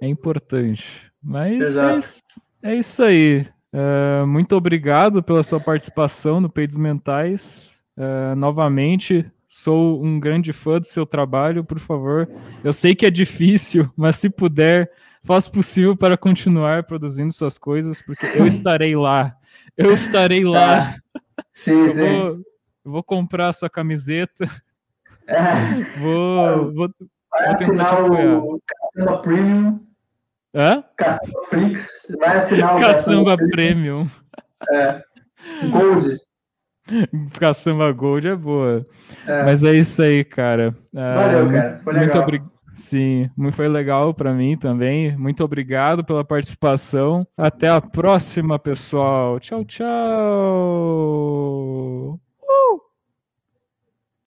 É 0.00 0.08
importante. 0.08 1.10
Mas 1.22 1.76
é 1.76 1.98
isso, 1.98 2.22
é 2.64 2.74
isso, 2.74 3.02
aí. 3.02 3.46
Uh, 3.72 4.26
muito 4.26 4.56
obrigado 4.56 5.22
pela 5.22 5.42
sua 5.42 5.60
participação 5.60 6.40
no 6.40 6.48
Peidos 6.48 6.76
Mentais. 6.76 7.80
Uh, 7.96 8.34
novamente, 8.34 9.30
sou 9.46 10.02
um 10.02 10.18
grande 10.18 10.52
fã 10.52 10.78
do 10.78 10.86
seu 10.86 11.04
trabalho, 11.04 11.62
por 11.62 11.78
favor. 11.78 12.26
Eu 12.64 12.72
sei 12.72 12.94
que 12.94 13.04
é 13.04 13.10
difícil, 13.10 13.90
mas 13.96 14.16
se 14.16 14.30
puder, 14.30 14.90
Faça 15.22 15.48
o 15.48 15.52
possível 15.52 15.96
para 15.96 16.16
continuar 16.16 16.84
produzindo 16.84 17.32
suas 17.32 17.58
coisas, 17.58 18.00
porque 18.00 18.26
eu 18.34 18.46
estarei 18.46 18.96
lá. 18.96 19.36
Eu 19.76 19.92
estarei 19.92 20.44
lá. 20.44 20.96
Sim, 21.52 21.72
eu 21.72 21.88
sim. 21.90 22.00
Vou, 22.00 22.40
vou 22.84 23.02
comprar 23.02 23.52
sua 23.52 23.68
camiseta. 23.68 24.48
É. 25.26 25.82
Vou, 25.98 26.72
vou, 26.72 26.90
vai 27.30 27.44
vou 27.44 27.52
assinar 27.52 28.10
o 28.10 28.60
Caçamba 28.66 29.18
Premium. 29.18 29.80
Hã? 30.54 30.84
Caçamba 30.96 31.42
Flix. 31.48 32.06
Vai 32.18 32.36
assinar 32.38 32.76
o 32.76 32.80
Caçamba, 32.80 33.36
Caçamba 33.36 33.50
Premium. 33.50 34.08
É. 34.72 35.02
Gold. 35.70 36.16
Caçamba 37.38 37.92
Gold 37.92 38.26
é 38.26 38.36
boa. 38.36 38.84
É. 39.26 39.44
Mas 39.44 39.62
é 39.62 39.72
isso 39.72 40.02
aí, 40.02 40.24
cara. 40.24 40.74
Valeu, 40.92 41.46
uh, 41.46 41.50
cara. 41.50 41.80
Foi 41.82 41.92
legal. 41.92 42.08
Muito 42.08 42.22
obrigado. 42.22 42.59
Sim, 42.80 43.28
foi 43.52 43.68
legal 43.68 44.14
para 44.14 44.32
mim 44.32 44.56
também. 44.56 45.14
Muito 45.16 45.44
obrigado 45.44 46.02
pela 46.02 46.24
participação. 46.24 47.26
Até 47.36 47.68
a 47.68 47.78
próxima, 47.80 48.58
pessoal. 48.58 49.38
Tchau, 49.38 49.64
tchau. 49.66 49.90